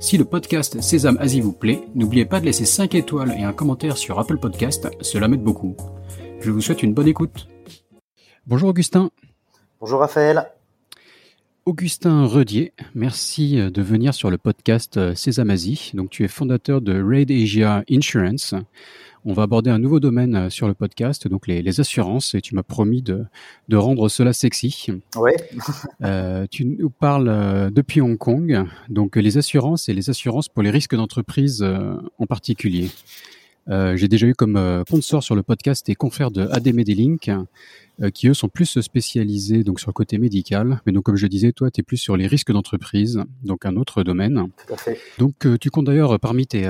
Si 0.00 0.16
le 0.16 0.24
podcast 0.24 0.80
Sésame 0.80 1.18
Asie 1.18 1.40
vous 1.40 1.52
plaît, 1.52 1.82
n'oubliez 1.96 2.24
pas 2.24 2.38
de 2.38 2.44
laisser 2.44 2.64
5 2.64 2.94
étoiles 2.94 3.34
et 3.36 3.42
un 3.42 3.52
commentaire 3.52 3.96
sur 3.96 4.18
Apple 4.20 4.38
Podcast, 4.38 4.88
cela 5.00 5.26
m'aide 5.26 5.42
beaucoup. 5.42 5.76
Je 6.40 6.52
vous 6.52 6.60
souhaite 6.60 6.84
une 6.84 6.94
bonne 6.94 7.08
écoute. 7.08 7.48
Bonjour 8.46 8.68
Augustin. 8.68 9.10
Bonjour 9.80 9.98
Raphaël. 9.98 10.52
Augustin 11.66 12.24
Redier, 12.24 12.72
merci 12.94 13.56
de 13.56 13.82
venir 13.82 14.14
sur 14.14 14.30
le 14.30 14.38
podcast 14.38 15.14
Sésame 15.14 15.50
Asie. 15.50 15.90
Donc 15.94 16.10
tu 16.10 16.24
es 16.24 16.28
fondateur 16.28 16.80
de 16.80 17.02
Raid 17.02 17.30
Asia 17.32 17.82
Insurance. 17.90 18.54
On 19.24 19.32
va 19.32 19.42
aborder 19.42 19.70
un 19.70 19.78
nouveau 19.78 20.00
domaine 20.00 20.36
euh, 20.36 20.50
sur 20.50 20.68
le 20.68 20.74
podcast, 20.74 21.28
donc 21.28 21.46
les, 21.46 21.80
assurances, 21.80 22.34
et 22.34 22.40
tu 22.40 22.54
m'as 22.54 22.62
promis 22.62 23.02
de, 23.02 23.26
rendre 23.72 24.08
cela 24.08 24.32
sexy. 24.32 24.88
Oui. 25.16 25.32
Euh, 26.04 26.46
tu 26.50 26.64
nous 26.64 26.90
parles 26.90 27.28
euh, 27.28 27.70
depuis 27.70 28.00
Hong 28.00 28.16
Kong, 28.16 28.64
donc 28.88 29.16
les 29.16 29.36
assurances 29.36 29.88
et 29.88 29.94
les 29.94 30.10
assurances 30.10 30.48
pour 30.48 30.62
les 30.62 30.70
risques 30.70 30.94
d'entreprise 30.94 31.62
en 32.18 32.26
particulier. 32.26 32.90
J'ai 33.68 34.08
déjà 34.08 34.26
eu 34.26 34.34
comme 34.34 34.82
sponsor 34.86 35.22
sur 35.22 35.34
le 35.34 35.42
podcast 35.42 35.86
des 35.86 35.94
confrères 35.94 36.30
de 36.30 36.46
AD 36.50 36.72
Medilink 36.72 37.28
euh, 37.28 37.42
qui 38.14 38.28
eux 38.28 38.34
sont 38.34 38.48
plus 38.48 38.80
spécialisés 38.80 39.64
donc 39.64 39.80
sur 39.80 39.88
le 39.88 39.94
côté 39.94 40.18
médical. 40.18 40.80
Mais 40.86 40.92
donc 40.92 41.04
comme 41.04 41.16
je 41.16 41.26
disais, 41.26 41.52
toi, 41.52 41.70
tu 41.70 41.80
es 41.80 41.82
plus 41.82 41.96
sur 41.96 42.16
les 42.16 42.26
risques 42.26 42.52
d'entreprise, 42.52 43.22
donc 43.42 43.66
un 43.66 43.76
autre 43.76 44.02
domaine. 44.02 44.48
Tout 44.66 44.74
à 44.74 44.76
fait. 44.76 44.98
Donc 45.18 45.46
euh, 45.46 45.58
tu 45.58 45.70
comptes 45.70 45.86
d'ailleurs 45.86 46.12
euh, 46.12 46.18
parmi 46.18 46.46
tes, 46.46 46.68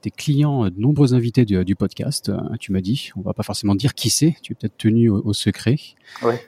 tes 0.00 0.10
clients 0.10 0.64
de 0.66 0.78
nombreux 0.78 1.14
invités 1.14 1.44
du, 1.44 1.64
du 1.64 1.76
podcast. 1.76 2.32
tu 2.60 2.72
m'as 2.72 2.80
dit, 2.80 3.10
on 3.16 3.20
va 3.20 3.32
pas 3.32 3.42
forcément 3.42 3.74
dire 3.74 3.94
qui 3.94 4.10
c'est, 4.10 4.34
tu 4.42 4.52
es 4.52 4.54
peut-être 4.54 4.76
tenu 4.76 5.08
au, 5.08 5.32
secret. 5.32 5.76
Ouais. 6.22 6.40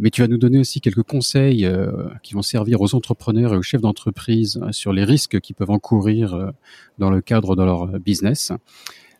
mais 0.00 0.10
tu 0.10 0.20
vas 0.20 0.28
nous 0.28 0.38
donner 0.38 0.58
aussi 0.58 0.80
quelques 0.80 1.02
conseils 1.02 1.68
qui 2.22 2.34
vont 2.34 2.42
servir 2.42 2.80
aux 2.80 2.94
entrepreneurs 2.94 3.54
et 3.54 3.56
aux 3.56 3.62
chefs 3.62 3.80
d'entreprise 3.80 4.60
sur 4.70 4.92
les 4.92 5.04
risques 5.04 5.40
qu'ils 5.40 5.56
peuvent 5.56 5.70
encourir 5.70 6.52
dans 6.98 7.10
le 7.10 7.20
cadre 7.20 7.56
de 7.56 7.62
leur 7.62 7.86
business. 7.98 8.52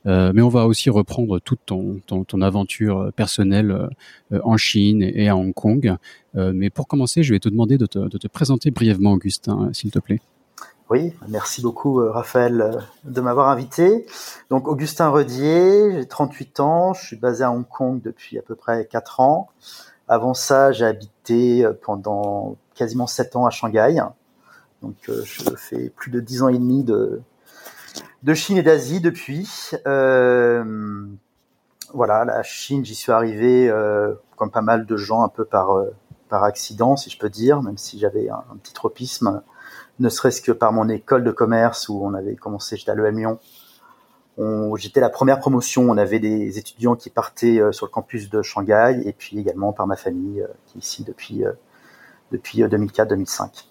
Euh, 0.06 0.32
mais 0.34 0.42
on 0.42 0.48
va 0.48 0.66
aussi 0.66 0.90
reprendre 0.90 1.40
toute 1.40 1.60
ton, 1.66 2.00
ton, 2.06 2.40
aventure 2.40 3.10
personnelle 3.16 3.90
euh, 4.32 4.40
en 4.44 4.56
Chine 4.56 5.02
et 5.02 5.28
à 5.28 5.36
Hong 5.36 5.52
Kong. 5.52 5.96
Euh, 6.36 6.52
mais 6.54 6.70
pour 6.70 6.86
commencer, 6.86 7.22
je 7.22 7.32
vais 7.32 7.40
te 7.40 7.48
demander 7.48 7.76
de 7.76 7.86
te, 7.86 7.98
de 7.98 8.18
te 8.18 8.28
présenter 8.28 8.70
brièvement, 8.70 9.12
Augustin, 9.12 9.70
s'il 9.72 9.90
te 9.90 9.98
plaît. 9.98 10.20
Oui, 10.88 11.12
merci 11.28 11.62
beaucoup 11.62 11.96
Raphaël 11.96 12.78
de 13.02 13.20
m'avoir 13.20 13.48
invité. 13.48 14.06
Donc 14.50 14.68
Augustin 14.68 15.08
Redier, 15.08 15.90
j'ai 15.92 16.06
38 16.06 16.60
ans, 16.60 16.94
je 16.94 17.04
suis 17.04 17.16
basé 17.16 17.42
à 17.42 17.50
Hong 17.50 17.66
Kong 17.66 18.00
depuis 18.00 18.38
à 18.38 18.42
peu 18.42 18.54
près 18.54 18.86
4 18.86 19.18
ans. 19.18 19.48
Avant 20.06 20.32
ça, 20.32 20.70
j'ai 20.70 20.84
habité 20.84 21.68
pendant 21.82 22.56
quasiment 22.76 23.08
7 23.08 23.34
ans 23.34 23.46
à 23.46 23.50
Shanghai. 23.50 23.96
Donc 24.80 24.94
je 25.08 25.56
fais 25.56 25.90
plus 25.90 26.12
de 26.12 26.20
10 26.20 26.42
ans 26.42 26.48
et 26.50 26.58
demi 26.58 26.84
de, 26.84 27.20
de 28.22 28.34
Chine 28.34 28.56
et 28.56 28.62
d'Asie 28.62 29.00
depuis. 29.00 29.70
Euh, 29.86 31.06
voilà, 31.94 32.24
la 32.24 32.42
Chine, 32.42 32.84
j'y 32.84 32.94
suis 32.94 33.12
arrivé 33.12 33.68
euh, 33.68 34.14
comme 34.36 34.50
pas 34.50 34.62
mal 34.62 34.86
de 34.86 34.96
gens 34.96 35.22
un 35.22 35.28
peu 35.28 35.44
par 35.44 35.76
euh, 35.76 35.90
par 36.28 36.42
accident, 36.42 36.96
si 36.96 37.08
je 37.08 37.18
peux 37.18 37.30
dire, 37.30 37.62
même 37.62 37.78
si 37.78 38.00
j'avais 38.00 38.28
un, 38.28 38.42
petit 38.60 38.72
tropisme, 38.72 39.42
ne 40.00 40.08
serait-ce 40.08 40.42
que 40.42 40.50
par 40.50 40.72
mon 40.72 40.88
école 40.88 41.22
de 41.22 41.30
commerce 41.30 41.88
où 41.88 42.04
on 42.04 42.14
avait 42.14 42.34
commencé, 42.34 42.76
j'étais 42.76 42.90
à 42.90 42.94
l'EM 42.96 43.16
Lyon. 43.16 43.38
J'étais 44.76 45.00
la 45.00 45.08
première 45.08 45.38
promotion, 45.38 45.88
on 45.88 45.96
avait 45.96 46.18
des 46.18 46.58
étudiants 46.58 46.96
qui 46.96 47.10
partaient 47.10 47.60
sur 47.70 47.86
le 47.86 47.90
campus 47.90 48.28
de 48.28 48.42
Shanghai 48.42 49.00
et 49.04 49.12
puis 49.12 49.38
également 49.38 49.72
par 49.72 49.86
ma 49.86 49.96
famille 49.96 50.44
qui 50.66 50.78
est 50.78 50.80
ici 50.80 51.04
depuis 51.04 51.44
depuis 52.32 52.62
2004-2005. 52.62 53.66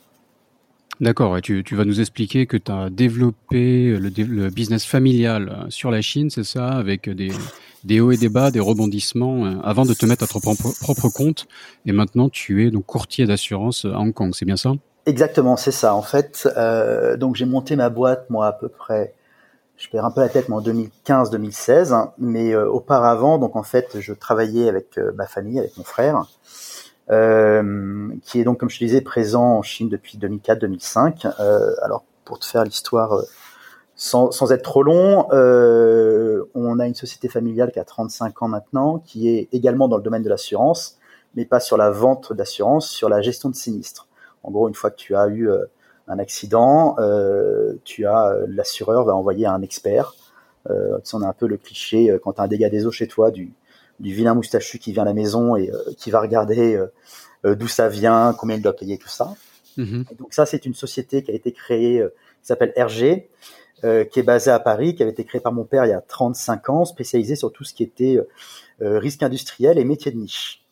D'accord, 1.01 1.41
tu, 1.41 1.61
tu, 1.63 1.75
vas 1.75 1.83
nous 1.83 1.99
expliquer 1.99 2.45
que 2.45 2.55
tu 2.55 2.71
as 2.71 2.89
développé 2.89 3.97
le, 3.97 4.49
business 4.49 4.85
familial 4.85 5.49
euh, 5.49 5.69
sur 5.69 5.91
la 5.91 6.01
Chine, 6.01 6.29
c'est 6.29 6.45
ça, 6.45 6.69
avec 6.69 7.09
des, 7.09 7.99
hauts 7.99 8.11
et 8.11 8.17
des 8.17 8.29
bas, 8.29 8.49
des 8.49 8.61
rebondissements, 8.61 9.45
euh, 9.45 9.55
avant 9.63 9.83
de 9.83 9.93
te 9.93 10.05
mettre 10.05 10.23
à 10.23 10.27
ton 10.27 10.39
propre, 10.39 11.09
compte. 11.09 11.47
Et 11.85 11.91
maintenant, 11.91 12.29
tu 12.29 12.65
es 12.65 12.71
donc 12.71 12.85
courtier 12.85 13.25
d'assurance 13.25 13.83
à 13.83 13.99
Hong 13.99 14.13
Kong, 14.13 14.31
c'est 14.33 14.45
bien 14.45 14.55
ça? 14.55 14.71
Exactement, 15.05 15.57
c'est 15.57 15.73
ça. 15.73 15.93
En 15.95 16.01
fait, 16.01 16.47
euh, 16.55 17.17
donc 17.17 17.35
j'ai 17.35 17.45
monté 17.45 17.75
ma 17.75 17.89
boîte, 17.89 18.29
moi, 18.29 18.47
à 18.47 18.53
peu 18.53 18.69
près, 18.69 19.13
je 19.75 19.89
perds 19.89 20.05
un 20.05 20.11
peu 20.11 20.21
la 20.21 20.29
tête, 20.29 20.47
mais 20.47 20.55
en 20.55 20.61
2015-2016. 20.61 21.91
Hein, 21.91 22.13
mais 22.17 22.55
auparavant, 22.55 23.37
donc 23.37 23.57
en 23.57 23.63
fait, 23.63 23.99
je 23.99 24.13
travaillais 24.13 24.69
avec 24.69 24.97
ma 25.15 25.27
famille, 25.27 25.59
avec 25.59 25.75
mon 25.75 25.83
frère. 25.83 26.25
Euh, 27.11 28.09
qui 28.23 28.39
est 28.39 28.43
donc, 28.43 28.59
comme 28.59 28.69
je 28.69 28.79
te 28.79 28.83
disais, 28.83 29.01
présent 29.01 29.57
en 29.57 29.61
Chine 29.61 29.89
depuis 29.89 30.17
2004-2005. 30.17 31.27
Euh, 31.39 31.75
alors, 31.83 32.03
pour 32.23 32.39
te 32.39 32.45
faire 32.45 32.63
l'histoire 32.63 33.13
euh, 33.13 33.23
sans, 33.95 34.31
sans, 34.31 34.51
être 34.51 34.63
trop 34.63 34.83
long, 34.83 35.27
euh, 35.31 36.43
on 36.55 36.79
a 36.79 36.87
une 36.87 36.95
société 36.95 37.29
familiale 37.29 37.71
qui 37.71 37.79
a 37.79 37.85
35 37.85 38.41
ans 38.41 38.47
maintenant, 38.47 38.99
qui 38.99 39.29
est 39.29 39.49
également 39.51 39.87
dans 39.87 39.97
le 39.97 40.03
domaine 40.03 40.23
de 40.23 40.29
l'assurance, 40.29 40.97
mais 41.35 41.45
pas 41.45 41.59
sur 41.59 41.77
la 41.77 41.91
vente 41.91 42.33
d'assurance, 42.33 42.89
sur 42.89 43.07
la 43.07 43.21
gestion 43.21 43.49
de 43.49 43.55
sinistres. 43.55 44.07
En 44.43 44.51
gros, 44.51 44.67
une 44.67 44.75
fois 44.75 44.89
que 44.89 44.97
tu 44.97 45.15
as 45.15 45.27
eu 45.27 45.49
un 46.07 46.19
accident, 46.19 46.95
euh, 46.99 47.73
tu 47.83 48.05
as 48.05 48.35
l'assureur 48.47 49.05
va 49.05 49.15
envoyer 49.15 49.45
un 49.45 49.61
expert. 49.61 50.13
Euh, 50.69 50.99
on 51.13 51.21
a 51.21 51.27
un 51.27 51.33
peu 51.33 51.47
le 51.47 51.57
cliché 51.57 52.15
quand 52.23 52.33
tu 52.33 52.41
as 52.41 52.43
un 52.43 52.47
dégât 52.47 52.69
des 52.69 52.85
eaux 52.85 52.91
chez 52.91 53.07
toi 53.07 53.31
du, 53.31 53.53
du 53.99 54.13
vilain 54.13 54.33
moustachu 54.33 54.79
qui 54.79 54.91
vient 54.91 55.03
à 55.03 55.05
la 55.05 55.13
maison 55.13 55.55
et 55.55 55.69
euh, 55.69 55.93
qui 55.97 56.11
va 56.11 56.19
regarder 56.21 56.75
euh, 56.75 56.87
euh, 57.45 57.55
d'où 57.55 57.67
ça 57.67 57.87
vient, 57.87 58.35
combien 58.37 58.57
il 58.57 58.61
doit 58.61 58.75
payer, 58.75 58.97
tout 58.97 59.09
ça. 59.09 59.33
Mhm. 59.77 60.05
donc 60.17 60.33
ça, 60.33 60.45
c'est 60.45 60.65
une 60.65 60.73
société 60.73 61.21
qui 61.21 61.31
a 61.31 61.33
été 61.33 61.51
créée, 61.51 62.01
qui 62.41 62.47
s'appelle 62.47 62.73
RG, 62.77 63.27
qui 64.09 64.19
est 64.19 64.23
basée 64.23 64.51
à 64.51 64.59
Paris, 64.59 64.95
qui 64.95 65.03
avait 65.03 65.11
été 65.11 65.25
créée 65.25 65.41
par 65.41 65.51
mon 65.51 65.65
père 65.65 65.85
il 65.85 65.89
y 65.89 65.93
a 65.93 65.99
35 65.99 66.69
ans, 66.69 66.85
spécialisée 66.85 67.35
sur 67.35 67.51
tout 67.51 67.65
ce 67.65 67.73
qui 67.73 67.83
était 67.83 68.17
risque 68.79 69.21
industriel 69.21 69.77
et 69.77 69.83
métiers 69.83 70.13
de 70.13 70.17
niche. 70.17 70.63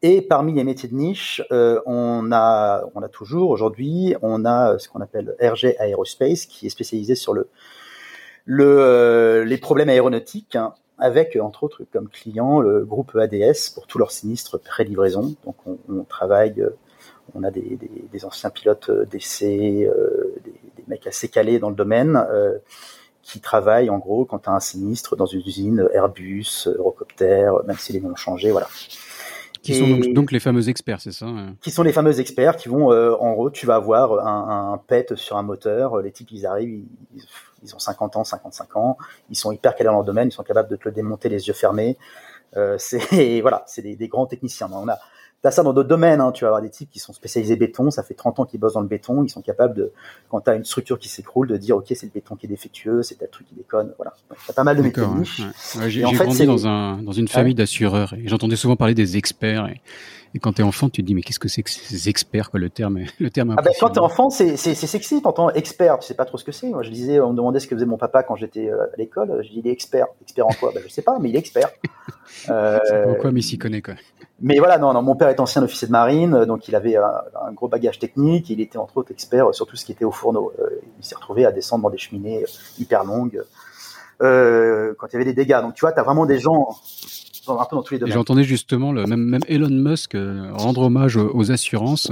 Et 0.00 0.22
parmi 0.22 0.54
les 0.54 0.64
métiers 0.64 0.88
de 0.88 0.94
niche, 0.94 1.42
on 1.50 2.32
a, 2.32 2.84
on 2.94 3.02
a 3.02 3.08
toujours 3.10 3.50
aujourd'hui, 3.50 4.14
on 4.22 4.46
a 4.46 4.78
ce 4.78 4.88
qu'on 4.88 5.02
appelle 5.02 5.36
RG 5.38 5.76
Aerospace, 5.78 6.46
qui 6.46 6.68
est 6.68 6.70
spécialisé 6.70 7.14
sur 7.14 7.34
le, 7.34 7.50
le 8.46 9.44
les 9.46 9.58
problèmes 9.58 9.90
aéronautiques. 9.90 10.56
Hein, 10.56 10.72
avec 11.00 11.36
entre 11.40 11.64
autres 11.64 11.82
comme 11.92 12.08
client 12.08 12.60
le 12.60 12.84
groupe 12.84 13.16
ADS 13.16 13.70
pour 13.74 13.86
tous 13.86 13.98
leurs 13.98 14.12
sinistres 14.12 14.60
pré-livraison. 14.60 15.34
Donc 15.44 15.56
on, 15.66 15.78
on, 15.88 16.04
travaille, 16.04 16.60
euh, 16.60 16.70
on 17.34 17.42
a 17.42 17.50
des, 17.50 17.76
des, 17.76 17.90
des 18.12 18.24
anciens 18.24 18.50
pilotes 18.50 18.90
euh, 18.90 19.04
d'essai, 19.06 19.84
euh, 19.88 20.34
des, 20.44 20.50
des, 20.50 20.84
mecs 20.88 21.06
assez 21.06 21.28
calés 21.28 21.58
dans 21.58 21.70
le 21.70 21.76
domaine 21.76 22.16
euh, 22.30 22.58
qui 23.22 23.40
travaillent 23.40 23.90
en 23.90 23.98
gros 23.98 24.24
quand 24.24 24.40
tu 24.40 24.50
as 24.50 24.52
un 24.52 24.60
sinistre 24.60 25.16
dans 25.16 25.26
une 25.26 25.40
usine 25.40 25.88
Airbus, 25.92 26.66
Eurocopter, 26.66 27.50
même 27.66 27.76
si 27.76 27.92
les 27.92 28.00
noms 28.00 28.12
ont 28.12 28.16
changé, 28.16 28.50
voilà. 28.50 28.68
Qui 29.62 29.74
sont 29.74 30.12
donc, 30.14 30.32
les 30.32 30.40
fameux 30.40 30.70
experts, 30.70 31.02
c'est 31.02 31.12
ça 31.12 31.26
hein? 31.26 31.54
Qui 31.60 31.70
sont 31.70 31.82
les 31.82 31.92
fameux 31.92 32.18
experts 32.18 32.56
qui 32.56 32.70
vont, 32.70 32.90
en 32.90 33.32
gros, 33.34 33.50
tu 33.50 33.66
vas 33.66 33.74
avoir 33.74 34.26
un, 34.26 34.72
un, 34.72 34.78
PET 34.78 35.16
sur 35.16 35.36
un 35.36 35.42
moteur, 35.42 36.00
les 36.00 36.10
types 36.12 36.30
ils 36.32 36.46
arrivent, 36.46 36.82
ils, 37.14 37.22
ils 37.62 37.74
ont 37.74 37.78
50 37.78 38.16
ans, 38.16 38.24
55 38.24 38.76
ans, 38.76 38.96
ils 39.30 39.36
sont 39.36 39.52
hyper 39.52 39.74
calés 39.74 39.88
dans 39.88 39.94
leur 39.94 40.04
domaine, 40.04 40.28
ils 40.28 40.32
sont 40.32 40.42
capables 40.42 40.68
de 40.68 40.76
te 40.76 40.82
le 40.86 40.92
démonter 40.92 41.28
les 41.28 41.48
yeux 41.48 41.54
fermés. 41.54 41.96
Euh, 42.56 42.76
c'est 42.78 43.40
voilà, 43.40 43.64
c'est 43.66 43.82
des, 43.82 43.96
des, 43.96 44.08
grands 44.08 44.26
techniciens. 44.26 44.68
On 44.72 44.88
a 44.88 44.98
T'as 45.42 45.50
ça 45.50 45.62
dans 45.62 45.72
d'autres 45.72 45.88
domaines, 45.88 46.20
hein. 46.20 46.32
tu 46.32 46.44
vas 46.44 46.48
avoir 46.48 46.60
des 46.60 46.68
types 46.68 46.90
qui 46.90 46.98
sont 46.98 47.14
spécialisés 47.14 47.56
béton, 47.56 47.90
ça 47.90 48.02
fait 48.02 48.12
30 48.12 48.40
ans 48.40 48.44
qu'ils 48.44 48.60
bossent 48.60 48.74
dans 48.74 48.82
le 48.82 48.88
béton, 48.88 49.24
ils 49.24 49.30
sont 49.30 49.40
capables 49.40 49.74
de, 49.74 49.90
quand 50.28 50.42
tu 50.42 50.50
as 50.50 50.54
une 50.54 50.66
structure 50.66 50.98
qui 50.98 51.08
s'écroule, 51.08 51.48
de 51.48 51.56
dire 51.56 51.78
ok 51.78 51.86
c'est 51.88 52.04
le 52.04 52.12
béton 52.12 52.36
qui 52.36 52.44
est 52.44 52.48
défectueux, 52.48 53.02
c'est 53.02 53.14
tel 53.14 53.30
truc 53.30 53.46
qui 53.48 53.54
déconne, 53.54 53.94
voilà. 53.96 54.12
T'as 54.46 54.52
pas 54.52 54.64
mal 54.64 54.76
de 54.76 54.82
métiers 54.82 55.02
J'ai 55.86 56.02
grandi 56.02 56.44
dans, 56.44 56.66
un, 56.66 56.98
dans 56.98 57.12
une 57.12 57.28
famille 57.28 57.54
d'assureurs 57.54 58.12
et 58.12 58.28
j'entendais 58.28 58.56
souvent 58.56 58.76
parler 58.76 58.92
des 58.92 59.16
experts 59.16 59.66
et, 59.68 59.80
et 60.34 60.38
quand 60.38 60.54
t'es 60.54 60.62
enfant, 60.62 60.88
tu 60.88 61.02
te 61.02 61.06
dis 61.06 61.14
mais 61.14 61.22
qu'est-ce 61.22 61.38
que 61.38 61.48
c'est 61.48 61.62
que 61.62 61.70
ces 61.70 62.08
experts 62.08 62.50
quoi 62.50 62.60
le 62.60 62.70
terme 62.70 63.00
le 63.18 63.30
terme. 63.30 63.54
Ah 63.58 63.62
ben, 63.62 63.72
quand 63.78 63.90
t'es 63.90 64.00
enfant, 64.00 64.30
c'est 64.30 64.56
c'est 64.56 64.74
sexy. 64.74 65.22
T'entends 65.22 65.50
expert, 65.50 65.98
tu 65.98 66.06
sais 66.06 66.14
pas 66.14 66.24
trop 66.24 66.38
ce 66.38 66.44
que 66.44 66.52
c'est. 66.52 66.68
Moi 66.68 66.82
je 66.82 66.90
disais, 66.90 67.20
on 67.20 67.32
me 67.32 67.36
demandait 67.36 67.60
ce 67.60 67.66
que 67.66 67.74
faisait 67.74 67.86
mon 67.86 67.98
papa 67.98 68.22
quand 68.22 68.36
j'étais 68.36 68.68
euh, 68.68 68.84
à 68.84 68.96
l'école. 68.96 69.40
Je 69.42 69.48
dis 69.48 69.60
il 69.64 69.68
est 69.68 69.72
expert. 69.72 70.06
Expert 70.22 70.46
en 70.46 70.52
quoi? 70.52 70.72
Ben, 70.74 70.82
je 70.84 70.88
sais 70.92 71.02
pas, 71.02 71.18
mais 71.18 71.30
il 71.30 71.36
est 71.36 71.40
expert. 71.40 71.70
euh, 72.48 72.78
pourquoi, 73.04 73.32
mais 73.32 73.40
il 73.40 73.44
s'y 73.44 73.58
connaît 73.58 73.82
quoi. 73.82 73.94
Mais 74.42 74.58
voilà, 74.58 74.78
non, 74.78 74.94
non, 74.94 75.02
mon 75.02 75.16
père 75.16 75.28
est 75.28 75.40
ancien 75.40 75.62
officier 75.62 75.86
de 75.86 75.92
marine, 75.92 76.46
donc 76.46 76.66
il 76.66 76.74
avait 76.74 76.96
un, 76.96 77.10
un, 77.46 77.52
gros 77.52 77.68
bagage 77.68 77.98
technique. 77.98 78.48
Il 78.48 78.60
était 78.60 78.78
entre 78.78 78.96
autres 78.96 79.12
expert 79.12 79.54
sur 79.54 79.66
tout 79.66 79.76
ce 79.76 79.84
qui 79.84 79.92
était 79.92 80.06
au 80.06 80.12
fourneau. 80.12 80.52
Euh, 80.58 80.80
il 80.98 81.04
s'est 81.04 81.14
retrouvé 81.14 81.44
à 81.44 81.52
descendre 81.52 81.82
dans 81.82 81.90
des 81.90 81.98
cheminées 81.98 82.44
hyper 82.78 83.04
longues 83.04 83.42
euh, 84.22 84.94
quand 84.98 85.08
il 85.08 85.12
y 85.14 85.16
avait 85.16 85.24
des 85.24 85.34
dégâts. 85.34 85.60
Donc 85.62 85.74
tu 85.74 85.80
vois, 85.80 85.92
tu 85.92 86.00
as 86.00 86.02
vraiment 86.02 86.26
des 86.26 86.38
gens 86.38 86.68
un 87.48 87.64
peu 87.64 87.76
dans 87.76 87.82
tous 87.82 87.94
les 87.94 88.00
domaines. 88.00 88.14
J'entendais 88.14 88.44
justement 88.44 88.92
le, 88.92 89.06
même, 89.06 89.22
même 89.22 89.42
Elon 89.48 89.70
Musk 89.70 90.16
rendre 90.52 90.82
hommage 90.82 91.16
aux 91.16 91.50
assurances 91.50 92.10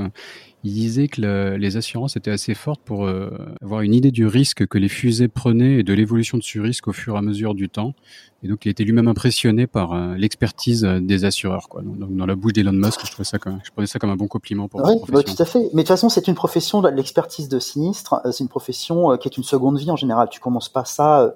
il 0.64 0.72
disait 0.72 1.06
que 1.06 1.56
les 1.56 1.76
assurances 1.76 2.16
étaient 2.16 2.32
assez 2.32 2.54
fortes 2.54 2.80
pour 2.84 3.06
euh, 3.06 3.30
avoir 3.62 3.82
une 3.82 3.94
idée 3.94 4.10
du 4.10 4.26
risque 4.26 4.66
que 4.66 4.76
les 4.76 4.88
fusées 4.88 5.28
prenaient 5.28 5.78
et 5.78 5.82
de 5.84 5.92
l'évolution 5.92 6.36
de 6.36 6.42
ce 6.42 6.58
risque 6.58 6.88
au 6.88 6.92
fur 6.92 7.14
et 7.14 7.18
à 7.18 7.22
mesure 7.22 7.54
du 7.54 7.68
temps. 7.68 7.94
Et 8.42 8.48
donc, 8.48 8.66
il 8.66 8.68
était 8.68 8.82
lui-même 8.82 9.06
impressionné 9.06 9.68
par 9.68 9.92
euh, 9.92 10.14
l'expertise 10.16 10.82
des 10.82 11.24
assureurs. 11.24 11.68
Quoi. 11.68 11.82
Donc, 11.82 12.14
dans 12.16 12.26
la 12.26 12.34
bouche 12.34 12.54
d'Elon 12.54 12.72
Musk, 12.72 13.06
je 13.06 13.12
trouvais 13.12 13.24
ça 13.24 13.38
comme, 13.38 13.60
je 13.62 13.70
prenais 13.70 13.86
ça 13.86 14.00
comme 14.00 14.10
un 14.10 14.16
bon 14.16 14.26
compliment 14.26 14.66
pour 14.66 14.80
Oui, 14.84 14.96
bah, 15.08 15.22
tout 15.22 15.40
à 15.40 15.44
fait. 15.44 15.60
Mais 15.60 15.68
de 15.68 15.78
toute 15.78 15.88
façon, 15.88 16.08
c'est 16.08 16.26
une 16.26 16.34
profession, 16.34 16.82
l'expertise 16.82 17.48
de 17.48 17.60
sinistre, 17.60 18.20
euh, 18.24 18.32
c'est 18.32 18.42
une 18.42 18.48
profession 18.48 19.16
qui 19.16 19.28
est 19.28 19.36
une 19.36 19.44
seconde 19.44 19.78
vie 19.78 19.92
en 19.92 19.96
général. 19.96 20.28
Tu 20.28 20.40
commences 20.40 20.68
pas 20.68 20.84
ça 20.84 21.34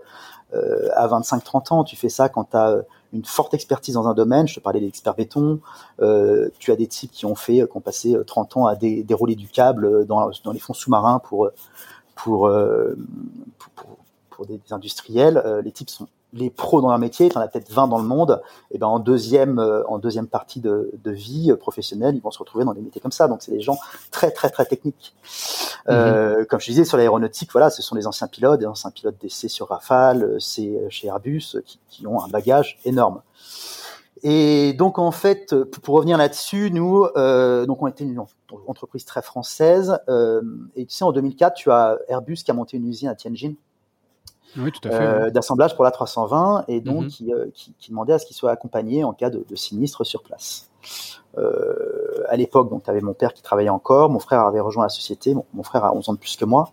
à 0.53 1.09
25-30 1.09 1.73
ans. 1.73 1.85
Tu 1.85 1.97
fais 1.97 2.11
ça 2.11 2.29
quand 2.29 2.51
tu 2.51 2.57
as 2.57 2.85
une 3.13 3.25
forte 3.25 3.55
expertise 3.55 3.95
dans 3.95 4.09
un 4.09 4.15
domaine. 4.15 4.49
Je 4.49 4.55
te 4.55 4.61
parlais 4.61 4.81
des 4.81 4.89
experts 4.89 5.15
béton. 5.15 5.61
Euh, 6.01 6.49
tu 6.59 6.73
as 6.73 6.77
des 6.77 6.87
types 6.87 7.11
qui 7.13 7.27
ont 7.27 7.35
fait, 7.35 7.67
qui 7.71 7.77
ont 7.77 7.81
passé 7.81 8.17
30 8.27 8.57
euh, 8.57 8.61
ans 8.61 8.67
à 8.67 8.77
dérouler 8.77 9.35
du 9.37 9.49
câble 9.49 10.07
dans, 10.07 10.31
les 10.53 10.59
fonds 10.59 10.75
sous-marins 10.75 11.21
pour 11.21 11.47
euh, 11.47 11.53
pour, 12.15 12.51
pour, 14.31 14.47
des, 14.47 14.61
industriels. 14.71 15.43
les 15.65 15.73
types 15.73 15.91
sont 15.91 16.09
les 16.33 16.51
pros 16.51 16.81
dans 16.81 16.89
leur 16.89 16.99
métier, 16.99 17.29
tu 17.29 17.37
en 17.37 17.41
as 17.41 17.49
peut-être 17.49 17.71
20 17.71 17.89
dans 17.89 17.99
le 17.99 18.05
monde, 18.05 18.43
et 18.71 18.79
ben 18.79 18.87
en 18.87 18.99
deuxième 18.99 19.59
en 19.87 19.99
deuxième 19.99 20.27
partie 20.27 20.61
de, 20.61 20.91
de, 21.03 21.11
vie 21.11 21.53
professionnelle, 21.59 22.17
ils 22.17 22.23
vont 22.23 22.31
se 22.31 22.39
retrouver 22.39 22.65
dans 22.65 22.73
des 22.73 22.81
métiers 22.81 23.01
comme 23.01 23.13
ça. 23.13 23.29
Donc 23.29 23.43
c'est 23.43 23.53
des 23.53 23.61
gens 23.61 23.79
très 24.11 24.31
très 24.31 24.51
très 24.51 24.65
techniques. 24.65 25.15
Euh, 25.89 26.45
comme 26.45 26.61
je 26.61 26.67
disais 26.67 26.85
sur 26.85 26.97
l'aéronautique, 26.97 27.51
voilà, 27.53 27.71
ce 27.71 27.83
sont 27.83 27.95
des 27.95 28.07
anciens 28.07 28.29
pilotes, 28.29 28.61
des 28.61 28.67
anciens 28.67 28.91
pilotes 28.91 29.17
d'essai 29.21 29.49
sur 29.49 29.69
Rafale, 29.69 30.37
c'est 30.39 30.79
chez 30.89 31.09
Airbus, 31.09 31.57
qui, 31.65 31.79
qui, 31.89 32.07
ont 32.07 32.23
un 32.23 32.29
bagage 32.29 32.79
énorme. 32.85 33.23
Et 34.23 34.73
donc 34.75 34.99
en 34.99 35.11
fait, 35.11 35.55
pour 35.65 35.97
revenir 35.97 36.17
là-dessus, 36.17 36.71
nous, 36.71 37.07
euh, 37.17 37.67
donc 37.67 37.83
on 37.83 37.89
était 37.89 38.05
une 38.05 38.25
entreprise 38.67 39.05
très 39.05 39.23
française. 39.23 39.99
Euh, 40.09 40.43
et 40.77 40.87
tu 40.87 40.95
sais, 40.95 41.05
en 41.05 41.13
2004, 41.13 41.55
tu 41.55 41.71
as 41.71 41.99
Airbus 42.09 42.37
qui 42.37 42.51
a 42.51 42.55
monté 42.55 42.77
une 42.77 42.87
usine 42.87 43.09
à 43.09 43.15
Tianjin. 43.15 43.55
Oui. 44.57 44.71
Euh, 44.87 45.31
d'assemblage 45.31 45.75
pour 45.75 45.85
la 45.85 45.91
320 45.91 46.65
et 46.69 46.81
donc 46.81 47.05
mhm. 47.05 47.09
qui, 47.09 47.33
euh, 47.33 47.47
qui, 47.55 47.73
qui, 47.79 47.91
demandait 47.91 48.13
à 48.13 48.19
ce 48.19 48.27
qu'il 48.27 48.37
soit 48.37 48.51
accompagné 48.51 49.05
en 49.05 49.13
cas 49.13 49.31
de, 49.31 49.45
de 49.49 49.57
sinistre 49.57 50.05
sur 50.05 50.23
place. 50.23 50.71
Euh, 51.39 52.25
à 52.29 52.37
l'époque, 52.37 52.69
donc, 52.69 52.85
tu 52.85 52.91
avais 52.91 53.01
mon 53.01 53.15
père 53.15 53.33
qui 53.33 53.43
travaillait 53.43 53.71
encore, 53.71 54.11
mon 54.11 54.19
frère 54.19 54.41
avait 54.41 54.61
rejoint 54.61 54.85
la 54.85 54.91
société, 54.91 55.35
mon, 55.35 55.63
frère 55.63 55.85
a 55.85 55.95
11 55.95 56.09
ans 56.11 56.13
de 56.13 56.19
plus 56.19 56.37
que 56.37 56.45
moi, 56.45 56.71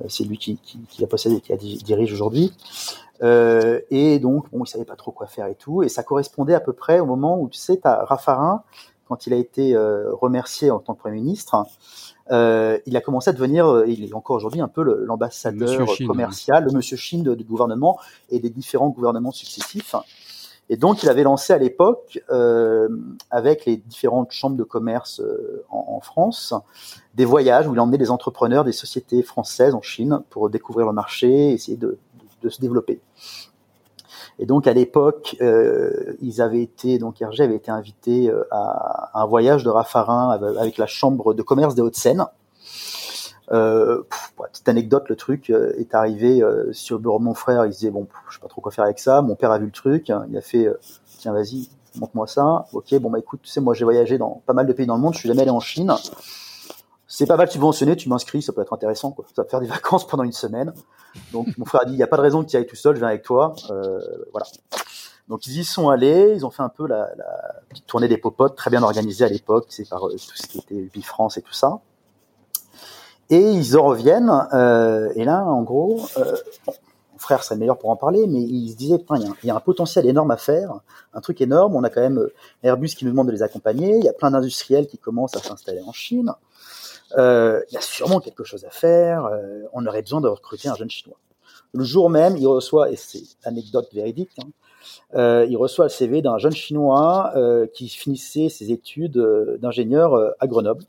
euh, 0.00 0.06
c'est 0.08 0.24
lui 0.24 0.38
qui, 0.38 0.56
qui, 0.56 1.00
l'a 1.00 1.06
possédé 1.06 1.36
et 1.36 1.40
qui 1.40 1.52
la 1.52 1.58
dirige 1.58 2.12
aujourd'hui. 2.12 2.52
Et 3.22 4.18
donc, 4.18 4.50
bon, 4.50 4.64
il 4.64 4.66
savait 4.66 4.84
pas 4.84 4.96
trop 4.96 5.12
quoi 5.12 5.26
faire 5.26 5.46
et 5.46 5.54
tout, 5.54 5.82
et 5.82 5.88
ça 5.88 6.02
correspondait 6.02 6.54
à 6.54 6.60
peu 6.60 6.72
près 6.72 7.00
au 7.00 7.06
moment 7.06 7.38
où, 7.38 7.48
tu 7.48 7.58
sais, 7.58 7.78
as 7.84 8.04
Raffarin, 8.04 8.62
quand 9.06 9.26
il 9.26 9.34
a 9.34 9.36
été 9.36 9.76
remercié 9.76 10.70
en 10.70 10.78
tant 10.78 10.94
que 10.94 11.00
Premier 11.00 11.16
ministre, 11.16 11.66
euh, 12.30 12.78
il 12.86 12.96
a 12.96 13.00
commencé 13.00 13.30
à 13.30 13.32
devenir, 13.32 13.66
euh, 13.66 13.86
il 13.86 14.04
est 14.04 14.14
encore 14.14 14.36
aujourd'hui 14.36 14.60
un 14.60 14.68
peu 14.68 14.82
l'ambassadeur 14.82 15.86
commercial, 16.06 16.64
le 16.64 16.72
Monsieur 16.72 16.96
Chine 16.96 17.34
du 17.34 17.44
gouvernement 17.44 17.98
et 18.30 18.38
des 18.38 18.50
différents 18.50 18.88
gouvernements 18.88 19.32
successifs. 19.32 19.94
Et 20.72 20.76
donc, 20.76 21.02
il 21.02 21.08
avait 21.08 21.24
lancé 21.24 21.52
à 21.52 21.58
l'époque, 21.58 22.22
euh, 22.30 22.88
avec 23.32 23.64
les 23.64 23.76
différentes 23.76 24.30
chambres 24.30 24.56
de 24.56 24.62
commerce 24.62 25.18
euh, 25.18 25.64
en, 25.68 25.96
en, 25.96 26.00
France, 26.00 26.54
des 27.16 27.24
voyages 27.24 27.66
où 27.66 27.74
il 27.74 27.80
emmenait 27.80 27.98
des 27.98 28.12
entrepreneurs 28.12 28.62
des 28.62 28.72
sociétés 28.72 29.24
françaises 29.24 29.74
en 29.74 29.82
Chine 29.82 30.22
pour 30.30 30.48
découvrir 30.48 30.86
le 30.86 30.92
marché, 30.92 31.50
essayer 31.50 31.76
de, 31.76 31.88
de, 31.88 32.24
de 32.42 32.48
se 32.48 32.60
développer. 32.60 33.00
Et 34.40 34.46
donc, 34.46 34.66
à 34.66 34.72
l'époque, 34.72 35.36
euh, 35.42 36.16
ils 36.22 36.40
avaient 36.40 36.62
été, 36.62 36.98
donc 36.98 37.20
Hergé 37.20 37.44
avait 37.44 37.56
été 37.56 37.70
invité 37.70 38.30
euh, 38.30 38.42
à, 38.50 39.10
un 39.20 39.26
voyage 39.26 39.64
de 39.64 39.68
Raffarin 39.68 40.30
avec 40.58 40.78
la 40.78 40.86
chambre 40.86 41.34
de 41.34 41.42
commerce 41.42 41.74
des 41.74 41.82
Hauts-de-Seine. 41.82 42.24
Euh, 43.52 44.02
petite 44.38 44.66
anecdote, 44.66 45.10
le 45.10 45.16
truc 45.16 45.50
euh, 45.50 45.74
est 45.76 45.94
arrivé 45.94 46.42
sur 46.72 46.96
le 46.96 47.02
bureau 47.02 47.18
de 47.18 47.24
mon 47.24 47.34
frère. 47.34 47.66
Il 47.66 47.70
disait 47.70 47.90
bon, 47.90 48.06
je 48.30 48.36
sais 48.36 48.40
pas 48.40 48.48
trop 48.48 48.62
quoi 48.62 48.72
faire 48.72 48.84
avec 48.84 48.98
ça. 48.98 49.20
Mon 49.20 49.34
père 49.34 49.50
a 49.50 49.58
vu 49.58 49.66
le 49.66 49.72
truc, 49.72 50.10
il 50.30 50.36
a 50.36 50.40
fait 50.40 50.68
tiens 51.18 51.34
vas-y, 51.34 51.68
montre-moi 51.96 52.26
ça. 52.26 52.64
Ok, 52.72 52.94
bon 52.94 53.10
bah 53.10 53.18
écoute, 53.18 53.40
tu 53.42 53.50
sais 53.50 53.60
moi 53.60 53.74
j'ai 53.74 53.84
voyagé 53.84 54.16
dans 54.16 54.40
pas 54.46 54.54
mal 54.54 54.66
de 54.66 54.72
pays 54.72 54.86
dans 54.86 54.96
le 54.96 55.02
monde. 55.02 55.12
Je 55.12 55.18
suis 55.18 55.28
jamais 55.28 55.42
allé 55.42 55.50
en 55.50 55.60
Chine. 55.60 55.94
C'est 57.12 57.26
pas 57.26 57.36
mal 57.36 57.50
subventionné, 57.50 57.96
tu 57.96 58.08
m'inscris, 58.08 58.40
ça 58.40 58.52
peut 58.52 58.62
être 58.62 58.72
intéressant. 58.72 59.10
Quoi. 59.10 59.24
Ça 59.34 59.42
va 59.42 59.48
faire 59.48 59.60
des 59.60 59.66
vacances 59.78 60.06
pendant 60.06 60.22
une 60.22 60.32
semaine. 60.32 60.72
Donc 61.32 61.48
mon 61.58 61.64
frère 61.64 61.82
a 61.82 61.84
dit 61.84 61.92
il 61.92 61.98
y 61.98 62.02
a 62.02 62.06
pas 62.06 62.16
de 62.16 62.22
raison 62.22 62.44
que 62.44 62.48
tu 62.48 62.56
ailles 62.56 62.66
tout 62.66 62.76
seul, 62.76 62.94
je 62.94 63.00
viens 63.00 63.08
avec 63.08 63.22
toi. 63.22 63.54
voilà. 64.32 64.46
Donc 65.28 65.46
ils 65.46 65.58
y 65.58 65.64
sont 65.64 65.88
allés, 65.88 66.34
ils 66.34 66.46
ont 66.46 66.50
fait 66.50 66.62
un 66.62 66.68
peu 66.68 66.86
la, 66.86 67.08
petite 67.68 67.86
tournée 67.86 68.08
des 68.08 68.18
popotes, 68.18 68.56
très 68.56 68.70
bien 68.70 68.82
organisée 68.82 69.24
à 69.24 69.28
l'époque, 69.28 69.66
c'est 69.68 69.88
par 69.88 70.00
tout 70.00 70.18
ce 70.18 70.46
qui 70.46 70.58
était 70.58 70.88
Bifrance 70.92 71.36
et 71.36 71.42
tout 71.42 71.52
ça. 71.52 71.80
Et 73.30 73.52
ils 73.52 73.78
en 73.78 73.84
reviennent, 73.84 74.32
euh, 74.52 75.08
et 75.14 75.24
là, 75.24 75.44
en 75.44 75.62
gros, 75.62 76.00
euh, 76.16 76.36
mon 76.66 77.18
frère 77.18 77.44
serait 77.44 77.56
meilleur 77.56 77.78
pour 77.78 77.90
en 77.90 77.96
parler, 77.96 78.26
mais 78.26 78.40
il 78.40 78.72
se 78.72 78.76
disait, 78.76 78.98
putain, 78.98 79.18
il 79.18 79.46
y, 79.46 79.50
a 79.50 79.54
un, 79.54 79.60
potentiel 79.60 80.04
énorme 80.06 80.32
à 80.32 80.36
faire, 80.36 80.80
un 81.14 81.20
truc 81.20 81.40
énorme, 81.40 81.76
on 81.76 81.84
a 81.84 81.90
quand 81.90 82.00
même 82.00 82.18
euh, 82.18 82.34
Airbus 82.64 82.88
qui 82.88 83.04
nous 83.04 83.12
demande 83.12 83.28
de 83.28 83.32
les 83.32 83.44
accompagner, 83.44 83.98
il 83.98 84.04
y 84.04 84.08
a 84.08 84.12
plein 84.12 84.32
d'industriels 84.32 84.88
qui 84.88 84.98
commencent 84.98 85.36
à 85.36 85.40
s'installer 85.40 85.80
en 85.86 85.92
Chine, 85.92 86.32
euh, 87.18 87.62
il 87.70 87.74
y 87.74 87.76
a 87.76 87.80
sûrement 87.80 88.20
quelque 88.20 88.44
chose 88.44 88.64
à 88.64 88.70
faire, 88.70 89.26
euh, 89.26 89.62
on 89.72 89.86
aurait 89.86 90.02
besoin 90.02 90.20
de 90.20 90.28
recruter 90.28 90.68
un 90.68 90.74
jeune 90.74 90.90
Chinois. 90.90 91.18
Le 91.72 91.84
jour 91.84 92.10
même, 92.10 92.36
il 92.36 92.46
reçoit, 92.46 92.90
et 92.90 92.96
c'est 92.96 93.22
anecdote 93.44 93.88
véridique, 93.92 94.30
hein, 94.42 94.48
euh, 95.14 95.46
il 95.48 95.56
reçoit 95.56 95.84
le 95.86 95.90
CV 95.90 96.22
d'un 96.22 96.38
jeune 96.38 96.52
Chinois 96.52 97.32
euh, 97.36 97.66
qui 97.66 97.88
finissait 97.88 98.48
ses 98.48 98.72
études 98.72 99.18
d'ingénieur 99.60 100.34
à 100.40 100.46
Grenoble. 100.46 100.84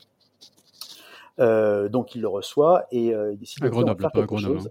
Euh, 1.40 1.88
donc 1.88 2.14
il 2.14 2.20
le 2.20 2.28
reçoit 2.28 2.86
et 2.90 3.14
euh, 3.14 3.32
il 3.32 3.38
décide 3.38 3.64
à 3.64 3.66
de 3.66 3.70
Grenoble, 3.72 4.00
faire 4.02 4.12
quelque 4.12 4.24
à 4.24 4.26
Grenoble, 4.26 4.58
chose. 4.58 4.68
Hein. 4.68 4.70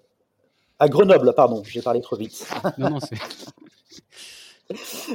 À 0.79 0.89
Grenoble, 0.89 1.33
pardon, 1.35 1.63
j'ai 1.65 1.81
parlé 1.81 2.01
trop 2.01 2.15
vite. 2.15 2.47
Non, 2.77 2.91
non, 2.91 2.99
c'est. 2.99 3.15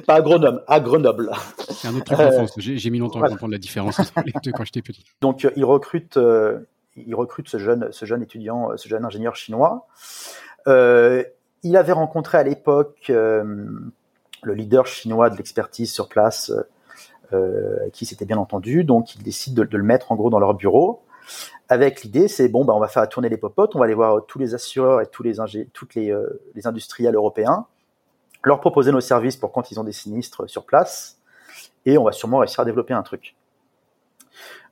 Pas 0.07 0.15
à 0.15 0.21
Grenoble, 0.21 0.63
à 0.67 0.81
Grenoble. 0.81 1.31
C'est 1.71 1.89
un 1.89 1.95
autre 1.95 2.05
truc 2.05 2.21
en 2.21 2.33
France. 2.33 2.55
J'ai 2.59 2.91
mis 2.91 2.99
longtemps 2.99 3.19
voilà. 3.19 3.33
à 3.33 3.35
comprendre 3.35 3.53
la 3.53 3.59
différence 3.59 3.99
entre 3.99 4.13
les 4.25 4.33
deux 4.43 4.53
quand 4.53 4.65
j'étais 4.65 4.83
petit. 4.83 5.05
Donc 5.21 5.45
euh, 5.45 5.51
il 5.57 5.65
recrute, 5.65 6.17
euh, 6.17 6.61
il 6.97 7.15
recrute 7.15 7.49
ce 7.49 7.59
jeune, 7.59 7.89
ce 7.91 8.05
jeune 8.05 8.23
étudiant, 8.23 8.71
euh, 8.71 8.77
ce 8.77 8.89
jeune 8.89 9.05
ingénieur 9.05 9.37
chinois. 9.37 9.87
Euh, 10.67 11.25
il 11.63 11.77
avait 11.77 11.93
rencontré 11.93 12.39
à 12.39 12.43
l'époque 12.43 13.07
euh, 13.11 13.67
le 14.43 14.55
leader 14.55 14.87
chinois 14.87 15.31
de 15.31 15.37
l'expertise 15.37 15.93
sur 15.93 16.09
place, 16.09 16.53
qui 17.93 18.07
s'était 18.07 18.25
bien 18.25 18.39
entendu. 18.39 18.85
Donc 18.85 19.17
il 19.17 19.23
décide 19.25 19.55
de, 19.55 19.65
de, 19.65 19.77
le 19.77 19.83
mettre 19.83 20.13
en 20.13 20.17
gros 20.17 20.31
dans 20.31 20.39
leur 20.39 20.55
bureau 20.55 21.03
avec 21.69 22.03
l'idée, 22.03 22.29
c'est 22.29 22.49
bon, 22.49 22.65
bah, 22.65 22.75
on 22.75 22.81
va 22.81 22.89
faire 22.89 23.09
tourner 23.09 23.29
les 23.29 23.37
popotes, 23.37 23.75
on 23.75 23.79
va 23.79 23.87
aller 23.87 23.95
voir 23.95 24.25
tous 24.27 24.39
les 24.39 24.55
assureurs 24.55 25.01
et 25.01 25.07
tous 25.07 25.23
les, 25.23 25.35
toutes 25.73 25.95
les, 25.95 26.11
euh, 26.11 26.41
les 26.55 26.67
industriels 26.67 27.15
européens, 27.15 27.67
leur 28.47 28.61
proposer 28.61 28.93
nos 28.93 29.01
services 29.01 29.37
pour 29.37 29.51
quand 29.51 29.73
ils 29.73 29.81
ont 29.81 29.85
des 29.85 29.93
sinistres 29.93 30.49
sur 30.49 30.65
place, 30.65 31.19
et 31.85 31.99
on 31.99 32.05
va 32.05 32.13
sûrement 32.13 32.39
réussir 32.39 32.61
à 32.61 32.65
développer 32.65 32.95
un 32.95 33.03
truc. 33.03 33.35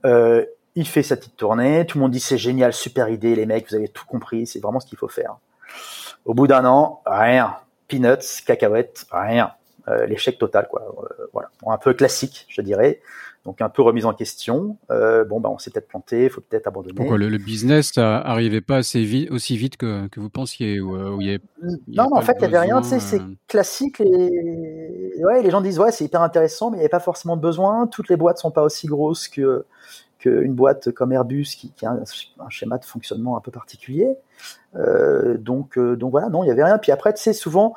Euh, 0.04 0.44
il 0.76 0.86
fait 0.86 1.02
sa 1.02 1.16
petite 1.16 1.36
tournée, 1.36 1.84
tout 1.84 1.98
le 1.98 2.02
monde 2.02 2.12
dit 2.12 2.20
c'est 2.20 2.38
génial, 2.38 2.72
super 2.72 3.08
idée, 3.08 3.34
les 3.34 3.46
mecs, 3.46 3.68
vous 3.68 3.74
avez 3.74 3.88
tout 3.88 4.06
compris, 4.06 4.46
c'est 4.46 4.60
vraiment 4.60 4.78
ce 4.78 4.86
qu'il 4.86 4.96
faut 4.96 5.08
faire. 5.08 5.36
Au 6.24 6.34
bout 6.34 6.46
d'un 6.46 6.64
an, 6.64 7.02
rien, 7.04 7.56
peanuts, 7.88 8.42
cacahuètes, 8.46 9.06
rien, 9.10 9.52
l'échec 10.06 10.38
total, 10.38 10.68
quoi. 10.68 10.82
Euh, 10.82 11.26
voilà, 11.32 11.50
un 11.66 11.78
peu 11.78 11.94
classique, 11.94 12.46
je 12.48 12.62
dirais 12.62 13.00
donc 13.44 13.60
un 13.60 13.68
peu 13.68 13.82
remise 13.82 14.06
en 14.06 14.14
question. 14.14 14.78
Euh, 14.90 15.24
bon, 15.24 15.40
bah, 15.40 15.50
on 15.50 15.58
s'est 15.58 15.70
peut-être 15.70 15.88
planté, 15.88 16.24
il 16.24 16.30
faut 16.30 16.40
peut-être 16.40 16.66
abandonner. 16.66 16.94
Pourquoi 16.94 17.18
le, 17.18 17.28
le 17.28 17.38
business 17.38 17.96
n'arrivait 17.96 18.62
pas 18.62 18.76
assez 18.76 19.02
vite, 19.02 19.30
aussi 19.30 19.56
vite 19.56 19.76
que, 19.76 20.06
que 20.08 20.18
vous 20.18 20.30
pensiez 20.30 20.80
ou, 20.80 20.96
euh, 20.96 21.16
y 21.20 21.38
Non, 21.88 22.08
en 22.12 22.22
fait, 22.22 22.32
il 22.36 22.40
n'y 22.40 22.44
avait 22.46 22.60
rien, 22.60 22.80
tu 22.80 22.88
sais, 22.88 23.00
c'est 23.00 23.20
euh. 23.20 23.34
classique. 23.46 23.98
Les... 23.98 25.12
Ouais, 25.22 25.42
les 25.42 25.50
gens 25.50 25.60
disent, 25.60 25.78
ouais, 25.78 25.92
c'est 25.92 26.04
hyper 26.04 26.22
intéressant, 26.22 26.70
mais 26.70 26.78
il 26.78 26.80
n'y 26.80 26.84
avait 26.84 26.88
pas 26.90 27.00
forcément 27.00 27.36
de 27.36 27.42
besoin. 27.42 27.86
Toutes 27.86 28.08
les 28.08 28.16
boîtes 28.16 28.38
sont 28.38 28.50
pas 28.50 28.62
aussi 28.62 28.86
grosses 28.86 29.28
que 29.28 29.64
qu'une 30.18 30.54
boîte 30.54 30.90
comme 30.92 31.12
Airbus 31.12 31.44
qui, 31.54 31.70
qui 31.72 31.84
a 31.84 31.90
un, 31.90 32.02
un, 32.38 32.48
schéma 32.48 32.78
de 32.78 32.84
fonctionnement 32.86 33.36
un 33.36 33.40
peu 33.40 33.50
particulier. 33.50 34.16
Euh, 34.74 35.36
donc, 35.36 35.76
euh, 35.76 35.96
donc 35.96 36.12
voilà, 36.12 36.30
non, 36.30 36.42
il 36.42 36.46
n'y 36.46 36.52
avait 36.52 36.64
rien. 36.64 36.78
Puis 36.78 36.92
après, 36.92 37.12
tu 37.12 37.22
sais, 37.22 37.34
souvent, 37.34 37.74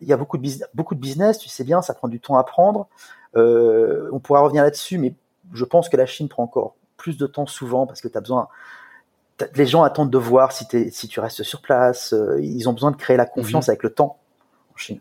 il 0.00 0.08
y 0.08 0.12
a 0.12 0.16
beaucoup 0.16 0.38
de, 0.38 0.48
beaucoup 0.74 0.94
de 0.94 1.00
business, 1.00 1.38
tu 1.38 1.48
sais 1.48 1.64
bien, 1.64 1.82
ça 1.82 1.94
prend 1.94 2.08
du 2.08 2.20
temps 2.20 2.36
à 2.36 2.44
prendre. 2.44 2.88
Euh, 3.36 4.08
on 4.12 4.18
pourra 4.18 4.40
revenir 4.40 4.62
là-dessus, 4.62 4.98
mais 4.98 5.14
je 5.52 5.64
pense 5.64 5.88
que 5.88 5.96
la 5.96 6.06
Chine 6.06 6.28
prend 6.28 6.42
encore 6.42 6.74
plus 6.96 7.16
de 7.16 7.26
temps 7.26 7.46
souvent 7.46 7.86
parce 7.86 8.00
que 8.00 8.08
tu 8.08 8.16
as 8.16 8.20
besoin. 8.20 8.48
Les 9.54 9.66
gens 9.66 9.82
attendent 9.82 10.10
de 10.10 10.18
voir 10.18 10.52
si, 10.52 10.66
si 10.90 11.08
tu 11.08 11.18
restes 11.18 11.42
sur 11.42 11.62
place. 11.62 12.12
Euh, 12.12 12.38
ils 12.42 12.68
ont 12.68 12.74
besoin 12.74 12.90
de 12.90 12.96
créer 12.96 13.16
la 13.16 13.24
confiance 13.24 13.68
mmh. 13.68 13.70
avec 13.70 13.82
le 13.82 13.90
temps 13.90 14.18
en 14.74 14.76
Chine, 14.76 15.00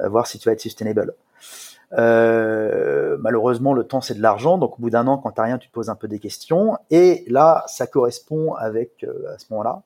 euh, 0.00 0.08
voir 0.08 0.26
si 0.26 0.38
tu 0.38 0.48
vas 0.48 0.52
être 0.52 0.60
sustainable. 0.60 1.14
Euh, 1.94 3.16
malheureusement, 3.20 3.72
le 3.72 3.84
temps 3.84 4.00
c'est 4.00 4.14
de 4.14 4.22
l'argent, 4.22 4.58
donc 4.58 4.78
au 4.78 4.82
bout 4.82 4.90
d'un 4.90 5.06
an, 5.06 5.18
quand 5.18 5.32
t'as 5.32 5.44
rien, 5.44 5.58
tu 5.58 5.68
te 5.68 5.72
poses 5.72 5.88
un 5.88 5.96
peu 5.96 6.08
des 6.08 6.18
questions. 6.18 6.76
Et 6.90 7.24
là, 7.28 7.64
ça 7.66 7.86
correspond 7.86 8.54
avec 8.54 9.04
à 9.04 9.38
ce 9.38 9.46
moment-là. 9.50 9.82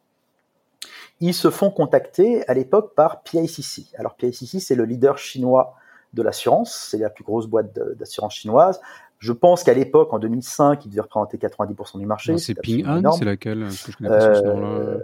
Ils 1.21 1.35
se 1.35 1.50
font 1.50 1.71
contacter 1.71 2.47
à 2.49 2.54
l'époque 2.54 2.94
par 2.94 3.23
PICC. 3.23 3.94
Alors 3.97 4.14
PICC, 4.14 4.61
c'est 4.61 4.75
le 4.75 4.85
leader 4.85 5.18
chinois 5.18 5.75
de 6.12 6.23
l'assurance, 6.23 6.88
c'est 6.90 6.99
la 6.99 7.11
plus 7.11 7.25
grosse 7.25 7.47
boîte 7.47 7.76
d'assurance 7.99 8.35
chinoise. 8.35 8.80
Je 9.18 9.33
pense 9.33 9.64
qu'à 9.64 9.75
l'époque, 9.75 10.12
en 10.12 10.18
2005, 10.18 10.85
il 10.85 10.90
devait 10.90 11.00
représenter 11.00 11.38
90% 11.38 11.99
du 11.99 12.06
marché. 12.06 12.37
C'est 12.38 12.54
Ping 12.54 12.87
An, 12.87 13.12
c'est 13.12 13.25
laquelle 13.25 13.66
euh, 14.02 14.99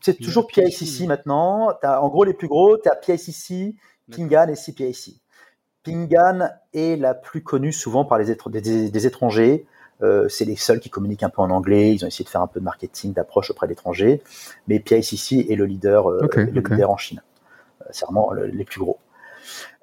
C'est 0.00 0.18
toujours 0.18 0.46
PICC 0.46 1.06
maintenant. 1.06 1.70
As, 1.82 2.02
en 2.02 2.08
gros, 2.08 2.24
les 2.24 2.32
plus 2.32 2.48
gros, 2.48 2.78
tu 2.78 2.88
as 2.88 2.96
PICC, 2.96 3.76
Ping 4.10 4.34
An 4.36 4.48
et 4.48 4.54
CPIC. 4.54 5.20
Ping 5.82 6.16
An 6.18 6.48
est 6.72 6.96
la 6.96 7.14
plus 7.14 7.42
connue 7.42 7.72
souvent 7.72 8.04
par 8.04 8.18
les 8.18 8.34
des, 8.34 9.06
étrangers. 9.06 9.66
Euh, 10.02 10.28
c'est 10.28 10.44
les 10.44 10.56
seuls 10.56 10.80
qui 10.80 10.90
communiquent 10.90 11.22
un 11.22 11.30
peu 11.30 11.42
en 11.42 11.50
anglais. 11.50 11.94
Ils 11.94 12.04
ont 12.04 12.08
essayé 12.08 12.24
de 12.24 12.28
faire 12.30 12.42
un 12.42 12.46
peu 12.46 12.60
de 12.60 12.64
marketing, 12.64 13.12
d'approche 13.12 13.50
auprès 13.50 13.66
d'étrangers. 13.66 14.22
Mais 14.68 14.78
PICC 14.78 15.50
est 15.50 15.56
le 15.56 15.64
leader, 15.64 16.10
euh, 16.10 16.28
le 16.34 16.60
leader 16.60 16.90
en 16.90 16.96
Chine. 16.96 17.22
C'est 17.90 18.04
vraiment 18.04 18.32
les 18.32 18.64
plus 18.64 18.80
gros. 18.80 18.98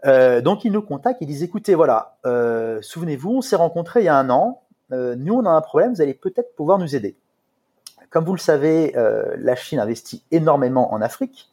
Euh, 0.06 0.42
donc 0.42 0.66
ils 0.66 0.72
nous 0.72 0.82
contactent, 0.82 1.22
ils 1.22 1.28
disent 1.28 1.44
écoutez, 1.44 1.76
voilà, 1.76 2.18
euh, 2.26 2.80
souvenez-vous, 2.82 3.38
on 3.38 3.42
s'est 3.42 3.56
rencontrés 3.56 4.02
il 4.02 4.06
y 4.06 4.10
a 4.10 4.18
un 4.18 4.30
an, 4.30 4.62
euh, 4.92 5.16
nous 5.18 5.36
on 5.36 5.46
a 5.46 5.50
un 5.50 5.62
problème, 5.62 5.94
vous 5.94 6.02
allez 6.02 6.14
peut-être 6.14 6.56
pouvoir 6.56 6.78
nous 6.78 6.96
aider. 6.96 7.16
Comme 8.10 8.26
vous 8.26 8.34
le 8.34 8.40
savez, 8.40 8.94
la 9.38 9.56
Chine 9.56 9.80
investit 9.80 10.24
énormément 10.30 10.94
en 10.94 11.02
Afrique. 11.02 11.50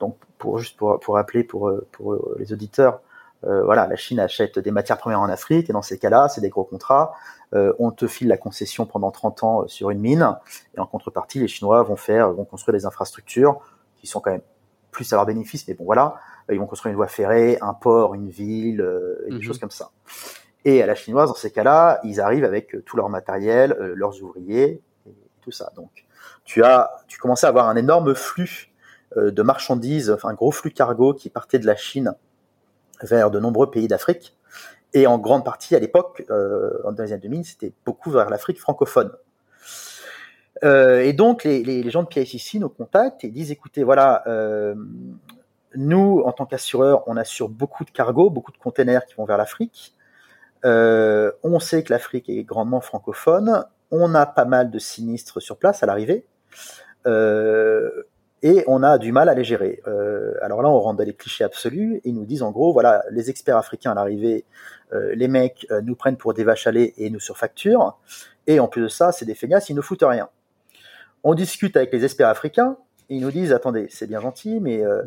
Donc 0.00 0.16
pour 0.38 0.58
juste 0.58 0.78
pour, 0.78 0.98
pour 0.98 1.16
rappeler 1.16 1.44
pour, 1.44 1.70
pour 1.92 2.18
les 2.38 2.54
auditeurs, 2.54 3.02
voilà, 3.64 3.86
la 3.86 3.96
Chine 3.96 4.20
achète 4.20 4.58
des 4.58 4.70
matières 4.70 4.98
premières 4.98 5.20
en 5.20 5.28
Afrique 5.28 5.68
et 5.68 5.72
dans 5.72 5.82
ces 5.82 5.98
cas-là, 5.98 6.28
c'est 6.28 6.40
des 6.40 6.48
gros 6.48 6.64
contrats. 6.64 7.12
on 7.52 7.90
te 7.90 8.06
file 8.06 8.28
la 8.28 8.36
concession 8.36 8.86
pendant 8.86 9.10
30 9.10 9.44
ans 9.44 9.68
sur 9.68 9.90
une 9.90 10.00
mine 10.00 10.36
et 10.76 10.80
en 10.80 10.86
contrepartie, 10.86 11.40
les 11.40 11.48
Chinois 11.48 11.82
vont 11.82 11.96
faire, 11.96 12.32
vont 12.32 12.44
construire 12.44 12.74
des 12.74 12.86
infrastructures 12.86 13.60
qui 13.96 14.06
sont 14.06 14.20
quand 14.20 14.30
même 14.30 14.42
plus 14.94 15.12
à 15.12 15.16
leur 15.16 15.26
bénéfice, 15.26 15.68
mais 15.68 15.74
bon 15.74 15.84
voilà, 15.84 16.14
ils 16.50 16.58
vont 16.58 16.66
construire 16.66 16.92
une 16.92 16.96
voie 16.96 17.08
ferrée, 17.08 17.58
un 17.60 17.74
port, 17.74 18.14
une 18.14 18.28
ville, 18.28 18.80
euh, 18.80 19.24
et 19.26 19.30
des 19.30 19.36
mhm. 19.36 19.42
choses 19.42 19.58
comme 19.58 19.70
ça. 19.70 19.90
Et 20.64 20.82
à 20.82 20.86
la 20.86 20.94
chinoise, 20.94 21.28
dans 21.28 21.34
ces 21.34 21.50
cas-là, 21.50 22.00
ils 22.04 22.20
arrivent 22.20 22.44
avec 22.44 22.74
euh, 22.74 22.82
tout 22.82 22.96
leur 22.96 23.10
matériel, 23.10 23.72
euh, 23.72 23.92
leurs 23.94 24.22
ouvriers, 24.22 24.82
et 25.06 25.14
tout 25.42 25.50
ça. 25.50 25.70
Donc, 25.76 26.06
tu 26.44 26.62
as, 26.64 26.90
tu 27.06 27.18
commençais 27.18 27.46
à 27.46 27.50
avoir 27.50 27.68
un 27.68 27.76
énorme 27.76 28.14
flux 28.14 28.70
de 29.16 29.42
marchandises, 29.42 30.10
enfin 30.10 30.30
un 30.30 30.34
gros 30.34 30.50
flux 30.50 30.72
cargo 30.72 31.14
qui 31.14 31.30
partait 31.30 31.60
de 31.60 31.66
la 31.66 31.76
Chine 31.76 32.14
vers 33.02 33.30
de 33.30 33.40
nombreux 33.40 33.70
pays 33.70 33.88
d'Afrique. 33.88 34.36
Et 34.92 35.06
en 35.06 35.18
grande 35.18 35.44
partie, 35.44 35.74
à 35.74 35.80
l'époque, 35.80 36.24
en 36.30 36.94
années 36.98 37.18
2000, 37.18 37.44
c'était 37.44 37.72
beaucoup 37.84 38.10
vers 38.10 38.30
l'Afrique 38.30 38.60
francophone. 38.60 39.10
et 40.62 41.12
donc, 41.12 41.42
les, 41.42 41.90
gens 41.90 42.04
de 42.04 42.08
PICC 42.08 42.60
nous 42.60 42.68
contactent 42.68 43.24
et 43.24 43.28
disent, 43.30 43.50
écoutez, 43.50 43.82
voilà, 43.82 44.22
nous, 45.76 46.22
en 46.24 46.32
tant 46.32 46.46
qu'assureur, 46.46 47.02
on 47.06 47.16
assure 47.16 47.48
beaucoup 47.48 47.84
de 47.84 47.90
cargos, 47.90 48.30
beaucoup 48.30 48.52
de 48.52 48.58
containers 48.58 49.04
qui 49.06 49.14
vont 49.14 49.24
vers 49.24 49.38
l'Afrique. 49.38 49.94
Euh, 50.64 51.32
on 51.42 51.58
sait 51.60 51.82
que 51.82 51.92
l'Afrique 51.92 52.28
est 52.28 52.44
grandement 52.44 52.80
francophone. 52.80 53.64
On 53.90 54.14
a 54.14 54.26
pas 54.26 54.44
mal 54.44 54.70
de 54.70 54.78
sinistres 54.78 55.42
sur 55.42 55.58
place 55.58 55.82
à 55.82 55.86
l'arrivée. 55.86 56.26
Euh, 57.06 58.04
et 58.44 58.62
on 58.68 58.84
a 58.84 58.98
du 58.98 59.10
mal 59.10 59.28
à 59.28 59.34
les 59.34 59.42
gérer. 59.42 59.82
Euh, 59.88 60.34
alors 60.42 60.62
là, 60.62 60.68
on 60.68 60.78
rentre 60.78 60.98
dans 60.98 61.04
les 61.04 61.14
clichés 61.14 61.42
absolus 61.42 61.96
et 61.96 62.10
ils 62.10 62.14
nous 62.14 62.26
disent 62.26 62.42
en 62.42 62.52
gros, 62.52 62.72
voilà, 62.72 63.02
les 63.10 63.28
experts 63.28 63.56
africains 63.56 63.90
à 63.90 63.94
l'arrivée, 63.94 64.44
les 64.92 65.26
mecs 65.26 65.66
nous 65.82 65.96
prennent 65.96 66.16
pour 66.16 66.34
des 66.34 66.44
vaches 66.44 66.68
à 66.68 66.70
lait 66.70 66.94
et 66.98 67.10
nous 67.10 67.18
surfacturent. 67.18 67.98
Et 68.46 68.60
en 68.60 68.68
plus 68.68 68.82
de 68.82 68.88
ça, 68.88 69.10
c'est 69.10 69.24
des 69.24 69.34
feignasses, 69.34 69.68
ils 69.68 69.74
ne 69.74 69.80
foutent 69.80 70.04
rien. 70.04 70.28
On 71.24 71.34
discute 71.34 71.76
avec 71.76 71.92
les 71.92 72.04
experts 72.04 72.28
africains, 72.28 72.76
ils 73.08 73.20
nous 73.20 73.30
disent 73.30 73.52
attendez, 73.52 73.86
c'est 73.90 74.06
bien 74.06 74.20
gentil, 74.20 74.60
mais 74.60 74.84
euh, 74.84 75.02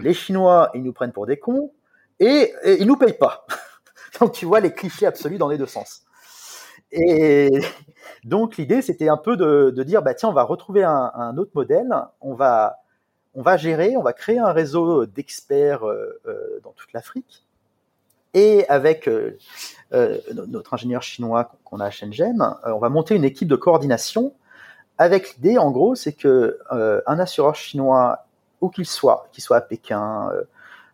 les 0.00 0.14
Chinois, 0.14 0.70
ils 0.74 0.82
nous 0.82 0.92
prennent 0.92 1.12
pour 1.12 1.26
des 1.26 1.38
cons 1.38 1.72
et, 2.20 2.52
ils 2.64 2.86
nous 2.86 2.96
payent 2.96 3.18
pas. 3.18 3.46
donc 4.20 4.32
tu 4.32 4.46
vois 4.46 4.60
les 4.60 4.72
clichés 4.72 5.06
absolus 5.06 5.38
dans 5.38 5.48
les 5.48 5.58
deux 5.58 5.66
sens. 5.66 6.02
Et 6.92 7.50
donc 8.24 8.56
l'idée, 8.56 8.82
c'était 8.82 9.08
un 9.08 9.16
peu 9.16 9.36
de, 9.36 9.82
dire 9.82 10.02
bah 10.02 10.14
tiens, 10.14 10.28
on 10.28 10.32
va 10.32 10.42
retrouver 10.42 10.84
un, 10.84 11.36
autre 11.36 11.52
modèle, 11.54 11.94
on 12.20 12.34
va 12.34 12.78
on 13.34 13.42
va 13.42 13.56
gérer, 13.56 13.96
on 13.96 14.02
va 14.02 14.12
créer 14.12 14.38
un 14.38 14.52
réseau 14.52 15.06
d'experts 15.06 15.86
euh, 15.86 16.20
euh, 16.26 16.60
dans 16.64 16.72
toute 16.72 16.92
l'Afrique. 16.92 17.44
Et 18.34 18.68
avec 18.68 19.08
notre 19.90 20.74
ingénieur 20.74 21.02
chinois 21.02 21.50
qu'on 21.64 21.80
a 21.80 21.86
à 21.86 21.90
Shenzhen, 21.90 22.56
on 22.64 22.78
va 22.78 22.88
monter 22.90 23.14
une 23.14 23.24
équipe 23.24 23.48
de 23.48 23.56
coordination. 23.56 24.34
Avec 24.98 25.36
l'idée, 25.36 25.58
en 25.58 25.70
gros, 25.70 25.94
c'est 25.94 26.12
que 26.12 26.58
euh, 26.72 27.00
un 27.06 27.20
assureur 27.20 27.54
chinois, 27.54 28.26
où 28.60 28.68
qu'il 28.68 28.84
soit, 28.84 29.28
qu'il 29.32 29.44
soit 29.44 29.56
à 29.56 29.60
Pékin, 29.60 30.28
euh, 30.32 30.42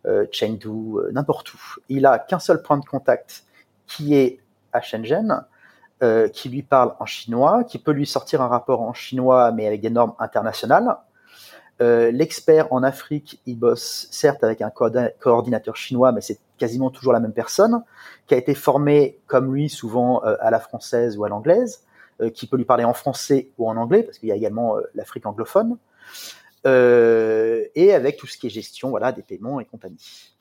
euh 0.07 0.27
Chengdu, 0.31 0.69
euh, 0.69 1.11
n'importe 1.13 1.55
où, 1.55 1.59
il 1.89 2.05
a 2.05 2.19
qu'un 2.19 2.39
seul 2.39 2.61
point 2.61 2.77
de 2.77 2.85
contact 2.85 3.45
qui 3.87 4.15
est 4.15 4.41
à 4.75 4.83
Shenzhen, 4.83 5.47
qui 6.35 6.51
lui 6.51 6.63
parle 6.63 6.95
en 7.01 7.07
chinois, 7.07 7.65
qui 7.65 7.79
peut 7.79 7.93
lui 7.93 8.07
sortir 8.07 8.43
un 8.43 8.49
rapport 8.49 8.83
en 8.83 8.93
chinois, 8.93 9.53
mais 9.53 9.67
avec 9.67 9.81
des 9.81 9.89
normes 9.89 10.13
internationales. 10.19 10.99
L'expert 11.81 12.71
en 12.75 12.83
Afrique, 12.83 13.41
il 13.47 13.59
bosse 13.59 14.09
certes 14.11 14.45
avec 14.45 14.61
un 14.61 14.71
coordinateur 14.71 15.77
chinois, 15.77 16.13
mais 16.13 16.21
c'est 16.21 16.39
quasiment 16.59 16.91
toujours 16.91 17.15
la 17.15 17.21
même 17.21 17.33
personne, 17.33 17.83
qui 18.27 18.35
a 18.35 18.37
été 18.37 18.55
formé 18.55 19.19
comme 19.27 19.55
lui 19.55 19.71
souvent 19.71 20.19
à 20.19 20.51
la 20.51 20.61
française 20.61 21.17
ou 21.17 21.25
à 21.25 21.31
l'anglaise. 21.31 21.85
Euh, 22.21 22.31
qui 22.31 22.47
peut 22.47 22.57
lui 22.57 22.65
parler 22.65 22.85
en 22.85 22.95
français 22.95 23.49
ou 23.59 23.69
en 23.69 23.77
anglais, 23.77 24.05
parce 24.05 24.19
qu'il 24.19 24.29
y 24.29 24.33
a 24.33 24.37
également 24.37 24.77
euh, 24.77 24.83
l'Afrique 24.95 25.27
anglophone, 25.27 25.79
euh, 26.65 27.65
et 27.75 27.93
avec 27.93 28.19
tout 28.19 28.29
ce 28.29 28.39
qui 28.39 28.47
est 28.47 28.51
gestion, 28.51 28.91
voilà, 28.91 29.11
des 29.11 29.23
paiements 29.23 29.59
et 29.59 29.65
compagnie. 29.65 30.33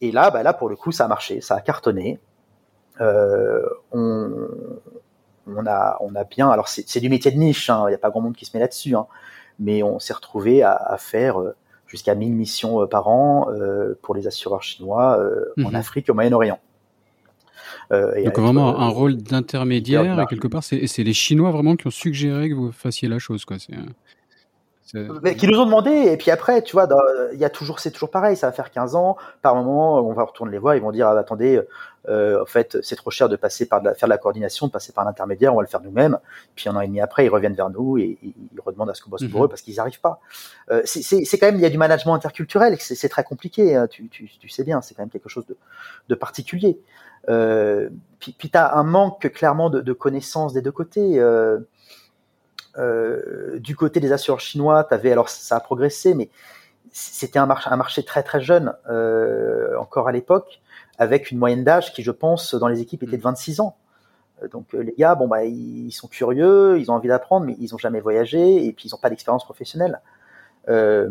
Et 0.00 0.10
là, 0.10 0.30
bah 0.30 0.42
là 0.42 0.54
pour 0.54 0.70
le 0.70 0.76
coup, 0.76 0.90
ça 0.90 1.04
a 1.04 1.08
marché, 1.08 1.42
ça 1.42 1.56
a 1.56 1.60
cartonné. 1.60 2.18
On, 3.00 4.48
on 5.46 5.66
a, 5.66 5.96
on 6.00 6.14
a 6.14 6.24
bien. 6.24 6.48
Alors 6.50 6.68
c'est 6.68 7.00
du 7.00 7.08
métier 7.08 7.30
de 7.30 7.36
niche, 7.36 7.70
hein, 7.70 7.84
il 7.86 7.90
n'y 7.90 7.94
a 7.94 7.98
pas 7.98 8.10
grand 8.10 8.20
monde 8.20 8.36
qui 8.36 8.44
se 8.44 8.56
met 8.56 8.60
là-dessus, 8.60 8.94
hein, 8.94 9.06
mais 9.58 9.82
on 9.82 9.98
s'est 9.98 10.14
retrouvé 10.14 10.62
à, 10.62 10.72
à, 10.72 10.98
faire 10.98 11.36
jusqu'à 11.86 12.14
1000 12.14 12.32
missions 12.32 12.86
par 12.86 13.08
an 13.08 13.48
pour 14.02 14.14
les 14.14 14.26
assureurs 14.26 14.62
chinois 14.62 15.18
en 15.58 15.70
mhm. 15.70 15.74
Afrique 15.74 16.08
et 16.08 16.12
au 16.12 16.14
Moyen-Orient. 16.14 16.58
Euh, 17.92 18.24
Donc 18.24 18.38
vraiment 18.38 18.70
euh, 18.70 18.78
un 18.78 18.88
rôle 18.88 19.16
d'intermédiaire 19.16 20.20
et 20.20 20.26
quelque 20.26 20.48
part 20.48 20.62
c'est 20.62 21.02
les 21.02 21.12
Chinois 21.12 21.50
vraiment 21.50 21.76
qui 21.76 21.86
ont 21.86 21.90
suggéré 21.90 22.48
que 22.48 22.54
vous 22.54 22.72
fassiez 22.72 23.08
la 23.08 23.18
chose 23.18 23.44
quoi. 23.44 23.56
Mais 24.94 25.36
qui 25.36 25.46
nous 25.46 25.58
ont 25.58 25.64
demandé 25.64 25.90
et 25.90 26.16
puis 26.16 26.30
après 26.30 26.62
tu 26.62 26.72
vois 26.72 26.86
il 27.32 27.38
y 27.38 27.44
a 27.44 27.50
toujours 27.50 27.80
c'est 27.80 27.90
toujours 27.90 28.10
pareil 28.10 28.36
ça 28.36 28.48
va 28.48 28.52
faire 28.52 28.70
15 28.70 28.94
ans 28.94 29.16
par 29.40 29.54
moment 29.54 29.98
on 30.06 30.12
va 30.12 30.24
retourner 30.24 30.52
les 30.52 30.58
voir 30.58 30.74
ils 30.74 30.82
vont 30.82 30.92
dire 30.92 31.08
ah, 31.08 31.18
attendez 31.18 31.62
euh, 32.08 32.42
en 32.42 32.46
fait 32.46 32.76
c'est 32.82 32.96
trop 32.96 33.10
cher 33.10 33.28
de 33.28 33.36
passer 33.36 33.66
par 33.66 33.80
de 33.80 33.86
la, 33.86 33.94
faire 33.94 34.06
de 34.06 34.10
la 34.10 34.18
coordination 34.18 34.66
de 34.66 34.72
passer 34.72 34.92
par 34.92 35.04
l'intermédiaire 35.04 35.54
on 35.54 35.56
va 35.56 35.62
le 35.62 35.68
faire 35.68 35.80
nous-mêmes 35.80 36.18
puis 36.54 36.68
un 36.68 36.76
an 36.76 36.80
et 36.80 36.86
demi 36.88 37.00
après 37.00 37.24
ils 37.24 37.30
reviennent 37.30 37.54
vers 37.54 37.70
nous 37.70 37.96
et, 37.96 38.18
ils 38.22 38.60
redemandent 38.60 38.90
à 38.90 38.94
ce 38.94 39.02
qu'on 39.02 39.10
bosse 39.10 39.24
pour 39.24 39.40
mhm. 39.40 39.46
eux 39.46 39.48
parce 39.48 39.62
qu'ils 39.62 39.74
n'y 39.74 39.80
arrivent 39.80 40.00
pas 40.00 40.20
euh, 40.70 40.82
c'est 40.84 41.38
quand 41.38 41.46
même 41.46 41.56
il 41.56 41.62
y 41.62 41.66
a 41.66 41.70
du 41.70 41.78
management 41.78 42.14
interculturel 42.14 42.76
c'est 42.78 43.08
très 43.08 43.24
compliqué 43.24 43.74
hein, 43.74 43.86
tu, 43.86 44.08
tu, 44.08 44.28
tu, 44.28 44.48
sais 44.48 44.64
bien 44.64 44.82
c'est 44.82 44.94
quand 44.94 45.02
même 45.02 45.10
quelque 45.10 45.30
chose 45.30 45.46
de, 45.46 45.56
de 46.08 46.14
particulier 46.14 46.78
euh, 47.28 47.88
puis, 48.18 48.34
puis 48.36 48.50
tu 48.50 48.58
as 48.58 48.76
un 48.76 48.82
manque 48.82 49.30
clairement 49.32 49.70
de, 49.70 49.80
de, 49.80 49.92
connaissances 49.92 50.52
des 50.52 50.62
deux 50.62 50.72
côtés. 50.72 51.18
Euh, 51.18 51.60
euh, 52.78 53.58
du 53.58 53.76
côté 53.76 54.00
des 54.00 54.12
assureurs 54.12 54.40
chinois, 54.40 54.86
avais, 54.90 55.12
alors 55.12 55.28
ça 55.28 55.56
a 55.56 55.60
progressé, 55.60 56.14
mais 56.14 56.28
c'était 56.90 57.38
un 57.38 57.46
marché, 57.46 57.68
un 57.70 57.76
marché 57.76 58.02
très 58.02 58.22
très 58.22 58.40
jeune 58.40 58.74
euh, 58.88 59.76
encore 59.78 60.08
à 60.08 60.12
l'époque, 60.12 60.60
avec 60.98 61.30
une 61.30 61.38
moyenne 61.38 61.64
d'âge 61.64 61.92
qui, 61.92 62.02
je 62.02 62.10
pense, 62.10 62.54
dans 62.54 62.68
les 62.68 62.80
équipes 62.80 63.02
était 63.02 63.16
de 63.16 63.22
26 63.22 63.60
ans. 63.60 63.76
Euh, 64.42 64.48
donc 64.48 64.72
les 64.72 64.94
gars, 64.96 65.14
bon 65.14 65.28
bah 65.28 65.44
ils 65.44 65.92
sont 65.92 66.08
curieux, 66.08 66.78
ils 66.78 66.90
ont 66.90 66.94
envie 66.94 67.08
d'apprendre, 67.08 67.46
mais 67.46 67.56
ils 67.58 67.74
ont 67.74 67.78
jamais 67.78 68.00
voyagé 68.00 68.66
et 68.66 68.72
puis 68.72 68.88
ils 68.88 68.92
n'ont 68.92 69.00
pas 69.00 69.10
d'expérience 69.10 69.44
professionnelle. 69.44 70.00
Euh, 70.68 71.08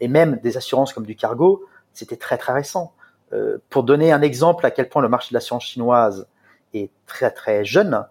et 0.00 0.08
même 0.08 0.38
des 0.42 0.56
assurances 0.56 0.92
comme 0.92 1.06
du 1.06 1.16
cargo, 1.16 1.64
c'était 1.92 2.16
très 2.16 2.38
très 2.38 2.52
récent. 2.52 2.92
Euh, 3.32 3.58
pour 3.70 3.84
donner 3.84 4.12
un 4.12 4.22
exemple 4.22 4.66
à 4.66 4.70
quel 4.70 4.88
point 4.88 5.02
le 5.02 5.08
marché 5.08 5.30
de 5.30 5.34
l'assurance 5.34 5.64
chinoise 5.64 6.26
est 6.72 6.90
très 7.06 7.30
très 7.30 7.64
jeune, 7.64 8.04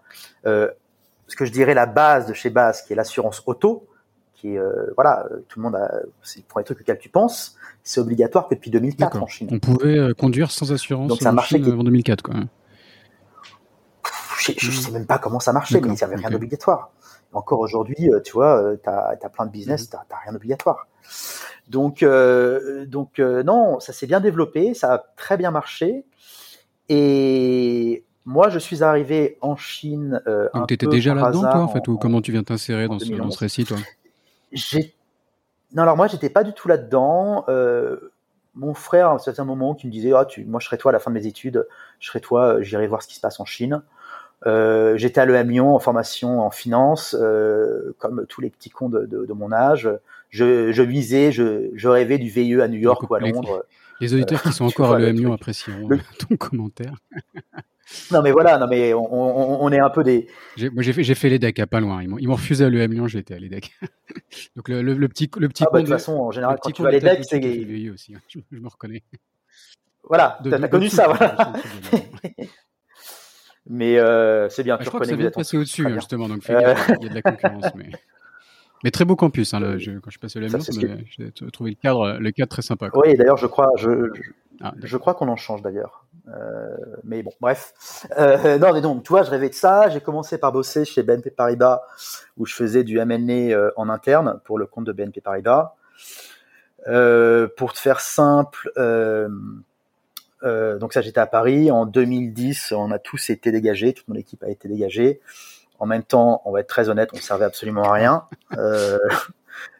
euh, 0.46 0.70
ce 1.26 1.36
que 1.36 1.44
je 1.44 1.52
dirais 1.52 1.74
la 1.74 1.86
base 1.86 2.26
de 2.26 2.32
chez 2.32 2.50
Base, 2.50 2.82
qui 2.82 2.92
est 2.92 2.96
l'assurance 2.96 3.42
auto, 3.46 3.86
qui 4.34 4.54
est 4.54 4.58
euh, 4.58 4.92
voilà, 4.96 5.26
tout 5.48 5.58
le 5.58 5.64
monde 5.64 5.76
a, 5.76 5.90
c'est 6.22 6.44
pour 6.44 6.58
les 6.58 6.64
trucs 6.64 6.80
auxquels 6.80 6.98
tu 6.98 7.08
penses, 7.08 7.56
c'est 7.82 8.00
obligatoire 8.00 8.48
que 8.48 8.54
depuis 8.54 8.70
2004 8.70 9.22
en 9.22 9.26
Chine. 9.26 9.48
On 9.52 9.58
pouvait 9.58 10.12
conduire 10.18 10.50
sans 10.50 10.72
assurance 10.72 11.08
Donc, 11.08 11.24
en 11.24 11.38
Chine 11.42 11.64
en 11.78 11.84
2004 11.84 12.22
quoi. 12.22 12.34
Je, 14.40 14.52
ne 14.52 14.72
sais 14.72 14.90
même 14.90 15.06
pas 15.06 15.18
comment 15.18 15.40
ça 15.40 15.54
marchait, 15.54 15.80
mais 15.80 15.88
il 15.88 15.94
n'y 15.94 16.02
avait 16.02 16.16
rien 16.16 16.28
d'obligatoire. 16.28 16.90
Encore 17.32 17.60
aujourd'hui, 17.60 18.10
tu 18.24 18.32
vois, 18.32 18.76
tu 18.82 18.90
as, 18.90 19.30
plein 19.32 19.46
de 19.46 19.50
business, 19.50 19.86
mmh. 19.86 19.90
tu 19.90 19.96
n'as 19.96 20.18
rien 20.22 20.32
d'obligatoire. 20.32 20.86
Donc, 21.68 22.02
euh, 22.02 22.84
donc 22.86 23.18
euh, 23.18 23.42
non, 23.42 23.80
ça 23.80 23.92
s'est 23.92 24.06
bien 24.06 24.20
développé, 24.20 24.74
ça 24.74 24.94
a 24.94 24.98
très 25.16 25.36
bien 25.36 25.50
marché. 25.50 26.04
Et 26.88 28.04
moi, 28.24 28.48
je 28.48 28.58
suis 28.58 28.82
arrivé 28.82 29.38
en 29.40 29.56
Chine. 29.56 30.22
Euh, 30.26 30.48
donc, 30.54 30.68
tu 30.68 30.74
étais 30.74 30.86
déjà 30.86 31.14
là-dedans, 31.14 31.40
toi, 31.40 31.60
en 31.60 31.68
fait, 31.68 31.86
ou 31.88 31.98
comment 31.98 32.20
tu 32.20 32.32
viens 32.32 32.42
t'insérer 32.42 32.88
dans, 32.88 32.98
ce, 32.98 33.38
récit, 33.38 33.64
toi? 33.64 33.76
Non, 35.74 35.82
alors 35.82 35.96
moi, 35.96 36.06
j'étais 36.06 36.30
pas 36.30 36.44
du 36.44 36.52
tout 36.52 36.68
là-dedans. 36.68 37.44
mon 38.54 38.74
frère, 38.74 39.18
c'est 39.20 39.40
un 39.40 39.44
moment 39.44 39.74
qui 39.74 39.86
me 39.86 39.92
disait, 39.92 40.12
ah, 40.14 40.24
tu, 40.24 40.44
moi, 40.44 40.60
je 40.60 40.66
serai 40.66 40.78
toi 40.78 40.90
à 40.90 40.92
la 40.92 40.98
fin 40.98 41.10
de 41.10 41.16
mes 41.16 41.26
études, 41.26 41.66
je 42.00 42.08
serai 42.08 42.20
toi, 42.20 42.62
j'irai 42.62 42.86
voir 42.86 43.02
ce 43.02 43.08
qui 43.08 43.16
se 43.16 43.20
passe 43.20 43.40
en 43.40 43.44
Chine. 43.44 43.82
Euh, 44.46 44.96
j'étais 44.98 45.20
à 45.20 45.26
l'EM 45.26 45.48
Lyon 45.48 45.74
en 45.74 45.78
formation 45.78 46.40
en 46.40 46.50
finance, 46.50 47.16
euh, 47.18 47.94
comme 47.98 48.26
tous 48.28 48.40
les 48.40 48.50
petits 48.50 48.70
cons 48.70 48.88
de, 48.88 49.06
de, 49.06 49.24
de 49.24 49.32
mon 49.32 49.52
âge. 49.52 49.88
Je, 50.30 50.72
je 50.72 50.82
visais, 50.82 51.32
je, 51.32 51.70
je, 51.74 51.88
rêvais 51.88 52.18
du 52.18 52.28
VIE 52.28 52.60
à 52.60 52.68
New 52.68 52.78
York 52.78 53.08
ou 53.08 53.14
à 53.14 53.20
Londres. 53.20 53.64
Les, 54.00 54.12
auditeurs 54.12 54.42
qui 54.42 54.52
sont 54.52 54.64
encore 54.66 54.92
à 54.92 54.98
l'EM 54.98 55.16
Lyon 55.16 55.32
apprécieront 55.32 55.88
ton 56.28 56.36
commentaire. 56.36 56.94
Non 58.12 58.22
mais 58.22 58.32
voilà, 58.32 58.58
non 58.58 58.66
mais 58.66 58.94
on, 58.94 59.12
on, 59.12 59.64
on 59.64 59.72
est 59.72 59.80
un 59.80 59.90
peu 59.90 60.02
des. 60.02 60.26
Moi 60.72 60.82
j'ai 60.82 60.92
fait, 60.92 61.02
j'ai 61.02 61.14
fait 61.14 61.28
les 61.28 61.38
DAC 61.38 61.58
à 61.58 61.66
pas 61.66 61.80
loin. 61.80 62.02
Ils 62.02 62.28
m'ont 62.28 62.34
refusé 62.34 62.64
à 62.64 62.70
l'EM 62.70 62.92
Lyon, 62.92 63.08
j'étais 63.08 63.34
à 63.34 63.38
l'EDEC. 63.38 63.72
Donc 64.56 64.68
le, 64.68 64.82
le, 64.82 64.94
le, 64.94 65.08
petit, 65.08 65.30
le 65.38 65.48
petit. 65.48 65.64
Ah 65.66 65.70
bah, 65.72 65.80
de 65.80 65.84
toute 65.84 65.92
façon, 65.92 66.14
en 66.14 66.30
général, 66.30 66.58
quand 66.60 66.70
tu 66.70 66.82
vas 66.82 66.88
à 66.88 66.92
l'EDEC, 66.92 67.24
c'est. 67.24 67.90
aussi. 67.90 68.14
Je, 68.28 68.38
je, 68.50 68.58
me 68.58 68.68
reconnais. 68.68 69.02
Voilà, 70.08 70.38
t'as 70.42 70.68
connu 70.68 70.88
ça, 70.88 71.06
voilà. 71.06 71.52
Mais 73.66 73.98
euh, 73.98 74.48
c'est 74.50 74.62
bien. 74.62 74.76
Ah, 74.78 74.82
je 74.82 74.88
crois 74.88 75.00
que 75.00 75.06
ça 75.06 75.16
vient 75.16 75.26
de 75.26 75.30
passer 75.30 75.56
au-dessus, 75.56 75.86
justement. 75.94 76.28
Donc, 76.28 76.48
euh... 76.50 76.74
il 77.00 77.04
y 77.04 77.06
a 77.06 77.08
de 77.08 77.14
la 77.14 77.22
concurrence. 77.22 77.74
mais... 77.74 77.88
mais 78.84 78.90
très 78.90 79.06
beau 79.06 79.16
campus. 79.16 79.54
Hein, 79.54 79.60
là, 79.60 79.78
je, 79.78 79.92
quand 79.92 80.10
je 80.10 80.18
passe 80.18 80.36
à 80.36 80.40
la 80.40 80.48
j'ai 80.48 81.32
trouvé 81.50 81.70
le 81.70 81.76
cadre, 81.76 82.18
le 82.18 82.30
cadre 82.30 82.50
très 82.50 82.62
sympa. 82.62 82.90
Quoi. 82.90 83.06
Oui, 83.06 83.16
d'ailleurs, 83.16 83.38
je 83.38 83.46
crois, 83.46 83.70
je, 83.76 84.10
je, 84.12 84.22
ah, 84.60 84.74
je 84.82 84.96
crois 84.98 85.14
qu'on 85.14 85.28
en 85.28 85.36
change 85.36 85.62
d'ailleurs. 85.62 86.03
Euh, 86.28 86.76
mais 87.04 87.22
bon, 87.22 87.32
bref. 87.40 87.74
Euh, 88.18 88.58
non, 88.58 88.72
mais 88.72 88.80
donc, 88.80 89.02
tu 89.02 89.10
vois, 89.10 89.22
je 89.22 89.30
rêvais 89.30 89.48
de 89.48 89.54
ça. 89.54 89.88
J'ai 89.90 90.00
commencé 90.00 90.38
par 90.38 90.52
bosser 90.52 90.84
chez 90.84 91.02
BNP 91.02 91.30
Paribas, 91.30 91.82
où 92.36 92.46
je 92.46 92.54
faisais 92.54 92.84
du 92.84 92.98
M&A 92.98 93.54
euh, 93.54 93.70
en 93.76 93.88
interne 93.88 94.40
pour 94.44 94.58
le 94.58 94.66
compte 94.66 94.84
de 94.84 94.92
BNP 94.92 95.20
Paribas. 95.20 95.74
Pour 97.56 97.72
te 97.72 97.78
faire 97.78 98.00
simple, 98.00 98.70
donc 98.76 100.92
ça, 100.92 101.00
j'étais 101.00 101.20
à 101.20 101.26
Paris. 101.26 101.70
En 101.70 101.86
2010, 101.86 102.72
on 102.72 102.90
a 102.90 102.98
tous 102.98 103.30
été 103.30 103.52
dégagés, 103.52 103.94
toute 103.94 104.08
mon 104.08 104.16
équipe 104.16 104.42
a 104.42 104.50
été 104.50 104.68
dégagée. 104.68 105.20
En 105.78 105.86
même 105.86 106.02
temps, 106.02 106.42
on 106.44 106.52
va 106.52 106.60
être 106.60 106.68
très 106.68 106.88
honnête, 106.88 107.10
on 107.12 107.16
ne 107.16 107.22
servait 107.22 107.46
absolument 107.46 107.84
à 107.84 107.92
rien. 107.92 108.24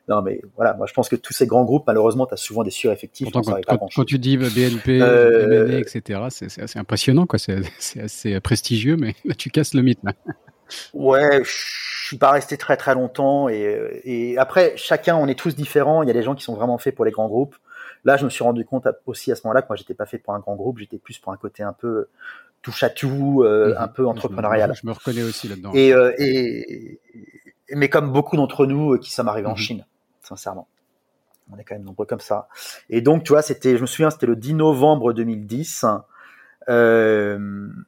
Non, 0.09 0.21
mais 0.23 0.41
voilà, 0.57 0.75
moi 0.75 0.87
je 0.87 0.93
pense 0.93 1.09
que 1.09 1.17
tous 1.17 1.33
ces 1.33 1.47
grands 1.47 1.65
groupes, 1.65 1.85
malheureusement, 1.87 2.27
tu 2.27 2.35
as 2.35 2.37
souvent 2.37 2.63
des 2.63 2.71
sureffectifs. 2.71 3.31
Pourtant, 3.31 3.53
quand, 3.53 3.79
quand, 3.79 3.89
quand, 3.95 4.05
tu 4.05 4.19
dis 4.19 4.37
BNP, 4.37 5.01
euh, 5.01 5.67
MNE, 5.67 5.79
etc., 5.79 6.21
c'est 6.29 6.61
assez 6.61 6.79
impressionnant, 6.79 7.27
quoi. 7.27 7.39
C'est 7.79 8.01
assez 8.01 8.41
prestigieux, 8.41 8.97
mais 8.97 9.15
là, 9.25 9.35
tu 9.35 9.51
casses 9.51 9.75
le 9.75 9.83
mythe. 9.83 10.01
Là. 10.03 10.13
Ouais, 10.93 11.43
je 11.45 12.07
suis 12.07 12.19
pas 12.19 12.33
resté 12.33 12.57
très 12.57 12.77
très 12.77 12.95
longtemps 12.95 13.49
et, 13.49 14.01
et, 14.05 14.39
après 14.39 14.75
chacun, 14.77 15.17
on 15.17 15.27
est 15.27 15.39
tous 15.39 15.55
différents. 15.55 16.03
Il 16.03 16.07
y 16.07 16.11
a 16.11 16.15
des 16.15 16.23
gens 16.23 16.35
qui 16.35 16.45
sont 16.45 16.55
vraiment 16.55 16.79
faits 16.79 16.95
pour 16.95 17.05
les 17.05 17.11
grands 17.11 17.29
groupes. 17.29 17.57
Là, 18.05 18.17
je 18.19 18.25
me 18.25 18.31
suis 18.31 18.45
rendu 18.45 18.65
compte 18.65 18.87
aussi 19.07 19.33
à 19.33 19.35
ce 19.37 19.43
moment-là 19.45 19.63
que 19.63 19.69
moi, 19.69 19.77
j'étais 19.77 19.95
pas 19.95 20.05
fait 20.05 20.19
pour 20.19 20.35
un 20.35 20.39
grand 20.39 20.57
groupe, 20.57 20.79
j'étais 20.79 20.99
plus 20.99 21.19
pour 21.19 21.33
un 21.33 21.37
côté 21.37 21.63
un 21.63 21.73
peu 21.73 22.09
touche 22.65 22.83
à 22.83 22.91
tout, 22.91 23.43
euh, 23.45 23.69
mhm. 23.69 23.77
un 23.79 23.89
peu 23.89 24.07
entrepreneurial. 24.07 24.75
Je 24.75 24.87
me, 24.87 24.93
reconnais 24.93 25.23
aussi 25.23 25.49
là-dedans. 25.49 25.73
Et, 25.75 25.93
euh, 25.93 26.13
et, 26.19 26.99
mais 27.73 27.89
comme 27.89 28.13
beaucoup 28.13 28.37
d'entre 28.37 28.67
nous 28.67 28.95
euh, 28.95 28.99
qui 28.99 29.11
sommes 29.13 29.29
arrivés 29.29 29.49
en 29.49 29.53
mhm. 29.53 29.57
Chine, 29.57 29.87
sincèrement. 30.23 30.69
On 31.53 31.59
est 31.59 31.65
quand 31.65 31.75
même 31.75 31.85
nombreux 31.85 32.07
comme 32.07 32.21
ça. 32.21 32.49
Et 32.89 33.03
donc, 33.03 33.25
tu 33.25 33.33
vois, 33.33 33.43
c'était, 33.43 33.77
je 33.77 33.83
me 33.83 33.87
souviens, 33.87 34.11
c'était 34.11 34.27
le 34.27 34.37
10 34.37 34.55
novembre 34.55 35.13
2010. 35.13 35.85
Euh, 36.71 37.39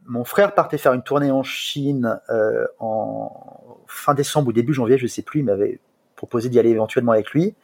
mon 0.04 0.24
frère 0.24 0.54
partait 0.54 0.76
faire 0.76 0.92
une 0.92 1.02
tournée 1.02 1.30
en 1.30 1.42
Chine 1.42 2.20
euh, 2.28 2.66
en 2.78 3.78
fin 3.86 4.12
décembre 4.12 4.48
ou 4.48 4.52
début 4.52 4.74
janvier, 4.74 4.98
je 4.98 5.06
sais 5.06 5.22
plus, 5.22 5.40
il 5.40 5.44
m'avait 5.44 5.80
proposé 6.16 6.48
d'y 6.48 6.58
aller 6.58 6.70
éventuellement 6.70 7.12
avec 7.12 7.30
lui. 7.30 7.54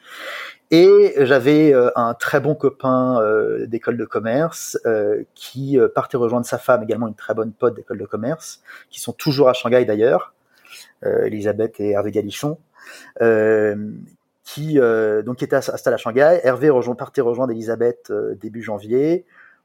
Et 0.70 1.14
j'avais 1.18 1.74
euh, 1.74 1.90
un 1.96 2.14
très 2.14 2.40
bon 2.40 2.54
copain 2.54 3.20
euh, 3.20 3.66
d'école 3.66 3.98
de 3.98 4.06
commerce 4.06 4.78
euh, 4.86 5.22
qui 5.34 5.78
partait 5.94 6.16
rejoindre 6.16 6.46
sa 6.46 6.58
femme, 6.58 6.82
également 6.82 7.08
une 7.08 7.14
très 7.14 7.34
bonne 7.34 7.52
pote 7.52 7.74
d'école 7.74 7.98
de 7.98 8.06
commerce, 8.06 8.62
qui 8.88 9.00
sont 9.00 9.12
toujours 9.12 9.48
à 9.48 9.52
Shanghai 9.52 9.84
d'ailleurs, 9.84 10.32
Elisabeth 11.04 11.80
et 11.80 11.90
Hervé 11.90 12.10
Galichon, 12.10 12.58
qui 14.44 14.78
donc 15.24 15.42
étaient 15.42 15.56
installés 15.56 15.94
à 15.94 15.98
Shanghai. 15.98 16.40
Hervé 16.42 16.70
rejoint, 16.70 16.94
partait 16.94 17.20
rejoindre 17.20 17.52
Elisabeth 17.52 18.12
début 18.40 18.62
janvier 18.62 19.24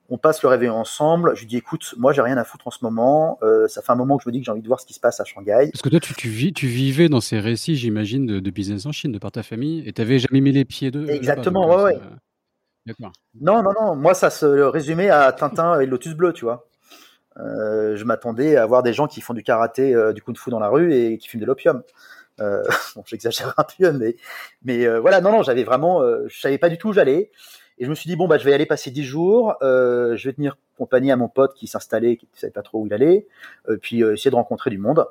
on 0.10 0.18
passe 0.18 0.42
le 0.42 0.50
réveillon 0.50 0.76
ensemble. 0.76 1.36
Je 1.36 1.42
lui 1.42 1.48
dis, 1.48 1.58
écoute, 1.58 1.94
moi, 1.98 2.14
j'ai 2.14 2.22
rien 2.22 2.38
à 2.38 2.44
foutre 2.44 2.68
en 2.68 2.72
ce 2.72 2.80
moment. 2.82 3.40
Euh, 3.44 3.68
ça 3.68 3.82
fait 3.82 3.92
un 3.92 3.96
moment 3.96 4.18
que 4.18 4.24
je 4.24 4.30
me 4.30 4.34
dis 4.34 4.40
que 4.40 4.46
j'ai 4.46 4.52
envie 4.52 4.62
de 4.62 4.68
voir 4.68 4.80
ce 4.80 4.86
qui 4.86 4.94
se 4.94 5.00
passe 5.00 5.20
à 5.20 5.26
Shanghai. 5.26 5.70
Parce 5.72 5.82
que 5.82 5.90
toi, 5.90 6.00
tu, 6.00 6.14
tu, 6.14 6.30
vis, 6.30 6.54
tu 6.54 6.68
vivais 6.68 7.10
dans 7.10 7.22
ces 7.22 7.40
récits, 7.40 7.76
j'imagine, 7.76 8.26
de, 8.26 8.40
de, 8.40 8.52
business 8.52 8.86
en 8.86 8.92
Chine, 8.92 9.12
de 9.12 9.20
par 9.20 9.32
ta 9.32 9.44
famille, 9.44 9.84
et 9.88 9.94
tu 9.94 10.02
n'avais 10.02 10.20
jamais 10.20 10.42
mis 10.42 10.52
les 10.52 10.66
pieds 10.66 10.92
d'eux. 10.92 11.10
Exactement, 11.10 11.68
ouais, 11.76 11.84
ouais. 11.84 12.00
Non, 13.42 13.62
non, 13.62 13.74
non. 13.80 13.96
Moi, 13.96 14.14
ça 14.14 14.30
se 14.30 14.46
résumait 14.46 15.10
à 15.10 15.32
Tintin 15.34 15.80
et 15.82 15.86
Lotus 15.86 16.14
Bleu, 16.14 16.32
tu 16.32 16.46
vois. 16.46 16.68
Euh, 17.40 17.96
je 17.96 18.04
m'attendais 18.04 18.56
à 18.56 18.66
voir 18.66 18.84
des 18.84 18.94
gens 18.94 19.08
qui 19.08 19.22
font 19.22 19.34
du 19.34 19.44
karaté, 19.44 19.94
euh, 19.94 20.14
du 20.14 20.22
kung-fu 20.22 20.50
dans 20.50 20.60
la 20.60 20.70
rue 20.70 20.94
et 20.94 21.18
qui 21.18 21.28
fument 21.28 21.42
de 21.42 21.46
l'opium. 21.46 21.84
Euh, 22.40 22.64
bon, 22.96 23.04
j'exagère 23.06 23.54
un 23.58 23.64
peu, 23.64 23.92
mais, 23.92 24.16
mais 24.64 24.86
euh, 24.86 25.00
voilà, 25.00 25.22
non, 25.22 25.32
non, 25.32 25.44
j'avais 25.44 25.64
vraiment, 25.64 26.02
je 26.28 26.40
savais 26.40 26.58
pas 26.58 26.70
du 26.70 26.78
tout 26.78 26.90
où 26.90 26.94
j'allais. 26.94 27.32
Et 27.80 27.86
je 27.86 27.90
me 27.90 27.96
suis 27.96 28.10
dit, 28.10 28.16
bon, 28.16 28.28
bah, 28.28 28.40
je 28.40 28.44
vais 28.44 28.52
y 28.52 28.54
aller 28.54 28.66
passer 28.66 28.90
dix 28.90 29.04
jours, 29.04 29.56
je 29.62 30.22
vais 30.24 30.34
tenir 30.34 30.58
compagnie 30.78 31.12
à 31.12 31.16
mon 31.16 31.28
pote 31.28 31.54
qui 31.54 31.68
s'installait, 31.68 32.18
qui 32.18 32.28
ne 32.34 32.40
savait 32.40 32.52
pas 32.52 32.64
trop 32.64 32.82
où 32.82 32.88
il 32.88 32.94
allait, 32.94 33.28
puis 33.84 34.02
essayer 34.02 34.32
de 34.32 34.36
rencontrer 34.36 34.72
du 34.72 34.80
monde. 34.80 35.06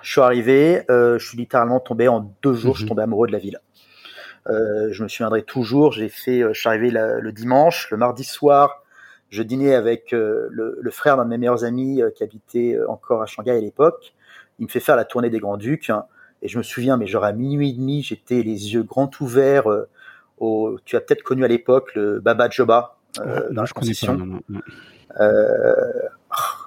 Je 0.00 0.10
suis 0.10 0.22
arrivé, 0.22 0.84
je 0.88 1.18
suis 1.18 1.36
littéralement 1.36 1.80
tombé 1.80 2.08
en 2.08 2.34
deux 2.42 2.54
jours, 2.54 2.72
je 2.72 2.78
suis 2.78 2.84
mhm. 2.84 2.88
tombé 2.88 3.02
amoureux 3.02 3.26
de 3.26 3.32
la 3.32 3.38
ville. 3.38 3.60
Je 4.46 5.02
me 5.02 5.08
souviendrai 5.08 5.42
toujours, 5.42 5.92
j'ai 5.92 6.08
fait, 6.08 6.40
je 6.50 6.58
suis 6.58 6.68
arrivé 6.70 6.90
le 6.90 7.30
dimanche, 7.30 7.90
le 7.90 7.98
mardi 7.98 8.24
soir, 8.24 8.81
je 9.32 9.42
dînais 9.42 9.74
avec 9.74 10.12
le, 10.12 10.78
le, 10.80 10.90
frère 10.92 11.16
d'un 11.16 11.24
de 11.24 11.30
mes 11.30 11.38
meilleurs 11.38 11.64
amis 11.64 12.00
qui 12.14 12.22
habitait 12.22 12.78
encore 12.88 13.22
à 13.22 13.26
Shanghai 13.26 13.50
à 13.50 13.60
l'époque. 13.60 14.14
Il 14.60 14.66
me 14.66 14.70
fait 14.70 14.78
faire 14.78 14.94
la 14.94 15.04
tournée 15.04 15.30
des 15.30 15.40
Grands 15.40 15.56
Ducs, 15.56 15.90
hein, 15.90 16.04
et 16.42 16.48
je 16.48 16.58
me 16.58 16.62
souviens, 16.62 16.96
mais 16.96 17.06
genre 17.06 17.24
à 17.24 17.32
minuit 17.32 17.70
et 17.70 17.72
demi, 17.72 18.02
j'étais 18.02 18.42
les 18.42 18.74
yeux 18.74 18.84
grands 18.84 19.10
ouverts 19.20 19.66
tu 20.84 20.96
as 20.96 21.00
peut-être 21.00 21.22
connu 21.22 21.44
à 21.44 21.48
l'époque 21.48 21.94
le 21.94 22.20
Baba 22.20 22.48
Joba 22.50 22.96
euh, 23.20 23.48
dans 23.50 23.64
je 23.64 23.74
concession. 23.74 24.40
Euh, 25.20 25.82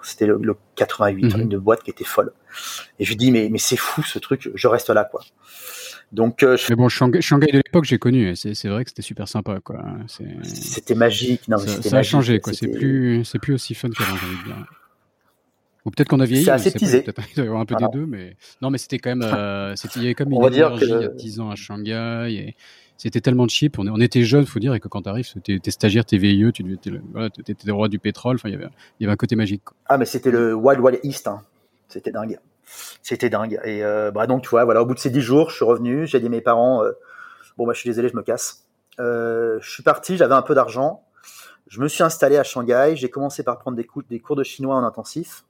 c'était 0.05 0.25
le, 0.25 0.39
le, 0.41 0.55
88, 0.75 1.23
mm-hmm. 1.23 1.41
une 1.41 1.57
boîte 1.57 1.83
qui 1.83 1.89
était 1.89 2.03
folle. 2.03 2.31
Et 2.99 3.05
je 3.05 3.13
dis 3.13 3.31
mais 3.31 3.49
mais 3.51 3.57
c'est 3.57 3.77
fou 3.77 4.03
ce 4.03 4.19
truc, 4.19 4.49
je 4.53 4.67
reste 4.67 4.89
là 4.89 5.03
quoi. 5.05 5.21
Donc 6.11 6.43
euh, 6.43 6.57
mais 6.69 6.75
bon 6.75 6.87
Shanghai, 6.87 7.21
Shanghai 7.21 7.47
de 7.51 7.57
l'époque 7.57 7.85
j'ai 7.85 7.97
connu, 7.97 8.35
c'est 8.35 8.67
vrai 8.67 8.83
que 8.83 8.91
c'était 8.91 9.01
super 9.01 9.27
sympa 9.27 9.59
quoi. 9.63 9.83
C'était 10.07 10.95
magique, 10.95 11.47
non 11.47 11.57
ça, 11.57 11.81
ça 11.81 11.97
a 11.97 12.03
changé 12.03 12.39
quoi. 12.39 12.53
C'est 12.53 12.67
plus 12.67 13.25
c'est 13.25 13.39
plus 13.39 13.53
aussi 13.53 13.73
fun 13.73 13.89
qu'avant 13.89 14.15
j'ai 14.15 14.25
envie 14.25 14.37
de 14.37 14.43
dire. 14.43 14.65
Ou 15.85 15.91
peut-être 15.91 16.09
qu'on 16.09 16.19
a 16.19 16.25
vieilli. 16.25 16.45
C'est 16.45 16.51
assez 16.51 16.71
teasé. 16.71 17.01
Peut-être 17.03 17.21
il 17.31 17.35
doit 17.35 17.45
y 17.45 17.47
avoir 17.47 17.61
un 17.61 17.65
peu 17.65 17.75
des 17.75 17.85
deux, 17.93 18.05
mais 18.05 18.35
non, 18.61 18.71
mais 18.71 18.79
c'était 18.79 18.97
quand 18.97 19.15
même, 19.15 19.21
euh, 19.23 19.75
il 19.95 20.01
y 20.01 20.05
avait 20.05 20.15
comme 20.15 20.31
une 20.31 20.43
énergie 20.43 20.79
que... 20.79 20.85
il 20.85 21.01
y 21.01 21.05
a 21.05 21.09
10 21.09 21.39
ans 21.39 21.51
à 21.51 21.55
Shanghai 21.55 22.27
et 22.31 22.55
c'était 22.97 23.21
tellement 23.21 23.47
cheap. 23.47 23.77
On, 23.77 23.87
on 23.87 23.99
était 23.99 24.23
jeunes, 24.23 24.45
faut 24.45 24.59
dire, 24.59 24.73
et 24.73 24.79
que 24.79 24.87
quand 24.87 25.03
tu 25.03 25.09
arrives, 25.09 25.31
t'es 25.43 25.71
stagiaire, 25.71 26.05
t'es 26.05 26.17
VIE, 26.17 26.51
tu 26.53 26.63
étais 26.73 26.89
le, 26.89 27.73
roi 27.73 27.87
du 27.87 27.99
pétrole. 27.99 28.35
Enfin, 28.35 28.49
il 28.49 28.53
y 28.53 28.55
avait, 29.05 29.11
un 29.11 29.15
côté 29.15 29.35
magique. 29.35 29.63
Ah, 29.87 29.97
mais 29.97 30.05
c'était 30.05 30.31
le 30.31 30.53
Wild 30.53 30.79
Wild 30.81 30.99
East. 31.03 31.27
Hein. 31.27 31.41
C'était 31.89 32.11
dingue. 32.11 32.39
C'était 33.01 33.29
dingue. 33.29 33.59
Et 33.63 33.83
euh, 33.83 34.11
bah 34.11 34.27
donc, 34.27 34.43
tu 34.43 34.49
vois, 34.49 34.65
voilà, 34.65 34.81
au 34.81 34.85
bout 34.85 34.93
de 34.93 34.99
ces 34.99 35.09
dix 35.09 35.21
jours, 35.21 35.49
je 35.49 35.55
suis 35.55 35.65
revenu. 35.65 36.07
J'ai 36.07 36.19
dit 36.19 36.27
à 36.27 36.29
mes 36.29 36.41
parents, 36.41 36.83
euh, 36.83 36.91
bon, 37.57 37.67
bah, 37.67 37.73
je 37.73 37.79
suis 37.79 37.89
désolé, 37.89 38.09
je 38.09 38.15
me 38.15 38.23
casse. 38.23 38.65
Euh, 38.99 39.59
je 39.61 39.69
suis 39.69 39.83
parti, 39.83 40.17
j'avais 40.17 40.33
un 40.33 40.41
peu 40.41 40.55
d'argent. 40.55 41.03
Je 41.67 41.81
me 41.81 41.87
suis 41.87 42.03
installé 42.03 42.37
à 42.37 42.43
Shanghai. 42.43 42.93
J'ai 42.95 43.09
commencé 43.09 43.43
par 43.43 43.59
prendre 43.59 43.75
des, 43.75 43.83
cours, 43.85 44.35
de 44.35 44.43
chinois 44.43 44.75
en 44.75 44.83
intensif. 44.83 45.43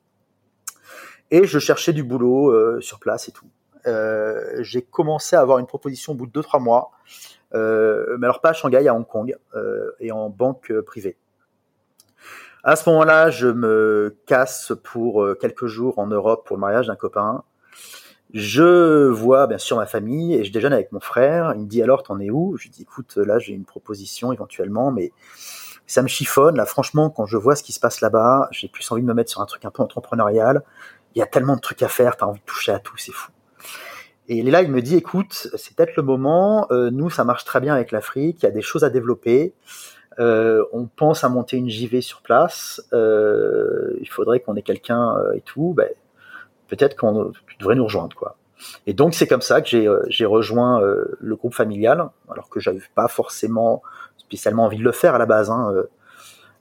Et 1.31 1.45
je 1.45 1.60
cherchais 1.60 1.93
du 1.93 2.03
boulot 2.03 2.79
sur 2.81 2.99
place 2.99 3.27
et 3.27 3.31
tout. 3.31 3.47
Euh, 3.88 4.58
j'ai 4.62 4.82
commencé 4.82 5.36
à 5.36 5.41
avoir 5.41 5.60
une 5.60 5.67
proposition 5.67 6.13
au 6.13 6.15
bout 6.15 6.26
de 6.26 6.32
deux 6.32 6.41
trois 6.41 6.60
mois 6.60 6.91
euh, 7.56 8.17
mais 8.19 8.26
alors 8.26 8.41
pas 8.41 8.50
à 8.50 8.54
Shanghai, 8.54 8.88
à 8.88 8.93
Hong 8.93 9.08
Kong 9.08 9.36
euh, 9.56 9.91
et 10.00 10.12
en 10.12 10.30
banque 10.30 10.71
euh, 10.71 10.82
privée. 10.82 11.17
À 12.63 12.76
ce 12.76 12.89
moment-là, 12.89 13.30
je 13.30 13.48
me 13.48 14.17
casse 14.26 14.74
pour 14.84 15.28
quelques 15.39 15.67
jours 15.67 16.00
en 16.00 16.08
Europe 16.08 16.48
pour 16.48 16.58
le 16.58 16.62
mariage 16.62 16.88
d'un 16.88 16.95
copain. 16.95 17.43
Je 18.34 19.06
vois 19.08 19.45
bien 19.45 19.60
sûr 19.60 19.78
ma 19.78 19.86
famille 19.86 20.34
et 20.34 20.43
je 20.43 20.52
déjeune 20.52 20.74
avec 20.74 20.91
mon 20.91 21.00
frère. 21.00 21.54
Il 21.56 21.62
me 21.62 21.67
dit 21.67 21.84
alors 21.84 22.02
t'en 22.02 22.19
es 22.19 22.32
où? 22.32 22.58
Je 22.58 22.63
lui 22.63 22.69
dis 22.71 22.82
écoute 22.82 23.17
là 23.17 23.38
j'ai 23.38 23.54
une 23.54 23.65
proposition 23.65 24.34
éventuellement, 24.34 24.91
mais 24.91 25.12
ça 25.86 26.02
me 26.02 26.08
chiffonne. 26.08 26.58
Là 26.58 26.65
franchement 26.65 27.12
quand 27.12 27.28
je 27.28 27.38
vois 27.38 27.56
ce 27.56 27.62
qui 27.62 27.71
se 27.71 27.80
passe 27.80 28.02
là-bas, 28.02 28.48
j'ai 28.50 28.67
plus 28.67 28.91
envie 28.91 29.04
de 29.04 29.08
me 29.08 29.13
mettre 29.13 29.30
sur 29.30 29.41
un 29.41 29.45
truc 29.45 29.63
un 29.63 29.69
peu 29.69 29.84
entrepreneurial. 29.84 30.63
Il 31.13 31.19
y 31.19 31.21
a 31.21 31.28
tellement 31.28 31.56
de 31.56 31.62
trucs 31.62 31.84
à 31.84 31.88
faire, 31.88 32.17
t'as 32.17 32.26
envie 32.26 32.39
de 32.39 32.45
toucher 32.45 32.71
à 32.71 32.80
tout, 32.80 32.98
c'est 32.98 33.13
fou. 33.13 33.32
Et 34.28 34.42
là, 34.42 34.64
il 34.64 34.72
me 34.72 34.82
dit, 34.82 34.96
écoute, 34.96 35.48
c'est 35.56 35.76
peut-être 35.76 35.96
le 35.96 36.04
moment, 36.04 36.68
euh, 36.72 36.90
nous, 36.90 37.10
ça 37.10 37.24
marche 37.24 37.46
très 37.46 37.60
bien 37.60 37.74
avec 37.74 37.92
l'Afrique, 37.92 38.38
il 38.42 38.46
y 38.46 38.50
a 38.50 38.52
des 38.52 38.62
choses 38.62 38.84
à 38.84 38.90
développer, 38.90 39.54
euh, 40.20 40.64
on 40.72 40.86
pense 40.86 41.24
à 41.24 41.30
monter 41.30 41.58
une 41.58 41.70
JV 41.70 42.02
sur 42.02 42.22
place, 42.22 42.82
euh, 42.94 43.96
il 44.00 44.10
faudrait 44.10 44.40
qu'on 44.40 44.56
ait 44.56 44.62
quelqu'un 44.62 45.18
euh, 45.18 45.34
et 45.34 45.42
tout, 45.42 45.74
ben, 45.76 45.90
peut-être 46.68 46.96
qu'on 46.96 47.32
tu 47.48 47.58
devrais 47.60 47.76
nous 47.76 47.84
rejoindre. 47.84 48.16
quoi. 48.16 48.38
Et 48.88 48.94
donc 48.94 49.14
c'est 49.14 49.28
comme 49.28 49.42
ça 49.42 49.62
que 49.62 49.68
j'ai 49.68 49.94
j'ai 50.08 50.26
rejoint 50.26 50.82
le 51.20 51.36
groupe 51.36 51.54
familial, 51.54 52.10
alors 52.32 52.50
que 52.50 52.60
j'avais 52.62 52.80
pas 52.96 53.10
forcément 53.10 53.84
spécialement 54.18 54.64
envie 54.64 54.78
de 54.78 54.84
le 54.84 54.94
faire 54.94 55.16
à 55.16 55.18
la 55.18 55.26
base. 55.26 55.50
Hein. 55.52 55.74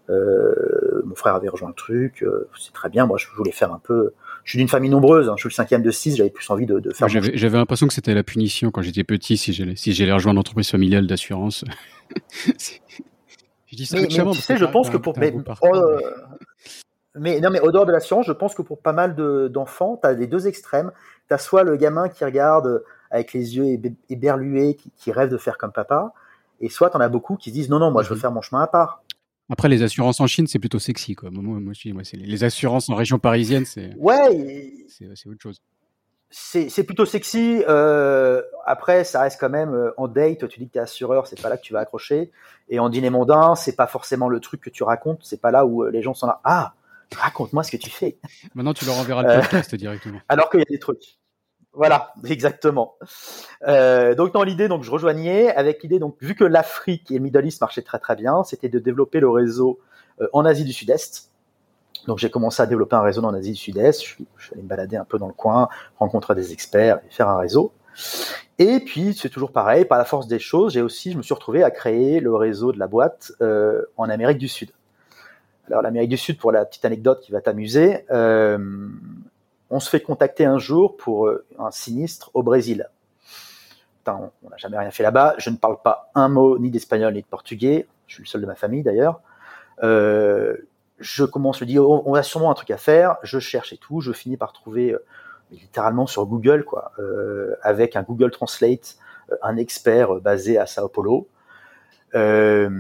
mon 0.09 1.15
frère 1.15 1.37
avait 1.37 1.49
rejoint 1.49 1.69
le 1.69 1.75
truc, 1.75 2.27
c'est 2.59 2.73
très 2.73 2.89
bien. 2.89 3.07
Moi, 3.07 3.17
je 3.17 3.29
voulais 3.37 3.53
faire 3.53 3.73
un 3.73 3.79
peu 3.79 4.13
je 4.45 4.51
suis 4.51 4.59
d'une 4.59 4.69
famille 4.69 4.91
nombreuse, 4.91 5.29
hein. 5.29 5.35
je 5.37 5.43
suis 5.43 5.49
le 5.49 5.55
cinquième 5.55 5.83
de 5.83 5.91
six, 5.91 6.17
j'avais 6.17 6.31
plus 6.31 6.49
envie 6.51 6.67
de, 6.67 6.79
de 6.79 6.93
faire. 6.93 7.09
J'avais 7.09 7.57
l'impression 7.57 7.87
que 7.87 7.95
c'était 7.95 8.15
la 8.15 8.23
punition 8.23 8.71
quand 8.71 8.83
j'étais 8.83 9.05
petit 9.05 9.37
si 9.39 9.53
j'allais 9.53 9.75
si 9.75 9.93
j'allais 9.93 10.13
rejoindre 10.13 10.37
l'entreprise 10.37 10.71
familiale 10.71 11.07
d'assurance. 11.07 11.65
je 13.67 13.77
dis 13.77 13.87
ça 13.87 13.97
mais, 13.97 14.03
mais 14.03 14.09
tu 14.09 14.41
sais, 14.41 14.57
je 14.57 14.65
pense 14.67 14.91
que 14.91 14.99
pour 14.99 15.19
mais, 15.19 15.35
oh, 15.63 15.79
mais, 17.15 17.41
non 17.41 17.49
mais 17.51 17.61
au 17.61 17.73
dehors 17.73 17.87
de 17.87 17.93
l'assurance, 17.93 18.27
je 18.27 18.33
pense 18.33 18.55
que 18.55 18.63
pour 18.63 18.81
pas 18.81 18.93
mal 18.93 19.17
d'enfants, 19.51 19.99
tu 20.01 20.07
as 20.07 20.13
les 20.13 20.27
deux 20.27 20.47
extrêmes. 20.47 20.93
Tu 21.29 21.35
as 21.35 21.39
soit 21.39 21.63
le 21.63 21.77
gamin 21.77 22.11
qui 22.11 22.25
regarde 22.25 22.85
avec 23.11 23.33
les 23.33 23.57
yeux 23.57 23.81
éberlués, 24.11 24.75
qui, 24.75 24.91
qui 24.97 25.11
rêve 25.11 25.31
de 25.31 25.39
faire 25.39 25.57
comme 25.57 25.73
papa, 25.73 26.13
et 26.61 26.69
soit 26.69 26.91
tu 26.91 26.97
en 26.97 27.01
as 27.01 27.09
beaucoup 27.09 27.37
qui 27.37 27.51
se 27.51 27.55
disent 27.55 27.71
non 27.71 27.79
non, 27.79 27.91
moi 27.91 28.03
je 28.03 28.11
veux 28.11 28.17
mhm. 28.17 28.21
faire 28.21 28.33
mon 28.33 28.43
chemin 28.43 28.61
à 28.63 28.67
part. 28.67 29.04
Après, 29.51 29.69
les 29.69 29.83
assurances 29.83 30.21
en 30.21 30.27
Chine, 30.27 30.47
c'est 30.47 30.59
plutôt 30.59 30.79
sexy. 30.79 31.15
Quoi. 31.15 31.31
Moi, 31.31 31.43
moi, 31.43 31.61
moi 31.61 32.03
les 32.13 32.45
assurances 32.45 32.89
en 32.89 32.95
région 32.95 33.19
parisienne, 33.19 33.65
c'est 33.67 33.95
ouais, 33.97 34.87
c'est 34.89 35.29
autre 35.29 35.41
chose. 35.41 35.61
C'est 36.37 36.83
plutôt 36.83 37.07
sexy. 37.07 37.63
Euh, 37.69 38.43
après, 38.67 39.05
ça 39.05 39.21
reste 39.21 39.39
quand 39.39 39.51
même 39.51 39.73
euh, 39.73 39.93
en 39.97 40.09
date. 40.09 40.49
Tu 40.49 40.59
dis 40.59 40.67
que 40.67 40.73
tu 40.73 40.79
es 40.79 40.81
assureur, 40.81 41.29
c'est 41.29 41.41
pas 41.41 41.49
là 41.49 41.57
que 41.57 41.63
tu 41.63 41.73
vas 41.73 41.79
accrocher. 41.81 42.33
Et 42.69 42.81
en 42.81 42.89
dîner 42.89 43.09
mondain, 43.09 43.55
c'est 43.55 43.77
pas 43.77 43.87
forcément 43.87 44.29
le 44.29 44.41
truc 44.41 44.61
que 44.61 44.71
tu 44.71 44.83
racontes. 44.83 45.21
C'est 45.23 45.41
pas 45.41 45.53
là 45.53 45.65
où 45.65 45.85
euh, 45.85 45.91
les 45.91 46.03
gens 46.03 46.13
sont 46.13 46.27
là. 46.27 46.41
Ah, 46.43 46.75
raconte-moi 47.15 47.63
ce 47.63 47.71
que 47.71 47.77
tu 47.77 47.89
fais. 47.89 48.19
Maintenant, 48.55 48.75
tu 48.75 48.85
leur 48.85 48.99
enverras 48.99 49.23
le 49.23 49.43
podcast 49.43 49.77
directement. 49.77 50.19
Alors 50.29 50.51
qu'il 50.51 50.59
y 50.59 50.63
a 50.65 50.67
des 50.69 50.81
trucs. 50.81 51.19
Voilà, 51.75 52.13
exactement. 52.25 52.95
Euh, 53.67 54.15
donc 54.15 54.33
dans 54.33 54.45
l'idée, 54.45 54.69
donc 54.69 54.85
je 54.85 54.91
rejoignais 54.91 55.53
avec 55.55 55.83
l'idée 55.83 55.99
donc 55.99 56.17
vu 56.21 56.35
que 56.35 56.45
l'Afrique 56.45 57.11
et 57.11 57.15
le 57.15 57.21
Middle 57.21 57.47
East 57.47 57.61
marchaient 57.61 57.83
très 57.83 57.99
très 57.99 58.15
bien, 58.15 58.45
c'était 58.45 58.69
de 58.69 58.79
développer 58.79 59.19
le 59.19 59.29
réseau 59.29 59.81
euh, 60.21 60.29
en 60.33 60.45
Asie 60.45 60.65
du 60.65 60.73
Sud-Est. 60.73 61.31
Donc 62.07 62.19
j'ai 62.19 62.31
commencé 62.31 62.63
à 62.63 62.67
développer 62.67 62.95
un 62.95 63.03
réseau 63.03 63.23
en 63.25 63.35
Asie 63.35 63.53
du 63.53 63.57
Sud-Est. 63.57 64.01
Je, 64.03 64.07
suis, 64.07 64.27
allé 64.53 64.63
me 64.63 64.69
balader 64.69 64.97
un 64.97 65.05
peu 65.05 65.19
dans 65.19 65.27
le 65.27 65.33
coin, 65.33 65.69
rencontrer 65.99 66.35
des 66.37 66.53
experts 66.53 67.01
et 67.09 67.13
faire 67.13 67.29
un 67.29 67.39
réseau. 67.39 67.73
Et 68.59 68.79
puis 68.81 69.15
c'est 69.15 69.31
toujours 69.31 69.51
pareil, 69.51 69.85
par 69.85 69.99
la 69.99 70.05
force 70.05 70.29
des 70.29 70.39
choses, 70.39 70.75
j'ai 70.75 70.83
aussi, 70.83 71.11
je 71.11 71.17
me 71.17 71.23
suis 71.23 71.35
retrouvé 71.35 71.65
à 71.65 71.73
créer 71.73 72.21
le 72.21 72.35
réseau 72.37 72.71
de 72.71 72.79
la 72.79 72.87
boîte 72.87 73.33
euh, 73.41 73.83
en 73.97 74.09
Amérique 74.09 74.39
du 74.39 74.49
Sud. 74.49 74.71
Alors 75.67 75.83
l'Amérique 75.83 76.11
du 76.11 76.19
Sud, 76.19 76.39
pour 76.39 76.53
la 76.53 76.65
petite 76.65 76.85
anecdote 76.85 77.21
qui 77.21 77.33
va 77.33 77.41
t'amuser, 77.41 78.05
on 79.75 79.81
se 79.81 79.91
fait 79.91 80.01
contacter 80.01 80.45
un 80.45 80.59
jour 80.59 80.97
pour 80.97 81.27
euh, 81.27 81.45
un 81.59 81.73
sinistre 81.73 82.31
au 82.33 82.45
Brésil. 82.45 82.89
on 84.07 84.31
n'a 84.49 84.57
jamais 84.57 84.79
rien 84.79 84.93
fait 84.93 85.03
là-bas. 85.03 85.35
Je 85.39 85.51
ne 85.51 85.57
parle 85.57 85.83
pas 85.83 86.13
un 86.15 86.29
mot 86.29 86.59
ni 86.61 86.71
d'espagnol 86.71 87.13
ni 87.13 87.23
de 87.23 87.27
portugais. 87.27 87.89
Je 88.07 88.15
suis 88.15 88.23
le 88.23 88.29
seul 88.29 88.41
de 88.41 88.47
ma 88.47 88.55
famille 88.55 88.85
d'ailleurs. 88.85 89.21
Euh, 89.83 90.57
je 91.01 91.25
commence, 91.25 91.59
je 91.59 91.65
dis, 91.65 91.81
oh, 91.81 92.05
on 92.07 92.15
a 92.15 92.23
sûrement 92.23 92.53
un 92.53 92.55
truc 92.55 92.71
à 92.71 92.77
faire. 92.77 93.17
Je 93.25 93.41
cherche 93.41 93.73
et 93.73 93.77
tout. 93.77 94.01
Je 94.01 94.13
finis 94.13 94.37
par 94.37 94.53
trouver 94.53 94.93
euh, 94.93 95.05
littéralement 95.51 96.07
sur 96.07 96.25
Google, 96.25 96.65
quoi, 96.65 96.93
avec 97.63 97.97
un 97.97 98.03
Google 98.03 98.31
Translate, 98.31 98.97
un 99.43 99.57
expert 99.57 100.15
basé 100.21 100.57
à 100.57 100.67
Sao 100.67 100.89
Paulo. 100.89 101.29
que 102.13 102.71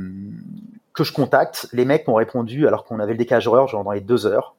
je 0.96 1.12
contacte, 1.12 1.68
les 1.72 1.85
mecs 1.85 2.07
m'ont 2.07 2.14
répondu 2.14 2.68
alors 2.68 2.85
qu'on 2.85 3.00
avait 3.00 3.12
le 3.12 3.18
décalage 3.18 3.48
horaire, 3.48 3.66
genre 3.66 3.85
dans 3.85 3.92
les 3.92 4.00
deux 4.00 4.26
heures. 4.26 4.54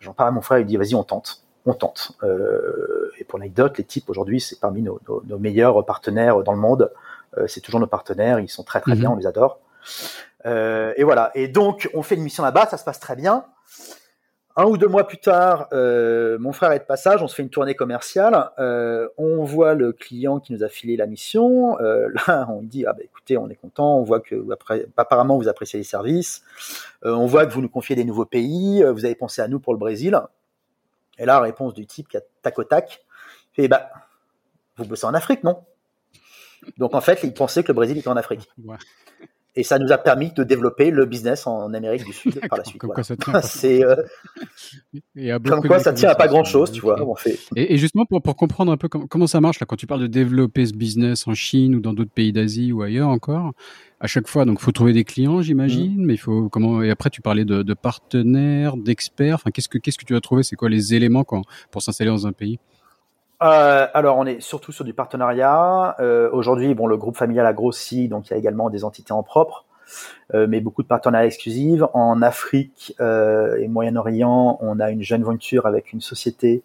J'en 0.00 0.12
parle 0.12 0.28
à 0.28 0.32
mon 0.32 0.40
frère, 0.40 0.58
il 0.58 0.66
dit 0.66 0.76
vas-y 0.76 0.94
on 0.94 1.04
tente 1.04 1.42
on 1.66 1.74
tente. 1.74 2.12
Euh, 2.22 3.10
et 3.18 3.24
pour 3.24 3.38
l'anecdote, 3.38 3.78
les 3.78 3.84
types 3.84 4.08
aujourd'hui, 4.10 4.40
c'est 4.40 4.58
parmi 4.58 4.82
nos, 4.82 5.00
meilleurs 5.38 5.84
partenaires 5.84 6.42
dans 6.42 6.52
le 6.52 6.58
monde. 6.58 6.90
Euh, 7.38 7.46
c'est 7.46 7.60
toujours 7.60 7.80
nos 7.80 7.86
partenaires, 7.86 8.40
ils 8.40 8.48
sont 8.48 8.64
très 8.64 8.80
très 8.80 8.94
bien, 8.94 9.08
mhm. 9.08 9.14
on 9.14 9.18
les 9.18 9.26
adore. 9.26 9.60
Euh, 10.44 10.92
et 10.96 11.04
voilà. 11.04 11.30
Et 11.34 11.48
donc, 11.48 11.88
on 11.94 12.02
fait 12.02 12.16
une 12.16 12.22
mission 12.22 12.42
là-bas, 12.42 12.66
ça 12.66 12.76
se 12.76 12.84
passe 12.84 13.00
très 13.00 13.16
bien. 13.16 13.44
Un 14.54 14.64
ou 14.64 14.76
deux 14.76 14.88
mois 14.88 15.06
plus 15.06 15.16
tard, 15.16 15.68
mon 15.72 16.52
frère 16.52 16.72
est 16.72 16.80
de 16.80 16.84
passage, 16.84 17.22
on 17.22 17.26
se 17.26 17.34
fait 17.34 17.42
une 17.42 17.48
tournée 17.48 17.74
commerciale, 17.74 18.50
on 19.16 19.44
voit 19.44 19.72
le 19.72 19.94
client 19.94 20.40
qui 20.40 20.52
nous 20.52 20.62
a 20.62 20.68
filé 20.68 20.94
la 20.98 21.06
mission. 21.06 21.78
là, 21.78 22.46
on 22.50 22.60
dit 22.60 22.84
ah 22.84 22.92
bah 22.92 23.00
écoutez, 23.02 23.38
on 23.38 23.48
est 23.48 23.54
content, 23.54 23.96
on 23.96 24.02
voit 24.02 24.20
que 24.20 24.52
après, 24.52 24.84
apparemment 24.98 25.38
vous 25.38 25.48
appréciez 25.48 25.78
les 25.78 25.84
services, 25.84 26.42
on 27.02 27.24
voit 27.24 27.46
que 27.46 27.52
vous 27.54 27.62
nous 27.62 27.70
confiez 27.70 27.96
des 27.96 28.04
nouveaux 28.04 28.26
pays, 28.26 28.82
vous 28.82 29.06
avez 29.06 29.14
pensé 29.14 29.40
à 29.40 29.48
nous 29.48 29.58
pour 29.58 29.72
le 29.72 29.78
Brésil. 29.78 30.20
Et 31.18 31.24
là, 31.24 31.40
réponse 31.40 31.74
du 31.74 31.86
type 31.86 32.08
qui 32.08 32.16
a 32.16 32.20
tac 32.42 32.58
au 32.58 32.64
tac, 32.64 33.04
fait 33.52 33.68
bah, 33.68 33.90
vous 34.76 34.84
bossez 34.84 35.06
en 35.06 35.14
Afrique, 35.14 35.44
non? 35.44 35.64
Donc 36.78 36.94
en 36.94 37.00
fait, 37.00 37.20
il 37.22 37.34
pensait 37.34 37.62
que 37.62 37.68
le 37.68 37.74
Brésil 37.74 37.98
était 37.98 38.08
en 38.08 38.16
Afrique. 38.16 38.48
Et 39.54 39.64
ça 39.64 39.78
nous 39.78 39.92
a 39.92 39.98
permis 39.98 40.32
de 40.32 40.44
développer 40.44 40.90
le 40.90 41.04
business 41.04 41.46
en 41.46 41.74
Amérique 41.74 42.06
du 42.06 42.12
Sud 42.14 42.40
par 42.48 42.56
la 42.58 42.64
suite. 42.64 42.80
Comme 42.80 42.92
quoi 42.92 43.02
ça 43.02 43.16
tient. 43.16 43.40
C'est 43.42 43.84
euh, 43.84 45.38
comme 45.46 45.62
quoi 45.62 45.78
ça 45.78 45.92
tient 45.92 46.08
à 46.08 46.14
pas 46.14 46.26
grand 46.26 46.44
chose, 46.44 46.72
tu 46.72 46.80
vois. 46.80 46.98
fait. 47.16 47.38
Et, 47.54 47.76
justement 47.76 48.06
pour, 48.06 48.22
pour 48.22 48.34
comprendre 48.34 48.72
un 48.72 48.78
peu 48.78 48.88
comment, 48.88 49.26
ça 49.26 49.40
marche 49.42 49.60
là, 49.60 49.66
quand 49.66 49.76
tu 49.76 49.86
parles 49.86 50.00
de 50.00 50.06
développer 50.06 50.64
ce 50.64 50.72
business 50.72 51.28
en 51.28 51.34
Chine 51.34 51.74
ou 51.74 51.80
dans 51.80 51.92
d'autres 51.92 52.10
pays 52.10 52.32
d'Asie 52.32 52.72
ou 52.72 52.80
ailleurs 52.80 53.08
encore, 53.08 53.52
à 54.00 54.06
chaque 54.06 54.26
fois, 54.26 54.46
donc 54.46 54.60
faut 54.60 54.72
trouver 54.72 54.94
des 54.94 55.04
clients, 55.04 55.42
j'imagine, 55.42 55.98
mm. 55.98 56.06
mais 56.06 56.14
il 56.14 56.18
faut 56.18 56.48
comment 56.48 56.82
Et 56.82 56.90
après, 56.90 57.10
tu 57.10 57.20
parlais 57.20 57.44
de, 57.44 57.62
de 57.62 57.74
partenaires, 57.74 58.78
d'experts. 58.78 59.34
Enfin, 59.34 59.50
qu'est-ce 59.50 59.68
que 59.68 59.78
qu'est-ce 59.78 59.98
que 59.98 60.06
tu 60.06 60.16
as 60.16 60.20
trouvé 60.20 60.42
C'est 60.42 60.56
quoi 60.56 60.70
les 60.70 60.94
éléments 60.94 61.24
quand, 61.24 61.42
pour 61.70 61.82
s'installer 61.82 62.10
dans 62.10 62.26
un 62.26 62.32
pays? 62.32 62.58
Euh, 63.42 63.86
alors, 63.94 64.18
on 64.18 64.26
est 64.26 64.40
surtout 64.40 64.72
sur 64.72 64.84
du 64.84 64.94
partenariat. 64.94 65.96
Euh, 66.00 66.30
Aujourd'hui, 66.32 66.74
bon, 66.74 66.86
le 66.86 66.96
groupe 66.96 67.16
familial 67.16 67.46
a 67.46 67.52
grossi, 67.52 68.08
donc 68.08 68.28
il 68.28 68.32
y 68.32 68.34
a 68.34 68.36
également 68.36 68.70
des 68.70 68.84
entités 68.84 69.12
en 69.12 69.22
propre, 69.22 69.64
euh, 70.34 70.46
mais 70.48 70.60
beaucoup 70.60 70.82
de 70.82 70.88
partenariats 70.88 71.26
exclusifs. 71.26 71.82
En 71.94 72.22
Afrique 72.22 72.94
euh, 73.00 73.56
et 73.56 73.68
Moyen-Orient, 73.68 74.58
on 74.60 74.80
a 74.80 74.90
une 74.90 75.02
jeune 75.02 75.24
venture 75.24 75.66
avec 75.66 75.92
une 75.92 76.00
société. 76.00 76.62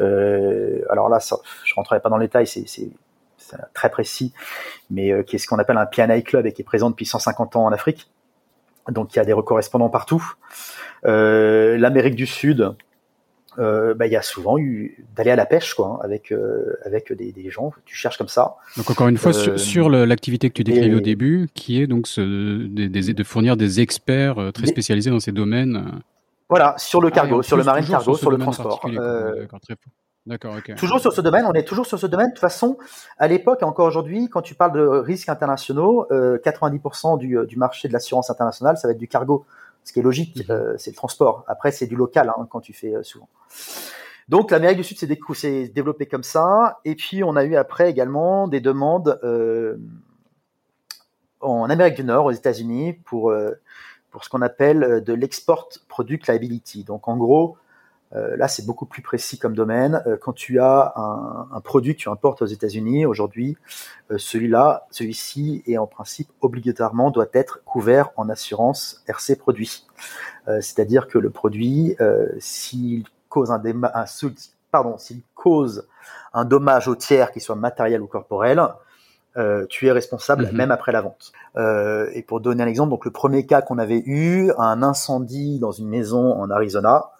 Euh, 0.00 0.82
alors 0.90 1.08
là, 1.08 1.20
ça, 1.20 1.36
je 1.64 1.74
rentrerai 1.74 2.00
pas 2.00 2.10
dans 2.10 2.18
les 2.18 2.26
détails, 2.26 2.46
c'est 2.46 2.90
très 3.72 3.88
précis, 3.88 4.34
mais 4.90 5.10
euh, 5.10 5.22
qui 5.22 5.36
est 5.36 5.38
ce 5.38 5.46
qu'on 5.46 5.58
appelle 5.58 5.78
un 5.78 5.86
PNI 5.86 6.22
Club 6.22 6.44
et 6.44 6.52
qui 6.52 6.60
est 6.60 6.64
présent 6.64 6.90
depuis 6.90 7.06
150 7.06 7.56
ans 7.56 7.64
en 7.64 7.72
Afrique. 7.72 8.10
Donc 8.90 9.14
il 9.14 9.18
y 9.18 9.20
a 9.20 9.24
des 9.24 9.34
correspondants 9.44 9.90
partout. 9.90 10.34
L'Amérique 11.04 12.16
du 12.16 12.26
Sud, 12.26 12.74
euh, 13.58 13.94
bah, 13.94 14.06
il 14.06 14.12
y 14.12 14.16
a 14.16 14.22
souvent 14.22 14.58
eu 14.58 15.04
d'aller 15.16 15.30
à 15.30 15.36
la 15.36 15.46
pêche 15.46 15.74
quoi, 15.74 15.86
hein, 15.86 15.98
avec 16.02 16.32
avec 16.84 17.12
des, 17.12 17.32
des, 17.32 17.50
gens. 17.50 17.72
Tu 17.84 17.96
cherches 17.96 18.18
comme 18.18 18.28
ça. 18.28 18.56
Donc 18.76 18.90
encore 18.90 19.08
une 19.08 19.18
fois 19.18 19.32
sur, 19.32 19.90
l'activité 19.90 20.48
que 20.48 20.54
tu 20.54 20.64
décrivais 20.64 20.94
au 20.94 21.00
début, 21.00 21.48
qui 21.54 21.80
est 21.82 21.86
donc 21.86 22.06
ce, 22.06 22.20
de 22.20 23.24
fournir 23.24 23.56
des 23.56 23.80
experts 23.80 24.50
très 24.54 24.66
spécialisés 24.66 25.10
dans 25.10 25.20
ces 25.20 25.32
domaines. 25.32 26.00
Voilà, 26.48 26.74
sur 26.78 27.02
le 27.02 27.08
ah, 27.08 27.14
cargo, 27.14 27.42
sur 27.42 27.56
le 27.56 27.64
marine 27.64 27.86
cargo, 27.86 28.14
sur, 28.16 28.30
le 28.30 28.38
transport. 28.38 28.80
D'accord, 30.28 30.56
Toujours 30.76 31.00
sur 31.00 31.10
ce 31.10 31.22
domaine, 31.22 31.46
on 31.46 31.54
est 31.54 31.66
toujours 31.66 31.86
sur 31.86 31.98
ce 31.98 32.06
domaine. 32.06 32.26
De 32.26 32.32
toute 32.32 32.40
façon, 32.40 32.76
à 33.16 33.28
l'époque 33.28 33.60
et 33.62 33.64
encore 33.64 33.86
aujourd'hui, 33.86 34.28
quand 34.28 34.42
tu 34.42 34.54
parles 34.54 34.72
de 34.72 34.86
risques 34.86 35.30
internationaux, 35.30 36.06
90% 36.10 37.14
euh, 37.14 37.16
du, 37.16 37.46
du, 37.46 37.56
marché 37.56 37.88
de 37.88 37.94
l'assurance 37.94 38.28
internationale, 38.28 38.76
ça 38.76 38.88
va 38.88 38.92
être 38.92 38.98
du 38.98 39.08
cargo, 39.08 39.46
ce 39.88 39.92
qui 39.92 40.00
est 40.00 40.02
logique, 40.02 40.36
mhm. 40.36 40.44
euh, 40.50 40.74
c'est 40.78 40.90
le 40.90 40.96
transport. 40.96 41.44
Après, 41.48 41.72
c'est 41.72 41.86
du 41.86 41.96
local 41.96 42.30
hein, 42.30 42.46
quand 42.50 42.60
tu 42.60 42.72
fais 42.72 42.94
euh, 42.94 43.02
souvent. 43.02 43.28
Donc 44.28 44.50
l'Amérique 44.50 44.76
du 44.76 44.84
Sud 44.84 44.98
s'est 44.98 45.68
développé 45.68 46.06
comme 46.06 46.22
ça, 46.22 46.80
et 46.84 46.94
puis 46.94 47.24
on 47.24 47.34
a 47.34 47.44
eu 47.44 47.56
après 47.56 47.88
également 47.88 48.46
des 48.46 48.60
demandes 48.60 49.18
en 51.40 51.70
Amérique 51.70 51.94
du 51.94 52.04
Nord, 52.04 52.26
aux 52.26 52.32
États-Unis, 52.32 52.92
pour 52.92 53.32
pour 54.10 54.24
ce 54.24 54.28
qu'on 54.28 54.42
appelle 54.42 55.02
de 55.02 55.12
l'export 55.14 55.70
product 55.88 56.26
liability. 56.26 56.84
Donc 56.84 57.08
en 57.08 57.16
gros, 57.16 57.56
euh, 58.14 58.36
là, 58.36 58.48
c'est 58.48 58.64
beaucoup 58.64 58.86
plus 58.86 59.02
précis 59.02 59.38
comme 59.38 59.54
domaine. 59.54 60.02
Euh, 60.06 60.16
quand 60.16 60.32
tu 60.32 60.60
as 60.60 60.94
un, 60.96 61.60
produit 61.60 61.94
que 61.94 62.00
tu 62.00 62.08
importes 62.08 62.40
aux 62.42 62.46
États-Unis 62.46 63.04
aujourd'hui, 63.04 63.56
euh, 64.10 64.18
celui-là, 64.18 64.86
celui-ci 64.90 65.62
est 65.66 65.76
en 65.76 65.86
principe 65.86 66.28
obligatoirement 66.40 67.10
doit 67.10 67.28
être 67.32 67.62
couvert 67.64 68.10
en 68.16 68.28
assurance 68.28 69.02
RC 69.06 69.36
produit. 69.36 69.86
C'est-à-dire 70.60 71.08
que 71.08 71.18
le 71.18 71.28
produit, 71.28 71.94
s'il 72.38 73.04
cause 73.28 73.50
un, 73.50 73.60
un 73.62 74.04
pardon, 74.70 74.96
s'il 74.96 75.20
cause 75.34 75.86
un 76.32 76.46
dommage 76.46 76.88
au 76.88 76.96
tiers, 76.96 77.32
qui 77.32 77.40
soit 77.40 77.54
matériel 77.54 78.00
ou 78.00 78.06
corporel, 78.06 78.62
tu 79.68 79.88
es 79.88 79.92
responsable 79.92 80.46
mhm. 80.46 80.56
même 80.56 80.70
après 80.70 80.90
la 80.92 81.02
vente. 81.02 81.32
et 82.14 82.22
pour 82.22 82.40
donner 82.40 82.62
un 82.62 82.66
exemple, 82.66 82.88
donc 82.88 83.04
le 83.04 83.10
premier 83.10 83.44
cas 83.44 83.60
qu'on 83.60 83.76
avait 83.76 84.02
eu, 84.06 84.50
un 84.56 84.82
incendie 84.82 85.58
dans 85.58 85.72
une 85.72 85.88
maison 85.88 86.32
en 86.40 86.48
Arizona, 86.48 87.10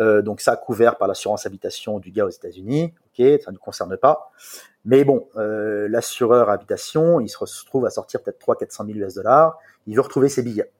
euh, 0.00 0.22
donc 0.22 0.40
ça 0.40 0.56
couvert 0.56 0.96
par 0.96 1.08
l'assurance 1.08 1.46
habitation 1.46 1.98
du 1.98 2.10
gars 2.10 2.26
aux 2.26 2.30
États-Unis. 2.30 2.94
Ok, 3.06 3.26
ça 3.42 3.50
ne 3.50 3.54
nous 3.54 3.60
concerne 3.60 3.96
pas. 3.96 4.30
Mais 4.84 5.04
bon, 5.04 5.28
euh, 5.36 5.88
l'assureur 5.88 6.50
habitation, 6.50 7.20
il 7.20 7.28
se 7.28 7.38
retrouve 7.38 7.86
à 7.86 7.90
sortir 7.90 8.22
peut-être 8.22 8.38
3 8.38 8.56
400 8.56 8.86
000 8.86 8.98
US 8.98 9.14
dollars. 9.14 9.58
Il 9.86 9.94
veut 9.94 10.02
retrouver 10.02 10.28
ses 10.28 10.42
billets. 10.42 10.70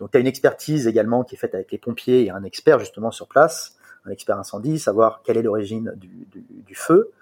Donc 0.00 0.10
tu 0.10 0.16
as 0.16 0.20
une 0.20 0.26
expertise 0.26 0.86
également 0.86 1.24
qui 1.24 1.34
est 1.34 1.38
faite 1.38 1.54
avec 1.54 1.70
les 1.70 1.78
pompiers 1.78 2.24
et 2.24 2.30
un 2.30 2.42
expert 2.42 2.78
justement 2.78 3.10
sur 3.10 3.28
place 3.28 3.78
un 4.06 4.10
expert 4.10 4.38
incendie, 4.38 4.78
savoir 4.78 5.22
quelle 5.22 5.36
est 5.36 5.42
l'origine 5.42 5.92
du, 5.96 6.74
feu. 6.74 7.12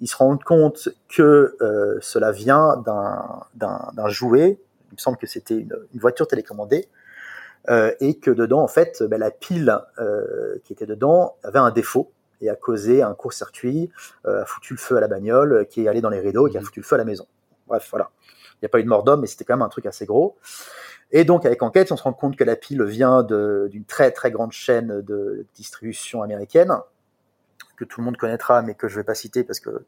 Ils 0.00 0.06
se 0.06 0.16
rendent 0.16 0.44
compte 0.44 0.88
que 1.08 1.56
euh, 1.60 1.98
cela 2.00 2.30
vient 2.30 2.82
d'un 2.84 4.08
jouet, 4.08 4.58
il 4.90 4.94
me 4.94 4.98
semble 4.98 5.16
que 5.16 5.26
c'était 5.26 5.58
une, 5.58 5.74
voiture 5.94 6.26
télécommandée, 6.26 6.88
euh, 7.68 7.92
et 8.00 8.18
que 8.18 8.30
dedans, 8.30 8.60
en 8.60 8.68
fait, 8.68 9.02
ben, 9.02 9.18
la 9.18 9.30
pile 9.30 9.78
euh, 9.98 10.56
qui 10.64 10.72
était 10.72 10.86
dedans 10.86 11.36
avait 11.42 11.58
un 11.58 11.70
défaut 11.70 12.12
et 12.40 12.48
a 12.48 12.56
causé 12.56 13.02
un 13.02 13.14
court-circuit, 13.14 13.90
euh, 14.26 14.42
a 14.42 14.44
foutu 14.44 14.74
le 14.74 14.78
feu 14.78 14.96
à 14.96 15.00
la 15.00 15.08
bagnole, 15.08 15.66
qui 15.68 15.84
est 15.84 15.88
allé 15.88 16.00
dans 16.00 16.10
les 16.10 16.20
rideaux 16.20 16.46
et 16.46 16.50
qui 16.50 16.56
a 16.56 16.60
mmh. 16.60 16.64
foutu 16.64 16.80
le 16.80 16.84
feu 16.84 16.94
à 16.94 16.98
la 16.98 17.04
maison. 17.04 17.26
Bref, 17.66 17.88
voilà. 17.90 18.10
Il 18.54 18.58
n'y 18.62 18.66
a 18.66 18.68
pas 18.70 18.80
eu 18.80 18.84
de 18.84 18.88
mort 18.88 19.04
d'homme, 19.04 19.20
mais 19.20 19.26
c'était 19.26 19.44
quand 19.44 19.54
même 19.54 19.62
un 19.62 19.68
truc 19.68 19.86
assez 19.86 20.06
gros. 20.06 20.36
Et 21.10 21.24
donc, 21.24 21.46
avec 21.46 21.62
enquête, 21.62 21.90
on 21.92 21.96
se 21.96 22.02
rend 22.02 22.12
compte 22.12 22.36
que 22.36 22.44
la 22.44 22.56
pile 22.56 22.82
vient 22.84 23.22
d'une 23.22 23.84
très 23.84 24.10
très 24.10 24.30
grande 24.30 24.52
chaîne 24.52 25.00
de 25.02 25.46
distribution 25.54 26.22
américaine, 26.22 26.72
que 27.76 27.84
tout 27.84 28.00
le 28.00 28.04
monde 28.04 28.16
connaîtra, 28.16 28.62
mais 28.62 28.74
que 28.74 28.88
je 28.88 28.96
vais 28.96 29.04
pas 29.04 29.14
citer 29.14 29.44
parce 29.44 29.60
que 29.60 29.84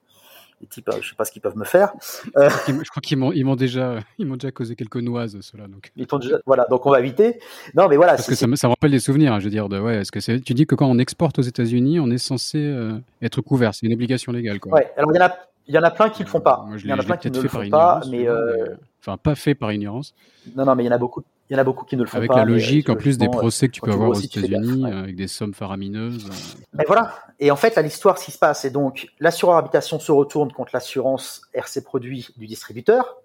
les 0.61 0.67
types, 0.67 0.89
euh, 0.89 0.99
je 1.01 1.09
sais 1.09 1.15
pas 1.15 1.25
ce 1.25 1.33
qu'ils 1.33 1.43
peuvent 1.43 1.57
me 1.57 1.65
faire. 1.65 1.93
Euh... 2.37 2.51
Je 2.69 2.91
crois 2.91 3.01
qu'ils 3.03 3.17
m'ont, 3.17 3.33
ils 3.33 3.45
m'ont 3.45 3.57
déjà, 3.57 4.01
ils 4.19 4.27
m'ont 4.27 4.37
déjà 4.37 4.51
causé 4.51 4.77
quelques 4.77 4.97
noises, 4.97 5.39
ceux-là. 5.41 5.67
Donc. 5.67 5.91
Ils 5.97 6.07
déjà, 6.21 6.39
voilà, 6.47 6.67
donc 6.69 6.85
on 6.87 6.91
va 6.91 7.01
éviter. 7.01 7.41
Non, 7.75 7.89
mais 7.89 7.97
voilà. 7.97 8.13
Parce 8.13 8.29
que 8.29 8.35
ça 8.35 8.47
me, 8.47 8.57
ça 8.57 8.69
me 8.69 8.73
rappelle 8.73 8.91
des 8.91 9.01
souvenirs, 9.01 9.33
hein, 9.33 9.41
je 9.41 9.45
veux 9.45 9.51
dire, 9.51 9.69
de, 9.69 9.79
ouais, 9.79 9.97
est-ce 9.97 10.13
que 10.13 10.21
c'est, 10.21 10.41
tu 10.41 10.55
dis 10.55 10.67
que 10.67 10.75
quand 10.75 10.89
on 10.89 10.99
exporte 10.99 11.39
aux 11.39 11.43
États-Unis, 11.43 12.01
on 12.01 12.11
est 12.11 12.19
censé 12.19 12.59
euh, 12.59 12.99
être 13.23 13.41
couvert, 13.41 13.75
c'est 13.75 13.87
une 13.87 13.95
obligation 13.95 14.33
légale, 14.33 14.61
quoi. 14.61 14.73
Ouais. 14.73 14.93
Alors 14.97 15.13
il 15.13 15.17
y 15.17 15.23
en 15.23 15.27
a, 15.27 15.37
il 15.67 15.75
y 15.75 15.79
en 15.79 15.83
a 15.83 15.91
plein 15.91 16.11
qui 16.11 16.23
le 16.23 16.29
font 16.29 16.41
pas. 16.41 16.65
Moi, 16.67 16.77
je 16.77 16.85
il 16.85 16.91
y 16.91 16.93
en 16.93 16.99
a 16.99 17.03
plein 17.03 17.17
qui 17.17 17.31
ne 17.31 17.41
le 17.41 17.49
font 17.49 17.69
pas, 17.71 18.01
mais, 18.11 18.29
euh... 18.29 18.75
enfin 19.01 19.17
pas 19.17 19.35
fait 19.35 19.55
par 19.55 19.73
ignorance. 19.73 20.15
Non, 20.57 20.65
non, 20.65 20.75
mais 20.75 20.85
il 20.85 20.87
y 20.87 20.91
en 20.91 20.95
a 20.95 20.99
beaucoup. 20.99 21.23
Il 21.51 21.55
y 21.55 21.57
en 21.57 21.59
a 21.59 21.65
beaucoup 21.65 21.85
qui 21.85 21.97
ne 21.97 22.03
le 22.03 22.09
font 22.09 22.19
avec 22.19 22.29
pas. 22.29 22.37
Avec 22.37 22.47
la 22.47 22.53
logique, 22.55 22.89
en 22.89 22.95
plus 22.95 23.19
des 23.19 23.29
procès 23.29 23.67
que 23.67 23.73
tu 23.73 23.81
peux 23.81 23.91
avoir 23.91 24.11
aux 24.11 24.15
États-Unis, 24.15 24.85
ouais. 24.85 24.93
avec 24.93 25.17
des 25.17 25.27
sommes 25.27 25.53
faramineuses. 25.53 26.31
Mais 26.73 26.85
voilà. 26.87 27.13
Et 27.41 27.51
en 27.51 27.57
fait, 27.57 27.75
là, 27.75 27.83
l'histoire, 27.83 28.19
ce 28.19 28.27
qui 28.27 28.31
se 28.31 28.39
passe, 28.39 28.63
c'est 28.63 28.71
donc 28.71 29.09
l'assureur 29.19 29.57
habitation 29.57 29.99
se 29.99 30.13
retourne 30.13 30.53
contre 30.53 30.71
l'assurance 30.73 31.43
RC 31.53 31.83
Produits 31.83 32.29
du 32.37 32.47
distributeur, 32.47 33.17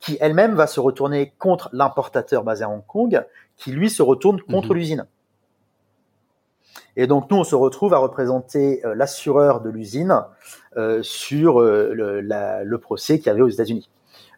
qui 0.00 0.18
elle-même 0.20 0.54
va 0.56 0.66
se 0.66 0.80
retourner 0.80 1.32
contre 1.38 1.70
l'importateur 1.72 2.42
basé 2.42 2.64
à 2.64 2.68
Hong 2.68 2.84
Kong, 2.84 3.24
qui 3.56 3.70
lui 3.70 3.90
se 3.90 4.02
retourne 4.02 4.40
contre 4.40 4.68
mm 4.68 4.70
-hmm. 4.70 4.74
l'usine. 4.74 5.06
Et 6.96 7.06
donc 7.06 7.30
nous, 7.30 7.36
on 7.38 7.44
se 7.44 7.54
retrouve 7.54 7.94
à 7.94 7.98
représenter 7.98 8.84
euh, 8.84 8.94
l'assureur 8.94 9.60
de 9.60 9.70
l'usine 9.70 10.24
euh, 10.76 11.02
sur 11.02 11.60
euh, 11.60 11.92
le, 11.94 12.20
la, 12.20 12.64
le, 12.64 12.78
procès 12.78 13.18
qu'il 13.18 13.28
y 13.28 13.30
avait 13.30 13.42
aux 13.42 13.48
États-Unis. 13.48 13.88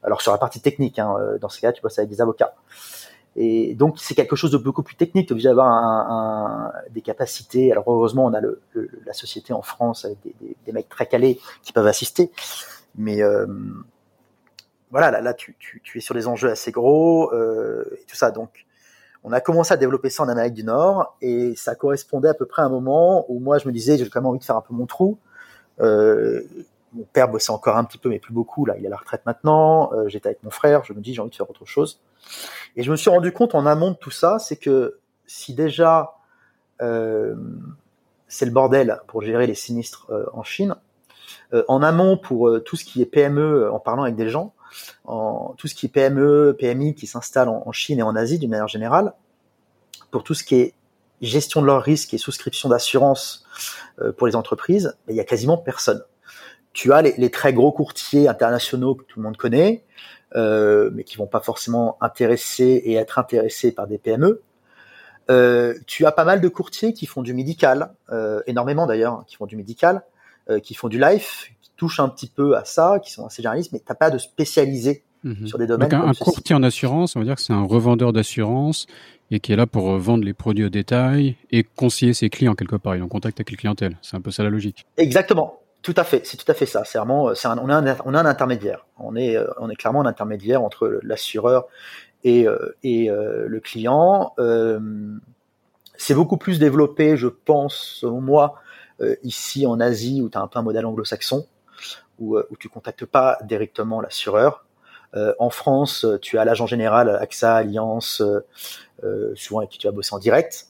Alors 0.02 0.20
sur 0.20 0.32
la 0.32 0.38
partie 0.38 0.60
technique, 0.60 0.98
hein, 0.98 1.16
dans 1.40 1.48
ce 1.48 1.60
cas, 1.60 1.72
tu 1.72 1.80
bosses 1.80 1.98
avec 1.98 2.10
des 2.10 2.20
avocats. 2.20 2.54
Et 3.36 3.74
donc 3.74 3.98
c'est 3.98 4.14
quelque 4.14 4.36
chose 4.36 4.52
de 4.52 4.58
beaucoup 4.58 4.82
plus 4.82 4.94
technique. 4.94 5.26
Tu 5.26 5.32
es 5.32 5.34
obligé 5.34 5.48
d'avoir 5.48 6.72
des 6.90 7.00
capacités. 7.00 7.72
Alors 7.72 7.84
heureusement, 7.86 8.26
on 8.26 8.32
a 8.32 8.40
la 8.40 9.12
société 9.12 9.52
en 9.52 9.62
France 9.62 10.04
avec 10.04 10.18
des, 10.22 10.72
mecs 10.72 10.88
très 10.88 11.06
calés 11.06 11.40
qui 11.62 11.72
peuvent 11.72 11.86
assister. 11.86 12.30
Mais 12.96 13.22
euh, 13.22 13.46
voilà, 14.90 15.20
là, 15.20 15.34
tu, 15.34 15.56
es 15.96 16.00
sur 16.00 16.14
des 16.14 16.28
enjeux 16.28 16.50
assez 16.50 16.70
gros 16.70 17.32
euh, 17.32 17.84
et 18.00 18.04
tout 18.06 18.16
ça. 18.16 18.30
Donc 18.30 18.66
on 19.24 19.32
a 19.32 19.40
commencé 19.40 19.74
à 19.74 19.76
développer 19.76 20.10
ça 20.10 20.22
en 20.22 20.28
Amérique 20.28 20.54
du 20.54 20.64
Nord 20.64 21.16
et 21.20 21.54
ça 21.56 21.74
correspondait 21.74 22.28
à 22.28 22.34
peu 22.34 22.46
près 22.46 22.62
à 22.62 22.66
un 22.66 22.68
moment 22.68 23.24
où 23.28 23.40
moi 23.40 23.58
je 23.58 23.66
me 23.66 23.72
disais 23.72 23.96
j'ai 23.96 24.08
quand 24.08 24.20
même 24.20 24.26
envie 24.26 24.38
de 24.38 24.44
faire 24.44 24.56
un 24.56 24.60
peu 24.60 24.74
mon 24.74 24.86
trou. 24.86 25.18
Euh, 25.80 26.42
mon 26.92 27.02
père 27.12 27.28
bossait 27.28 27.50
encore 27.50 27.76
un 27.76 27.82
petit 27.82 27.98
peu 27.98 28.08
mais 28.08 28.20
plus 28.20 28.32
beaucoup 28.32 28.64
là, 28.64 28.76
il 28.78 28.84
est 28.84 28.86
à 28.86 28.90
la 28.90 28.96
retraite 28.96 29.26
maintenant. 29.26 29.90
J'étais 30.06 30.28
avec 30.28 30.44
mon 30.44 30.50
frère, 30.50 30.84
je 30.84 30.92
me 30.92 31.00
dis 31.00 31.14
j'ai 31.14 31.20
envie 31.20 31.30
de 31.30 31.34
faire 31.34 31.50
autre 31.50 31.64
chose. 31.64 31.98
Et 32.76 32.82
je 32.82 32.90
me 32.90 32.96
suis 32.96 33.10
rendu 33.10 33.32
compte 33.32 33.54
en 33.54 33.66
amont 33.66 33.92
de 33.92 33.96
tout 33.96 34.10
ça, 34.10 34.38
c'est 34.38 34.56
que 34.56 34.98
si 35.26 35.54
déjà 35.54 36.14
euh, 36.82 37.34
c'est 38.28 38.46
le 38.46 38.50
bordel 38.50 39.00
pour 39.06 39.22
gérer 39.22 39.46
les 39.46 39.54
sinistres 39.54 40.06
euh, 40.10 40.24
en 40.32 40.42
Chine, 40.42 40.74
euh, 41.52 41.62
en 41.68 41.82
amont 41.82 42.16
pour 42.16 42.50
tout 42.64 42.76
ce 42.76 42.84
qui 42.84 43.00
est 43.00 43.06
PME, 43.06 43.70
en 43.70 43.78
parlant 43.78 44.02
avec 44.02 44.16
des 44.16 44.28
gens, 44.28 44.54
en 45.04 45.54
tout 45.56 45.68
ce 45.68 45.74
qui 45.74 45.86
est 45.86 45.88
PME, 45.88 46.56
PMI 46.58 46.94
qui 46.94 47.06
s'installe 47.06 47.48
en, 47.48 47.70
Chine 47.72 48.00
et 48.00 48.02
en 48.02 48.16
Asie 48.16 48.38
d'une 48.38 48.50
manière 48.50 48.68
générale, 48.68 49.12
pour 50.10 50.24
tout 50.24 50.34
ce 50.34 50.42
qui 50.42 50.56
est 50.56 50.74
gestion 51.20 51.62
de 51.62 51.66
leurs 51.66 51.82
risques 51.82 52.12
et 52.12 52.18
souscription 52.18 52.68
d'assurance 52.68 53.46
pour 54.16 54.26
les 54.26 54.34
entreprises, 54.34 54.96
il 55.08 55.14
y 55.14 55.20
a 55.20 55.24
quasiment 55.24 55.56
personne. 55.56 56.02
Tu 56.72 56.92
as 56.92 57.02
les, 57.02 57.30
très 57.30 57.52
gros 57.52 57.70
courtiers 57.70 58.26
internationaux 58.26 58.96
que 58.96 59.04
tout 59.04 59.20
le 59.20 59.24
monde 59.24 59.36
connaît, 59.36 59.84
euh, 60.34 60.90
mais 60.92 61.04
qui 61.04 61.16
vont 61.16 61.26
pas 61.26 61.40
forcément 61.40 61.96
intéresser 62.00 62.82
et 62.84 62.94
être 62.94 63.18
intéressés 63.18 63.72
par 63.72 63.86
des 63.86 63.98
PME. 63.98 64.42
Euh, 65.30 65.74
tu 65.86 66.04
as 66.06 66.12
pas 66.12 66.24
mal 66.24 66.40
de 66.40 66.48
courtiers 66.48 66.92
qui 66.92 67.06
font 67.06 67.22
du 67.22 67.32
médical, 67.32 67.94
euh, 68.10 68.40
énormément 68.46 68.86
d'ailleurs, 68.86 69.24
qui 69.26 69.36
font 69.36 69.46
du 69.46 69.56
médical, 69.56 70.02
euh, 70.50 70.60
qui 70.60 70.74
font 70.74 70.88
du 70.88 70.98
life, 70.98 71.50
touchent 71.76 72.00
un 72.00 72.08
petit 72.08 72.28
peu 72.28 72.56
à 72.56 72.64
ça, 72.64 72.98
qui 73.02 73.10
sont 73.10 73.26
assez 73.26 73.42
généralistes, 73.42 73.72
mais 73.72 73.80
t'as 73.84 73.94
pas 73.94 74.10
de 74.10 74.18
spécialisé 74.18 75.02
mmh. 75.22 75.46
sur 75.46 75.58
des 75.58 75.66
domaines. 75.66 75.88
Donc 75.88 76.04
un, 76.04 76.08
un 76.08 76.14
courtier 76.14 76.54
en 76.54 76.62
assurance, 76.62 77.16
on 77.16 77.20
va 77.20 77.24
dire 77.24 77.36
que 77.36 77.42
c'est 77.42 77.54
un 77.54 77.64
revendeur 77.64 78.12
d'assurance 78.12 78.86
et 79.30 79.40
qui 79.40 79.52
est 79.52 79.56
là 79.56 79.66
pour 79.66 79.96
vendre 79.96 80.24
les 80.24 80.34
produits 80.34 80.64
au 80.64 80.68
détail 80.68 81.36
et 81.50 81.64
conseiller 81.64 82.12
ses 82.12 82.28
clients 82.28 82.54
quelque 82.54 82.76
part. 82.76 82.94
Il 82.94 82.98
est 82.98 83.04
en 83.04 83.08
contact 83.08 83.38
avec 83.38 83.50
les 83.50 83.56
clientèles. 83.56 83.96
C'est 84.02 84.16
un 84.16 84.20
peu 84.20 84.30
ça 84.30 84.42
la 84.42 84.50
logique. 84.50 84.84
Exactement. 84.98 85.63
Tout 85.84 85.94
à 85.98 86.02
fait. 86.02 86.26
C'est 86.26 86.38
tout 86.38 86.50
à 86.50 86.54
fait 86.54 86.64
ça. 86.64 86.82
C'est 86.84 86.96
vraiment, 86.96 87.24
on 87.26 87.68
a 87.68 87.74
un, 87.76 87.96
on 88.06 88.14
a 88.14 88.20
un 88.20 88.24
intermédiaire. 88.26 88.86
On 88.98 89.14
est, 89.16 89.36
on 89.58 89.68
est 89.68 89.76
clairement 89.76 90.00
un 90.00 90.06
intermédiaire 90.06 90.62
entre 90.62 90.98
l'assureur 91.02 91.66
et, 92.24 92.48
euh, 92.48 92.74
euh, 92.86 93.44
le 93.46 93.60
client. 93.60 94.32
Euh, 94.38 94.80
c'est 95.96 96.14
beaucoup 96.14 96.38
plus 96.38 96.58
développé, 96.58 97.18
je 97.18 97.28
pense, 97.28 97.76
selon 98.00 98.22
moi, 98.22 98.54
euh, 99.02 99.14
ici 99.22 99.66
en 99.66 99.78
Asie 99.78 100.22
où 100.22 100.30
tu 100.30 100.38
as 100.38 100.40
un 100.40 100.48
peu 100.48 100.58
un 100.58 100.62
modèle 100.62 100.86
anglo-saxon 100.86 101.46
où, 102.18 102.38
où 102.38 102.56
tu 102.58 102.70
contactes 102.70 103.04
pas 103.04 103.36
directement 103.44 104.00
l'assureur. 104.00 104.64
Euh, 105.16 105.34
en 105.38 105.50
France, 105.50 106.06
tu 106.22 106.38
as 106.38 106.44
l'agent 106.44 106.66
général 106.66 107.08
AXA, 107.08 107.56
Alliance, 107.56 108.22
euh, 109.04 109.32
souvent 109.34 109.60
avec 109.60 109.70
qui 109.70 109.78
tu 109.78 109.86
vas 109.86 109.92
bosser 109.92 110.14
en 110.14 110.18
direct. 110.18 110.68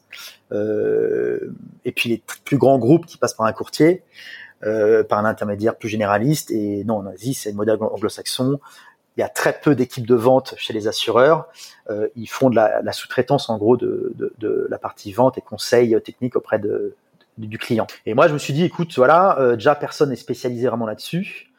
Euh, 0.53 1.53
et 1.85 1.93
puis 1.93 2.09
les 2.11 2.23
plus 2.45 2.59
grands 2.59 2.79
groupes 2.79 3.07
qui 3.07 3.17
passent 3.17 3.35
par 3.35 3.47
un 3.47 3.53
courtier, 3.53 4.03
par 4.63 5.19
un 5.19 5.25
intermédiaire 5.25 5.77
plus 5.77 5.89
généraliste. 5.89 6.51
Et 6.51 6.85
non, 6.85 6.97
en 6.99 7.07
Asie, 7.07 7.35
c'est 7.35 7.51
le 7.51 7.57
modèle 7.57 7.77
anglo-saxon. 7.81 8.61
Il 9.17 9.21
y 9.21 9.23
a 9.23 9.29
très 9.29 9.53
peu 9.61 9.75
d'équipes 9.75 10.07
de 10.07 10.15
vente 10.15 10.55
chez 10.57 10.73
les 10.73 10.89
assureurs. 10.89 11.47
Euh, 11.91 12.09
ils 12.17 12.27
font 12.27 12.51
de 12.51 12.57
la, 12.57 12.93
sous-traitance 12.93 13.49
en 13.49 13.59
gros 13.59 13.77
de, 13.77 14.13
de, 14.17 14.33
de, 14.39 14.67
la 14.71 14.79
partie 14.79 15.13
vente 15.13 15.39
et 15.39 15.41
conseil 15.41 15.97
technique 16.03 16.35
auprès 16.35 16.59
de, 16.59 16.97
du 17.39 17.59
client. 17.59 17.87
Et 18.07 18.15
moi, 18.15 18.27
je 18.27 18.33
me 18.33 18.39
suis 18.39 18.53
dit, 18.53 18.65
écoute, 18.65 18.93
voilà, 18.97 19.39
euh, 19.39 19.55
déjà 19.55 19.75
personne 19.75 20.11
n'est 20.11 20.17
spécialisé 20.17 20.67
vraiment 20.67 20.87
là-dessus. 20.87 21.51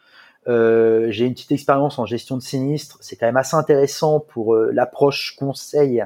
Euh, 0.47 1.07
j'ai 1.09 1.25
une 1.25 1.33
petite 1.33 1.51
expérience 1.51 1.97
en 1.97 2.05
gestion 2.05 2.37
de 2.37 2.41
sinistre. 2.41 2.97
C'est 3.01 3.15
quand 3.15 3.25
même 3.25 3.37
assez 3.37 3.55
intéressant 3.55 4.19
pour 4.19 4.55
euh, 4.55 4.71
l'approche 4.71 5.35
conseil, 5.37 6.03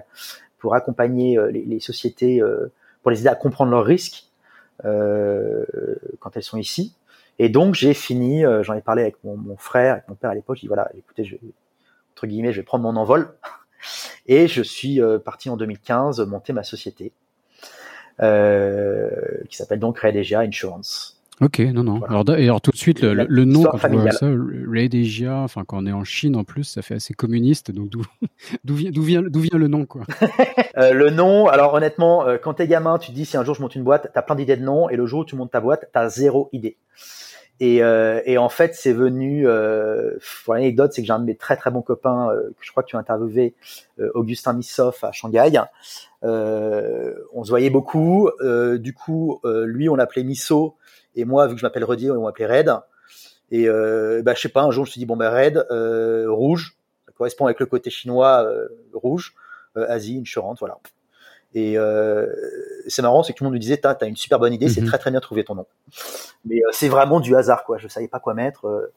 pour 0.60 0.75
accompagner 0.75 1.38
euh, 1.38 1.52
les, 1.52 1.63
les, 1.65 1.80
sociétés, 1.80 2.41
euh, 2.41 2.71
pour 3.02 3.12
les 3.12 3.21
aider 3.21 3.30
à 3.30 3.36
comprendre 3.36 3.71
leurs 3.71 3.86
risques 3.86 4.28
quand 4.83 6.35
elles 6.35 6.43
sont 6.43 6.57
ici. 6.57 6.95
Et 7.37 7.49
donc 7.49 7.75
j'ai 7.75 7.93
fini, 7.93 8.43
j'en 8.61 8.73
ai 8.73 8.81
parlé 8.81 9.03
avec 9.03 9.15
mon, 9.23 9.57
frère, 9.57 9.93
avec 9.93 10.07
mon 10.07 10.15
père 10.15 10.29
à 10.29 10.35
l'époque. 10.35 10.57
Je 10.57 10.61
dis 10.61 10.67
voilà, 10.67 10.89
écoutez, 10.97 11.23
je, 11.23 11.35
entre 12.13 12.27
guillemets, 12.27 12.51
je 12.51 12.61
vais 12.61 12.65
prendre 12.65 12.83
mon 12.83 12.95
envol. 12.95 13.35
Et 14.25 14.47
je 14.47 14.61
suis 14.61 14.99
parti 15.23 15.49
en 15.49 15.57
2015 15.57 16.19
monter 16.21 16.53
ma 16.53 16.63
société 16.63 17.13
euh, 18.21 19.09
qui 19.49 19.55
s'appelle 19.55 19.79
donc 19.79 19.99
Redegia 19.99 20.41
Insurance. 20.41 21.18
Ok, 21.41 21.60
non, 21.60 21.84
non. 21.84 21.99
Voilà. 21.99 22.19
Alors, 22.19 22.38
et 22.38 22.43
alors 22.43 22.62
tout 22.62 22.71
de 22.71 22.78
suite, 22.78 23.02
le, 23.02 23.25
le 23.28 23.45
nom, 23.45 23.63
quand 23.63 23.78
tu 23.78 23.95
vois 23.95 24.12
ça, 24.12 24.28
enfin 25.43 25.63
quand 25.65 25.84
on 25.84 25.86
est 25.86 25.91
en 25.91 26.04
Chine 26.04 26.36
en 26.36 26.43
plus, 26.43 26.63
ça 26.63 26.82
fait 26.82 26.95
assez 26.95 27.13
communiste, 27.13 27.71
donc 27.71 27.89
d'où 27.89 28.04
vient, 28.75 28.91
vient, 28.91 29.23
vient 29.23 29.58
le 29.58 29.67
nom 29.67 29.86
quoi 29.86 30.04
euh, 30.78 30.91
Le 30.93 31.10
nom, 31.10 31.47
alors 31.47 31.73
honnêtement, 31.73 32.28
euh, 32.28 32.38
quand 32.38 32.56
t'es 32.56 32.67
gamin, 32.67 32.97
tu 32.97 33.12
te 33.12 33.15
dis 33.15 33.25
si 33.25 33.38
un 33.38 33.43
jour 33.43 33.56
je 33.56 33.62
monte 33.62 33.75
une 33.75 33.84
boîte, 33.84 34.12
t'as 34.13 34.21
plein 34.21 34.36
d'idées 34.36 34.58
de 34.58 34.63
nom, 34.63 34.89
et 34.89 34.95
le 34.95 35.06
jour 35.06 35.21
où 35.21 35.25
tu 35.25 35.36
montes 35.36 35.52
ta 35.52 35.62
boîte, 35.62 35.89
t'as 35.93 36.10
zéro 36.10 36.49
idée. 36.52 36.78
Et, 37.62 37.84
euh, 37.84 38.21
et, 38.25 38.38
en 38.38 38.49
fait, 38.49 38.73
c'est 38.73 38.93
venu. 38.93 39.45
Euh, 39.45 40.17
pour 40.45 40.54
l'anecdote, 40.54 40.93
c'est 40.93 41.02
que 41.02 41.08
j'ai 41.08 41.13
un 41.13 41.19
de 41.19 41.25
mes 41.25 41.36
très 41.36 41.58
très 41.58 41.71
bons 41.71 41.82
copains, 41.82 42.30
euh, 42.30 42.49
que 42.58 42.65
je 42.65 42.71
crois 42.71 42.84
que 42.84 42.89
tu 42.89 42.95
as 42.95 42.99
interviewé, 42.99 43.54
Augustin 44.13 44.54
Missoff 44.54 45.04
à 45.04 45.12
Shanghai. 45.12 45.52
On 46.21 47.43
se 47.43 47.49
voyait 47.49 47.69
beaucoup. 47.69 48.30
Du 48.78 48.93
coup, 48.93 49.41
lui, 49.43 49.89
on 49.89 49.95
l'appelait 49.95 50.23
Misso, 50.23 50.78
et 51.19 51.25
moi, 51.25 51.47
vu 51.47 51.55
que 51.55 51.60
je 51.60 51.65
m'appelle 51.65 51.84
Redier, 51.84 52.12
on 52.12 52.23
m'appelait 52.23 52.45
Red. 52.45 52.71
Et 53.51 53.67
bah, 53.67 54.34
je 54.36 54.41
sais 54.41 54.49
pas, 54.49 54.62
un 54.62 54.71
jour, 54.71 54.86
je 54.86 54.89
me 54.89 54.91
suis 54.91 54.99
dit 54.99 55.05
bon 55.05 55.17
ben 55.17 55.29
Red, 55.29 55.65
rouge, 56.27 56.77
ça 57.05 57.13
correspond 57.17 57.45
avec 57.45 57.60
le 57.60 57.65
côté 57.65 57.89
chinois, 57.89 58.47
rouge, 58.93 59.34
Asie, 59.75 60.19
insurance, 60.21 60.60
voilà. 60.60 60.77
Et 61.55 61.77
euh, 61.77 62.27
c'est 62.88 63.01
marrant, 63.01 63.23
c'est 63.23 63.34
que 63.34 63.39
tout 63.39 63.43
le 63.43 63.49
monde 63.49 63.55
me 63.55 63.60
disait, 63.60 63.77
t'as 63.77 63.95
as 63.99 64.05
une 64.05 64.15
super 64.15 64.39
bonne 64.39 64.53
idée, 64.53 64.67
mm 64.67 64.69
-hmm. 64.69 64.73
c'est 64.73 64.86
très 64.86 64.97
très 64.99 65.12
bien 65.12 65.19
trouvé 65.19 65.43
ton 65.43 65.55
nom. 65.55 65.65
Mais 66.45 66.58
euh, 66.58 66.69
c'est 66.71 66.89
vraiment 66.89 67.19
du 67.19 67.36
hasard, 67.36 67.63
quoi. 67.63 67.77
Je 67.77 67.88
savais 67.88 68.08
pas 68.08 68.19
quoi 68.19 68.34
mettre. 68.34 68.65
Euh, 68.65 68.93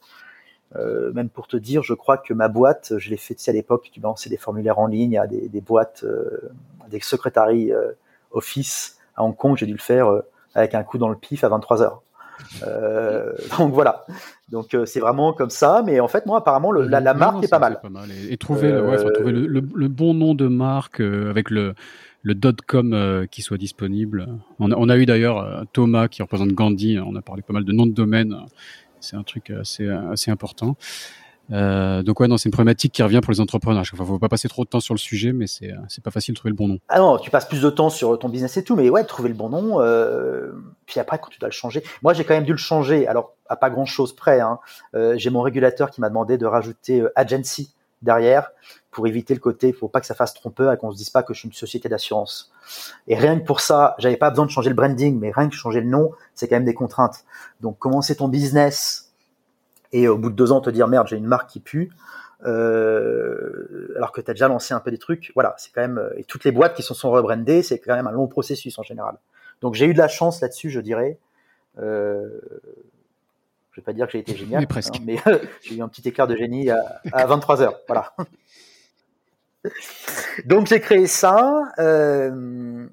euh 0.76 1.12
même 1.12 1.28
pour 1.28 1.46
te 1.48 1.56
dire, 1.56 1.82
je 1.82 1.94
crois 1.94 2.18
que 2.18 2.35
ma 2.35 2.48
boîte, 2.48 2.94
je 2.98 3.11
l'ai 3.11 3.18
fait 3.18 3.37
à 3.48 3.52
l'époque, 3.52 3.90
tu 3.92 4.00
balançais 4.00 4.30
des 4.30 4.38
formulaires 4.38 4.78
en 4.78 4.87
ligne 4.87 5.18
à 5.18 5.26
des, 5.26 5.48
des 5.48 5.61
boîtes, 5.61 6.02
euh, 6.04 6.50
des 6.88 7.00
secrétariats 7.00 7.76
office 8.30 8.98
à 9.16 9.22
Hong 9.24 9.37
Kong, 9.37 9.56
j'ai 9.58 9.66
dû 9.66 9.76
le 9.82 9.87
faire 9.92 10.06
avec 10.54 10.74
un 10.74 10.85
coup 10.88 10.98
dans 10.98 11.11
le 11.14 11.16
pif 11.16 11.44
à 11.44 11.48
23 11.48 11.82
heures. 11.82 12.02
Euh, 12.66 13.33
donc 13.59 13.72
voilà. 13.72 14.05
Donc 14.50 14.76
c'est 14.85 15.00
vraiment 15.00 15.33
comme 15.33 15.50
ça, 15.50 15.83
mais 15.85 16.00
en 16.00 16.09
fait 16.09 16.26
moi 16.26 16.38
apparemment 16.38 16.70
le, 16.70 16.87
la, 16.87 17.14
marque 17.14 17.44
est, 17.44 17.48
pas 17.48 17.59
mal. 17.59 17.81
Et, 18.28 18.37
trouver, 18.37 18.70
trouver 19.14 19.33
le, 19.33 19.46
le, 19.46 19.88
bon 19.88 20.14
nom 20.14 20.35
de 20.35 20.46
marque 20.46 21.00
avec 21.00 21.50
le 21.50 21.74
le 22.22 22.35
.com 22.66 23.26
qui 23.31 23.42
soit 23.42 23.59
disponible. 23.59 24.28
On 24.59 24.70
a, 24.70 24.76
on 24.76 24.88
a 24.88 24.96
eu 24.96 25.07
d'ailleurs 25.07 25.64
Thomas 25.72 26.09
qui 26.09 26.22
représente 26.22 26.50
Gandhi. 26.50 26.98
On 26.98 27.16
a 27.16 27.22
parlé 27.22 27.42
pas 27.42 27.52
mal 27.52 27.64
de 27.64 27.72
noms 27.72 27.87
de 27.87 27.94
domaine. 27.94 28.37
C'est 29.00 29.16
un 29.16 29.22
truc 29.22 29.50
assez 29.50 29.88
assez 29.88 30.31
important. 30.31 30.76
Euh, 31.50 32.02
donc 32.02 32.20
ouais, 32.20 32.28
non, 32.28 32.37
c'est 32.37 32.48
une 32.48 32.52
problématique 32.52 32.92
qui 32.92 33.02
revient 33.02 33.20
pour 33.22 33.33
les 33.33 33.40
entrepreneurs. 33.40 33.85
Il 33.92 34.00
ne 34.00 34.05
faut 34.05 34.18
pas 34.18 34.28
passer 34.28 34.48
trop 34.48 34.64
de 34.64 34.68
temps 34.68 34.81
sur 34.81 34.94
le 34.94 34.98
sujet, 34.98 35.33
mais 35.33 35.46
c'est 35.46 35.72
c'est 35.88 36.02
pas 36.02 36.11
facile 36.11 36.35
de 36.35 36.38
trouver 36.38 36.50
le 36.50 36.57
bon 36.57 36.68
nom. 36.68 36.78
Ah 36.88 36.98
non, 36.98 37.18
tu 37.18 37.31
passes 37.31 37.46
plus 37.46 37.61
de 37.61 37.70
temps 37.70 37.90
sur 37.90 38.18
ton 38.18 38.28
business 38.28 38.57
et 38.57 38.64
tout, 38.64 38.76
mais 38.76 38.88
ouais, 38.90 39.05
trouver 39.05 39.28
le 39.28 39.35
bon 39.35 39.48
nom. 39.48 39.81
Euh, 39.81 40.52
puis 40.87 41.00
après, 41.00 41.18
quand 41.18 41.28
tu 41.28 41.38
dois 41.38 41.48
le 41.48 41.55
changer, 41.55 41.83
moi 42.02 42.14
j'ai 42.14 42.24
quand 42.24 42.35
même 42.35 42.44
dû 42.44 42.52
le 42.52 42.59
changer. 42.59 43.07
Alors 43.07 43.35
à 43.48 43.57
pas 43.57 43.70
grand 43.70 43.85
chose 43.85 44.14
près. 44.14 44.40
Hein. 44.40 44.59
Euh, 44.94 45.14
j'ai 45.16 45.31
mon 45.31 45.42
régulateur 45.42 45.90
qui 45.90 46.00
m'a 46.00 46.09
demandé 46.09 46.38
de 46.38 46.46
rajouter 46.46 47.00
euh, 47.00 47.12
agency 47.16 47.72
derrière 48.00 48.50
pour 48.90 49.07
éviter 49.07 49.35
le 49.35 49.40
côté, 49.40 49.72
pour 49.72 49.90
pas 49.90 50.00
que 50.00 50.07
ça 50.07 50.14
fasse 50.14 50.35
trompeur 50.35 50.72
et 50.72 50.76
qu'on 50.76 50.90
se 50.90 50.96
dise 50.96 51.11
pas 51.11 51.22
que 51.22 51.33
je 51.35 51.40
suis 51.40 51.48
une 51.48 51.55
société 51.55 51.88
d'assurance. 51.88 52.52
Et 53.07 53.16
rien 53.16 53.38
que 53.38 53.44
pour 53.44 53.61
ça, 53.61 53.94
j'avais 53.98 54.16
pas 54.16 54.31
besoin 54.31 54.46
de 54.46 54.50
changer 54.50 54.70
le 54.70 54.74
branding, 54.74 55.18
mais 55.18 55.31
rien 55.31 55.48
que 55.48 55.55
changer 55.55 55.81
le 55.81 55.88
nom, 55.88 56.11
c'est 56.35 56.48
quand 56.48 56.57
même 56.57 56.64
des 56.64 56.74
contraintes. 56.74 57.24
Donc 57.61 57.78
commencer 57.78 58.16
ton 58.16 58.28
business 58.28 59.12
et 59.92 60.09
au 60.09 60.18
bout 60.18 60.31
de 60.31 60.35
deux 60.35 60.52
ans 60.52 60.61
te 60.61 60.70
dire 60.70 60.88
merde 60.88 61.07
j'ai 61.09 61.16
une 61.16 61.26
marque 61.26 61.48
qui 61.50 61.61
pue 61.61 61.90
euh, 62.44 63.92
alors 63.96 64.11
que 64.11 64.20
tu 64.20 64.31
as 64.31 64.35
déjà 64.35 64.48
lancé 64.48 64.74
un 64.74 64.81
peu 64.81 64.90
des 64.90 64.98
trucs. 64.98 65.31
Voilà 65.35 65.55
c'est 65.59 65.72
quand 65.72 65.81
même 65.81 65.98
euh, 65.98 66.11
et 66.16 66.24
toutes 66.24 66.44
les 66.44 66.52
boîtes 66.52 66.74
qui 66.74 66.83
se 66.83 66.94
sont 66.94 67.11
rebrandées 67.11 67.62
c'est 67.62 67.78
quand 67.78 67.94
même 67.94 68.07
un 68.07 68.12
long 68.12 68.26
processus 68.26 68.78
en 68.78 68.83
général. 68.83 69.16
Donc 69.61 69.74
j'ai 69.74 69.87
eu 69.87 69.92
de 69.94 69.98
la 69.98 70.09
chance 70.09 70.40
là-dessus 70.40 70.70
je 70.70 70.81
dirais. 70.81 71.18
Euh, 71.78 72.28
je 73.70 73.81
vais 73.81 73.85
pas 73.85 73.92
dire 73.94 74.07
que 74.07 74.12
j'ai 74.12 74.18
été 74.18 74.35
génial 74.37 74.61
mais 74.61 74.66
presque. 74.66 74.96
hein, 74.96 75.02
mais 75.05 75.16
j'ai 75.62 75.76
eu 75.76 75.83
un 75.83 75.88
petit 75.88 76.07
écart 76.09 76.26
de 76.26 76.37
génie 76.37 76.68
à, 76.70 77.00
à 77.12 77.24
23 77.26 77.62
heures 77.62 77.78
voilà. 77.87 78.12
Donc 80.46 80.66
j'ai 80.66 80.81
créé 80.81 81.07
ça 81.07 81.62
euh, 81.78 82.87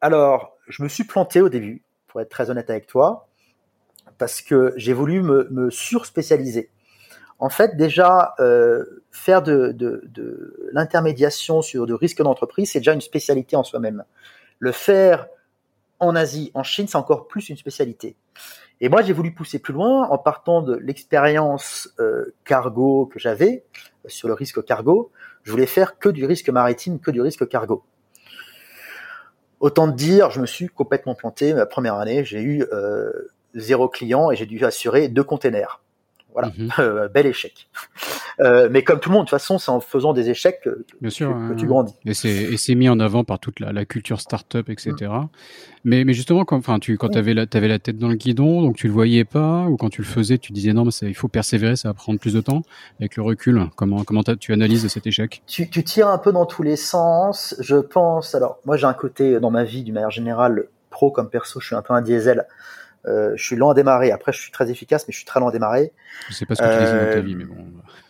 alors 0.00 0.56
je 0.68 0.82
me 0.82 0.88
suis 0.88 1.04
planté 1.04 1.40
au 1.40 1.48
début 1.48 1.82
pour 2.08 2.20
être 2.20 2.28
très 2.28 2.50
honnête 2.50 2.68
avec 2.68 2.86
toi 2.86 3.28
parce 4.22 4.40
que 4.40 4.72
j'ai 4.76 4.92
voulu 4.92 5.20
me, 5.20 5.48
me 5.50 5.68
surspécialiser. 5.68 6.70
En 7.40 7.48
fait, 7.48 7.76
déjà, 7.76 8.36
euh, 8.38 9.02
faire 9.10 9.42
de, 9.42 9.76
l'intermédiation 10.70 11.60
sur 11.60 11.86
de 11.86 11.92
risques 11.92 12.22
d'entreprise, 12.22 12.70
c'est 12.70 12.78
déjà 12.78 12.92
une 12.92 13.00
spécialité 13.00 13.56
en 13.56 13.64
soi-même. 13.64 14.04
Le 14.60 14.70
faire 14.70 15.26
en 15.98 16.14
Asie, 16.14 16.52
en 16.54 16.62
Chine, 16.62 16.86
c'est 16.86 16.96
encore 16.96 17.26
plus 17.26 17.48
une 17.48 17.56
spécialité. 17.56 18.14
Et 18.80 18.88
moi, 18.88 19.02
j'ai 19.02 19.12
voulu 19.12 19.34
pousser 19.34 19.58
plus 19.58 19.74
loin 19.74 20.06
en 20.06 20.18
partant 20.18 20.62
de 20.62 20.76
l'expérience 20.76 21.92
euh, 21.98 22.32
cargo 22.44 23.06
que 23.06 23.18
j'avais 23.18 23.64
euh, 24.04 24.08
sur 24.08 24.28
le 24.28 24.34
risque 24.34 24.64
cargo. 24.64 25.10
Je 25.42 25.50
voulais 25.50 25.66
faire 25.66 25.98
que 25.98 26.10
du 26.10 26.26
risque 26.26 26.48
maritime, 26.48 27.00
que 27.00 27.10
du 27.10 27.20
risque 27.20 27.48
cargo. 27.48 27.82
Autant 29.58 29.88
dire, 29.88 30.30
je 30.30 30.40
me 30.40 30.46
suis 30.46 30.68
complètement 30.68 31.16
planté. 31.16 31.54
Ma 31.54 31.66
première 31.66 31.96
année, 31.96 32.24
j'ai 32.24 32.40
eu 32.40 32.64
zéro 33.54 33.88
client 33.88 34.30
et 34.30 34.36
j'ai 34.36 34.46
dû 34.46 34.64
assurer 34.64 35.08
deux 35.08 35.24
containers. 35.24 35.80
Voilà, 36.32 36.50
mhm. 36.56 36.70
euh, 36.78 37.08
bel 37.08 37.26
échec. 37.26 37.68
Euh, 38.40 38.68
mais 38.70 38.82
comme 38.82 39.00
tout 39.00 39.10
le 39.10 39.14
monde, 39.14 39.26
de 39.26 39.30
toute 39.30 39.38
façon, 39.38 39.58
c'est 39.58 39.70
en 39.70 39.80
faisant 39.80 40.12
des 40.12 40.30
échecs 40.30 40.60
que, 40.62 40.84
Bien 41.00 41.10
sûr, 41.10 41.34
que, 41.50 41.54
tu 41.54 41.66
grandis. 41.66 41.94
Et 42.06 42.14
c'est 42.14 42.74
mis 42.74 42.88
en 42.88 42.98
avant 43.00 43.24
par 43.24 43.38
toute 43.38 43.60
la, 43.60 43.72
la 43.72 43.84
culture 43.84 44.20
startup, 44.20 44.68
etc. 44.70 44.94
Mm. 45.00 45.28
Mais, 45.84 46.04
mais 46.04 46.12
justement, 46.12 46.44
quand, 46.44 46.78
tu, 46.78 46.96
quand 46.96 47.10
tu 47.10 47.18
avais, 47.18 47.34
la, 47.34 47.44
avais 47.52 47.68
la 47.68 47.78
tête 47.78 47.98
dans 47.98 48.08
le 48.08 48.14
guidon, 48.14 48.62
donc 48.62 48.76
tu 48.76 48.86
le 48.86 48.92
voyais 48.92 49.24
pas, 49.24 49.64
ou 49.64 49.76
quand 49.76 49.90
tu 49.90 50.00
le 50.00 50.06
faisais, 50.06 50.38
tu 50.38 50.52
disais 50.52 50.72
non, 50.72 50.84
mais 50.84 50.92
il 51.02 51.14
faut 51.14 51.28
persévérer, 51.28 51.76
ça 51.76 51.88
va 51.88 51.94
prendre 51.94 52.18
plus 52.18 52.34
de 52.34 52.40
temps. 52.40 52.62
Avec 53.00 53.16
le 53.16 53.22
recul, 53.22 53.66
comment, 53.76 54.04
comment 54.04 54.22
tu 54.22 54.52
analyses 54.52 54.86
cet 54.88 55.06
échec? 55.06 55.42
Tu, 55.46 55.68
tu 55.68 55.84
tires 55.84 56.08
un 56.08 56.18
peu 56.18 56.32
dans 56.32 56.46
tous 56.46 56.62
les 56.62 56.76
sens. 56.76 57.54
Je 57.60 57.76
pense, 57.76 58.34
alors 58.34 58.58
moi 58.64 58.76
j'ai 58.76 58.86
un 58.86 58.94
côté 58.94 59.40
dans 59.40 59.50
ma 59.50 59.64
vie, 59.64 59.82
d'une 59.82 59.94
manière 59.94 60.10
générale, 60.10 60.68
pro 60.90 61.10
comme 61.10 61.28
perso, 61.28 61.60
je 61.60 61.66
suis 61.66 61.76
un 61.76 61.82
peu 61.82 61.94
un 61.94 62.02
diesel. 62.02 62.46
Euh, 63.06 63.32
je 63.36 63.44
suis 63.44 63.56
lent 63.56 63.70
à 63.70 63.74
démarrer. 63.74 64.12
Après, 64.12 64.32
je 64.32 64.40
suis 64.40 64.52
très 64.52 64.70
efficace, 64.70 65.06
mais 65.06 65.12
je 65.12 65.18
suis 65.18 65.26
très 65.26 65.40
lent 65.40 65.48
à 65.48 65.52
démarrer. 65.52 65.92
Je 66.28 66.34
sais 66.34 66.46
pas 66.46 66.54
ce 66.54 66.62
que 66.62 66.66
tu 66.66 66.84
dis 66.84 67.06
dans 67.06 67.12
ta 67.12 67.20
vie, 67.20 67.34
mais 67.34 67.44
bon, 67.44 67.66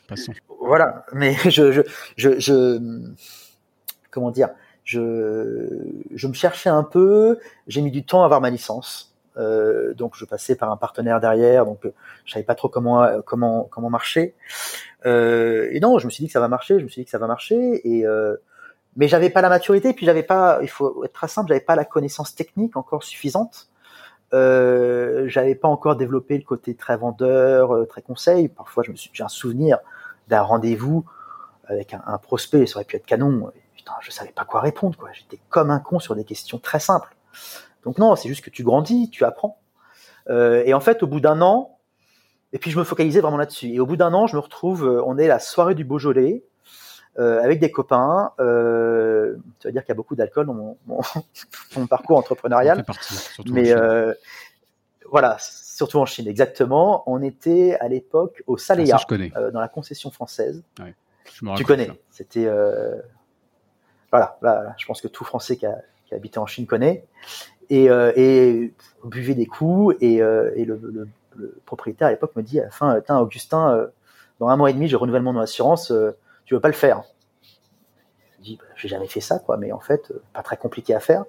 passons. 0.08 0.32
Voilà, 0.60 1.06
mais 1.12 1.34
je, 1.44 1.72
je, 1.72 1.82
je, 2.16 2.38
je 2.38 2.78
comment 4.10 4.30
dire, 4.30 4.50
je, 4.84 5.68
je 6.14 6.28
me 6.28 6.34
cherchais 6.34 6.70
un 6.70 6.84
peu. 6.84 7.38
J'ai 7.66 7.80
mis 7.80 7.90
du 7.90 8.04
temps 8.04 8.22
à 8.22 8.26
avoir 8.26 8.40
ma 8.40 8.50
licence. 8.50 9.14
Euh, 9.38 9.94
donc 9.94 10.14
je 10.14 10.26
passais 10.26 10.56
par 10.56 10.70
un 10.70 10.76
partenaire 10.76 11.18
derrière, 11.18 11.64
donc 11.64 11.80
je 12.26 12.32
savais 12.32 12.44
pas 12.44 12.54
trop 12.54 12.68
comment 12.68 13.22
comment 13.22 13.64
comment 13.70 13.88
marcher. 13.88 14.34
Euh, 15.06 15.68
et 15.72 15.80
non, 15.80 15.98
je 15.98 16.06
me 16.06 16.10
suis 16.10 16.22
dit 16.22 16.28
que 16.28 16.32
ça 16.32 16.40
va 16.40 16.48
marcher, 16.48 16.78
je 16.78 16.84
me 16.84 16.88
suis 16.88 17.00
dit 17.00 17.04
que 17.06 17.10
ça 17.10 17.18
va 17.18 17.26
marcher, 17.26 17.80
et 17.88 18.06
euh, 18.06 18.36
mais 18.96 19.08
j'avais 19.08 19.30
pas 19.30 19.40
la 19.40 19.48
maturité, 19.48 19.94
puis 19.94 20.04
j'avais 20.04 20.22
pas, 20.22 20.58
il 20.60 20.68
faut 20.68 21.02
être 21.04 21.14
très 21.14 21.28
simple, 21.28 21.48
j'avais 21.48 21.60
pas 21.60 21.76
la 21.76 21.86
connaissance 21.86 22.34
technique 22.34 22.76
encore 22.76 23.04
suffisante 23.04 23.68
euh, 24.34 25.24
j'avais 25.28 25.54
pas 25.54 25.68
encore 25.68 25.96
développé 25.96 26.38
le 26.38 26.44
côté 26.44 26.74
très 26.74 26.96
vendeur, 26.96 27.74
euh, 27.74 27.84
très 27.84 28.02
conseil. 28.02 28.48
Parfois, 28.48 28.82
je 28.82 28.90
me 28.90 28.96
suis, 28.96 29.10
j'ai 29.12 29.24
un 29.24 29.28
souvenir 29.28 29.78
d'un 30.28 30.42
rendez-vous 30.42 31.04
avec 31.66 31.94
un, 31.94 32.18
prospect, 32.18 32.66
ça 32.66 32.76
aurait 32.76 32.84
pu 32.84 32.96
être 32.96 33.06
canon. 33.06 33.50
putain, 33.76 33.92
je 34.00 34.10
savais 34.10 34.32
pas 34.32 34.44
quoi 34.44 34.60
répondre, 34.60 34.98
quoi. 34.98 35.10
J'étais 35.12 35.38
comme 35.48 35.70
un 35.70 35.78
con 35.78 36.00
sur 36.00 36.14
des 36.14 36.24
questions 36.24 36.58
très 36.58 36.80
simples. 36.80 37.14
Donc 37.84 37.98
non, 37.98 38.14
c'est 38.16 38.28
juste 38.28 38.44
que 38.44 38.50
tu 38.50 38.62
grandis, 38.62 39.08
tu 39.10 39.24
apprends. 39.24 39.58
Euh, 40.28 40.62
et 40.66 40.74
en 40.74 40.80
fait, 40.80 41.02
au 41.02 41.06
bout 41.06 41.20
d'un 41.20 41.40
an, 41.40 41.78
et 42.52 42.58
puis 42.58 42.70
je 42.70 42.78
me 42.78 42.84
focalisais 42.84 43.20
vraiment 43.20 43.38
là-dessus. 43.38 43.68
Et 43.68 43.80
au 43.80 43.86
bout 43.86 43.96
d'un 43.96 44.12
an, 44.12 44.26
je 44.26 44.36
me 44.36 44.40
retrouve, 44.40 45.02
on 45.06 45.16
est 45.18 45.26
la 45.26 45.38
soirée 45.38 45.74
du 45.74 45.84
Beaujolais, 45.84 46.44
euh, 47.18 47.42
avec 47.42 47.60
des 47.60 47.70
copains. 47.70 48.32
Euh, 48.40 49.36
ça 49.60 49.68
veut 49.68 49.72
dire 49.72 49.82
qu'il 49.82 49.90
y 49.90 49.92
a 49.92 49.96
beaucoup 49.96 50.16
d'alcool 50.16 50.46
dans 50.46 50.54
mon, 50.54 50.78
mon, 50.86 51.86
parcours 51.86 52.16
entrepreneurial. 52.16 52.84
mais 53.50 53.70
euh, 53.70 54.14
voilà, 55.10 55.36
surtout 55.38 55.98
en 55.98 56.06
Chine, 56.06 56.26
exactement. 56.26 57.02
On 57.06 57.22
était 57.22 57.76
à 57.80 57.88
l'époque 57.88 58.42
au 58.46 58.56
Saléa, 58.56 58.96
euh, 59.10 59.50
dans 59.50 59.60
la 59.60 59.68
concession 59.68 60.10
française. 60.10 60.62
Ouais, 60.80 60.94
tu 61.56 61.64
connais. 61.64 61.90
C'était 62.10 62.48
voilà, 64.10 64.38
là, 64.42 64.74
je 64.78 64.86
pense 64.86 65.00
que 65.00 65.08
tout 65.08 65.24
Français 65.24 65.56
qui 65.56 65.64
a, 65.66 65.78
qui 66.06 66.14
a 66.14 66.16
habité 66.16 66.38
en 66.38 66.46
Chine 66.46 66.66
connaît. 66.66 67.04
Et, 67.68 67.84
et 67.86 68.74
on 69.04 69.08
buvait 69.08 69.34
des 69.34 69.46
coups 69.46 69.96
et, 70.00 70.16
et 70.16 70.64
le, 70.64 70.80
le, 70.82 71.08
le, 71.36 71.60
propriétaire 71.66 72.08
à 72.08 72.10
l'époque 72.10 72.36
me 72.36 72.42
dit 72.42 72.58
à 72.60 72.64
la 72.64 72.70
fin, 72.70 73.18
Augustin, 73.18 73.88
dans 74.38 74.48
un 74.48 74.56
mois 74.56 74.70
et 74.70 74.72
demi, 74.72 74.88
j'ai 74.88 74.96
renouvellement 74.96 75.32
de 75.32 75.36
mon 75.36 75.42
assurance 75.42 75.92
tu 76.52 76.56
veux 76.56 76.60
pas 76.60 76.68
le 76.68 76.74
faire 76.74 77.02
Je 78.38 78.44
dis, 78.44 78.56
bah, 78.56 78.66
j'ai 78.76 78.88
jamais 78.88 79.08
fait 79.08 79.22
ça, 79.22 79.38
quoi, 79.38 79.56
mais 79.56 79.72
en 79.72 79.80
fait, 79.80 80.10
euh, 80.10 80.22
pas 80.34 80.42
très 80.42 80.58
compliqué 80.58 80.94
à 80.94 81.00
faire. 81.00 81.24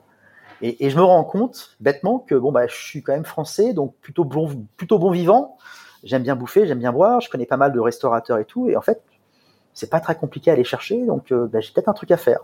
Et, 0.61 0.85
et, 0.85 0.89
je 0.89 0.97
me 0.97 1.03
rends 1.03 1.23
compte, 1.23 1.77
bêtement, 1.79 2.19
que 2.19 2.35
bon, 2.35 2.51
bah, 2.51 2.67
je 2.67 2.75
suis 2.75 3.01
quand 3.01 3.13
même 3.13 3.23
français, 3.23 3.73
donc 3.73 3.95
plutôt 4.01 4.25
bon, 4.25 4.67
plutôt 4.75 4.99
bon 4.99 5.11
vivant. 5.11 5.57
J'aime 6.03 6.23
bien 6.23 6.35
bouffer, 6.35 6.67
j'aime 6.67 6.79
bien 6.79 6.91
boire, 6.91 7.21
je 7.21 7.29
connais 7.29 7.45
pas 7.45 7.55
mal 7.55 7.71
de 7.71 7.79
restaurateurs 7.79 8.37
et 8.37 8.43
tout, 8.43 8.69
et 8.69 8.75
en 8.75 8.81
fait, 8.81 9.01
c'est 9.73 9.89
pas 9.89 10.01
très 10.01 10.15
compliqué 10.15 10.49
à 10.49 10.53
aller 10.55 10.65
chercher, 10.65 11.05
donc 11.05 11.31
euh, 11.31 11.47
bah, 11.47 11.61
j'ai 11.61 11.71
peut-être 11.71 11.87
un 11.87 11.93
truc 11.93 12.11
à 12.11 12.17
faire. 12.17 12.39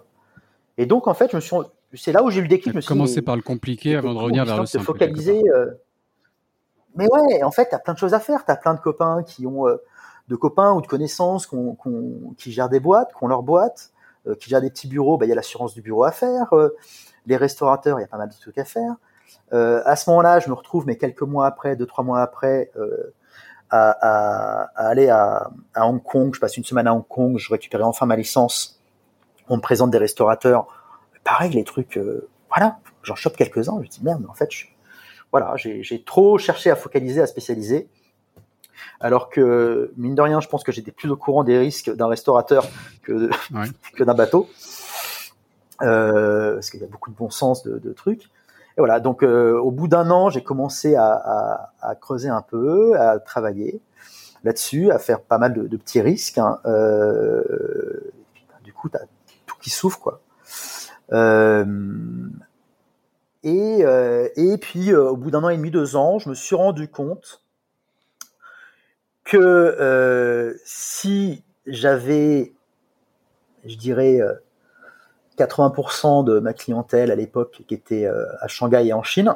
Et 0.78 0.86
donc, 0.86 1.08
en 1.08 1.14
fait, 1.14 1.32
je 1.32 1.36
me 1.36 1.42
suis, 1.42 1.58
c'est 1.96 2.14
là 2.14 2.24
où 2.24 2.30
j'ai 2.30 2.40
eu 2.40 2.44
le 2.44 2.48
déclic. 2.48 2.86
Commencé 2.86 3.22
par 3.22 3.36
le 3.36 3.42
compliqué 3.42 3.98
avant 3.98 4.14
de 4.14 4.20
revenir 4.20 4.46
vers 4.46 4.58
le 4.58 4.66
simple. 4.66 4.84
Se 4.84 4.86
focaliser. 4.86 5.42
Euh... 5.54 5.66
Mais 6.96 7.08
ouais, 7.12 7.44
en 7.44 7.52
fait, 7.52 7.68
t'as 7.70 7.80
plein 7.80 7.94
de 7.94 8.00
choses 8.00 8.14
à 8.14 8.22
faire. 8.22 8.46
T'as 8.46 8.56
plein 8.56 8.74
de 8.74 8.80
copains 8.80 9.24
qui 9.24 9.46
ont 9.46 9.68
euh, 9.68 9.76
de 10.30 10.36
copains 10.36 10.74
ou 10.74 10.82
de 10.82 10.88
connaissances 10.88 11.50
qui 12.38 12.52
gèrent 12.52 12.70
des 12.70 12.80
boîtes, 12.80 13.10
qui 13.18 13.24
ont 13.24 13.28
leur 13.28 13.44
boîte, 13.44 13.92
euh, 14.28 14.36
qui 14.36 14.50
gèrent 14.50 14.62
des 14.62 14.70
petits 14.70 14.88
bureaux, 14.88 15.18
bah, 15.18 15.26
il 15.26 15.30
y 15.30 15.32
a 15.32 15.36
l'assurance 15.36 15.74
du 15.74 15.82
bureau 15.82 16.04
à 16.04 16.12
faire. 16.12 16.54
Euh, 16.54 16.70
les 17.26 17.36
restaurateurs, 17.36 18.00
il 18.00 18.04
y 18.04 18.06
a 18.06 18.08
pas 18.08 18.18
mal 18.18 18.30
de 18.30 18.34
trucs 18.34 18.58
à 18.58 18.66
faire. 18.66 18.94
Euh, 19.54 19.82
à 19.86 19.96
ce 19.96 20.10
moment-là, 20.10 20.40
je 20.40 20.50
me 20.50 20.54
retrouve, 20.54 20.86
mais 20.86 20.98
quelques 20.98 21.24
mois 21.24 21.48
après, 21.48 21.76
deux 21.76 21.86
trois 21.86 22.04
mois 22.04 22.22
après, 22.22 22.72
à, 23.72 24.70
aller 24.76 25.10
à, 25.10 25.50
Hong 25.76 26.02
Kong. 26.02 26.34
Je 26.34 26.40
passe 26.40 26.58
une 26.58 26.64
semaine 26.64 26.88
à 26.88 26.94
Hong 26.94 27.08
Kong. 27.08 27.38
Je 27.38 27.52
récupère 27.52 27.86
enfin 27.88 28.06
ma 28.06 28.16
licence. 28.16 28.82
On 29.48 29.58
me 29.58 29.62
présente 29.62 29.90
des 29.92 29.98
restaurateurs. 29.98 30.68
Pareil, 31.24 31.52
les 31.52 31.64
trucs, 31.64 32.00
voilà, 32.50 32.80
j'en 33.04 33.16
chope 33.16 33.36
quelques-uns. 33.36 33.78
Je 33.78 33.84
me 33.84 33.88
dis 33.88 34.04
merde, 34.04 34.22
mais 34.22 34.30
en 34.30 34.34
fait, 34.34 34.50
voilà, 35.32 35.56
j'ai 35.56 36.04
trop 36.04 36.38
cherché 36.38 36.70
à 36.72 36.76
focaliser, 36.76 37.22
à 37.22 37.28
spécialiser. 37.28 37.90
Alors 39.00 39.30
que, 39.30 39.92
mine 39.98 40.16
de 40.16 40.22
rien, 40.22 40.42
je 40.42 40.48
pense 40.48 40.64
que 40.64 40.72
j'étais 40.72 40.92
plus 40.92 41.10
au 41.10 41.16
courant 41.16 41.44
des 41.44 41.58
risques 41.58 41.94
d'un 41.96 42.08
restaurateur 42.08 42.68
que, 43.04 43.30
que 43.96 44.04
d'un 44.04 44.14
bateau. 44.14 44.50
Euh, 45.82 46.56
parce 46.56 46.70
qu'il 46.70 46.82
y 46.82 46.84
a 46.84 46.88
beaucoup 46.88 47.10
de 47.10 47.16
bon 47.16 47.30
sens 47.30 47.64
de, 47.64 47.78
de 47.78 47.94
trucs. 47.94 48.24
Et 48.24 48.80
voilà, 48.82 49.00
donc 49.00 49.24
euh, 49.24 49.58
au 49.58 49.72
bout 49.72 49.88
d'un 49.88 50.10
an, 50.12 50.30
j'ai 50.30 50.44
commencé 50.44 50.96
à, 50.96 51.12
à, 51.12 51.72
à, 51.82 51.96
creuser 51.96 52.30
un 52.30 52.42
peu, 52.42 53.00
à 53.00 53.20
travailler 53.20 53.82
là-dessus, 54.44 54.92
à 54.92 55.00
faire 55.00 55.22
pas 55.22 55.38
mal 55.38 55.54
de, 55.54 55.68
de 55.68 55.78
petits 55.78 56.02
risques. 56.02 56.38
Hein. 56.38 56.60
Euh, 56.66 58.12
du 58.64 58.74
coup, 58.74 58.90
t'as 58.90 59.00
tout 59.46 59.56
qui 59.62 59.70
souffre, 59.70 60.00
quoi. 60.00 60.22
Et, 63.44 63.84
et 64.36 64.58
puis, 64.58 64.94
au 64.94 65.16
bout 65.16 65.32
d'un 65.32 65.44
an 65.44 65.50
et 65.50 65.56
demi, 65.56 65.72
deux 65.72 65.96
ans, 65.96 66.20
je 66.20 66.30
me 66.30 66.36
suis 66.36 66.56
rendu 66.56 66.90
compte 66.90 67.42
que 69.30 70.56
si 70.66 71.44
j'avais, 71.66 72.54
je 73.66 73.76
dirais, 73.76 74.20
80% 75.38 76.24
de 76.26 76.40
ma 76.40 76.54
clientèle 76.54 77.12
à 77.12 77.16
l'époque 77.16 77.64
qui 77.68 77.74
était 77.74 78.08
à 78.08 78.48
Shanghai 78.48 78.88
et 78.88 78.94
en 78.94 79.04
Chine, 79.04 79.36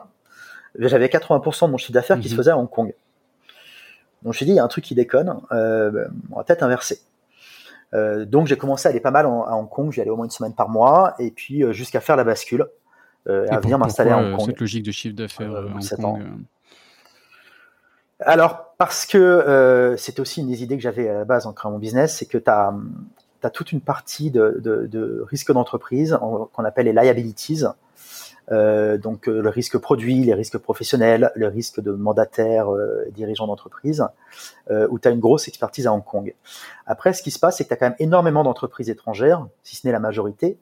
j'avais 0.77 1.07
80% 1.07 1.67
de 1.67 1.71
mon 1.71 1.77
chiffre 1.77 1.93
d'affaires 1.93 2.19
qui 2.19 2.29
se 2.29 2.33
mhm. 2.33 2.37
faisait 2.37 2.51
à 2.51 2.57
Hong 2.57 2.69
Kong. 2.69 2.93
Donc 4.23 4.23
je 4.23 4.27
me 4.29 4.33
suis 4.33 4.45
dit, 4.45 4.53
il 4.53 4.55
y 4.55 4.59
a 4.59 4.63
un 4.63 4.69
truc 4.69 4.83
qui 4.85 4.95
déconne, 4.95 5.39
euh, 5.51 6.07
on 6.31 6.37
va 6.37 6.43
peut-être 6.43 6.63
inverser. 6.63 6.99
Euh, 7.93 8.25
donc 8.25 8.47
j'ai 8.47 8.57
commencé 8.57 8.87
à 8.87 8.91
aller 8.91 8.99
pas 8.99 9.11
mal 9.11 9.25
en, 9.25 9.43
à 9.43 9.51
Hong 9.51 9.69
Kong, 9.69 9.91
j'y 9.91 10.01
allais 10.01 10.09
au 10.09 10.15
moins 10.15 10.25
une 10.25 10.31
semaine 10.31 10.55
par 10.55 10.69
mois, 10.69 11.13
et 11.19 11.29
puis 11.29 11.63
euh, 11.63 11.73
jusqu'à 11.73 11.99
faire 11.99 12.15
la 12.15 12.23
bascule, 12.23 12.65
euh, 13.27 13.45
à 13.49 13.59
venir 13.59 13.77
m'installer 13.77 14.11
à 14.11 14.17
Hong 14.17 14.37
Kong. 14.37 14.47
Cette 14.47 14.59
logique 14.59 14.83
de 14.83 14.91
chiffre 14.91 15.15
d'affaires 15.15 15.51
en 15.51 15.77
Hong 15.77 16.01
Kong. 16.01 16.23
Alors 18.19 18.72
parce 18.83 19.05
que 19.05 19.95
c'est 19.97 20.19
aussi 20.19 20.41
une 20.41 20.47
des 20.47 20.61
idées 20.61 20.75
que 20.75 20.83
j'avais 20.83 21.07
à 21.07 21.13
la 21.13 21.25
base 21.25 21.45
en 21.45 21.53
créant 21.53 21.71
mon 21.71 21.79
business, 21.79 22.17
c'est 22.17 22.25
que 22.25 22.37
tu 22.37 22.49
as, 22.49 22.73
toute 23.49 23.71
une 23.71 23.79
partie 23.79 24.29
de, 24.29 24.59
de, 24.59 25.25
risques 25.29 25.53
d'entreprise 25.53 26.17
qu'on 26.19 26.65
appelle 26.65 26.87
les 26.87 26.93
liabilities, 26.93 27.63
euh, 28.51 28.97
donc 28.97 29.29
euh, 29.29 29.41
le 29.41 29.49
risque 29.49 29.77
produit, 29.77 30.23
les 30.23 30.33
risques 30.33 30.57
professionnels, 30.57 31.31
le 31.35 31.47
risque 31.47 31.79
de 31.79 31.91
mandataire, 31.91 32.73
euh, 32.73 33.05
dirigeant 33.11 33.47
d'entreprise, 33.47 34.05
euh, 34.69 34.85
où 34.89 34.99
tu 34.99 35.07
as 35.07 35.11
une 35.11 35.21
grosse 35.21 35.47
expertise 35.47 35.87
à 35.87 35.93
Hong 35.93 36.03
Kong. 36.03 36.35
Après, 36.85 37.13
ce 37.13 37.23
qui 37.23 37.31
se 37.31 37.39
passe, 37.39 37.57
c'est 37.57 37.63
que 37.63 37.69
tu 37.69 37.73
as 37.73 37.77
quand 37.77 37.85
même 37.85 37.95
énormément 37.99 38.43
d'entreprises 38.43 38.89
étrangères, 38.89 39.47
si 39.63 39.77
ce 39.77 39.87
n'est 39.87 39.93
la 39.93 39.99
majorité. 39.99 40.57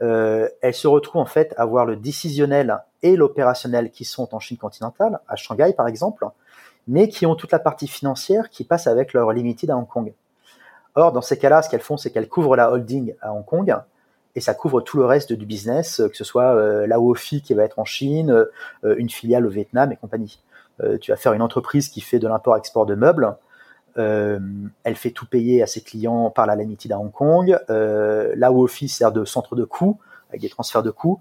Euh, 0.00 0.48
elles 0.62 0.74
se 0.74 0.88
retrouvent 0.88 1.22
en 1.22 1.26
fait 1.26 1.54
à 1.56 1.62
avoir 1.62 1.86
le 1.86 1.96
décisionnel 1.96 2.78
et 3.02 3.14
l'opérationnel 3.14 3.90
qui 3.90 4.04
sont 4.04 4.34
en 4.34 4.40
Chine 4.40 4.56
continentale, 4.56 5.20
à 5.28 5.36
Shanghai 5.36 5.72
par 5.76 5.86
exemple, 5.86 6.26
mais 6.88 7.08
qui 7.08 7.26
ont 7.26 7.34
toute 7.34 7.52
la 7.52 7.58
partie 7.58 7.88
financière 7.88 8.50
qui 8.50 8.64
passe 8.64 8.86
avec 8.86 9.12
leur 9.12 9.32
limited 9.32 9.70
à 9.70 9.76
Hong 9.76 9.86
Kong. 9.86 10.12
Or, 10.94 11.12
dans 11.12 11.22
ces 11.22 11.38
cas-là, 11.38 11.62
ce 11.62 11.70
qu'elles 11.70 11.80
font, 11.80 11.96
c'est 11.96 12.10
qu'elles 12.10 12.28
couvrent 12.28 12.56
la 12.56 12.70
holding 12.70 13.14
à 13.20 13.32
Hong 13.32 13.44
Kong, 13.44 13.74
et 14.34 14.40
ça 14.40 14.54
couvre 14.54 14.80
tout 14.80 14.96
le 14.98 15.04
reste 15.04 15.32
du 15.32 15.46
business, 15.46 16.00
euh, 16.00 16.08
que 16.08 16.16
ce 16.16 16.24
soit 16.24 16.54
euh, 16.54 16.86
la 16.86 16.98
WOFI 16.98 17.42
qui 17.42 17.54
va 17.54 17.64
être 17.64 17.78
en 17.78 17.84
Chine, 17.84 18.30
euh, 18.30 18.94
une 18.96 19.10
filiale 19.10 19.46
au 19.46 19.50
Vietnam 19.50 19.92
et 19.92 19.96
compagnie. 19.96 20.40
tu 21.00 21.12
vas 21.12 21.16
faire 21.16 21.32
une 21.32 21.42
entreprise 21.42 21.88
qui 21.88 22.00
fait 22.00 22.18
de 22.18 22.26
l'import-export 22.26 22.86
de 22.86 22.96
meubles. 22.96 23.36
elle 23.94 24.96
fait 24.96 25.12
tout 25.12 25.26
payer 25.26 25.62
à 25.62 25.66
ses 25.66 25.80
clients 25.80 26.30
par 26.30 26.46
la 26.46 26.56
Limited 26.56 26.90
à 26.90 26.98
Hong 26.98 27.12
Kong. 27.12 27.56
la 27.68 28.50
WOFI 28.50 28.88
sert 28.88 29.12
de 29.12 29.24
centre 29.24 29.54
de 29.54 29.64
coûts 29.64 30.00
avec 30.30 30.40
des 30.40 30.48
transferts 30.48 30.82
de 30.82 30.90
coûts. 30.90 31.20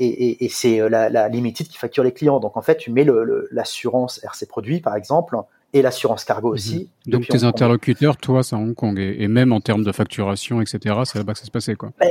Et, 0.00 0.48
c'est 0.50 0.88
la, 0.88 1.08
la, 1.08 1.28
Limited 1.28 1.68
qui 1.68 1.78
facture 1.78 2.02
les 2.02 2.12
clients. 2.12 2.40
Donc 2.40 2.56
en 2.56 2.62
fait, 2.62 2.76
tu 2.76 2.90
mets 2.90 3.06
l'assurance 3.50 4.20
RC 4.24 4.46
Produits, 4.46 4.80
par 4.80 4.96
exemple, 4.96 5.36
et 5.74 5.82
l'assurance 5.82 6.24
cargo 6.24 6.48
mhm. 6.48 6.54
aussi. 6.54 6.90
Donc 7.06 7.26
tes 7.28 7.44
interlocuteurs, 7.44 8.16
toi, 8.16 8.42
c'est 8.42 8.56
à 8.56 8.58
Hong 8.58 8.74
Kong. 8.74 8.98
Et, 8.98 9.28
même 9.28 9.52
en 9.52 9.60
termes 9.60 9.84
de 9.84 9.92
facturation, 9.92 10.62
etc., 10.62 10.78
c'est 11.04 11.18
là-bas 11.18 11.34
que 11.34 11.40
ça 11.40 11.44
se 11.44 11.50
passait. 11.50 11.74
Quoi. 11.74 11.90
Ben, 12.00 12.10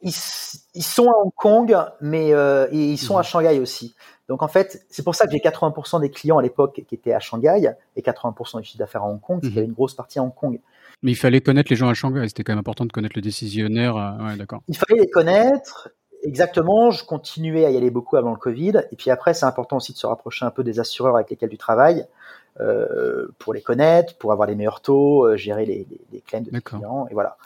ils, 0.00 0.12
sont 0.12 1.08
à 1.08 1.18
Hong 1.22 1.32
Kong, 1.36 1.76
mais 2.00 2.32
euh, 2.32 2.66
ils 2.72 2.98
sont 2.98 3.16
à 3.16 3.20
mhm. 3.20 3.26
Shanghai 3.26 3.58
aussi. 3.58 3.94
Donc 4.28 4.42
en 4.42 4.48
fait, 4.48 4.84
c'est 4.88 5.02
pour 5.02 5.14
ça 5.14 5.26
que 5.26 5.32
j'ai 5.32 5.38
80% 5.38 6.00
des 6.00 6.10
clients 6.10 6.38
à 6.38 6.42
l'époque 6.42 6.80
qui 6.88 6.94
étaient 6.94 7.12
à 7.12 7.20
Shanghai 7.20 7.74
et 7.96 8.00
80% 8.00 8.60
du 8.60 8.64
chiffre 8.64 8.78
d'affaires 8.78 9.02
à 9.02 9.08
Hong 9.08 9.20
Kong, 9.20 9.40
parce 9.40 9.48
qu'il 9.48 9.56
y 9.56 9.58
avait 9.58 9.66
mhm. 9.66 9.72
une 9.72 9.74
grosse 9.74 9.94
partie 9.94 10.18
à 10.18 10.22
Hong 10.22 10.34
Kong. 10.34 10.58
Mais 11.02 11.10
il 11.10 11.16
fallait 11.16 11.40
connaître 11.40 11.70
les 11.70 11.76
gens 11.76 11.88
à 11.88 11.94
Shanghai, 11.94 12.28
c'était 12.28 12.44
quand 12.44 12.52
même 12.52 12.60
important 12.60 12.84
de 12.84 12.92
connaître 12.92 13.16
le 13.16 13.22
décisionnaire. 13.22 13.96
Euh, 13.96 14.24
ouais, 14.24 14.36
d'accord. 14.36 14.62
Il 14.68 14.76
fallait 14.76 15.00
les 15.00 15.10
connaître, 15.10 15.88
exactement. 16.22 16.90
Je 16.90 17.04
continuais 17.04 17.64
à 17.64 17.70
y 17.70 17.76
aller 17.76 17.90
beaucoup 17.90 18.16
avant 18.16 18.30
le 18.30 18.36
Covid. 18.36 18.82
Et 18.90 18.96
puis 18.96 19.10
après, 19.10 19.34
c'est 19.34 19.46
important 19.46 19.76
aussi 19.76 19.92
de 19.92 19.98
se 19.98 20.06
rapprocher 20.06 20.44
un 20.44 20.50
peu 20.50 20.64
des 20.64 20.80
assureurs 20.80 21.16
avec 21.16 21.30
lesquels 21.30 21.50
tu 21.50 21.58
travailles. 21.58 22.06
Euh, 22.60 23.28
pour 23.38 23.54
les 23.54 23.62
connaître, 23.62 24.14
pour 24.18 24.30
avoir 24.30 24.46
les 24.46 24.54
meilleurs 24.54 24.82
taux, 24.82 25.24
euh, 25.24 25.36
gérer 25.36 25.64
les, 25.64 25.86
les, 25.90 26.00
les 26.12 26.20
claims 26.20 26.42
de 26.42 26.50
tes 26.50 26.60
clients, 26.60 27.06
et 27.10 27.14
voilà. 27.14 27.38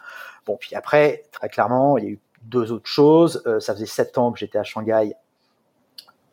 Bon, 0.47 0.57
puis 0.59 0.74
après, 0.74 1.24
très 1.31 1.49
clairement, 1.49 1.97
il 1.97 2.05
y 2.05 2.07
a 2.09 2.11
eu 2.11 2.18
deux 2.43 2.72
autres 2.72 2.89
choses. 2.89 3.43
Euh, 3.47 3.61
ça 3.61 3.72
faisait 3.74 3.87
sept 3.87 4.18
ans 4.18 4.33
que 4.33 4.39
j'étais 4.39 4.59
à 4.59 4.64
Shanghai, 4.64 5.14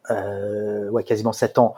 euh, 0.10 0.90
ouais, 0.90 1.04
quasiment 1.04 1.34
sept 1.34 1.58
ans. 1.58 1.76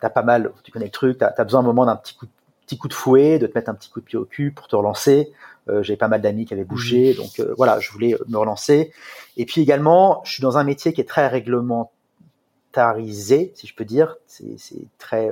T'as 0.00 0.10
pas 0.10 0.22
mal, 0.22 0.52
tu 0.62 0.70
connais 0.72 0.84
le 0.84 0.90
truc, 0.90 1.18
t'as 1.18 1.32
as 1.34 1.44
besoin 1.44 1.60
un 1.60 1.62
moment 1.62 1.86
d'un 1.86 1.96
petit 1.96 2.14
coup, 2.14 2.26
petit 2.66 2.78
coup 2.78 2.88
de 2.88 2.94
fouet, 2.94 3.38
de 3.38 3.46
te 3.46 3.56
mettre 3.56 3.70
un 3.70 3.74
petit 3.74 3.90
coup 3.90 4.00
de 4.00 4.04
pied 4.04 4.18
au 4.18 4.24
cul 4.24 4.50
pour 4.52 4.66
te 4.68 4.76
relancer. 4.76 5.32
Euh, 5.68 5.82
J'avais 5.82 5.96
pas 5.96 6.08
mal 6.08 6.20
d'amis 6.20 6.44
qui 6.44 6.54
avaient 6.54 6.64
bougé, 6.64 7.12
mmh. 7.12 7.16
donc 7.16 7.40
voilà, 7.56 7.80
je 7.80 7.90
voulais 7.92 8.16
me 8.28 8.36
relancer. 8.36 8.92
Et 9.36 9.46
puis 9.46 9.60
également, 9.60 10.22
je 10.24 10.32
suis 10.32 10.42
dans 10.42 10.58
un 10.58 10.64
métier 10.64 10.92
qui 10.92 11.00
est 11.00 11.08
très 11.08 11.28
réglementarisé, 11.28 13.52
si 13.54 13.66
je 13.66 13.74
peux 13.74 13.84
dire. 13.84 14.16
C'est 14.26 14.56
très 14.98 15.30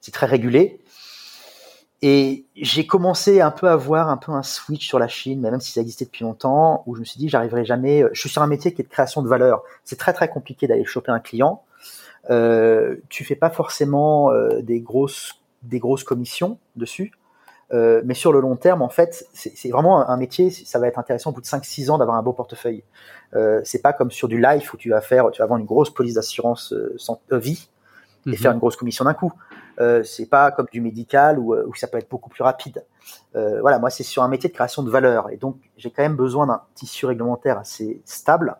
c'est 0.00 0.12
très 0.12 0.26
régulé. 0.26 0.80
Et 2.04 2.46
j'ai 2.56 2.84
commencé 2.84 3.40
un 3.40 3.52
peu 3.52 3.68
à 3.68 3.76
voir 3.76 4.10
un 4.10 4.16
peu 4.16 4.32
un 4.32 4.42
switch 4.42 4.88
sur 4.88 4.98
la 4.98 5.06
Chine, 5.06 5.40
même 5.40 5.60
si 5.60 5.70
ça 5.70 5.80
existait 5.80 6.04
depuis 6.04 6.24
longtemps, 6.24 6.82
où 6.86 6.96
je 6.96 7.00
me 7.00 7.04
suis 7.04 7.18
dit 7.18 7.28
j'arriverai 7.28 7.64
jamais. 7.64 8.04
Je 8.12 8.20
suis 8.20 8.28
sur 8.28 8.42
un 8.42 8.48
métier 8.48 8.74
qui 8.74 8.82
est 8.82 8.84
de 8.84 8.90
création 8.90 9.22
de 9.22 9.28
valeur. 9.28 9.62
C'est 9.84 9.98
très 9.98 10.12
très 10.12 10.28
compliqué 10.28 10.66
d'aller 10.66 10.84
choper 10.84 11.12
un 11.12 11.20
client. 11.20 11.62
Euh, 12.30 12.96
tu 13.08 13.24
fais 13.24 13.36
pas 13.36 13.50
forcément 13.50 14.32
euh, 14.32 14.62
des 14.62 14.80
grosses 14.80 15.41
des 15.62 15.78
grosses 15.78 16.04
commissions 16.04 16.58
dessus, 16.76 17.12
euh, 17.72 18.02
mais 18.04 18.14
sur 18.14 18.32
le 18.32 18.40
long 18.40 18.56
terme, 18.56 18.82
en 18.82 18.88
fait, 18.88 19.26
c'est 19.32 19.70
vraiment 19.70 20.06
un, 20.06 20.16
métier. 20.16 20.50
Ça 20.50 20.78
va 20.78 20.88
être 20.88 20.98
intéressant 20.98 21.30
au 21.30 21.32
bout 21.32 21.40
de 21.40 21.46
5-6 21.46 21.90
ans 21.90 21.98
d'avoir 21.98 22.16
un 22.16 22.22
beau 22.22 22.32
portefeuille. 22.32 22.84
Euh, 23.34 23.62
c'est 23.64 23.80
pas 23.80 23.92
comme 23.92 24.10
sur 24.10 24.28
du 24.28 24.40
life 24.40 24.74
où 24.74 24.76
tu 24.76 24.90
vas 24.90 25.00
faire, 25.00 25.30
tu 25.30 25.38
vas 25.38 25.44
avoir 25.44 25.58
une 25.58 25.64
grosse 25.64 25.88
police 25.88 26.14
d'assurance 26.14 26.72
euh, 26.74 26.96
vie 27.30 27.70
et 28.26 28.30
mhm. 28.30 28.36
faire 28.36 28.52
une 28.52 28.58
grosse 28.58 28.76
commission 28.76 29.04
d'un 29.04 29.14
coup. 29.14 29.32
Euh, 29.80 30.02
c'est 30.02 30.26
pas 30.26 30.50
comme 30.50 30.66
du 30.70 30.80
médical 30.80 31.38
où, 31.38 31.54
euh, 31.54 31.64
où, 31.66 31.74
ça 31.74 31.86
peut 31.86 31.98
être 31.98 32.10
beaucoup 32.10 32.28
plus 32.28 32.42
rapide. 32.42 32.84
Euh, 33.34 33.60
voilà, 33.60 33.78
moi 33.78 33.90
c'est 33.90 34.02
sur 34.02 34.22
un 34.22 34.28
métier 34.28 34.48
de 34.48 34.54
création 34.54 34.82
de 34.82 34.90
valeur 34.90 35.30
et 35.30 35.36
donc 35.36 35.56
j'ai 35.76 35.90
quand 35.90 36.02
même 36.02 36.16
besoin 36.16 36.46
d'un 36.46 36.62
tissu 36.74 37.06
réglementaire 37.06 37.58
assez 37.58 38.00
stable. 38.04 38.56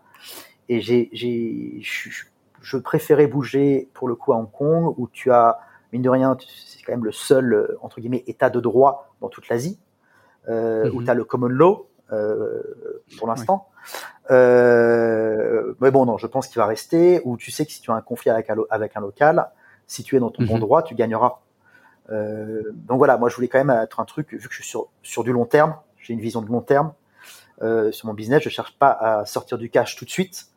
Et 0.69 0.81
j'ai, 0.81 1.11
je 2.63 2.77
préférais 2.79 3.27
bouger 3.27 3.91
pour 3.93 4.09
le 4.09 4.15
coup 4.15 4.33
à 4.33 4.37
Hong 4.37 4.51
Kong 4.51 4.95
où 4.97 5.09
tu 5.09 5.31
as 5.31 5.59
mine 5.93 6.03
de 6.03 6.11
rien, 6.11 6.37
c'est 6.41 6.83
quand 6.83 6.93
même 6.93 7.05
le 7.05 7.13
seul 7.13 7.53
euh, 7.53 7.79
entre 7.81 8.01
guillemets 8.01 8.25
état 8.27 8.51
de 8.51 8.61
droit 8.61 9.15
dans 9.21 9.29
toute 9.29 9.49
l'Asie 9.49 9.79
euh, 10.49 10.91
où 10.91 11.01
mhm. 11.01 11.05
tu 11.05 11.11
as 11.11 11.15
le 11.15 11.25
common 11.25 11.49
law 11.49 11.89
euh, 12.13 12.63
pour 13.19 13.29
l'instant. 13.29 13.69
Euh, 14.31 15.75
mais 15.81 15.91
bon, 15.91 16.07
non, 16.07 16.19
je 16.19 16.27
pense 16.27 16.49
qu'il 16.49 16.59
va 16.59 16.67
rester. 16.67 17.21
Où 17.25 17.37
tu 17.37 17.51
sais 17.51 17.65
que 17.67 17.73
si 17.73 17.81
tu 17.81 17.91
as 17.91 17.95
un 17.95 18.01
conflit 18.01 18.31
avec 18.31 18.51
un, 18.51 18.57
avec 18.71 18.97
un 18.97 19.01
local, 19.01 19.49
si 19.87 20.03
tu 20.03 20.17
es 20.17 20.21
dans 20.21 20.31
ton 20.31 20.45
bon 20.45 20.55
mhm. 20.55 20.61
droit, 20.61 20.83
tu 20.83 20.95
gagneras. 20.95 21.39
Donc 22.11 22.99
voilà, 22.99 23.17
moi 23.17 23.31
je 23.31 23.37
voulais 23.37 23.49
quand 23.49 23.65
même 23.65 23.71
être 23.71 24.01
un 24.01 24.05
truc, 24.05 24.33
vu 24.33 24.47
que 24.47 24.55
je 24.55 24.61
suis 24.61 24.69
sur, 24.69 24.89
sur 25.03 25.25
du 25.25 25.33
long 25.33 25.47
terme, 25.47 25.77
j'ai 25.97 26.13
une 26.13 26.21
vision 26.21 26.43
de 26.43 26.49
long 26.49 26.61
terme 26.61 26.93
sur 27.91 28.07
mon 28.07 28.13
business, 28.13 28.43
je 28.43 28.51
cherche 28.51 28.77
pas 28.77 28.91
à 28.91 29.25
sortir 29.25 29.57
du 29.57 29.71
cash 29.71 29.97
tout 29.97 30.05
de 30.05 30.11
suite. 30.11 30.53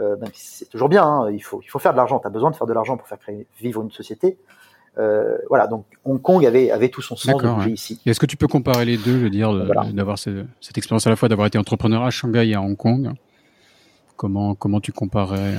Euh, 0.00 0.16
c'est 0.34 0.68
toujours 0.68 0.88
bien, 0.88 1.04
hein, 1.04 1.30
il, 1.30 1.42
faut, 1.42 1.60
il 1.62 1.68
faut 1.68 1.78
faire 1.78 1.92
de 1.92 1.96
l'argent, 1.96 2.20
tu 2.20 2.26
as 2.26 2.30
besoin 2.30 2.50
de 2.50 2.56
faire 2.56 2.66
de 2.66 2.72
l'argent 2.72 2.96
pour 2.96 3.08
faire 3.08 3.18
créer, 3.18 3.46
vivre 3.58 3.82
une 3.82 3.90
société. 3.90 4.38
Euh, 4.98 5.38
voilà, 5.48 5.68
donc 5.68 5.86
Hong 6.04 6.20
Kong 6.20 6.44
avait, 6.44 6.70
avait 6.70 6.88
tout 6.88 7.02
son 7.02 7.14
sens 7.14 7.40
de 7.40 7.48
bouger 7.48 7.70
ici. 7.70 8.00
Est-ce 8.04 8.18
que 8.18 8.26
tu 8.26 8.36
peux 8.36 8.48
comparer 8.48 8.84
les 8.84 8.96
deux, 8.96 9.12
je 9.12 9.24
veux 9.24 9.30
dire, 9.30 9.52
d'avoir 9.92 10.18
cette, 10.18 10.46
cette, 10.60 10.76
expérience 10.76 11.06
à 11.06 11.10
la 11.10 11.16
fois 11.16 11.28
d'avoir 11.28 11.46
été 11.46 11.56
entrepreneur 11.56 12.02
à 12.02 12.10
Shanghai 12.10 12.48
et 12.48 12.54
à 12.54 12.60
Hong 12.60 12.76
Kong? 12.76 13.12
Comment, 14.16 14.56
comment 14.56 14.80
tu 14.80 14.90
comparais 14.90 15.54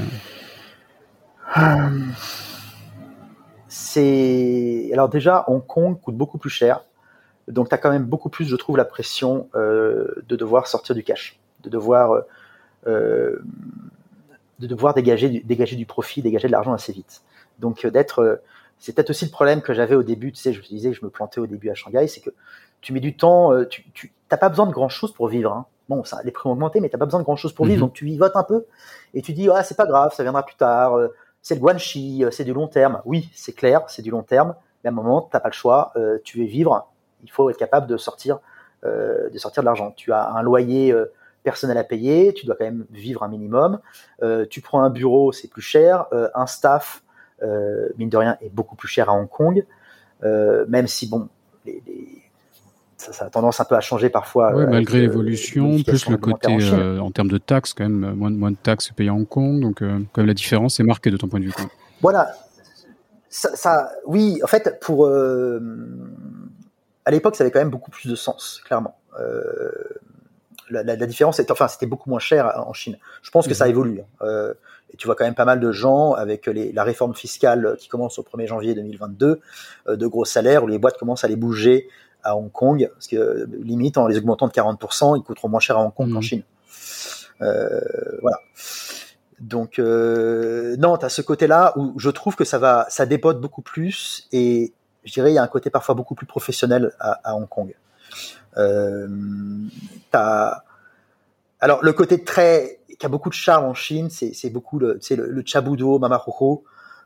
euh, 1.58 1.90
C'est 3.70 4.90
alors 4.92 5.08
déjà 5.08 5.46
Hong 5.48 5.66
Kong 5.66 5.98
coûte 6.02 6.16
beaucoup 6.16 6.38
plus 6.38 6.50
cher, 6.50 6.84
donc 7.48 7.70
tu 7.70 7.76
as 7.76 7.78
quand 7.78 7.90
même 7.90 8.04
beaucoup 8.04 8.28
plus, 8.28 8.46
je 8.46 8.56
trouve, 8.58 8.76
la 8.76 8.84
pression 8.84 9.48
euh, 9.56 10.14
de 10.28 10.36
devoir 10.36 10.68
sortir 10.68 10.94
du 10.94 11.04
cash, 11.04 11.40
de 11.64 11.70
devoir 11.70 12.24
euh, 12.88 13.40
de 14.60 14.68
devoir 14.68 14.94
dégager 14.94 15.30
dégager 15.46 15.78
du 15.78 15.86
profit, 15.86 16.22
dégager 16.22 16.50
de 16.50 16.52
l'argent 16.52 16.74
assez 16.74 16.92
vite. 16.92 17.22
Donc 17.60 17.88
d'être 17.88 18.42
c'est 18.80 18.96
peut-être 18.96 19.10
aussi 19.10 19.26
le 19.26 19.32
problème 19.32 19.62
que 19.62 19.74
j'avais 19.74 19.96
au 19.96 20.04
début. 20.04 20.32
Tu 20.32 20.42
sais, 20.42 20.54
je 20.54 20.62
disais 20.62 20.92
que 20.92 20.96
je 20.96 21.06
me 21.06 21.10
plantais 21.10 21.40
au 21.40 21.48
début 21.48 21.70
à 21.70 21.76
Shanghai, 21.76 22.08
c'est 22.08 22.22
que 22.22 22.32
tu 22.82 22.94
mets 22.94 23.02
du 23.02 23.16
temps, 23.16 23.54
euh, 23.54 23.66
tu, 23.66 23.84
tu 23.94 24.14
t'as 24.30 24.38
pas 24.38 24.50
besoin 24.50 24.66
de 24.66 24.72
grand 24.72 24.90
chose 24.90 25.12
pour 25.12 25.28
vivre. 25.28 25.52
Hein. 25.52 25.66
Bon, 25.90 26.04
ça, 26.04 26.20
les 26.24 26.32
prix 26.32 26.48
ont 26.48 26.54
augmenté, 26.54 26.80
mais 26.80 26.90
t'as 26.90 26.98
pas 26.98 27.06
besoin 27.06 27.20
de 27.20 27.26
grand 27.26 27.36
chose 27.36 27.54
pour 27.54 27.66
vivre, 27.66 27.78
mhm. 27.78 27.88
donc 27.88 27.94
tu 27.94 28.06
vivotes 28.06 28.36
un 28.36 28.44
peu 28.44 28.66
et 29.14 29.22
tu 29.22 29.34
dis 29.34 29.50
ah 29.50 29.64
c'est 29.64 29.76
pas 29.76 29.86
grave, 29.86 30.14
ça 30.14 30.24
viendra 30.24 30.44
plus 30.44 30.56
tard. 30.56 30.96
Euh, 30.96 31.10
c'est 31.42 31.56
le 31.56 31.62
guanxi, 31.62 32.24
euh, 32.24 32.32
c'est 32.32 32.44
du 32.44 32.54
long 32.54 32.68
terme. 32.68 33.02
Oui, 33.06 33.30
c'est 33.34 33.54
clair, 33.54 33.84
c'est 33.88 34.02
du 34.02 34.12
long 34.12 34.24
terme, 34.24 34.56
mais 34.84 34.90
à 34.90 34.92
un 34.92 34.96
moment 34.96 35.22
t'as 35.22 35.40
pas 35.40 35.50
le 35.50 35.54
choix. 35.54 35.94
tu 36.24 36.40
veux 36.40 36.46
vivre, 36.46 36.88
il 37.24 37.32
faut 37.32 37.50
être 37.50 37.58
capable 37.58 37.88
de 37.88 37.98
sortir, 37.98 38.40
de 38.84 39.38
sortir 39.38 39.64
de 39.64 39.66
l'argent. 39.66 39.92
Tu 39.96 40.14
as 40.14 40.30
un 40.30 40.42
loyer 40.42 40.96
personnel 41.44 41.78
à 41.78 41.84
payer, 41.84 42.34
tu 42.34 42.46
dois 42.46 42.56
quand 42.56 42.66
même 42.66 42.86
vivre 42.92 43.24
un 43.24 43.28
minimum. 43.28 43.80
tu 44.50 44.62
prends 44.62 44.82
un 44.82 44.90
bureau, 44.90 45.32
c'est 45.32 45.50
plus 45.50 45.62
cher. 45.62 46.06
un 46.34 46.46
staff 46.46 47.04
mine 47.98 48.10
de 48.10 48.18
rien, 48.18 48.38
est 48.42 48.50
beaucoup 48.50 48.76
plus 48.76 48.88
cher 48.88 49.10
à 49.10 49.14
Hong 49.14 49.30
Kong, 49.30 49.66
euh, 50.24 50.66
même 50.68 50.88
si 50.88 51.08
bon, 51.08 51.30
les, 51.66 51.82
ça, 52.98 53.26
a 53.26 53.30
tendance 53.30 53.60
un 53.60 53.66
peu 53.66 53.76
à 53.76 53.82
changer 53.82 54.10
parfois. 54.10 54.54
Ouais, 54.54 54.68
malgré 54.68 55.02
l'évolution, 55.02 55.82
plus 55.84 56.10
le 56.10 56.18
côté 56.18 56.48
en, 57.00 57.12
termes 57.12 57.30
de 57.30 57.38
taxes, 57.38 57.74
quand 57.74 57.84
même, 57.84 58.14
moins, 58.14 58.30
moins 58.30 58.52
de 58.52 58.58
taxes 58.62 58.92
payées 58.92 59.10
à 59.10 59.14
Hong 59.14 59.28
Kong. 59.28 59.62
Donc, 59.62 59.80
quand 59.80 59.86
même, 59.86 60.28
la 60.28 60.34
différence 60.34 60.80
est 60.80 60.84
marquée 60.84 61.12
de 61.12 61.18
ton 61.18 61.28
point 61.28 61.40
de 61.40 61.46
vue. 61.46 61.54
Voilà. 62.02 62.32
Ça, 63.30 63.56
ça, 63.56 63.92
oui, 64.06 64.40
en 64.44 64.48
fait, 64.48 64.80
pour 64.82 65.08
à 67.10 67.12
l'époque, 67.12 67.36
ça 67.36 67.44
avait 67.44 67.50
quand 67.50 67.60
même 67.60 67.72
beaucoup 67.72 67.90
plus 67.90 68.08
de 68.08 68.16
sens, 68.16 68.62
clairement. 68.66 68.96
Euh, 69.20 69.72
la, 70.70 70.84
la, 70.84 71.06
différence, 71.08 71.40
était, 71.40 71.52
enfin, 71.52 71.68
c'était 71.68 71.88
beaucoup 71.88 72.08
moins 72.08 72.20
cher 72.20 72.54
en 72.68 72.74
Chine. 72.74 73.00
Je 73.24 73.32
pense 73.32 73.48
que 73.48 73.56
ça 73.56 73.66
mhm. 73.66 73.72
évolue. 73.72 74.02
Hein. 74.22 74.54
Euh, 74.90 74.94
et 74.94 74.98
tu 74.98 75.08
vois 75.08 75.16
quand 75.16 75.26
même 75.26 75.36
pas 75.36 75.46
mal 75.46 75.60
de 75.60 75.72
gens 75.72 76.14
avec 76.14 76.48
les, 76.48 76.72
la 76.72 76.84
réforme 76.84 77.16
fiscale 77.16 77.76
qui 77.80 77.88
commence 77.88 78.20
au 78.20 78.24
1er 78.24 78.48
janvier 78.48 78.74
2022, 78.76 79.40
euh, 79.88 79.96
de 79.96 80.08
gros 80.08 80.26
salaires 80.26 80.64
où 80.64 80.68
les 80.68 80.78
boîtes 80.78 80.98
commencent 80.98 81.24
à 81.24 81.28
les 81.28 81.36
bouger 81.36 81.88
à 82.24 82.36
Hong 82.36 82.52
Kong, 82.52 82.90
parce 82.94 83.08
que 83.08 83.48
limite 83.64 83.98
en 83.98 84.08
les 84.08 84.18
augmentant 84.18 84.48
de 84.48 84.52
40%, 84.52 85.18
ils 85.18 85.24
coûteront 85.24 85.50
moins 85.50 85.60
cher 85.60 85.78
à 85.78 85.82
Hong 85.82 85.94
Kong 85.94 86.10
qu'en 86.10 86.16
mhm. 86.16 86.22
Chine. 86.22 86.44
Euh, 87.42 87.80
voilà. 88.22 88.40
Donc 89.40 89.80
euh, 89.80 90.76
non, 90.78 90.98
tu 90.98 91.06
as 91.06 91.10
ce 91.10 91.22
côté-là 91.22 91.74
où 91.78 91.98
je 91.98 92.10
trouve 92.10 92.36
que 92.36 92.44
ça 92.44 92.58
va, 92.58 92.86
ça 92.90 93.06
dépote 93.06 93.40
beaucoup 93.40 93.62
plus 93.62 94.28
et 94.34 94.74
je 95.06 95.14
dirais 95.14 95.32
il 95.32 95.36
y 95.36 95.38
a 95.38 95.44
un 95.44 95.48
côté 95.48 95.70
parfois 95.70 95.96
beaucoup 95.96 96.14
plus 96.14 96.26
professionnel 96.26 96.92
à, 97.00 97.22
à 97.24 97.36
Hong 97.36 97.48
Kong. 97.48 97.74
Euh, 98.58 99.08
alors 101.62 101.84
le 101.84 101.94
côté 101.94 102.22
très 102.24 102.79
qui 103.00 103.06
a 103.06 103.10
beaucoup 103.10 103.30
de 103.30 103.34
charme 103.34 103.66
en 103.66 103.74
Chine, 103.74 104.10
c'est 104.10 104.50
beaucoup 104.50 104.78
le, 104.78 105.00
le, 105.10 105.26
le 105.32 105.44
chabudo, 105.46 105.98
mamahoho, 106.00 106.64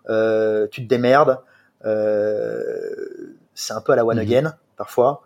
euh, 0.10 0.68
tu 0.72 0.84
te 0.84 0.88
démerdes. 0.88 1.40
Euh, 1.86 3.36
c'est 3.54 3.74
un 3.74 3.82
peu 3.82 3.94
à 3.94 3.96
la 3.96 4.06
one 4.06 4.18
mhm. 4.18 4.24
again 4.24 4.56
parfois. 4.76 5.22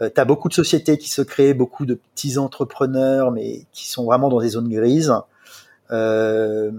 Euh, 0.00 0.08
tu 0.14 0.20
as 0.20 0.24
beaucoup 0.24 0.48
de 0.48 0.54
sociétés 0.54 0.96
qui 0.96 1.10
se 1.10 1.20
créent, 1.20 1.52
beaucoup 1.54 1.84
de 1.84 1.94
petits 1.94 2.38
entrepreneurs, 2.38 3.32
mais 3.32 3.66
qui 3.72 3.88
sont 3.88 4.04
vraiment 4.04 4.28
dans 4.28 4.40
des 4.40 4.50
zones 4.50 4.68
grises. 4.68 5.12
Euh, 5.90 6.70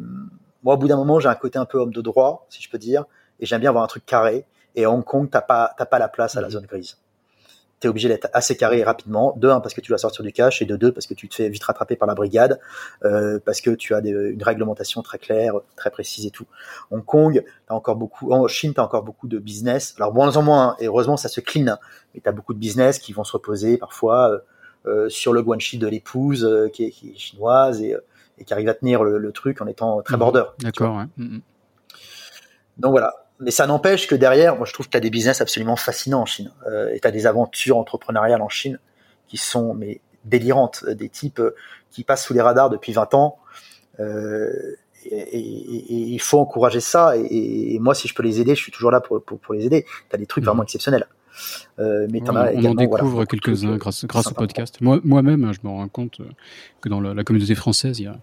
moi, 0.63 0.76
au 0.76 0.78
bout 0.78 0.88
d'un 0.88 0.95
moment, 0.95 1.20
j'ai 1.20 1.28
un 1.28 1.36
côté 1.36 1.59
un 1.59 1.65
peu 1.65 1.78
homme 1.78 1.93
de 1.93 2.01
droit, 2.01 2.47
si 2.49 2.61
je 2.61 2.70
peux 2.70 2.78
dire, 2.78 3.03
et 3.41 3.45
j'aime 3.45 3.59
bien 3.59 3.70
avoir 3.70 3.84
un 3.84 3.88
truc 3.88 4.05
carré. 4.05 4.45
Et 4.76 4.86
à 4.86 4.91
Hong 4.91 5.03
Kong, 5.03 5.28
t'as 5.30 5.41
pas, 5.41 5.74
t'as 5.78 5.86
pas 5.86 5.99
la 5.99 6.07
place 6.07 6.38
à 6.38 6.41
la 6.41 6.47
mhm. 6.47 6.53
zone 6.53 6.65
grise 6.65 6.97
tu 7.80 7.88
es 7.88 7.90
obligé 7.90 8.10
d'être 8.10 8.30
assez 8.34 8.58
carré 8.58 8.84
rapidement. 8.84 9.34
De 9.38 9.48
un, 9.48 9.60
parce 9.60 9.74
que 9.74 9.82
tu 9.82 9.90
dois 9.90 9.98
sortir 9.98 10.24
du 10.24 10.32
cash, 10.32 10.62
et 10.62 10.66
de 10.66 10.76
deux, 10.76 10.92
parce 10.92 11.08
que 11.08 11.14
tu 11.14 11.30
te 11.30 11.36
fais 11.36 11.50
vite 11.50 11.64
rattraper 11.64 11.96
par 11.96 12.08
la 12.08 12.16
brigade, 12.16 12.60
euh, 13.06 13.40
parce 13.44 13.62
que 13.62 13.72
tu 13.72 13.94
as 13.94 14.00
une 14.00 14.44
réglementation 14.44 15.02
très 15.02 15.18
claire, 15.18 15.54
très 15.76 15.90
précise 15.90 16.26
et 16.26 16.32
tout. 16.32 16.46
Hong 16.92 17.04
Kong, 17.04 17.44
as 17.68 17.74
encore 17.74 17.96
beaucoup, 17.96 18.32
en 18.32 18.48
Chine, 18.48 18.74
tu 18.74 18.80
as 18.80 18.84
encore 18.84 19.04
beaucoup 19.04 19.28
de 19.28 19.40
business. 19.40 19.96
Alors, 19.98 20.14
moins 20.14 20.36
en 20.36 20.42
moins, 20.42 20.76
et 20.80 20.88
heureusement, 20.88 21.18
ça 21.18 21.30
se 21.30 21.40
clean, 21.40 21.78
mais 22.14 22.22
tu 22.22 22.28
as 22.28 22.32
beaucoup 22.32 22.54
de 22.54 22.60
business 22.60 23.00
qui 23.00 23.14
vont 23.14 23.24
se 23.24 23.34
reposer 23.34 23.78
parfois 23.78 24.32
euh, 24.32 24.40
euh 24.86 25.10
sur 25.10 25.34
le 25.34 25.42
guanxi 25.42 25.78
de 25.78 25.88
l'épouse, 25.88 26.46
euh, 26.46 26.70
qui, 26.70 26.86
est, 26.86 27.18
chinoise, 27.18 27.82
et, 27.82 27.96
et, 28.38 28.44
qui 28.44 28.54
arrive 28.54 28.70
à 28.70 28.74
tenir 28.74 29.04
le, 29.04 29.32
truc 29.32 29.62
en 29.62 29.68
étant 29.68 30.02
très 30.02 30.16
mmh. 30.16 30.20
border. 30.20 30.44
D'accord, 30.60 30.98
ouais. 30.98 31.06
Mmh. 31.18 31.40
Donc 32.78 32.92
voilà, 32.92 33.14
mais 33.40 33.52
ça 33.52 33.68
n'empêche 33.68 34.08
que 34.08 34.16
derrière, 34.16 34.58
moi 34.58 34.66
je 34.66 34.74
trouve 34.74 34.88
que 34.88 34.92
tu 34.92 34.98
as 34.98 35.02
des 35.02 35.10
business 35.10 35.42
absolument 35.42 35.76
fascinants 35.76 36.22
en 36.22 36.26
Chine. 36.26 36.52
Euh, 36.68 36.94
et 36.94 37.00
tu 37.00 37.08
as 37.08 37.12
des 37.12 37.26
aventures 37.26 37.78
entrepreneuriales 37.78 38.42
en 38.42 38.50
Chine 38.50 38.80
qui 39.28 39.38
sont 39.38 39.74
mais 39.74 40.02
délirantes. 40.26 40.84
Euh, 40.88 40.96
des 40.96 41.10
types 41.10 41.40
euh, 41.40 41.56
qui 41.92 42.04
passent 42.04 42.26
sous 42.26 42.34
les 42.34 42.42
radars 42.42 42.70
depuis 42.70 42.92
20 42.92 43.14
ans. 43.14 43.38
Euh, 44.00 44.76
et, 45.06 45.40
il 45.40 46.20
faut 46.20 46.40
encourager 46.40 46.82
ça. 46.82 47.14
Et, 47.16 47.78
moi, 47.80 47.96
si 47.96 48.08
je 48.08 48.14
peux 48.14 48.24
les 48.24 48.42
aider, 48.42 48.56
je 48.56 48.62
suis 48.62 48.72
toujours 48.72 48.92
là 48.92 49.00
pour, 49.00 49.24
pour, 49.24 49.40
pour 49.40 49.54
les 49.54 49.66
aider. 49.66 49.86
Tu 50.10 50.16
as 50.16 50.18
des 50.18 50.26
trucs 50.26 50.44
vraiment 50.44 50.62
mhm. 50.62 50.66
exceptionnels. 50.66 51.08
Euh, 51.80 52.08
mais 52.10 52.22
on, 52.30 52.36
as 52.36 52.52
on 52.54 52.66
en 52.66 52.76
découvre 52.76 53.26
quelques-uns 53.26 53.78
grâce, 53.78 54.06
grâce 54.06 54.28
au 54.28 54.34
podcast. 54.34 54.82
Moi, 54.82 55.00
moi-même, 55.04 55.44
hein, 55.44 55.52
je 55.54 55.68
me 55.68 55.74
rends 55.74 55.88
compte 55.88 56.22
que 56.82 56.90
dans 56.90 57.02
la, 57.02 57.14
la 57.14 57.24
communauté 57.24 57.56
française, 57.56 58.00
il 58.00 58.04
y 58.04 58.08
a, 58.08 58.16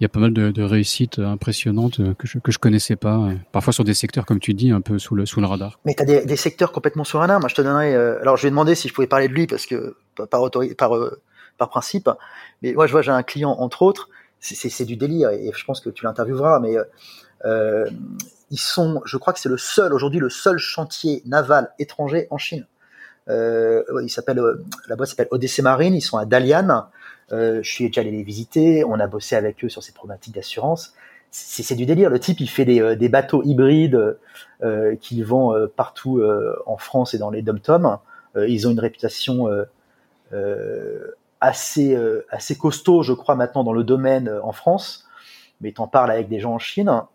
il 0.00 0.04
y 0.04 0.06
a 0.06 0.08
pas 0.08 0.20
mal 0.20 0.32
de, 0.32 0.50
de 0.50 0.62
réussites 0.62 1.18
impressionnantes 1.18 2.00
que 2.16 2.26
je 2.26 2.38
que 2.38 2.50
je 2.50 2.58
connaissais 2.58 2.96
pas. 2.96 3.28
Parfois 3.52 3.72
sur 3.72 3.84
des 3.84 3.92
secteurs, 3.92 4.24
comme 4.24 4.40
tu 4.40 4.54
dis, 4.54 4.70
un 4.70 4.80
peu 4.80 4.98
sous 4.98 5.14
le 5.14 5.26
sous 5.26 5.40
le 5.40 5.46
radar. 5.46 5.78
Mais 5.84 5.94
tu 5.94 6.02
as 6.02 6.06
des, 6.06 6.24
des, 6.24 6.36
secteurs 6.36 6.72
complètement 6.72 7.04
sur 7.04 7.18
un 7.18 7.22
radar. 7.22 7.38
Moi, 7.38 7.50
je 7.50 7.54
te 7.54 7.60
donnerais. 7.60 7.94
Euh, 7.94 8.18
alors, 8.22 8.38
je 8.38 8.44
vais 8.44 8.50
demander 8.50 8.74
si 8.74 8.88
je 8.88 8.94
pouvais 8.94 9.06
parler 9.06 9.28
de 9.28 9.34
lui 9.34 9.46
parce 9.46 9.66
que 9.66 9.96
par 10.30 10.40
autorité, 10.40 10.74
par 10.74 10.96
euh, 10.96 11.20
par 11.58 11.68
principe. 11.68 12.08
Mais 12.62 12.72
moi, 12.72 12.86
je 12.86 12.92
vois, 12.92 13.02
j'ai 13.02 13.10
un 13.10 13.22
client 13.22 13.50
entre 13.50 13.82
autres. 13.82 14.08
C'est 14.40 14.86
du 14.86 14.96
délire 14.96 15.28
et 15.30 15.50
je 15.54 15.64
pense 15.66 15.80
que 15.80 15.90
tu 15.90 16.06
l'intervieweras. 16.06 16.60
Mais 16.60 16.76
euh, 17.44 17.90
ils 18.50 18.58
sont, 18.58 19.02
je 19.04 19.16
crois 19.16 19.32
que 19.32 19.40
c'est 19.40 19.48
le 19.48 19.58
seul 19.58 19.92
aujourd'hui, 19.92 20.20
le 20.20 20.30
seul 20.30 20.58
chantier 20.58 21.22
naval 21.26 21.72
étranger 21.78 22.26
en 22.30 22.38
Chine. 22.38 22.66
Euh, 23.28 23.82
il 24.02 24.10
s'appelle, 24.10 24.42
la 24.88 24.96
boîte 24.96 25.10
s'appelle 25.10 25.28
Odyssey 25.30 25.62
Marine. 25.62 25.94
Ils 25.94 26.00
sont 26.00 26.18
à 26.18 26.24
Dalian. 26.24 26.86
Euh, 27.32 27.62
je 27.62 27.70
suis 27.70 27.86
déjà 27.86 28.00
allé 28.00 28.10
les 28.10 28.24
visiter, 28.24 28.84
on 28.84 28.98
a 28.98 29.06
bossé 29.06 29.36
avec 29.36 29.64
eux 29.64 29.68
sur 29.68 29.82
ces 29.82 29.92
problématiques 29.92 30.34
d'assurance. 30.34 30.94
C'est 31.30 31.76
du 31.76 31.86
délire. 31.86 32.10
Le 32.10 32.18
type, 32.18 32.40
il 32.40 32.48
fait 32.50 32.64
des, 32.64 32.80
euh, 32.80 32.96
des 32.96 33.08
bateaux 33.08 33.44
hybrides 33.44 34.18
euh, 34.62 34.96
qu'ils 34.96 35.24
vend 35.24 35.54
euh, 35.54 35.68
partout 35.68 36.18
euh, 36.18 36.60
en 36.66 36.76
France 36.76 37.14
et 37.14 37.18
dans 37.18 37.30
les 37.30 37.40
dom-toms. 37.40 37.98
ils 38.36 38.66
ont 38.66 38.72
une 38.72 38.80
réputation 38.80 39.48
assez 41.40 41.96
assez 42.30 42.58
costaud, 42.58 43.02
je 43.02 43.12
crois, 43.12 43.34
maintenant 43.36 43.64
dans 43.64 43.72
le 43.72 43.84
domaine 43.84 44.28
en 44.42 44.52
France. 44.52 45.06
Mais 45.60 45.72
t'en 45.72 45.86
parles 45.86 46.10
avec 46.10 46.28
des 46.28 46.40
gens 46.40 46.54
en 46.54 46.58
Chine, 46.58 46.88
as, 46.88 47.08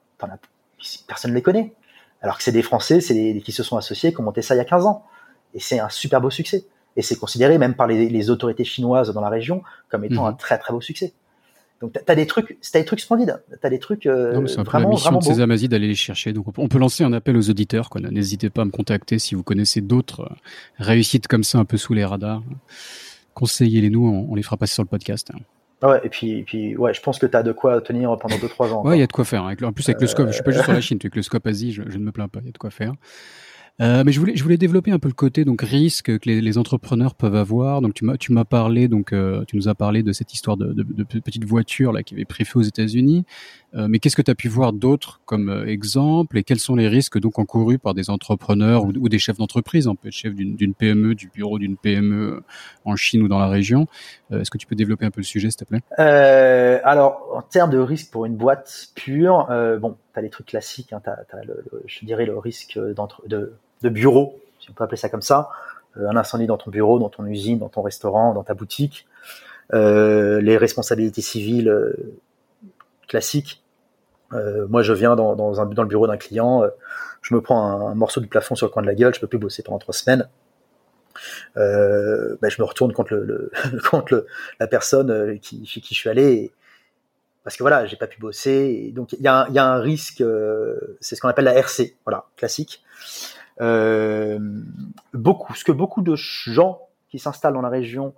personne 1.08 1.32
ne 1.32 1.36
les 1.36 1.42
connaît. 1.42 1.74
Alors 2.22 2.38
que 2.38 2.44
c'est 2.44 2.52
des 2.52 2.64
Français, 2.64 3.02
c'est 3.02 3.42
qui 3.44 3.52
se 3.52 3.64
sont 3.64 3.78
associés, 3.78 4.12
qui 4.12 4.20
ont 4.20 4.24
monté 4.24 4.42
ça 4.42 4.56
il 4.56 4.58
y 4.58 4.62
a 4.62 4.66
15 4.66 4.86
ans. 4.86 5.06
Et 5.54 5.60
c'est 5.60 5.80
un 5.80 5.90
super 5.90 6.22
beau 6.22 6.30
succès 6.30 6.66
et 6.98 7.02
c'est 7.02 7.18
considéré 7.18 7.58
même 7.58 7.76
par 7.76 7.88
les, 7.88 8.30
autorités 8.30 8.64
chinoises 8.64 9.14
dans 9.14 9.22
la 9.22 9.30
région 9.30 9.64
comme 9.90 10.06
étant 10.06 10.24
mhm. 10.24 10.30
un 10.30 10.34
très 10.34 10.58
très 10.58 10.74
beau 10.74 10.82
succès. 10.82 11.14
Donc 11.82 11.92
tu 11.94 12.00
as 12.08 12.16
des 12.16 12.26
trucs, 12.26 12.58
as 12.74 12.80
des 12.80 12.86
trucs 12.86 13.02
splendides, 13.02 13.44
tu 13.50 13.68
as 13.68 13.70
des 13.70 13.80
trucs 13.80 14.06
euh, 14.06 14.48
c'est 14.48 14.60
un 14.60 14.80
la 14.80 14.88
mission 14.88 15.18
de 15.18 15.24
ces 15.24 15.42
Amazi 15.42 15.68
d'aller 15.68 15.88
les 15.88 15.96
chercher. 15.96 16.32
Donc 16.32 16.46
on 16.58 16.70
peut 16.70 16.78
lancer 16.78 17.04
un 17.04 17.12
appel 17.12 17.36
aux 17.36 17.50
auditeurs. 17.50 17.90
N'hésitez 18.00 18.50
pas 18.50 18.62
à 18.62 18.66
me 18.66 18.72
contacter 18.72 19.20
si 19.20 19.36
vous 19.36 19.44
connaissez 19.44 19.82
d'autres 19.82 20.22
euh, 20.22 20.36
réussites 20.80 21.28
comme 21.28 21.44
ça 21.44 21.58
un 21.58 21.66
peu 21.66 21.78
sous 21.78 21.94
les 21.94 22.06
radars. 22.06 22.42
Conseillez-les 23.34 23.90
nous, 23.90 24.08
on, 24.30 24.34
les 24.36 24.44
fera 24.44 24.56
passer 24.56 24.76
sur 24.76 24.84
le 24.84 24.88
podcast. 24.88 25.32
Ouais, 25.84 26.00
et 26.04 26.10
puis, 26.10 26.44
puis 26.44 26.76
ouais, 26.78 26.94
je 26.94 27.02
pense 27.02 27.20
que 27.20 27.26
tu 27.26 27.36
as 27.36 27.44
de 27.44 27.52
quoi 27.52 27.82
tenir 27.82 28.18
pendant 28.18 28.38
2-3 28.38 28.72
ans. 28.72 28.84
Ouais, 28.86 28.98
il 28.98 29.00
y 29.02 29.04
a 29.04 29.08
de 29.08 29.12
quoi 29.12 29.26
faire. 29.26 29.44
En 29.44 29.74
plus, 29.74 29.88
avec 29.90 30.02
le 30.02 30.08
scope, 30.08 30.28
je 30.28 30.34
suis 30.34 30.44
pas 30.44 30.52
juste 30.52 30.64
sur 30.64 30.74
la 30.74 30.82
Chine, 30.82 30.98
avec 31.02 31.16
le 31.16 31.22
scope 31.22 31.46
Asie, 31.48 31.72
je, 31.72 31.84
je 31.88 31.98
ne 31.98 32.04
me 32.04 32.12
plains 32.12 32.28
pas, 32.28 32.40
il 32.42 32.46
y 32.46 32.50
a 32.50 32.52
de 32.52 32.58
quoi 32.58 32.72
faire. 32.72 32.94
Euh, 33.82 34.04
mais 34.06 34.14
je 34.14 34.22
voulais, 34.22 34.38
je 34.38 34.44
voulais 34.44 34.58
développer 34.58 34.92
un 34.92 35.00
peu 35.00 35.10
le 35.10 35.14
côté 35.14 35.44
donc 35.44 35.62
risque 35.62 36.18
que 36.18 36.30
les, 36.30 36.40
les 36.40 36.58
entrepreneurs 36.58 37.14
peuvent 37.14 37.36
avoir. 37.36 37.82
Donc 37.82 37.94
tu 37.94 38.06
m'as, 38.06 38.16
tu 38.16 38.32
m'as 38.32 38.46
parlé 38.46 38.88
donc 38.88 39.12
euh, 39.12 39.44
tu 39.50 39.58
nous 39.58 39.68
as 39.68 39.76
parlé 39.76 40.02
de 40.02 40.14
cette 40.14 40.34
histoire 40.34 40.56
de, 40.56 40.72
de, 40.72 40.84
de 40.84 41.04
petite 41.04 41.44
voiture 41.44 41.92
là 41.92 42.02
qui 42.02 42.14
avait 42.14 42.24
pris 42.24 42.46
feu 42.46 42.60
aux 42.60 42.64
États-Unis. 42.64 43.26
Euh, 43.76 43.88
mais 43.90 44.00
qu'est-ce 44.00 44.16
que 44.16 44.22
tu 44.22 44.32
as 44.32 44.36
pu 44.36 44.48
voir 44.48 44.74
d'autres 44.74 45.20
comme 45.26 45.50
euh, 45.50 45.68
exemple? 45.68 46.38
Et 46.38 46.44
quels 46.44 46.60
sont 46.60 46.76
les 46.76 46.88
risques 46.88 47.20
donc 47.20 47.40
encourus 47.40 47.78
par 47.78 47.94
des 47.94 48.10
entrepreneurs 48.10 48.86
ou, 48.86 49.10
des 49.10 49.20
chefs 49.20 49.38
d'entreprise, 49.38 49.88
on 49.88 49.96
peut 49.96 50.08
être 50.08 50.14
chef 50.14 50.34
d'une, 50.34 50.74
PME, 50.74 51.16
du 51.16 51.28
bureau 51.28 51.60
d'une 51.60 51.78
PME 51.78 52.44
en 52.86 52.96
Chine 52.96 53.22
ou 53.22 53.28
dans 53.28 53.40
la 53.40 53.48
région. 53.48 53.88
est-ce 54.32 54.50
que 54.50 54.58
tu 54.58 54.68
peux 54.68 54.76
développer 54.76 55.06
un 55.06 55.12
peu 55.12 55.22
le 55.22 55.26
sujet 55.26 55.50
s'il 55.50 55.60
te 55.60 55.66
plaît? 55.66 55.82
Alors 56.84 57.32
en 57.34 57.42
termes 57.42 57.72
de 57.72 57.78
risque 57.78 58.12
pour 58.12 58.26
une 58.26 58.36
boîte 58.36 58.90
pure, 58.96 59.48
bon, 59.80 59.98
tu 60.14 60.20
as 60.20 60.22
les 60.22 60.30
trucs 60.30 60.48
classiques. 60.48 60.94
Hein, 60.94 61.02
t'as 61.04 61.44
le, 61.44 61.64
je 61.86 62.06
dirais 62.06 62.26
le 62.26 62.38
risque 62.38 62.78
de 62.78 63.54
de 63.82 63.90
bureau, 63.90 64.40
si 64.60 64.70
on 64.70 64.74
peut 64.74 64.84
appeler 64.84 64.98
ça 64.98 65.10
comme 65.10 65.22
ça, 65.22 65.50
euh, 65.98 66.10
un 66.10 66.18
incendie 66.18 66.48
dans 66.48 66.58
ton 66.58 66.72
bureau, 66.72 67.00
dans 67.00 67.10
ton 67.10 67.26
usine, 67.26 67.60
dans 67.60 67.70
ton 67.70 67.82
restaurant, 67.82 68.34
dans 68.34 68.44
ta 68.44 68.54
boutique, 68.54 69.08
euh, 69.74 70.42
les 70.42 70.58
responsabilités 70.58 71.22
civiles 71.22 71.70
euh, 74.36 74.68
moi, 74.68 74.82
je 74.82 74.94
viens 74.94 75.16
dans, 75.16 75.36
dans, 75.36 75.62
un, 75.62 75.66
dans 75.66 75.84
le 75.84 75.88
bureau 75.88 76.08
d'un 76.08 76.18
client, 76.18 76.64
je 77.22 77.34
me 77.34 77.42
prends 77.42 77.88
un, 77.88 77.96
morceau 77.96 78.22
de 78.22 78.28
plafond 78.28 78.56
sur 78.56 78.68
le 78.68 78.72
coin 78.72 78.82
de 78.82 78.88
la 78.88 78.96
gueule, 78.96 79.14
je 79.14 79.20
peux 79.20 79.28
plus 79.28 79.40
bosser 79.40 79.64
pendant 79.64 79.80
trois 79.80 79.94
semaines. 79.94 80.30
Ben, 81.56 82.50
je 82.50 82.62
me 82.62 82.66
retourne 82.66 82.94
contre, 82.94 83.14
le, 83.14 83.52
contre 83.90 84.26
la 84.60 84.68
personne 84.68 85.40
chez 85.42 85.82
qui 85.82 85.94
je 85.96 86.00
suis 86.00 86.10
allé. 86.10 86.52
parce 87.44 87.56
que 87.56 87.64
voilà, 87.64 87.86
j'ai 87.86 87.96
pas 87.96 88.08
pu 88.08 88.20
bosser. 88.20 88.92
donc 88.94 89.14
il 89.14 89.22
y, 89.22 89.28
a 89.28 89.46
un 89.48 89.80
risque, 89.80 90.24
c'est 91.00 91.16
ce 91.16 91.22
qu'on 91.22 91.30
appelle 91.30 91.46
la 91.46 91.54
RC, 91.56 91.96
voilà, 92.06 92.26
classique. 92.36 92.84
Euh, 93.62 94.40
beaucoup, 95.14 95.54
ce 95.54 95.64
que 95.64 95.72
beaucoup 95.72 96.02
de 96.02 96.16
gens 96.16 96.82
qui 97.10 97.20
s'installent 97.20 97.54
dans 97.54 97.62
la 97.62 97.70
région 97.70 98.14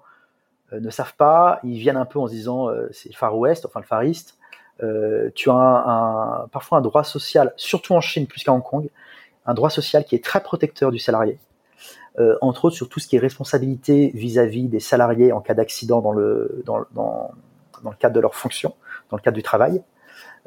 euh, 0.73 0.79
ne 0.79 0.89
savent 0.89 1.15
pas, 1.15 1.59
ils 1.63 1.77
viennent 1.77 1.97
un 1.97 2.05
peu 2.05 2.19
en 2.19 2.27
se 2.27 2.31
disant 2.31 2.69
euh, 2.69 2.87
c'est 2.91 3.09
le 3.09 3.15
Far 3.15 3.37
West, 3.37 3.65
enfin 3.65 3.79
le 3.79 3.85
Far 3.85 4.03
East. 4.03 4.36
Tu 5.35 5.49
as 5.49 6.45
parfois 6.51 6.77
un 6.77 6.81
droit 6.81 7.03
social, 7.03 7.53
surtout 7.55 7.93
en 7.93 8.01
Chine 8.01 8.27
plus 8.27 8.43
qu'à 8.43 8.53
Hong 8.53 8.63
Kong, 8.63 8.89
un 9.45 9.53
droit 9.53 9.69
social 9.69 10.03
qui 10.05 10.15
est 10.15 10.23
très 10.23 10.41
protecteur 10.41 10.91
du 10.91 10.99
salarié. 10.99 11.39
Euh, 12.19 12.35
entre 12.41 12.65
autres 12.65 12.75
sur 12.75 12.89
tout 12.89 12.99
ce 12.99 13.07
qui 13.07 13.15
est 13.15 13.19
responsabilité 13.19 14.11
vis-à-vis 14.15 14.67
des 14.67 14.79
salariés 14.79 15.31
en 15.31 15.39
cas 15.39 15.53
d'accident 15.53 16.01
dans 16.01 16.11
le, 16.11 16.63
cadre 17.99 18.15
de 18.15 18.19
leur 18.19 18.33
fonction, 18.33 18.73
dans 19.11 19.17
le 19.17 19.21
cadre 19.21 19.35
du 19.35 19.43
travail, 19.43 19.83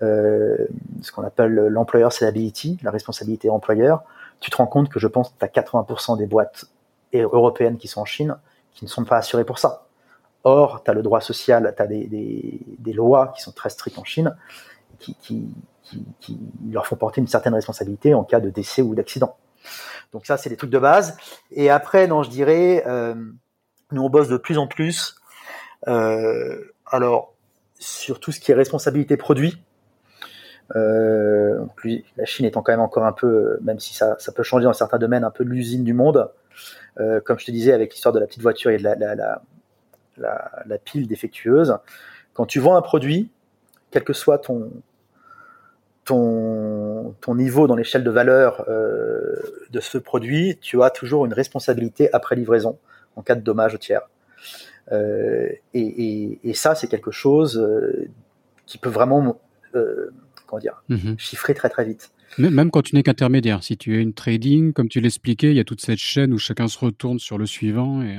euh, 0.02 0.56
ce 1.00 1.12
qu'on 1.12 1.22
appelle 1.22 1.54
l'employer 1.54 2.08
liability, 2.20 2.78
la 2.82 2.90
responsabilité 2.90 3.50
employeur 3.50 4.02
tu 4.40 4.50
te 4.50 4.56
rends 4.56 4.66
compte 4.66 4.88
que 4.88 4.98
je 4.98 5.06
pense 5.06 5.28
que 5.28 5.34
tu 5.38 5.44
as 5.44 5.48
80% 5.48 6.16
des 6.16 6.26
boîtes 6.26 6.64
européennes 7.12 7.76
qui 7.76 7.88
sont 7.88 8.00
en 8.00 8.06
Chine 8.06 8.36
qui 8.74 8.84
ne 8.84 8.90
sont 8.90 9.04
pas 9.04 9.18
assurés 9.18 9.44
pour 9.44 9.58
ça. 9.58 9.86
Or, 10.44 10.82
tu 10.82 10.90
as 10.90 10.94
le 10.94 11.02
droit 11.02 11.20
social, 11.20 11.74
tu 11.76 11.82
as 11.82 11.86
des, 11.86 12.92
lois 12.92 13.32
qui 13.36 13.42
sont 13.42 13.52
très 13.52 13.68
strictes 13.68 13.98
en 13.98 14.04
Chine, 14.04 14.34
qui, 14.98 15.48
leur 16.70 16.86
font 16.86 16.96
porter 16.96 17.20
une 17.20 17.26
certaine 17.26 17.54
responsabilité 17.54 18.14
en 18.14 18.24
cas 18.24 18.40
de 18.40 18.48
décès 18.48 18.80
ou 18.82 18.94
d'accident. 18.94 19.36
Donc 20.12 20.26
ça, 20.26 20.36
c'est 20.36 20.48
des 20.48 20.56
trucs 20.56 20.70
de 20.70 20.78
base. 20.78 21.16
Et 21.50 21.70
après, 21.70 22.06
non, 22.06 22.22
je 22.22 22.30
dirais, 22.30 22.84
euh, 22.86 23.14
nous 23.92 24.02
on 24.02 24.08
bosse 24.08 24.28
de 24.28 24.36
plus 24.36 24.58
en 24.58 24.66
plus. 24.66 25.16
Euh, 25.88 26.72
alors 26.86 27.34
sur 27.78 28.20
tout 28.20 28.30
ce 28.32 28.40
qui 28.40 28.52
est 28.52 28.54
responsabilité 28.54 29.16
produit. 29.16 29.62
Euh, 30.76 31.64
la 32.16 32.24
Chine 32.24 32.46
étant 32.46 32.62
quand 32.62 32.72
même 32.72 32.80
encore 32.80 33.04
un 33.04 33.12
peu, 33.12 33.58
même 33.62 33.80
si 33.80 33.94
ça, 33.94 34.16
peut 34.34 34.42
changer 34.42 34.64
dans 34.64 34.72
certains 34.72 34.98
domaines, 34.98 35.24
un 35.24 35.30
peu 35.30 35.44
l'usine 35.44 35.84
du 35.84 35.94
monde. 35.94 36.30
Comme 37.24 37.38
je 37.38 37.46
te 37.46 37.50
disais 37.50 37.72
avec 37.72 37.94
l'histoire 37.94 38.12
de 38.12 38.20
la 38.20 38.26
petite 38.26 38.42
voiture 38.42 38.70
et 38.70 38.76
de 38.76 38.82
la, 38.82 39.40
la, 40.20 40.78
pile 40.78 41.06
défectueuse, 41.06 41.76
quand 42.34 42.46
tu 42.46 42.60
vends 42.60 42.76
un 42.76 42.82
produit, 42.82 43.30
quel 43.90 44.04
que 44.04 44.12
soit 44.12 44.38
ton, 44.38 44.70
ton, 46.04 47.14
ton 47.20 47.34
niveau 47.34 47.66
dans 47.66 47.76
l'échelle 47.76 48.04
de 48.04 48.10
valeur 48.10 48.64
euh, 48.68 49.36
de 49.70 49.80
ce 49.80 49.98
produit, 49.98 50.58
tu 50.60 50.82
as 50.82 50.90
toujours 50.90 51.26
une 51.26 51.32
responsabilité 51.32 52.12
après 52.12 52.36
livraison 52.36 52.78
en 53.16 53.22
cas 53.22 53.34
de 53.34 53.40
dommage 53.40 53.74
au 53.74 53.78
tiers. 53.78 54.02
Euh, 54.92 55.48
et, 55.74 55.80
et, 55.80 56.40
et, 56.44 56.54
ça, 56.54 56.74
c'est 56.74 56.88
quelque 56.88 57.10
chose 57.10 57.58
euh, 57.58 58.08
qui 58.66 58.78
peut 58.78 58.88
vraiment, 58.88 59.40
comment 60.46 60.60
dire, 60.60 60.82
mhm. 60.88 61.16
chiffrer 61.18 61.54
très 61.54 61.68
très 61.68 61.84
vite. 61.84 62.10
Même 62.38 62.70
quand 62.70 62.82
tu 62.82 62.94
n'es 62.94 63.02
qu'intermédiaire, 63.02 63.62
si 63.62 63.76
tu 63.76 63.98
es 63.98 64.02
une 64.02 64.14
trading, 64.14 64.72
comme 64.72 64.88
tu 64.88 65.00
l'expliquais, 65.00 65.50
il 65.50 65.56
y 65.56 65.60
a 65.60 65.64
toute 65.64 65.80
cette 65.80 65.98
chaîne 65.98 66.32
où 66.32 66.38
chacun 66.38 66.68
se 66.68 66.78
retourne 66.78 67.18
sur 67.18 67.38
le 67.38 67.46
suivant. 67.46 68.02
Et, 68.02 68.18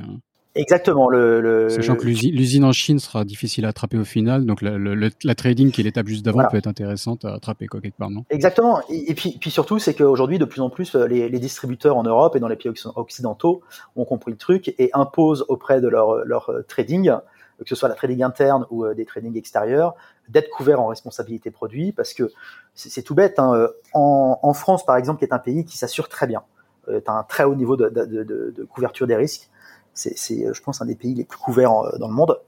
Exactement. 0.55 1.09
Le, 1.09 1.39
le 1.39 1.69
Sachant 1.69 1.95
que 1.95 2.05
l'usine 2.05 2.65
en 2.65 2.73
Chine 2.73 2.99
sera 2.99 3.23
difficile 3.23 3.65
à 3.65 3.69
attraper 3.69 3.97
au 3.97 4.03
final, 4.03 4.45
donc 4.45 4.61
la, 4.61 4.77
la 4.77 5.35
trading 5.35 5.71
qui 5.71 5.81
est 5.81 5.83
l'étape 5.83 6.07
juste 6.07 6.25
d'avant 6.25 6.43
peut 6.49 6.57
être 6.57 6.67
intéressante 6.67 7.23
à 7.23 7.33
attraper 7.35 7.67
quoi, 7.67 7.79
quelque 7.79 7.97
part, 7.97 8.09
non? 8.09 8.25
Exactement. 8.29 8.81
Et, 8.89 9.13
puis, 9.13 9.37
puis 9.39 9.49
surtout, 9.49 9.79
c'est 9.79 9.93
qu'aujourd'hui, 9.93 10.39
de 10.39 10.45
plus 10.45 10.61
en 10.61 10.69
plus, 10.69 10.95
les, 10.95 11.29
les, 11.29 11.39
distributeurs 11.39 11.95
en 11.95 12.03
Europe 12.03 12.35
et 12.35 12.39
dans 12.39 12.49
les 12.49 12.57
pays 12.57 12.71
occidentaux 12.95 13.61
ont 13.95 14.05
compris 14.05 14.31
le 14.31 14.37
truc 14.37 14.75
et 14.77 14.89
imposent 14.93 15.45
auprès 15.47 15.79
de 15.79 15.87
leur, 15.87 16.25
leur 16.25 16.51
trading, 16.67 17.11
que 17.59 17.69
ce 17.69 17.75
soit 17.75 17.87
la 17.87 17.95
trading 17.95 18.21
interne 18.21 18.65
ou 18.69 18.85
euh, 18.85 18.93
des 18.93 19.05
trading 19.05 19.37
extérieurs, 19.37 19.95
d'être 20.27 20.49
couverts 20.49 20.81
en 20.81 20.87
responsabilité 20.87 21.51
produit, 21.51 21.93
parce 21.93 22.13
que 22.13 22.29
c'est 22.73 23.03
tout 23.03 23.15
bête. 23.15 23.39
Hein. 23.39 23.69
En, 23.93 24.37
en, 24.41 24.53
France, 24.53 24.85
par 24.85 24.97
exemple, 24.97 25.19
qui 25.19 25.25
est 25.25 25.33
un 25.33 25.39
pays 25.39 25.63
qui 25.63 25.77
s'assure 25.77 26.09
très 26.09 26.27
bien, 26.27 26.43
euh, 26.89 26.99
tu 26.99 27.09
as 27.09 27.13
un 27.13 27.23
très 27.23 27.43
haut 27.43 27.55
niveau 27.55 27.77
de, 27.77 27.89
de, 27.89 28.05
de, 28.05 28.53
de 28.55 28.63
couverture 28.65 29.07
des 29.07 29.15
risques 29.15 29.49
c'est, 29.93 30.45
euh, 30.45 30.53
je 30.53 30.61
pense, 30.61 30.81
un 30.81 30.85
des 30.85 30.95
pays 30.95 31.13
les 31.13 31.23
plus 31.23 31.37
couverts 31.37 31.73
euh, 31.73 31.97
dans 31.97 32.07
le 32.07 32.13
monde. 32.13 32.39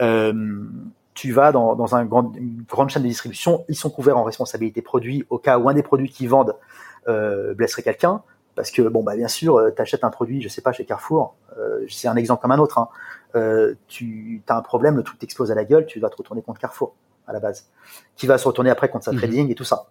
Euh, 0.00 0.64
tu 1.14 1.32
vas 1.32 1.50
dans, 1.50 1.74
dans 1.74 1.96
un 1.96 2.04
grand, 2.04 2.34
une 2.36 2.62
grande 2.68 2.90
chaîne 2.90 3.02
de 3.02 3.08
distribution, 3.08 3.64
ils 3.68 3.74
sont 3.74 3.90
couverts 3.90 4.18
en 4.18 4.24
responsabilité 4.24 4.82
produit 4.82 5.24
au 5.30 5.38
cas 5.38 5.58
où 5.58 5.68
un 5.68 5.74
des 5.74 5.82
produits 5.82 6.10
qu'ils 6.10 6.28
vendent 6.28 6.54
euh, 7.08 7.54
blesserait 7.54 7.82
quelqu'un. 7.82 8.22
Parce 8.54 8.70
que 8.70 8.82
bon 8.82 9.02
bah 9.02 9.16
bien 9.16 9.28
sûr, 9.28 9.60
tu 9.74 9.82
achètes 9.82 10.04
un 10.04 10.10
produit, 10.10 10.40
je 10.40 10.48
sais 10.48 10.62
pas 10.62 10.72
chez 10.72 10.86
Carrefour, 10.86 11.34
euh, 11.58 11.84
c'est 11.90 12.08
un 12.08 12.16
exemple 12.16 12.40
comme 12.40 12.52
un 12.52 12.58
autre. 12.58 12.78
Hein. 12.78 12.88
Euh, 13.34 13.74
tu 13.86 14.42
as 14.48 14.56
un 14.56 14.62
problème, 14.62 14.96
le 14.96 15.02
truc 15.02 15.18
t'explose 15.18 15.50
à 15.50 15.54
la 15.54 15.64
gueule, 15.64 15.84
tu 15.84 16.00
vas 16.00 16.08
te 16.08 16.16
retourner 16.16 16.40
contre 16.40 16.60
Carrefour 16.60 16.94
à 17.26 17.34
la 17.34 17.40
base, 17.40 17.68
qui 18.16 18.26
va 18.26 18.38
se 18.38 18.46
retourner 18.46 18.70
après 18.70 18.88
contre 18.88 19.04
sa 19.04 19.12
mhm. 19.12 19.18
trading 19.18 19.50
et 19.50 19.54
tout 19.54 19.64
ça. 19.64 19.86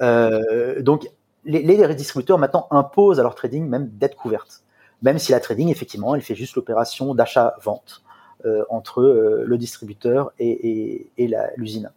Donc 0.00 1.06
les, 1.44 1.62
les 1.62 1.94
distributeurs 1.94 2.38
maintenant 2.38 2.66
imposent 2.70 3.20
à 3.20 3.22
leur 3.22 3.34
trading 3.34 3.68
même 3.68 3.88
d'être 3.88 4.16
couvertes 4.16 4.63
même 5.04 5.18
si 5.18 5.32
la 5.32 5.38
trading, 5.38 5.68
effectivement, 5.68 6.14
elle 6.14 6.22
fait 6.22 6.34
juste 6.34 6.56
l'opération 6.56 7.14
d'achat-vente 7.14 8.02
euh, 8.46 8.64
entre 8.70 9.02
euh, 9.02 9.44
le 9.46 9.58
distributeur 9.58 10.32
et, 10.38 11.10
l'usine. 11.56 11.92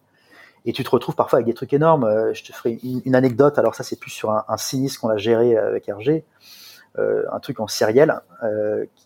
Et 0.66 0.74
tu 0.74 0.84
te 0.84 0.90
retrouves 0.90 1.16
parfois 1.16 1.38
avec 1.38 1.46
des 1.46 1.54
trucs 1.54 1.72
énormes. 1.72 2.04
Euh, 2.04 2.34
je 2.34 2.44
te 2.44 2.52
ferai 2.52 2.80
une, 2.84 3.16
anecdote. 3.16 3.58
Alors 3.58 3.76
ça, 3.76 3.84
c'est 3.84 3.98
plus 3.98 4.12
sur 4.12 4.32
un, 4.32 4.58
sinistre 4.58 5.00
qu'on 5.00 5.10
a 5.10 5.18
géré 5.18 5.58
avec 5.58 5.88
RG, 5.88 6.24
un 6.98 7.40
truc 7.40 7.60
en 7.60 7.68
sériel 7.68 8.22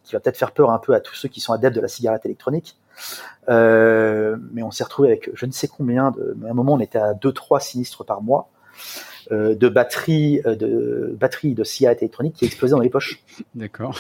qui 0.04 0.14
va 0.14 0.20
peut-être 0.22 0.38
faire 0.38 0.54
peur 0.54 0.72
un 0.72 0.80
peu 0.80 0.94
à 0.96 1.02
tous 1.02 1.14
ceux 1.14 1.28
qui 1.28 1.42
sont 1.42 1.52
adeptes 1.52 1.76
de 1.76 1.82
la 1.82 1.90
cigarette 1.90 2.26
électronique. 2.26 2.78
mais 3.48 4.64
on 4.64 4.72
s'est 4.72 4.84
retrouvé 4.84 5.10
avec 5.10 5.30
je 5.34 5.46
ne 5.46 5.52
sais 5.52 5.68
combien 5.68 6.12
de. 6.12 6.38
à 6.48 6.50
un 6.50 6.54
moment, 6.54 6.74
on 6.74 6.80
était 6.80 7.00
à 7.00 7.14
2-3 7.14 7.62
sinistres 7.62 8.06
par 8.06 8.22
mois. 8.22 8.50
Euh, 9.32 9.56
de 9.56 9.70
batteries 9.70 10.42
euh, 10.46 10.56
de 10.56 11.16
batterie 11.18 11.54
de 11.54 11.64
cigarette 11.64 12.02
électronique 12.02 12.36
qui 12.36 12.44
explosaient 12.46 12.72
dans 12.72 12.82
les 12.82 12.90
poches. 12.90 13.24
D'accord. 13.56 13.98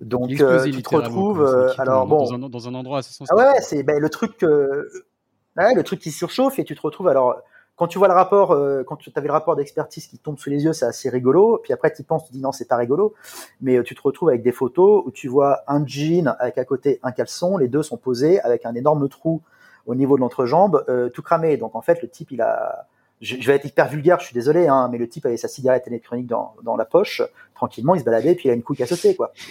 Donc 0.00 0.40
euh, 0.40 0.62
tu 0.62 0.80
te 0.80 0.94
retrouves 0.94 1.72
alors 1.76 2.06
bon 2.06 2.18
dans 2.18 2.34
un, 2.34 2.38
dans 2.38 2.68
un 2.68 2.74
endroit 2.74 2.98
assez 2.98 3.12
sensible. 3.12 3.36
Ah 3.40 3.52
ouais, 3.52 3.60
c'est 3.62 3.82
ben, 3.82 3.98
le 3.98 4.08
truc 4.10 4.42
ouais, 4.42 5.74
le 5.74 5.82
truc 5.82 5.98
qui 5.98 6.12
surchauffe 6.12 6.60
et 6.60 6.64
tu 6.64 6.76
te 6.76 6.82
retrouves 6.82 7.08
alors 7.08 7.40
quand 7.74 7.88
tu 7.88 7.98
vois 7.98 8.06
le 8.06 8.14
rapport, 8.14 8.56
quand 8.86 8.96
tu 8.96 9.10
avais 9.16 9.26
le 9.26 9.32
rapport 9.32 9.56
d'expertise 9.56 10.06
qui 10.06 10.18
tombe 10.18 10.38
sous 10.38 10.50
les 10.50 10.62
yeux, 10.62 10.72
c'est 10.72 10.84
assez 10.84 11.08
rigolo. 11.08 11.58
Puis 11.64 11.72
après, 11.72 11.92
tu 11.92 12.04
penses, 12.04 12.26
tu 12.26 12.32
dis 12.32 12.40
non, 12.40 12.52
c'est 12.52 12.68
pas 12.68 12.76
rigolo. 12.76 13.14
Mais 13.60 13.82
tu 13.82 13.96
te 13.96 14.02
retrouves 14.02 14.28
avec 14.28 14.42
des 14.42 14.52
photos 14.52 15.02
où 15.04 15.10
tu 15.10 15.26
vois 15.26 15.62
un 15.66 15.84
jean 15.84 16.36
avec 16.38 16.58
à 16.58 16.64
côté 16.64 17.00
un 17.02 17.10
caleçon, 17.10 17.56
les 17.56 17.68
deux 17.68 17.82
sont 17.82 17.96
posés 17.96 18.40
avec 18.42 18.66
un 18.66 18.74
énorme 18.74 19.08
trou 19.08 19.42
au 19.86 19.96
niveau 19.96 20.16
de 20.16 20.20
l'entrejambe, 20.20 20.84
tout 21.12 21.22
cramé. 21.22 21.56
Donc 21.56 21.74
en 21.74 21.80
fait, 21.80 22.00
le 22.02 22.08
type, 22.08 22.30
il 22.30 22.42
a, 22.42 22.86
je, 23.22 23.36
vais 23.46 23.54
être 23.54 23.64
hyper 23.64 23.88
vulgaire, 23.88 24.18
je 24.18 24.26
suis 24.26 24.34
désolé, 24.34 24.66
hein, 24.66 24.88
mais 24.90 24.98
le 24.98 25.08
type 25.08 25.24
avait 25.24 25.36
sa 25.36 25.46
cigarette 25.46 25.86
électronique 25.86 26.26
dans, 26.26 26.56
dans 26.64 26.76
la 26.76 26.84
poche, 26.84 27.22
tranquillement, 27.54 27.94
il 27.94 28.00
se 28.00 28.04
baladait, 28.04 28.34
puis 28.34 28.48
il 28.48 28.50
a 28.50 28.54
une 28.54 28.64
couille 28.64 28.82
à 28.82 28.86
sauter, 28.86 29.14
quoi. 29.16 29.32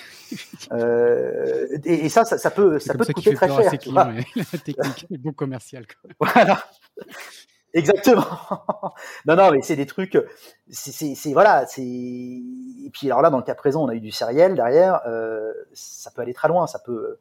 Euh, 0.72 1.68
et, 1.84 2.08
ça, 2.08 2.24
ça, 2.24 2.38
ça, 2.38 2.52
peut, 2.52 2.80
ça 2.80 2.94
peut 2.94 3.04
te 3.04 3.12
coûter 3.12 3.34
très 3.34 3.50
cher. 3.50 3.70
la 3.94 4.14
technique, 4.64 5.06
est 5.12 5.18
bon 5.18 5.34
commercial. 5.34 5.86
Quoi. 5.86 6.10
Voilà. 6.34 6.64
Exactement. 7.74 8.24
non, 9.26 9.36
non, 9.36 9.52
mais 9.52 9.62
c'est 9.62 9.76
des 9.76 9.86
trucs. 9.86 10.18
C'est 10.70 11.34
voilà. 11.34 11.66
C'est 11.68 11.82
et 11.84 12.90
puis 12.94 13.08
alors 13.08 13.22
là, 13.22 13.30
dans 13.30 13.40
le 13.40 13.44
cas 13.44 13.56
présent, 13.56 13.84
on 13.84 13.90
a 13.90 13.94
eu 13.94 14.00
du 14.00 14.12
sériel 14.12 14.56
derrière. 14.56 15.02
Euh, 15.06 15.52
ça 15.74 16.12
peut 16.12 16.22
aller 16.22 16.34
très 16.34 16.48
loin. 16.48 16.66
Ça 16.66 16.80
peut. 16.80 17.18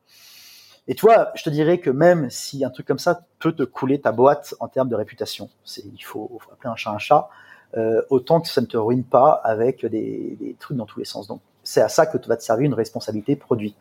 Et 0.89 0.95
toi, 0.95 1.31
je 1.35 1.43
te 1.43 1.51
dirais 1.51 1.79
que 1.79 1.91
même 1.91 2.31
si 2.31 2.65
un 2.65 2.71
truc 2.71 2.87
comme 2.87 2.99
ça 2.99 3.21
peut 3.39 3.53
te 3.53 3.63
couler 3.63 4.01
ta 4.01 4.13
boîte 4.13 4.55
en 4.61 4.69
termes 4.69 4.89
de 4.89 4.97
réputation, 4.97 5.49
il 5.77 6.03
faut, 6.05 6.41
appeler 6.53 6.71
un 6.71 6.77
chat 6.77 6.91
un 6.91 6.99
chat, 6.99 7.29
euh, 7.77 8.03
autant 8.11 8.41
que 8.41 8.49
ça 8.49 8.61
ne 8.61 8.67
te 8.67 8.77
ruine 8.77 9.05
pas 9.05 9.41
avec 9.45 9.87
des, 9.87 10.57
trucs 10.59 10.77
dans 10.77 10.87
tous 10.87 10.99
les 10.99 11.05
sens. 11.05 11.29
Donc, 11.29 11.41
c'est 11.63 11.81
à 11.81 11.89
ça 11.89 12.07
que 12.07 12.19
va 12.27 12.37
te 12.37 12.43
servir 12.43 12.67
une 12.67 12.75
responsabilité 12.75 13.37
produit. 13.37 13.77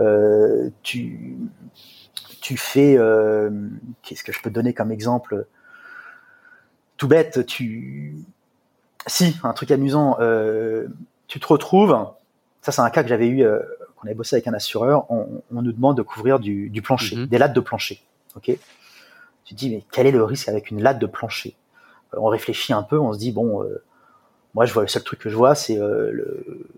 Euh, 0.00 0.70
tu, 0.82 1.36
tu 2.40 2.56
fais, 2.56 2.96
euh, 2.96 3.50
qu'est-ce 4.02 4.24
que 4.24 4.32
je 4.32 4.40
peux 4.42 4.50
te 4.50 4.54
donner 4.54 4.74
comme 4.74 4.90
exemple? 4.90 5.46
Tout 6.96 7.06
bête, 7.08 7.46
tu, 7.46 8.16
si, 9.06 9.36
un 9.44 9.52
truc 9.52 9.70
amusant, 9.70 10.16
tu 11.26 11.40
te 11.40 11.46
retrouves, 11.46 11.96
ça 12.62 12.72
c'est 12.72 12.80
un 12.80 12.90
cas 12.90 13.02
que 13.02 13.08
j'avais 13.08 13.28
eu 13.28 13.44
on 14.02 14.06
avait 14.06 14.14
bossé 14.14 14.36
avec 14.36 14.48
un 14.48 14.54
assureur, 14.54 15.10
on, 15.10 15.42
nous 15.50 15.72
demande 15.72 15.96
de 15.96 16.02
couvrir 16.02 16.40
du, 16.40 16.82
plancher, 16.82 17.16
mhm. 17.16 17.26
des 17.26 17.38
lattes 17.38 17.52
de 17.52 17.60
plancher. 17.60 18.02
Ok? 18.36 18.50
Tu 19.44 19.54
te 19.54 19.58
dis, 19.58 19.70
mais 19.70 19.84
quel 19.92 20.06
est 20.06 20.12
le 20.12 20.24
risque 20.24 20.48
avec 20.48 20.70
une 20.70 20.82
latte 20.82 20.98
de 20.98 21.06
plancher? 21.06 21.56
Euh, 22.14 22.18
On 22.20 22.26
réfléchit 22.26 22.72
un 22.72 22.82
peu, 22.82 22.98
on 22.98 23.12
se 23.12 23.18
dit, 23.18 23.32
bon, 23.32 23.62
euh, 23.62 23.82
moi 24.54 24.66
je 24.66 24.72
vois 24.72 24.82
le 24.82 24.88
seul 24.88 25.02
truc 25.02 25.20
que 25.20 25.28
je 25.28 25.36
vois, 25.36 25.54
c'est 25.54 25.78
euh, 25.78 26.68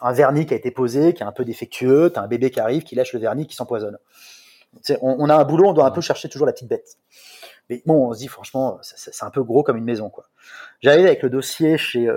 un 0.00 0.12
vernis 0.12 0.46
qui 0.46 0.54
a 0.54 0.56
été 0.56 0.70
posé, 0.70 1.14
qui 1.14 1.22
est 1.22 1.26
un 1.26 1.32
peu 1.32 1.44
défectueux, 1.44 2.10
tu 2.12 2.18
as 2.18 2.22
un 2.22 2.26
bébé 2.26 2.50
qui 2.50 2.60
arrive, 2.60 2.82
qui 2.82 2.94
lâche 2.94 3.12
le 3.12 3.20
vernis, 3.20 3.46
qui 3.46 3.56
s'empoisonne. 3.56 3.98
On, 5.00 5.16
on, 5.18 5.28
a 5.28 5.36
un 5.36 5.44
boulot, 5.44 5.68
on 5.68 5.72
doit 5.72 5.86
un 5.86 5.90
peu 5.90 6.00
chercher 6.00 6.28
toujours 6.28 6.46
la 6.46 6.52
petite 6.52 6.68
bête. 6.68 6.96
Mais 7.70 7.82
bon, 7.86 8.08
on 8.08 8.12
se 8.12 8.18
dit 8.18 8.28
franchement, 8.28 8.78
c'est 8.82 9.22
un 9.22 9.30
peu 9.30 9.42
gros 9.42 9.62
comme 9.62 9.76
une 9.76 9.84
maison, 9.84 10.10
quoi. 10.10 10.24
J'arrive 10.82 11.06
avec 11.06 11.22
le 11.22 11.30
dossier 11.30 11.78
chez, 11.78 12.10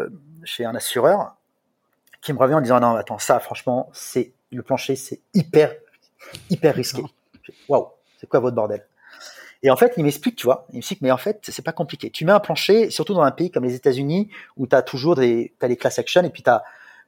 chez 0.44 0.66
un 0.66 0.76
assureur 0.76 1.36
qui 2.22 2.34
me 2.34 2.40
revient 2.40 2.56
en 2.56 2.62
disant 2.62 2.80
non, 2.80 2.96
attends, 2.96 3.20
ça, 3.20 3.40
franchement, 3.40 3.90
c'est 3.94 4.34
le 4.52 4.64
plancher, 4.64 4.96
c'est 4.96 5.22
hyper, 5.34 5.76
hyper 6.50 6.76
risqué. 6.76 7.04
Waouh, 7.68 7.88
c'est 8.20 8.28
quoi 8.28 8.40
votre 8.40 8.56
bordel? 8.56 8.86
Et 9.64 9.72
en 9.72 9.76
fait, 9.76 9.94
il 9.98 10.04
m'explique, 10.04 10.36
tu 10.36 10.46
vois, 10.46 10.66
il 10.70 10.76
m'explique, 10.76 11.02
mais 11.02 11.12
en 11.12 11.18
fait, 11.18 11.40
c'est 11.44 11.64
pas 11.64 11.72
compliqué. 11.72 12.12
Tu 12.12 12.26
mets 12.26 12.32
un 12.32 12.40
plancher, 12.40 12.92
surtout 12.92 13.14
dans 13.14 13.24
un 13.24 13.32
pays 13.32 13.50
comme 13.50 13.64
les 13.64 13.74
États-Unis, 13.74 14.30
où 14.56 14.68
tu 14.68 14.76
as 14.76 14.82
toujours 14.84 15.16
des, 15.16 15.54
as 15.62 15.68
les 15.68 15.78
class 15.78 15.98
action, 15.98 16.24
et 16.24 16.30
puis 16.30 16.44
tu 16.44 16.50
as, 16.50 16.64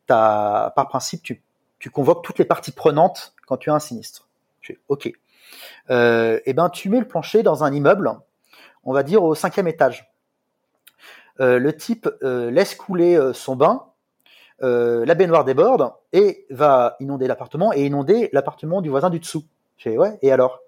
par 0.07 0.87
principe, 0.87 1.21
tu, 1.21 1.41
tu 1.77 1.89
convoques 1.89 2.23
toutes 2.23 2.39
les 2.39 2.45
parties 2.45 2.71
prenantes 2.71 3.35
quand 3.45 3.57
tu 3.57 3.69
as 3.69 3.75
un 3.75 3.79
sinistre. 3.79 4.27
Je 4.61 4.73
fais, 4.73 4.79
ok. 4.87 5.11
Euh, 5.89 6.39
et 6.45 6.53
ben, 6.53 6.69
tu 6.69 6.89
mets 6.89 6.99
le 6.99 7.07
plancher 7.07 7.43
dans 7.43 7.63
un 7.63 7.73
immeuble, 7.73 8.11
on 8.83 8.93
va 8.93 9.03
dire 9.03 9.23
au 9.23 9.35
cinquième 9.35 9.67
étage. 9.67 10.11
Euh, 11.39 11.57
le 11.59 11.75
type 11.75 12.09
euh, 12.23 12.51
laisse 12.51 12.75
couler 12.75 13.15
euh, 13.15 13.31
son 13.33 13.55
bain, 13.55 13.85
euh, 14.63 15.05
la 15.05 15.15
baignoire 15.15 15.45
déborde 15.45 15.91
et 16.13 16.45
va 16.49 16.95
inonder 16.99 17.27
l'appartement 17.27 17.71
et 17.73 17.85
inonder 17.85 18.29
l'appartement 18.33 18.81
du 18.81 18.89
voisin 18.89 19.09
du 19.09 19.19
dessous. 19.19 19.43
Je 19.77 19.89
fais 19.89 19.97
ouais, 19.97 20.17
et 20.21 20.31
alors? 20.31 20.59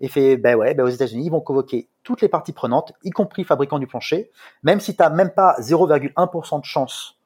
Et 0.00 0.08
fait 0.08 0.36
ben 0.36 0.54
ouais, 0.56 0.74
ben 0.74 0.84
aux 0.84 0.88
États-Unis, 0.88 1.26
ils 1.26 1.30
vont 1.30 1.40
convoquer 1.40 1.88
toutes 2.04 2.20
les 2.22 2.28
parties 2.28 2.52
prenantes, 2.52 2.92
y 3.02 3.10
compris 3.10 3.42
fabricants 3.44 3.80
du 3.80 3.86
plancher, 3.88 4.30
même 4.62 4.78
si 4.80 4.94
tu 4.96 5.02
n'as 5.02 5.10
même 5.10 5.30
pas 5.30 5.56
0,1% 5.60 6.60
de 6.60 6.64
chance 6.64 7.16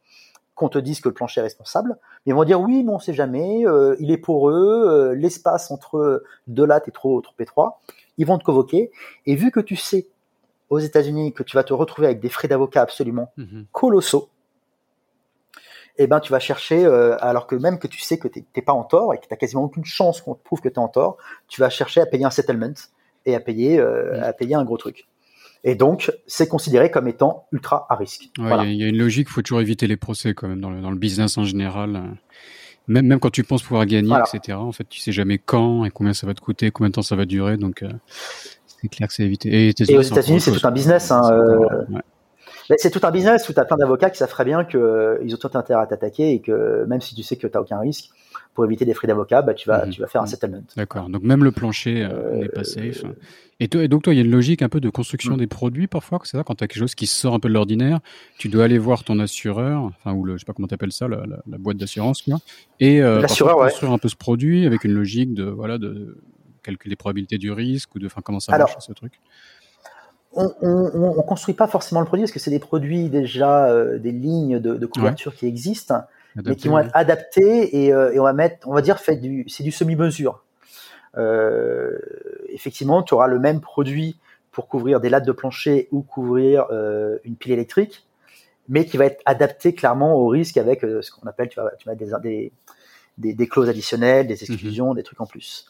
qu'on 0.55 0.69
te 0.69 0.79
dise 0.79 1.01
que 1.01 1.09
le 1.09 1.15
plancher 1.15 1.41
est 1.41 1.45
responsable, 1.45 1.99
mais 2.25 2.33
ils 2.33 2.35
vont 2.35 2.45
dire 2.45 2.61
oui, 2.61 2.83
mais 2.83 2.93
on 2.93 2.99
sait 2.99 3.13
jamais, 3.13 3.67
euh, 3.67 3.95
il 4.01 4.11
est 4.11 4.17
poreux, 4.19 4.89
euh, 4.89 5.15
l'espace 5.15 5.71
entre 5.71 6.23
deux 6.47 6.65
lattes 6.67 6.89
est 6.89 6.93
trop, 6.93 7.21
trop 7.21 7.35
étroit. 7.41 7.81
Ils 8.19 8.27
vont 8.27 8.39
te 8.39 8.45
convoquer, 8.45 8.91
et 9.27 9.35
vu 9.35 9.51
que 9.51 9.61
tu 9.61 9.77
sais 9.77 10.09
aux 10.71 10.79
États-Unis 10.79 11.33
que 11.35 11.43
tu 11.43 11.57
vas 11.57 11.65
te 11.65 11.75
retrouver 11.75 12.07
avec 12.09 12.21
des 12.21 12.29
frais 12.31 12.49
d'avocat 12.49 12.81
absolument 12.83 13.33
Mhm. 13.37 13.67
colossaux, 13.73 14.29
eh 15.99 16.07
ben 16.07 16.21
tu 16.21 16.33
vas 16.33 16.41
chercher, 16.41 16.85
euh, 16.85 17.17
alors 17.21 17.47
que 17.47 17.55
même 17.55 17.79
que 17.79 17.87
tu 17.87 18.01
sais 18.01 18.19
que 18.19 18.29
tu 18.29 18.45
n'es 18.57 18.63
pas 18.63 18.73
en 18.73 18.85
tort 18.85 19.13
et 19.15 19.19
que 19.19 19.27
tu 19.27 19.37
quasiment 19.37 19.65
aucune 19.65 19.85
chance 19.85 20.21
qu'on 20.21 20.35
te 20.35 20.43
prouve 20.43 20.61
que 20.61 20.69
tu 20.69 20.75
es 20.75 20.79
en 20.79 20.89
tort, 20.89 21.17
tu 21.49 21.61
vas 21.61 21.71
chercher 21.71 22.01
à 22.01 22.07
payer 22.07 22.25
un 22.25 22.31
settlement 22.31 22.73
et 23.27 23.35
à 23.35 23.41
payer, 23.41 23.79
euh, 23.79 24.23
à 24.23 24.33
payer 24.33 24.55
un 24.55 24.65
gros 24.65 24.77
truc. 24.79 25.07
Et 25.65 25.75
donc, 25.77 26.11
c'est 26.27 26.49
considéré 26.49 26.91
comme 26.91 27.07
étant 27.07 27.47
ultra 27.53 27.87
à 27.89 27.95
risque. 27.95 28.23
Ouais, 28.39 28.45
il 28.45 28.49
Voilà. 28.49 28.65
y 28.65 28.67
a- 28.67 28.71
il 28.71 28.81
y, 28.81 28.85
a 28.85 28.89
une 28.89 28.99
logique, 28.99 29.29
il 29.31 29.33
faut 29.33 29.43
toujours 29.43 29.61
éviter 29.61 29.87
les 29.87 29.97
procès 29.97 30.35
quand 30.35 30.49
même 30.49 30.61
dans 30.61 30.71
le, 30.71 30.81
dans 30.81 30.91
le 30.91 30.97
business 30.99 31.39
en 31.39 31.45
général. 31.45 31.97
euh. 31.97 32.01
Même, 32.89 33.07
même 33.07 33.21
quand 33.21 33.31
tu 33.31 33.45
penses 33.45 33.63
pouvoir 33.63 33.87
gagner, 33.87 34.09
Voilà. 34.09 34.25
etc. 34.35 34.59
En 34.59 34.73
fait, 34.73 34.89
tu 34.89 34.99
sais 34.99 35.13
jamais 35.13 35.39
quand 35.39 35.85
et 35.85 35.91
combien 35.91 36.15
ça 36.15 36.27
va 36.27 36.35
te 36.35 36.41
coûter, 36.41 36.73
combien 36.73 36.89
de 36.89 36.95
temps 36.95 37.03
ça 37.03 37.15
va 37.15 37.27
durer. 37.27 37.57
Donc, 37.59 37.83
euh, 37.85 37.93
c'est 38.67 38.89
clair 38.89 39.07
que 39.07 39.15
c'est 39.15 39.23
évité. 39.23 39.69
Et, 39.69 39.75
Et 39.89 39.97
aux 39.97 40.03
États-Unis, 40.03 40.41
c'est 40.41 40.51
tout 40.51 40.67
un 40.67 40.73
business. 40.73 41.13
Hein, 41.13 41.21
Ouais. 41.91 42.01
Mais 42.73 42.79
c'est 42.79 42.91
tout 42.91 43.01
un 43.05 43.11
business 43.11 43.47
où 43.49 43.53
tu 43.53 43.61
as 43.61 43.67
plein 43.67 43.77
d'avocats 43.77 44.09
qui 44.09 44.17
savent 44.17 44.31
très 44.31 44.47
bien 44.47 44.65
qu'ils 44.65 44.81
ont 45.35 45.39
tout 45.39 45.51
intérêt 45.59 45.83
à 45.83 45.87
t'attaquer 45.87 46.33
et 46.33 46.41
que 46.41 46.85
même 46.87 47.03
si 47.03 47.15
tu 47.15 47.23
sais 47.23 47.37
que 47.37 47.47
tu 47.47 47.53
n'as 47.55 47.61
aucun 47.61 47.79
risque, 47.79 48.09
pour 48.55 48.65
éviter 48.65 48.87
des 48.87 48.95
frais 48.95 49.07
d'avocat, 49.09 49.43
bah, 49.43 49.53
tu, 49.53 49.69
vas, 49.69 49.85
Mhm. 49.87 49.93
tu 49.93 50.01
vas 50.01 50.07
faire 50.07 50.23
un 50.23 50.25
Mhm. 50.25 50.31
settlement. 50.31 50.63
D'accord. 50.77 51.09
Donc 51.11 51.23
même 51.23 51.45
le 51.45 51.53
plancher 51.53 52.03
euh, 52.03 52.09
Euh, 52.13 52.37
n'est 52.39 52.49
pas 52.49 52.65
safe. 52.65 53.05
Et, 53.61 53.69
toi, 53.69 53.83
et 53.85 53.89
donc 53.89 54.03
toi, 54.03 54.13
il 54.15 54.17
y 54.17 54.21
a 54.21 54.25
une 54.25 54.31
logique 54.31 54.63
un 54.63 54.69
peu 54.71 54.81
de 54.81 54.89
construction 54.91 55.35
Mm. 55.35 55.39
des 55.39 55.47
produits 55.47 55.87
parfois, 55.87 56.19
c'est 56.25 56.37
ça 56.39 56.45
Quand 56.45 56.55
tu 56.55 56.65
as 56.65 56.67
quelque 56.67 56.79
chose 56.79 56.95
qui 56.95 57.07
sort 57.07 57.35
un 57.35 57.41
peu 57.41 57.49
de 57.49 57.55
l'ordinaire, 57.55 58.01
tu 58.39 58.49
dois 58.49 58.65
aller 58.65 58.79
voir 58.79 59.05
ton 59.05 59.19
assureur, 59.21 59.83
enfin 59.85 60.13
ou 60.15 60.25
le, 60.25 60.35
je 60.35 60.39
sais 60.41 60.45
pas 60.47 60.53
comment 60.55 60.67
t'appelles 60.69 60.93
ça, 60.93 61.09
la, 61.09 61.19
la, 61.27 61.43
la 61.47 61.59
boîte 61.59 61.77
d'assurance, 61.77 62.23
quoi, 62.23 62.39
et 62.81 63.03
euh, 63.03 63.21
L'assureur, 63.21 63.51
parfois 63.53 63.65
ouais. 63.67 63.71
construire 63.71 63.93
un 63.93 63.99
peu 63.99 64.09
ce 64.09 64.17
produit 64.17 64.67
avec 64.67 64.85
une 64.85 64.93
logique 64.93 65.33
de 65.35 65.45
voilà 65.45 65.77
de 65.79 66.19
calculer 66.63 66.91
les 66.91 66.97
probabilités 66.97 67.39
du 67.39 67.51
risque 67.53 67.95
ou 67.95 67.99
de, 67.99 68.07
enfin 68.07 68.21
comment 68.25 68.41
ça 68.41 68.53
Alors, 68.53 68.69
marche 68.69 68.85
ce 68.87 68.93
truc. 68.93 69.13
On, 70.35 70.53
on, 70.63 70.91
on- 70.95 71.19
on 71.19 71.23
construit 71.23 71.55
pas 71.55 71.67
forcément 71.67 72.01
le 72.01 72.07
produit 72.07 72.25
parce 72.25 72.33
que 72.33 72.39
c'est 72.39 72.51
des 72.51 72.59
produits 72.59 73.09
déjà, 73.09 73.67
euh, 73.71 73.99
des 73.99 74.13
lignes 74.13 74.59
de, 74.61 74.75
de 74.75 74.87
couverture 74.87 75.35
qui 75.35 75.47
existent, 75.47 76.03
mais 76.37 76.43
qui 76.57 76.69
vont 76.69 76.79
être 76.79 76.91
adaptés 76.95 77.85
et, 77.85 77.93
euh, 77.93 78.13
et 78.13 78.19
on 78.19 78.25
va 78.25 78.33
mettre, 78.33 78.67
on 78.67 78.73
va 78.75 78.81
dire, 78.83 78.99
fait 78.99 79.17
du, 79.17 79.45
c'est 79.49 79.63
du 79.63 79.71
semi-mesure. 79.73 80.43
Euh, 81.19 81.99
effectivement, 82.49 83.03
tu 83.03 83.15
auras 83.15 83.27
le 83.27 83.39
même 83.39 83.61
produit 83.61 84.17
pour 84.51 84.69
couvrir 84.69 85.01
des 85.01 85.09
lattes 85.11 85.27
de 85.27 85.33
plancher 85.33 85.89
ou 85.93 86.03
couvrir 86.03 86.67
euh, 86.71 87.19
une 87.25 87.37
pile 87.37 87.53
électrique, 87.53 88.07
mais 88.69 88.85
qui 88.87 88.97
va 88.97 89.07
être 89.07 89.21
adapté 89.27 89.75
clairement 89.75 90.15
au 90.15 90.29
risque 90.29 90.57
avec 90.57 90.85
euh, 90.85 91.03
ce 91.03 91.11
qu'on 91.11 91.27
appelle, 91.27 91.49
tu 91.49 91.57
vas, 91.61 91.71
tu 91.79 91.89
vas 91.89 91.95
des, 91.95 92.07
des, 92.23 92.53
des, 93.19 93.35
des 93.35 93.47
clauses 93.49 93.69
additionnelles, 93.69 94.27
des 94.27 94.37
exclusions, 94.53 94.95
des 94.95 95.03
trucs 95.03 95.21
en 95.21 95.27
plus. 95.27 95.67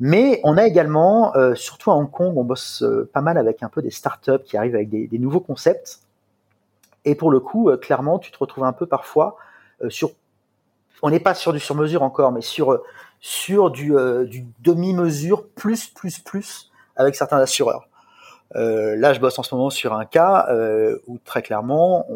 Mais 0.00 0.40
on 0.42 0.56
a 0.56 0.66
également, 0.66 1.34
euh, 1.36 1.54
surtout 1.54 1.90
à 1.90 1.94
Hong 1.94 2.10
Kong, 2.10 2.36
on 2.36 2.44
bosse 2.44 2.82
euh, 2.82 3.08
pas 3.12 3.20
mal 3.20 3.38
avec 3.38 3.62
un 3.62 3.68
peu 3.68 3.82
des 3.82 3.90
startups 3.90 4.42
qui 4.44 4.56
arrivent 4.56 4.74
avec 4.74 4.88
des, 4.88 5.18
nouveaux 5.18 5.40
concepts. 5.40 6.00
Et 7.04 7.14
pour 7.14 7.30
le 7.30 7.40
coup, 7.40 7.70
euh, 7.70 7.76
clairement, 7.76 8.18
tu 8.18 8.30
te 8.30 8.38
retrouves 8.38 8.64
un 8.64 8.72
peu 8.72 8.86
parfois 8.86 9.36
sur, 9.88 10.10
on 11.02 11.10
n'est 11.10 11.20
pas 11.20 11.34
sur 11.34 11.52
du 11.52 11.58
sur-mesure 11.58 12.02
encore, 12.02 12.32
mais 12.32 12.40
sur 12.40 12.82
sur 13.20 13.70
du, 13.70 13.94
demi-mesure 14.60 15.48
plus 15.48 15.86
plus 15.88 16.20
plus 16.20 16.70
avec 16.94 17.16
certains 17.16 17.38
assureurs. 17.38 17.88
Là, 18.54 19.12
je 19.12 19.18
bosse 19.18 19.38
en 19.38 19.42
ce 19.42 19.54
moment 19.54 19.70
sur 19.70 19.92
un 19.92 20.04
cas 20.04 20.48
où 21.08 21.18
très 21.24 21.42
clairement, 21.42 22.06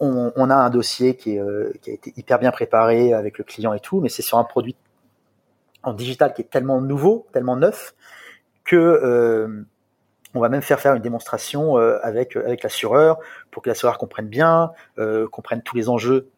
on, 0.00 0.32
on, 0.34 0.50
a 0.50 0.54
un 0.54 0.70
dossier 0.70 1.16
qui, 1.16 1.38
qui 1.82 1.90
a 1.90 1.92
été 1.92 2.14
hyper 2.16 2.38
bien 2.38 2.50
préparé 2.50 3.12
avec 3.12 3.36
le 3.36 3.44
client 3.44 3.74
et 3.74 3.80
tout, 3.80 4.00
mais 4.00 4.08
c'est 4.08 4.22
sur 4.22 4.38
un 4.38 4.44
produit 4.44 4.74
en 5.84 5.92
digital 5.92 6.32
qui 6.34 6.42
est 6.42 6.50
tellement 6.50 6.80
nouveau, 6.80 7.26
tellement 7.32 7.56
neuf, 7.56 7.94
que 8.64 8.76
euh, 8.76 9.62
on 10.34 10.40
va 10.40 10.48
même 10.48 10.62
faire 10.62 10.80
faire 10.80 10.94
une 10.94 11.02
démonstration 11.02 11.78
euh, 11.78 11.98
avec 12.02 12.36
avec 12.36 12.62
l'assureur 12.62 13.18
pour 13.50 13.62
que 13.62 13.68
l'assureur 13.68 13.98
comprenne 13.98 14.26
bien, 14.26 14.72
euh, 14.98 15.28
comprenne 15.28 15.62
tous 15.62 15.76
les 15.76 15.88
enjeux 15.88 16.28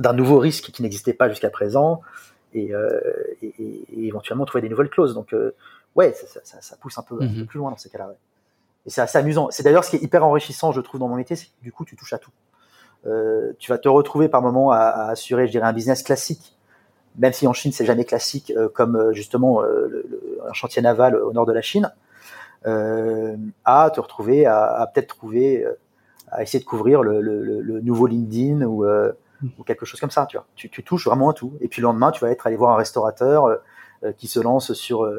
d'un 0.00 0.12
nouveau 0.14 0.38
risque 0.38 0.70
qui 0.72 0.82
n'existait 0.82 1.12
pas 1.12 1.28
jusqu'à 1.28 1.50
présent, 1.50 2.00
et, 2.54 2.74
euh, 2.74 3.00
et, 3.42 3.52
et 3.58 4.06
éventuellement 4.06 4.44
trouver 4.46 4.62
des 4.62 4.68
nouvelles 4.68 4.88
clauses. 4.88 5.14
Donc 5.14 5.32
euh, 5.34 5.54
ouais, 5.94 6.12
ça, 6.14 6.40
ça, 6.42 6.60
ça, 6.60 6.76
pousse 6.76 6.96
un 6.98 7.02
peu, 7.02 7.16
un 7.16 7.18
peu 7.18 7.24
Mhm. 7.40 7.46
plus 7.46 7.58
loin 7.58 7.70
dans 7.70 7.76
ces 7.76 7.90
cas-là. 7.90 8.08
ouais. 8.08 8.16
Et 8.86 8.90
c'est 8.90 9.02
assez 9.02 9.18
amusant. 9.18 9.48
C'est 9.50 9.62
d'ailleurs 9.62 9.84
ce 9.84 9.90
qui 9.90 9.96
est 9.96 10.02
hyper 10.02 10.24
enrichissant, 10.24 10.72
je 10.72 10.80
trouve, 10.80 10.98
dans 11.00 11.08
mon 11.08 11.16
métier, 11.16 11.36
c'est 11.36 11.46
que 11.46 11.62
du 11.62 11.70
coup, 11.70 11.84
tu 11.84 11.96
touches 11.96 12.14
à 12.14 12.18
tout. 12.18 12.30
Euh, 13.06 13.52
tu 13.58 13.70
vas 13.70 13.78
te 13.78 13.88
retrouver 13.88 14.28
par 14.28 14.40
moment 14.42 14.70
à, 14.72 14.78
à 14.78 15.10
assurer, 15.10 15.46
je 15.46 15.52
dirais, 15.52 15.66
un 15.66 15.72
business 15.74 16.02
classique, 16.02 16.56
même 17.18 17.32
si 17.32 17.46
en 17.46 17.52
Chine 17.52 17.72
c'est 17.72 17.84
jamais 17.84 18.04
classique, 18.04 18.52
euh, 18.56 18.68
comme 18.68 18.96
euh, 18.96 19.12
justement 19.12 19.62
euh, 19.62 20.04
un 20.48 20.52
chantier 20.52 20.82
naval 20.82 21.16
au 21.16 21.32
nord 21.32 21.46
de 21.46 21.52
la 21.52 21.62
Chine, 21.62 21.92
à 23.64 23.90
te 23.90 24.00
retrouver 24.00 24.44
à, 24.44 24.90
peut-être 24.92 25.08
trouver, 25.08 25.66
à 26.30 26.42
essayer 26.42 26.60
de 26.62 26.68
couvrir 26.68 27.02
le, 27.02 27.80
nouveau 27.80 28.06
LinkedIn 28.06 28.66
ou, 28.66 28.84
quelque 29.64 29.86
chose 29.86 29.98
comme 29.98 30.10
ça. 30.10 30.28
Tu 30.56 30.68
tu, 30.68 30.84
touches 30.84 31.06
vraiment 31.06 31.30
à 31.30 31.32
tout. 31.32 31.54
Et 31.62 31.68
puis 31.68 31.80
le 31.80 31.86
lendemain, 31.86 32.10
tu 32.10 32.20
vas 32.20 32.30
être 32.30 32.46
allé 32.46 32.56
voir 32.56 32.72
un 32.72 32.76
restaurateur 32.76 33.60
qui 34.18 34.28
se 34.28 34.40
lance 34.40 34.74
sur 34.74 35.10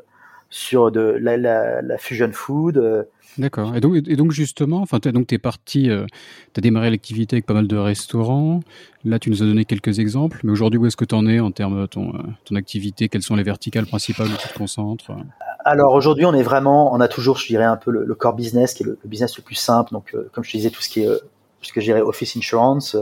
sur 0.52 0.91
de 0.91 0.99
la, 1.20 1.38
la, 1.38 1.82
la 1.82 1.97
fusion 1.97 2.30
food. 2.32 2.78
euh, 2.78 3.04
D'accord. 3.38 3.74
Et 3.78 3.80
donc, 3.80 3.95
et 3.95 4.16
donc 4.18 4.32
justement, 4.32 4.82
enfin, 4.82 4.99
donc 4.99 5.28
t'es 5.28 5.38
parti, 5.38 5.89
euh, 5.89 6.06
t'as 6.52 6.62
démarré 6.62 6.89
l'activité 6.89 7.38
avec 7.38 7.45
pas 7.45 7.54
mal 7.54 7.66
de 7.66 7.78
restaurants. 7.78 8.60
Là, 9.06 9.18
tu 9.18 9.30
nous 9.30 9.41
as 9.41 9.45
donné 9.45 9.64
quelques 9.64 9.99
exemples. 9.99 10.41
Mais 10.43 10.52
aujourd'hui, 10.52 10.78
où 10.78 10.86
est-ce 10.86 10.97
que 10.97 11.06
tu 11.06 11.16
en 11.16 11.26
es 11.26 11.39
en 11.39 11.52
termes 11.52 11.80
de 11.82 11.86
ton, 11.86 12.14
euh, 12.14 12.20
ton 12.43 12.56
activité? 12.56 13.08
Quelles 13.08 13.24
sont 13.24 13.38
les 13.38 13.43
verticales 13.43 13.86
principales 13.86 14.28
où 14.28 14.36
tu 14.38 14.49
te 14.49 14.58
concentres? 14.58 15.12
Alors 15.64 15.93
aujourd'hui, 15.93 16.26
on 16.26 16.34
est 16.34 16.43
vraiment, 16.43 16.93
on 16.93 16.99
a 16.99 17.08
toujours, 17.08 17.38
je 17.38 17.47
dirais, 17.47 17.64
un 17.64 17.78
peu 17.78 17.89
le, 17.89 18.04
le 18.04 18.16
core 18.16 18.36
business 18.36 18.74
qui 18.74 18.84
est 18.84 18.88
le, 18.88 18.99
le 19.02 19.10
business 19.10 19.38
le 19.38 19.43
plus 19.43 19.56
simple. 19.56 19.93
Donc, 19.93 20.14
euh, 20.14 20.30
comme 20.34 20.43
je 20.43 20.52
te 20.52 20.58
disais, 20.58 20.70
tout 20.70 20.82
ce 20.82 20.89
qui 20.89 21.04
est, 21.04 21.08
euh, 21.08 21.18
tout 21.18 21.66
ce 21.66 21.72
que 21.72 21.80
je 21.80 21.86
dirais 21.86 22.02
office 22.02 22.36
insurance, 22.36 22.97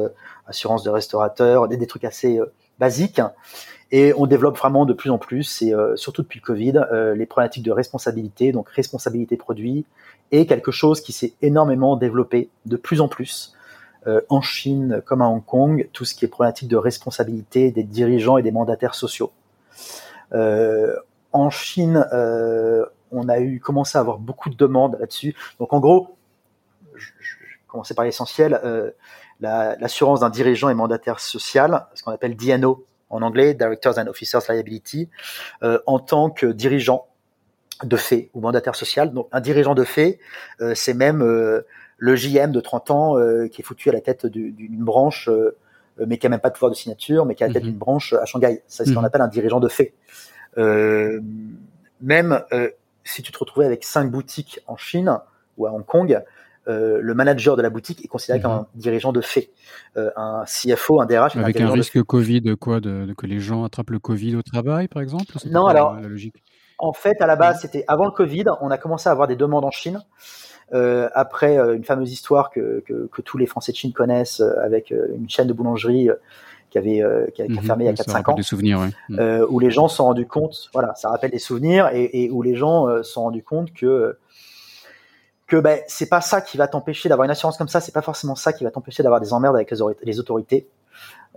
assurance 0.46 0.84
de 0.84 0.92
restaurateur, 0.92 1.68
des, 1.68 1.78
des 1.78 1.88
trucs 1.88 2.04
assez 2.04 2.40
basiques. 2.80 3.22
Et 3.92 4.14
on 4.18 4.28
développe 4.28 4.58
vraiment 4.58 4.86
de 4.86 4.94
plus 4.94 5.10
en 5.10 5.18
plus, 5.18 5.64
et 5.64 5.74
euh, 5.74 5.96
surtout 5.96 6.22
depuis 6.22 6.40
le 6.40 6.46
Covid, 6.46 6.74
euh, 6.92 7.16
les 7.16 7.26
problématiques 7.26 7.64
de 7.64 7.72
responsabilité, 7.72 8.52
donc 8.52 8.70
responsabilité 8.70 9.36
produit, 9.36 9.86
est 10.32 10.46
quelque 10.46 10.72
chose 10.72 11.02
qui 11.02 11.12
s'est 11.12 11.34
énormément 11.42 11.96
développé 11.96 12.50
de 12.68 12.78
plus 12.78 13.02
en 13.02 13.08
plus 13.08 13.56
euh, 14.06 14.22
en 14.30 14.42
Chine 14.42 15.02
comme 15.06 15.24
à 15.24 15.28
Hong 15.28 15.44
Kong, 15.44 15.90
tout 15.92 16.06
ce 16.06 16.14
qui 16.14 16.24
est 16.24 16.28
problématique 16.28 16.68
de 16.68 16.78
responsabilité 16.78 17.72
des 17.72 17.84
dirigeants 17.84 18.38
et 18.38 18.44
des 18.44 18.52
mandataires 18.52 18.96
sociaux. 18.96 19.32
En 21.32 21.50
Chine, 21.50 22.06
on 23.12 23.30
a 23.30 23.40
eu 23.40 23.60
commencé 23.60 23.98
à 23.98 24.02
avoir 24.02 24.20
beaucoup 24.20 24.50
de 24.50 24.56
demandes 24.56 24.98
là-dessus. 25.00 25.36
Donc 25.60 25.74
en 25.74 25.80
gros, 25.80 26.16
je, 26.96 27.12
je, 27.20 27.36
commencer 27.68 27.96
par 27.96 28.06
l'essentiel, 28.06 28.60
la- 29.40 29.76
l'assurance 29.78 30.20
d'un 30.22 30.30
dirigeant 30.30 30.70
et 30.70 30.74
mandataire 30.74 31.20
social, 31.20 31.88
ce 31.96 32.04
qu'on 32.04 32.12
appelle 32.12 32.36
DNO 32.36 32.86
en 33.10 33.22
anglais, 33.22 33.54
Directors 33.54 33.98
and 33.98 34.08
Officers 34.08 34.42
Liability, 34.50 35.10
euh, 35.64 35.80
en 35.88 36.00
tant 36.00 36.30
que 36.30 36.46
dirigeant 36.48 37.08
de 37.84 37.96
fait 37.98 38.30
ou 38.34 38.42
mandataire 38.42 38.76
social. 38.76 39.14
Donc 39.14 39.28
un 39.32 39.40
dirigeant 39.42 39.74
de 39.76 39.84
fait, 39.86 40.20
euh, 40.62 40.76
c'est 40.76 40.94
même 40.94 41.22
euh, 41.22 41.62
le 41.98 42.16
JM 42.16 42.52
de 42.52 42.60
30 42.60 42.92
ans 42.92 43.18
euh, 43.18 43.48
qui 43.48 43.62
est 43.62 43.64
foutu 43.66 43.90
à 43.90 43.94
la 43.94 44.02
tête 44.02 44.26
du- 44.26 44.52
d'une 44.52 44.84
branche, 44.84 45.30
euh, 45.30 45.56
mais 46.06 46.18
qui 46.18 46.28
a 46.28 46.30
même 46.30 46.40
pas 46.40 46.50
de 46.50 46.54
pouvoir 46.56 46.72
de 46.72 46.76
signature, 46.76 47.26
mais 47.26 47.36
qui 47.36 47.44
a 47.44 47.48
la 47.48 47.54
tête 47.54 47.64
Mhm. 47.64 47.70
d'une 47.70 47.78
branche 47.78 48.14
à 48.14 48.26
Shanghai. 48.26 48.62
C'est 48.68 48.86
ce 48.86 48.94
qu'on 48.94 49.00
Mhm. 49.00 49.06
appelle 49.06 49.22
un 49.22 49.28
dirigeant 49.28 49.60
de 49.60 49.70
fait. 49.70 49.94
Euh, 50.58 51.22
même 52.02 52.42
euh, 52.54 52.70
si 53.04 53.22
tu 53.22 53.32
te 53.32 53.38
retrouvais 53.40 53.66
avec 53.66 53.84
cinq 53.84 54.12
boutiques 54.12 54.60
en 54.68 54.78
Chine 54.78 55.18
ou 55.58 55.66
à 55.66 55.72
Hong 55.72 55.86
Kong, 55.86 56.22
euh, 56.68 57.00
le 57.02 57.14
manager 57.14 57.56
de 57.56 57.62
la 57.62 57.70
boutique 57.70 58.04
est 58.04 58.08
considéré 58.08 58.40
Mhm. 58.40 58.44
comme 58.44 58.52
un 58.52 58.68
dirigeant 58.76 59.12
de 59.12 59.22
fait. 59.22 59.50
Euh, 59.98 60.12
un 60.16 60.44
CFO, 60.46 61.02
un 61.02 61.06
DRH, 61.06 61.36
Avec 61.38 61.60
un 61.62 61.68
de 61.68 61.72
risque 61.72 62.02
Covid, 62.04 62.56
quoi 62.60 62.80
de, 62.80 63.06
de 63.06 63.14
que 63.14 63.26
les 63.26 63.40
gens 63.40 63.64
attrapent 63.64 63.90
le 63.92 64.00
Covid 64.00 64.36
au 64.36 64.42
travail, 64.42 64.88
par 64.88 65.02
exemple 65.02 65.34
Non, 65.50 65.66
alors, 65.68 65.96
la, 65.96 66.08
logique. 66.08 66.44
En 66.78 66.94
fait, 66.94 67.22
à 67.22 67.28
la 67.28 67.36
base, 67.36 67.62
c'était 67.62 67.84
avant 67.88 68.06
le 68.06 68.12
Covid. 68.12 68.46
On 68.62 68.70
a 68.72 68.78
commencé 68.78 69.10
à 69.10 69.12
avoir 69.12 69.28
des 69.28 69.36
demandes 69.36 69.66
en 69.66 69.72
Chine. 69.72 70.02
Euh, 70.72 71.10
après 71.16 71.58
une 71.58 71.84
fameuse 71.84 72.12
histoire 72.12 72.52
que, 72.52 72.84
que, 72.86 73.08
que 73.12 73.22
tous 73.24 73.40
les 73.40 73.48
Français 73.48 73.72
de 73.72 73.78
Chine 73.78 73.92
connaissent 73.92 74.40
avec 74.64 74.92
une 74.92 75.28
chaîne 75.28 75.48
de 75.48 75.54
boulangerie 75.54 76.10
qui 76.70 76.78
avait 76.78 77.04
qui 77.34 77.42
a, 77.42 77.48
qui 77.48 77.58
a 77.58 77.62
Mhm. 77.62 77.66
fermé 77.66 77.84
il 77.86 77.88
y 77.88 77.90
a 77.90 77.96
Ça 77.96 78.04
4-5 78.04 78.12
rappelle 78.18 78.34
ans, 78.34 78.36
Des 78.38 78.44
souvenirs, 78.44 78.80
ouais. 78.80 78.90
Mhm. 79.10 79.46
où 79.50 79.60
les 79.60 79.72
gens 79.72 79.88
se 79.88 79.96
sont 79.96 80.04
rendus 80.04 80.28
compte, 80.28 80.70
voilà, 80.72 80.94
ça 80.94 81.10
rappelle 81.10 81.32
des 81.32 81.40
souvenirs 81.40 81.90
et, 81.92 82.26
et 82.26 82.30
où 82.30 82.44
les 82.44 82.54
gens 82.54 82.86
se 82.98 83.02
sont 83.04 83.24
rendus 83.24 83.42
compte 83.44 83.74
que 83.74 84.18
que 85.50 85.58
ben 85.58 85.82
c'est 85.88 86.08
pas 86.08 86.22
ça 86.22 86.42
qui 86.42 86.58
va 86.58 86.68
t'empêcher 86.68 87.10
d'avoir 87.10 87.26
une 87.26 87.32
assurance 87.32 87.58
comme 87.58 87.68
ça, 87.68 87.82
c'est 87.82 87.92
pas 87.92 88.02
forcément 88.02 88.36
ça 88.36 88.54
qui 88.54 88.64
va 88.64 88.72
t'empêcher 88.72 89.04
d'avoir 89.04 89.20
des 89.20 89.34
emmerdes 89.34 89.56
avec 89.56 89.70
les, 89.72 89.82
autori- 89.82 89.98
les 90.04 90.20
autorités. 90.20 90.70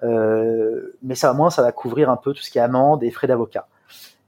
Euh, 0.02 0.96
mais 1.02 1.14
ça, 1.14 1.32
au 1.32 1.34
moins, 1.34 1.50
ça 1.50 1.62
va 1.62 1.72
couvrir 1.72 2.10
un 2.10 2.16
peu 2.16 2.32
tout 2.32 2.42
ce 2.42 2.50
qui 2.50 2.58
est 2.58 2.62
amende 2.62 3.02
et 3.02 3.10
frais 3.10 3.26
d'avocat. 3.26 3.66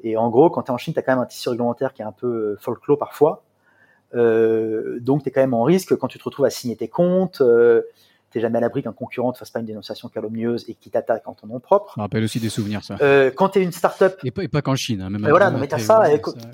Et 0.03 0.17
en 0.17 0.29
gros, 0.31 0.51
quand 0.51 0.63
tu 0.63 0.71
es 0.71 0.75
en 0.75 0.79
Chine, 0.79 0.93
tu 0.95 1.01
as 1.01 1.03
quand 1.03 1.13
même 1.13 1.23
un 1.23 1.27
tissu 1.27 1.49
réglementaire 1.49 1.93
qui 1.93 2.03
est 2.03 2.05
un 2.05 2.13
peu 2.13 2.27
euh, 2.27 2.57
folklore 2.61 2.99
parfois. 2.99 3.43
Euh, 4.15 4.99
donc, 5.01 5.23
tu 5.23 5.29
es 5.29 5.33
quand 5.33 5.41
même 5.41 5.55
en 5.55 5.63
risque 5.63 5.97
quand 5.97 6.09
tu 6.09 6.19
te 6.19 6.25
retrouves 6.25 6.47
à 6.47 6.51
signer 6.51 6.77
tes 6.77 6.89
comptes. 6.89 7.43
T'es 8.35 8.41
jamais 8.41 8.59
à 8.59 8.61
l'abri 8.61 8.83
qu'un 8.83 8.93
concurrent 8.93 9.31
ne 9.31 9.37
fasse 9.37 9.51
pas 9.51 9.61
une 9.61 9.67
dénonciation 9.67 10.09
calomnieuse 10.09 10.65
et 10.69 10.75
qui 10.75 10.91
t'attaque 10.91 11.27
en 11.27 11.35
ton 11.35 11.47
nom 11.47 11.61
propre. 11.61 11.95
Ça 11.95 12.03
rappelle 12.03 12.25
aussi 12.25 12.41
des 12.41 12.49
souvenirs, 12.49 12.83
ça. 12.85 12.97
Euh, 13.01 13.31
quand 13.35 13.51
tu 13.51 13.61
es 13.61 13.63
une 13.63 13.71
start-up. 13.73 14.19
Et 14.25 14.33
pas, 14.33 14.43
et 14.43 14.49
pas 14.49 14.61
qu'en 14.61 14.75
Chine, 14.75 15.01
hein, 15.01 15.09
même 15.09 15.23
Mais 15.23 15.31
voilà, 15.31 15.51
non, 15.51 15.59
mais 15.59 15.69
t'as 15.69 15.79
ça, 15.79 16.03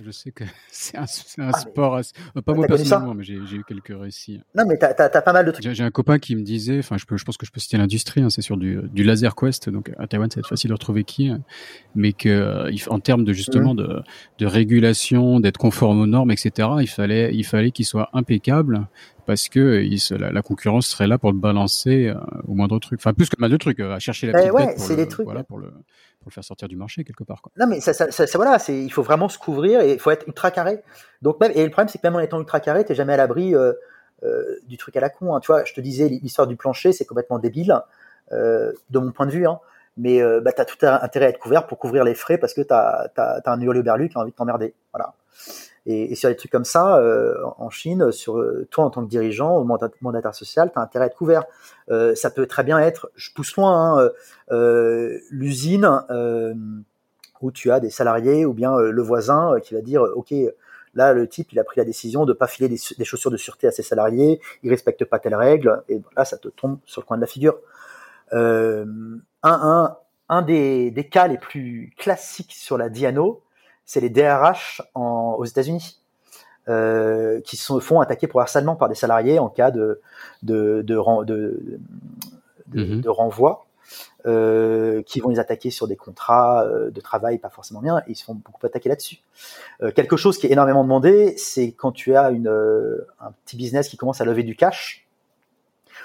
Je 0.05 0.11
sais 0.11 0.31
que 0.31 0.45
c'est 0.70 0.97
un, 0.99 1.03
un 1.39 1.51
Ah, 1.53 1.59
sport. 1.59 1.97
assez- 1.97 2.12
Pas 2.45 2.53
moi 2.55 2.66
personnellement, 2.66 3.14
mais 3.14 3.24
j'ai 3.24 3.35
eu 3.35 3.64
quelques 3.66 3.99
récits. 3.99 4.41
Non, 4.55 4.64
mais 4.68 4.76
t'as 4.76 4.91
as, 4.99 5.22
pas 5.22 5.33
mal 5.33 5.47
de 5.47 5.51
trucs. 5.51 5.68
J'ai 5.72 5.83
un 5.83 5.91
copain 5.91 6.18
qui 6.18 6.37
me 6.37 6.43
disait, 6.43 6.78
enfin, 6.81 6.99
je, 6.99 7.07
peux, 7.07 7.16
je 7.16 7.24
pense 7.24 7.37
que 7.39 7.47
je 7.47 7.51
peux 7.51 7.61
citer 7.61 7.78
l'industrie, 7.78 8.20
hein, 8.20 8.28
c'est 8.31 8.43
sur 8.43 8.59
du, 8.59 8.78
du 8.93 9.03
laser 9.03 9.35
quest, 9.35 9.70
donc 9.70 9.91
à 9.99 10.07
Taïwan, 10.07 10.28
c'est 10.31 10.47
facile 10.47 10.68
de 10.68 10.74
retrouver 10.74 11.05
qui, 11.05 11.28
hein, 11.28 11.41
mais 11.95 12.12
que 12.12 12.28
euh, 12.28 12.70
en 12.89 13.01
termes 13.01 13.24
de 13.24 13.33
justement 13.33 13.74
de, 13.74 14.03
de 14.39 14.47
régulation, 14.47 15.41
d'être 15.41 15.57
conforme 15.59 16.01
aux 16.01 16.07
normes, 16.07 16.31
etc., 16.31 16.68
il 16.81 16.89
fallait, 16.89 17.35
il 17.35 17.45
fallait 17.45 17.70
qu'il 17.70 17.87
soit 17.87 18.11
impeccable 18.12 18.87
parce 19.31 19.49
que 19.49 19.81
il 19.83 20.01
se- 20.01 20.12
la, 20.14 20.33
la 20.33 20.43
concurrence 20.43 20.89
serait 20.89 21.07
là 21.07 21.18
pour 21.18 21.31
le 21.31 21.39
balancer 21.39 22.09
euh, 22.09 22.14
au 22.49 22.55
moindre 22.55 22.81
truc. 22.81 22.99
Enfin, 23.01 23.12
plus 23.14 23.28
que 23.28 23.37
mal 23.39 23.49
de 23.49 23.57
trucs, 23.57 23.78
euh, 23.78 23.95
à 23.95 24.01
chercher 24.01 24.26
la 24.26 24.33
Eh 24.33 24.43
petite 24.43 24.53
ouais, 24.55 24.66
bête 24.66 24.76
pour 24.76 24.85
c'est 24.85 24.97
le, 24.97 25.05
des 25.05 25.09
trucs. 25.09 25.24
voilà, 25.24 25.45
pour 25.45 25.59
le, 25.59 25.68
pour 25.68 26.26
le 26.26 26.33
faire 26.33 26.43
sortir 26.43 26.66
du 26.66 26.74
marché 26.74 27.05
quelque 27.05 27.22
part. 27.22 27.41
Quoi. 27.41 27.53
Non, 27.57 27.68
mais 27.68 27.81
ça, 27.81 27.93
ça, 27.95 28.11
ça, 28.11 28.26
voilà, 28.39 28.59
c'est, 28.59 28.76
il 28.83 28.91
faut 28.93 29.05
vraiment 29.05 29.28
se 29.28 29.39
couvrir 29.39 29.83
et 29.83 29.93
il 29.93 29.99
faut 30.01 30.11
être 30.11 30.26
ultra 30.26 30.51
carré. 30.51 30.83
Donc 31.22 31.39
même, 31.41 31.53
et 31.55 31.62
le 31.64 31.70
problème, 31.70 31.89
c'est 31.89 31.99
que 31.99 32.07
même 32.09 32.16
en 32.16 32.20
étant 32.20 32.41
ultra 32.41 32.59
carré, 32.59 32.85
t'es 32.85 32.97
jamais 32.97 33.12
à 33.12 33.16
l'abri 33.16 33.55
euh, 33.55 33.72
euh, 34.24 34.57
du 34.68 34.76
truc 34.76 34.97
à 34.97 35.01
la 35.01 35.11
con. 35.11 35.37
Hein. 35.37 35.41
Tu 35.41 35.47
vois, 35.47 35.64
je 35.64 35.72
te 35.72 35.81
disais, 35.81 36.09
l'histoire 36.09 36.49
du 36.49 36.57
plancher, 36.57 36.93
c'est 36.93 37.05
complètement 37.05 37.39
débile, 37.39 37.74
euh, 38.33 38.72
de 38.91 38.99
mon 38.99 39.12
point 39.12 39.26
de 39.26 39.31
vue. 39.33 39.47
Hein. 39.47 39.61
Mais 39.97 40.20
euh, 40.22 40.41
bah, 40.41 40.51
t'as 40.53 40.64
tout 40.64 40.76
intérêt 40.85 41.26
à 41.26 41.28
être 41.28 41.39
couvert 41.39 41.66
pour 41.68 41.78
couvrir 41.78 42.03
les 42.05 42.14
frais 42.14 42.39
parce 42.39 42.55
que 42.55 42.62
t'as, 42.62 43.09
t'as, 43.14 43.41
t'as 43.43 43.53
un 43.53 43.61
hurluberlu 43.61 44.09
qui 44.09 44.16
a 44.16 44.20
envie 44.20 44.31
de 44.33 44.37
t'emmerder. 44.37 44.74
Voilà. 44.93 45.14
Et, 45.91 46.14
sur 46.14 46.28
des 46.28 46.36
trucs 46.36 46.53
comme 46.53 46.64
ça, 46.64 46.99
euh, 46.99 47.34
en 47.59 47.70
Chine, 47.70 48.11
toi 48.70 48.84
en 48.84 48.91
tant 48.91 49.05
que 49.05 49.09
dirigeant 49.09 49.64
mandat- 49.64 49.91
mandataire 50.01 50.34
social, 50.34 50.70
t'as 50.72 50.80
intérêt 50.80 51.05
à 51.05 51.07
être 51.09 51.16
couvert. 51.16 51.45
Euh, 51.91 52.14
ça 52.14 52.30
peut 52.30 52.47
très 52.47 52.62
bien 52.62 52.78
être, 52.78 53.11
je 53.16 53.32
pousse 53.32 53.57
loin, 53.57 53.99
hein, 53.99 54.11
euh, 54.53 55.18
l'usine. 55.30 55.88
Où 57.43 57.51
tu 57.51 57.70
as 57.70 57.80
des 57.80 57.88
salariés 57.88 58.45
ou 58.45 58.53
bien 58.53 58.78
le 58.78 59.01
voisin 59.01 59.59
qui 59.62 59.72
va 59.72 59.80
dire 59.80 60.03
ok 60.03 60.34
là 60.93 61.14
le 61.14 61.26
type 61.26 61.55
il 61.55 61.59
a 61.59 61.64
pris 61.64 61.80
la 61.80 61.86
décision 61.86 62.26
de 62.26 62.34
pas 62.34 62.47
filer 62.47 62.68
des, 62.68 63.05
chaussures 63.07 63.30
de 63.30 63.38
sûreté 63.38 63.66
à 63.66 63.70
ses 63.70 63.82
salariés 63.82 64.43
il 64.62 64.68
respecte 64.68 65.07
pas 65.07 65.18
telle 65.18 65.34
règle 65.34 65.82
et 65.88 66.03
là 66.14 66.26
ça 66.26 66.36
te 66.36 66.49
tombe 66.49 66.76
sur 66.84 67.01
le 67.01 67.07
coin 67.07 67.16
de 67.16 67.22
la 67.22 67.26
figure 67.26 67.57
un, 68.30 69.97
des 70.43 71.09
cas 71.11 71.28
les 71.28 71.38
plus 71.38 71.95
classiques 71.97 72.53
sur 72.53 72.76
la 72.76 72.91
Diano 72.91 73.41
c'est 73.91 74.01
les 74.01 74.09
DRH 74.09 74.82
en, 74.95 75.34
aux 75.36 75.45
États-Unis 75.45 75.99
euh, 76.68 77.41
qui 77.41 77.57
se 77.57 77.80
font 77.80 78.01
attaquer 78.01 78.28
pour 78.28 78.41
harcèlement 78.41 78.76
par 78.76 78.88
des 78.88 78.95
salariés 78.95 79.41
en 79.41 79.49
cas 79.49 79.72
de 79.72 80.01
de, 80.45 80.82
de, 80.82 81.80
Mhm. 82.72 83.01
de 83.01 83.09
renvoi 83.09 83.66
euh, 84.26 85.03
qui 85.03 85.18
vont 85.18 85.30
les 85.30 85.41
attaquer 85.41 85.70
sur 85.70 85.88
des 85.88 85.97
contrats 85.97 86.64
euh, 86.64 86.93
de 86.93 87.01
travail 87.01 87.38
pas 87.38 87.49
forcément 87.49 87.80
bien, 87.80 87.99
et 87.99 88.12
ils 88.12 88.14
se 88.14 88.22
font 88.22 88.34
beaucoup 88.34 88.64
attaquer 88.64 88.88
là-dessus. 88.88 89.18
Euh, 89.82 89.91
quelque 89.91 90.16
chose 90.16 90.38
qui 90.38 90.47
est 90.47 90.53
énormément 90.53 90.84
demandé, 90.84 91.34
c'est 91.36 91.72
quand 91.72 91.91
tu 91.91 92.14
as 92.14 92.30
une, 92.30 92.47
un 93.20 93.32
petit 93.45 93.57
business 93.57 93.88
qui 93.88 93.97
commence 93.97 94.20
à 94.20 94.24
lever 94.24 94.45
du 94.45 94.55
cash, 94.55 95.09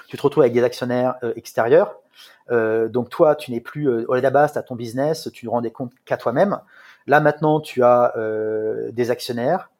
tu 0.08 0.16
te 0.16 0.22
retrouves 0.22 0.42
avec 0.42 0.54
des 0.54 0.64
actionnaires 0.64 1.14
extérieurs. 1.36 2.00
Donc 2.48 3.10
toi, 3.10 3.36
tu 3.36 3.50
n'es 3.50 3.60
plus 3.60 3.88
au 3.88 4.20
base, 4.30 4.52
tu 4.52 4.58
as 4.58 4.62
ton 4.62 4.76
business, 4.76 5.28
tu 5.32 5.46
ne 5.46 5.50
rends 5.50 5.60
des 5.60 5.70
comptes 5.72 5.92
qu'à 6.04 6.16
toi-même. 6.16 6.60
Là 7.06 7.20
maintenant, 7.20 7.60
tu 7.60 7.82
as 7.82 8.16
euh, 8.16 8.90
des 8.92 9.10
actionnaires 9.10 9.70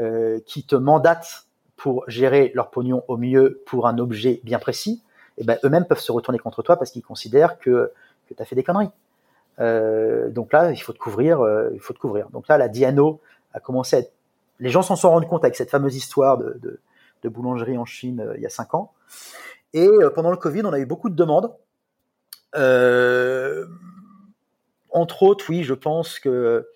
euh, 0.00 0.40
qui 0.46 0.64
te 0.64 0.74
mandatent 0.74 1.46
pour 1.76 2.04
gérer 2.08 2.52
leur 2.54 2.70
pognon 2.70 3.04
au 3.08 3.16
mieux 3.16 3.62
pour 3.66 3.86
un 3.86 3.98
objet 3.98 4.40
bien 4.44 4.58
précis 4.58 5.02
et 5.38 5.44
ben, 5.44 5.58
eux-mêmes 5.64 5.84
peuvent 5.84 6.00
se 6.00 6.12
retourner 6.12 6.38
contre 6.38 6.62
toi 6.62 6.76
parce 6.76 6.90
qu'ils 6.90 7.02
considèrent 7.02 7.58
que, 7.58 7.92
que 8.28 8.34
tu 8.34 8.42
as 8.42 8.44
fait 8.44 8.54
des 8.54 8.62
conneries. 8.62 8.90
Euh, 9.60 10.30
donc 10.30 10.52
là, 10.52 10.70
il 10.70 10.78
faut 10.78 10.92
te 10.92 10.98
couvrir, 10.98 11.40
il 11.72 11.80
faut 11.80 11.92
te 11.92 11.98
couvrir. 11.98 12.28
Donc 12.30 12.48
là, 12.48 12.58
la 12.58 12.68
Diano 12.68 13.20
a 13.54 13.60
commencé 13.60 13.96
à 13.96 13.98
être... 14.00 14.12
Les 14.60 14.70
gens 14.70 14.82
s'en 14.82 14.96
sont 14.96 15.10
rendus 15.10 15.26
compte 15.26 15.44
avec 15.44 15.56
cette 15.56 15.70
fameuse 15.70 15.96
histoire 15.96 16.38
de, 16.38 16.58
de, 16.62 16.80
de 17.22 17.28
boulangerie 17.28 17.78
en 17.78 17.84
Chine 17.84 18.32
il 18.36 18.42
y 18.42 18.46
a 18.46 18.50
cinq 18.50 18.74
ans. 18.74 18.92
Et 19.72 19.88
pendant 20.14 20.30
le 20.30 20.36
Covid, 20.36 20.62
on 20.64 20.72
a 20.72 20.78
eu 20.78 20.86
beaucoup 20.86 21.08
de 21.08 21.16
demandes. 21.16 21.50
Euh, 22.54 23.66
entre 24.92 25.22
autres, 25.22 25.46
oui, 25.48 25.64
je 25.64 25.74
pense 25.74 26.18
que 26.18 26.68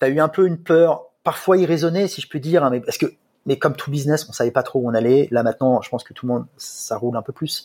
tu 0.00 0.06
as 0.06 0.08
eu 0.08 0.20
un 0.20 0.28
peu 0.28 0.46
une 0.46 0.62
peur, 0.62 1.10
parfois 1.24 1.56
irraisonnée, 1.56 2.08
si 2.08 2.20
je 2.20 2.28
puis 2.28 2.40
dire, 2.40 2.64
hein, 2.64 2.70
mais 2.70 2.80
parce 2.80 2.98
que 2.98 3.06
mais 3.44 3.58
comme 3.58 3.74
tout 3.74 3.90
business, 3.90 4.28
on 4.28 4.32
savait 4.32 4.52
pas 4.52 4.62
trop 4.62 4.78
où 4.78 4.88
on 4.88 4.94
allait. 4.94 5.26
Là 5.32 5.42
maintenant, 5.42 5.82
je 5.82 5.88
pense 5.88 6.04
que 6.04 6.12
tout 6.12 6.26
le 6.26 6.32
monde, 6.32 6.46
ça 6.56 6.96
roule 6.96 7.16
un 7.16 7.22
peu 7.22 7.32
plus. 7.32 7.64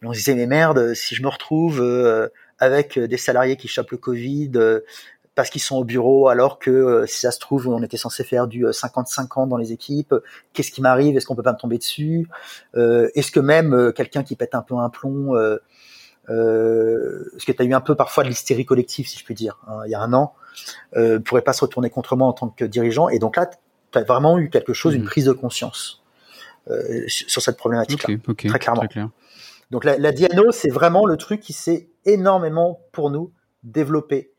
Mais 0.00 0.08
on 0.08 0.12
se 0.12 0.18
disait, 0.18 0.36
mais 0.36 0.46
merde, 0.46 0.94
si 0.94 1.16
je 1.16 1.22
me 1.24 1.28
retrouve 1.28 1.80
euh, 1.80 2.28
avec 2.60 2.96
des 2.96 3.16
salariés 3.16 3.56
qui 3.56 3.66
chopent 3.66 3.90
le 3.90 3.96
Covid 3.96 4.52
euh, 4.54 4.80
parce 5.38 5.50
qu'ils 5.50 5.62
sont 5.62 5.76
au 5.76 5.84
bureau, 5.84 6.26
alors 6.26 6.58
que 6.58 6.68
euh, 6.68 7.06
si 7.06 7.20
ça 7.20 7.30
se 7.30 7.38
trouve, 7.38 7.68
on 7.68 7.80
était 7.84 7.96
censé 7.96 8.24
faire 8.24 8.48
du 8.48 8.64
50-50 8.64 9.48
dans 9.48 9.56
les 9.56 9.70
équipes, 9.70 10.12
qu'est-ce 10.52 10.72
qui 10.72 10.82
m'arrive? 10.82 11.16
Est-ce 11.16 11.26
qu'on 11.26 11.36
peut 11.36 11.44
pas 11.44 11.52
me 11.52 11.58
tomber 11.58 11.78
dessus? 11.78 12.26
Euh, 12.74 13.08
Est-ce 13.14 13.30
que 13.30 13.38
même 13.38 13.72
euh, 13.72 13.92
quelqu'un 13.92 14.24
qui 14.24 14.34
pète 14.34 14.56
un 14.56 14.62
peu 14.62 14.74
un 14.74 14.90
plomb 14.90 15.36
euh, 16.30 17.30
Est-ce 17.36 17.46
que 17.46 17.52
tu 17.52 17.62
as 17.62 17.64
eu 17.64 17.72
un 17.74 17.80
peu 17.80 17.94
parfois 17.94 18.24
de 18.24 18.28
l'hystérie 18.28 18.64
collective, 18.66 19.06
si 19.08 19.18
je 19.18 19.24
puis 19.24 19.34
dire, 19.34 19.58
hein, 19.66 19.80
il 19.86 19.90
y 19.90 19.94
a 19.94 20.00
un 20.00 20.12
an, 20.12 20.34
euh, 20.96 21.18
pourrait 21.20 21.42
pas 21.42 21.52
se 21.52 21.60
retourner 21.62 21.90
contre 21.90 22.16
moi 22.16 22.26
en 22.28 22.32
tant 22.32 22.48
que 22.48 22.64
dirigeant. 22.64 23.08
Et 23.08 23.18
donc 23.18 23.36
là, 23.36 23.46
tu 23.92 23.98
as 23.98 24.02
vraiment 24.04 24.38
eu 24.38 24.50
quelque 24.50 24.72
chose, 24.72 24.94
une 24.94 25.02
Mhm. 25.02 25.08
prise 25.08 25.24
de 25.26 25.32
conscience 25.32 26.02
euh, 26.70 27.04
sur 27.08 27.40
cette 27.40 27.56
problématique-là. 27.56 28.16
Très 28.36 28.58
clairement. 28.58 28.86
clair. 28.86 29.08
Donc 29.70 29.84
la, 29.84 29.98
la 29.98 30.12
Diano, 30.12 30.50
c'est 30.52 30.70
vraiment 30.70 31.06
le 31.06 31.16
truc 31.16 31.40
qui 31.40 31.52
s'est 31.52 31.88
énormément 32.04 32.80
pour 32.92 33.10
nous 33.10 33.32
développé 33.62 34.30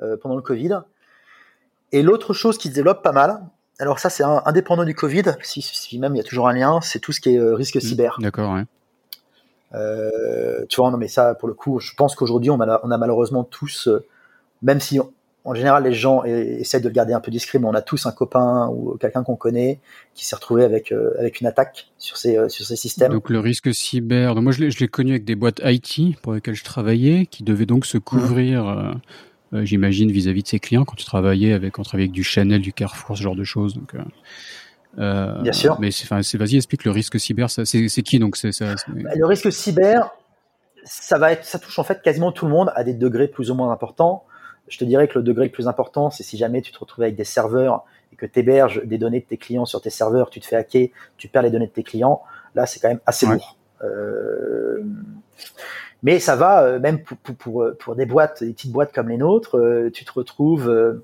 euh, 0.00 0.16
pendant 0.16 0.36
le 0.36 0.42
Covid. 0.42 0.80
Et 1.92 2.02
l'autre 2.02 2.32
chose 2.34 2.58
qui 2.58 2.68
se 2.68 2.74
développe 2.74 3.02
pas 3.02 3.12
mal, 3.12 3.42
alors 3.78 3.98
ça 3.98 4.10
c'est 4.10 4.24
indépendant 4.24 4.84
du 4.84 4.94
Covid, 4.94 5.24
si, 5.42 5.60
si 5.62 5.98
même 5.98 6.14
il 6.14 6.18
y 6.18 6.20
a 6.20 6.24
toujours 6.24 6.48
un 6.48 6.52
lien, 6.52 6.80
c'est 6.80 6.98
tout 7.00 7.12
ce 7.12 7.20
qui 7.20 7.34
est 7.34 7.40
risque 7.40 7.80
cyber. 7.80 8.16
D'accord, 8.20 8.54
ouais. 8.54 8.64
Euh, 9.74 10.64
tu 10.68 10.80
vois, 10.80 10.90
non 10.90 10.98
mais 10.98 11.08
ça 11.08 11.34
pour 11.34 11.48
le 11.48 11.54
coup, 11.54 11.80
je 11.80 11.92
pense 11.96 12.14
qu'aujourd'hui 12.14 12.50
on, 12.50 12.60
a- 12.60 12.80
on 12.84 12.90
a 12.90 12.98
malheureusement 12.98 13.44
tous, 13.44 13.88
euh, 13.88 14.04
même 14.62 14.80
si 14.80 15.00
on- 15.00 15.10
en 15.44 15.54
général 15.54 15.82
les 15.82 15.92
gens 15.92 16.22
essaient 16.24 16.78
de 16.80 16.86
le 16.88 16.94
garder 16.94 17.12
un 17.14 17.20
peu 17.20 17.30
discret, 17.30 17.58
mais 17.58 17.66
on 17.66 17.74
a 17.74 17.82
tous 17.82 18.06
un 18.06 18.12
copain 18.12 18.68
ou 18.68 18.96
quelqu'un 19.00 19.24
qu'on 19.24 19.34
connaît 19.34 19.80
qui 20.14 20.24
s'est 20.24 20.36
retrouvé 20.36 20.62
avec 20.62 20.92
euh, 20.92 21.10
avec 21.18 21.40
une 21.40 21.46
attaque 21.46 21.88
sur 21.98 22.16
ces 22.16 22.36
euh, 22.36 22.48
sur 22.48 22.64
ces 22.64 22.76
systèmes. 22.76 23.12
Donc 23.12 23.28
le 23.30 23.40
risque 23.40 23.74
cyber, 23.74 24.34
donc 24.34 24.44
moi 24.44 24.52
je 24.52 24.62
l'ai, 24.62 24.88
connu 24.88 25.12
avec 25.12 25.24
des 25.24 25.34
boîtes 25.34 25.60
IT 25.64 26.20
pour 26.22 26.34
lesquelles 26.34 26.54
je 26.54 26.64
travaillais, 26.64 27.26
qui 27.26 27.42
devaient 27.42 27.66
donc 27.66 27.86
se 27.86 27.98
couvrir, 27.98 28.68
euh, 28.68 28.92
euh, 29.54 29.64
j'imagine, 29.64 30.12
vis-à-vis 30.12 30.42
de 30.44 30.48
ses 30.48 30.60
clients 30.60 30.84
quand 30.84 30.94
tu 30.96 31.04
travaillais 31.06 31.54
avec, 31.54 31.78
on 31.78 31.82
travaillait 31.82 32.08
avec 32.08 32.14
du 32.14 32.24
Chanel, 32.24 32.60
du 32.60 32.72
Carrefour, 32.72 33.16
ce 33.16 33.22
genre 33.22 33.36
de 33.36 33.44
choses. 33.44 33.74
Donc, 33.74 33.94
euh, 34.98 35.40
Bien 35.42 35.52
sûr. 35.52 35.78
Mais 35.80 35.90
vas-y, 36.34 36.56
explique 36.56 36.84
le 36.84 36.90
risque 36.90 37.18
cyber. 37.18 37.48
C'est, 37.50 37.64
qui 38.02 38.18
donc 38.18 38.36
c'est, 38.36 38.52
ça, 38.52 38.76
c'est- 38.76 38.92
Bah, 39.02 39.10
le 39.16 39.26
risque 39.26 39.50
cyber, 39.52 40.10
ça 40.84 41.18
va 41.18 41.32
être, 41.32 41.44
ça 41.44 41.58
touche 41.58 41.78
en 41.78 41.84
fait 41.84 42.02
quasiment 42.02 42.32
tout 42.32 42.46
le 42.46 42.50
monde 42.52 42.72
à 42.74 42.84
des 42.84 42.94
degrés 42.94 43.28
plus 43.28 43.50
ou 43.50 43.54
moins 43.54 43.70
importants. 43.72 44.24
Je 44.68 44.78
te 44.78 44.84
dirais 44.84 45.08
que 45.08 45.18
le 45.18 45.22
degré 45.24 45.46
le 45.46 45.52
plus 45.52 45.68
important, 45.68 46.10
c'est 46.10 46.22
si 46.22 46.36
jamais 46.36 46.62
tu 46.62 46.72
te 46.72 46.78
retrouves 46.78 47.02
avec 47.04 47.16
des 47.16 47.24
serveurs 47.24 47.84
et 48.12 48.16
que 48.16 48.26
tu 48.26 48.38
héberges 48.38 48.82
des 48.84 48.96
données 48.98 49.20
de 49.20 49.26
tes 49.26 49.36
clients 49.36 49.64
sur 49.64 49.80
tes 49.80 49.90
serveurs, 49.90 50.30
tu 50.30 50.40
te 50.40 50.46
fais 50.46 50.56
hacker, 50.56 50.88
tu 51.16 51.28
perds 51.28 51.42
les 51.42 51.50
données 51.50 51.66
de 51.66 51.72
tes 51.72 51.82
clients. 51.82 52.22
Là, 52.54 52.66
c'est 52.66 52.80
quand 52.80 52.88
même 52.88 53.00
assez 53.06 53.26
Ouais. 53.26 53.34
lourd. 53.34 53.56
Euh, 53.82 54.82
mais 56.02 56.18
ça 56.20 56.36
va, 56.36 56.62
euh, 56.62 56.78
même 56.78 57.02
pour, 57.02 57.16
pour, 57.18 57.34
pour, 57.36 57.64
pour 57.78 57.96
des 57.96 58.06
boîtes, 58.06 58.42
des 58.42 58.52
petites 58.52 58.72
boîtes 58.72 58.92
comme 58.92 59.08
les 59.08 59.16
nôtres, 59.18 59.58
tu 59.92 60.04
te 60.04 60.12
retrouves 60.12 61.00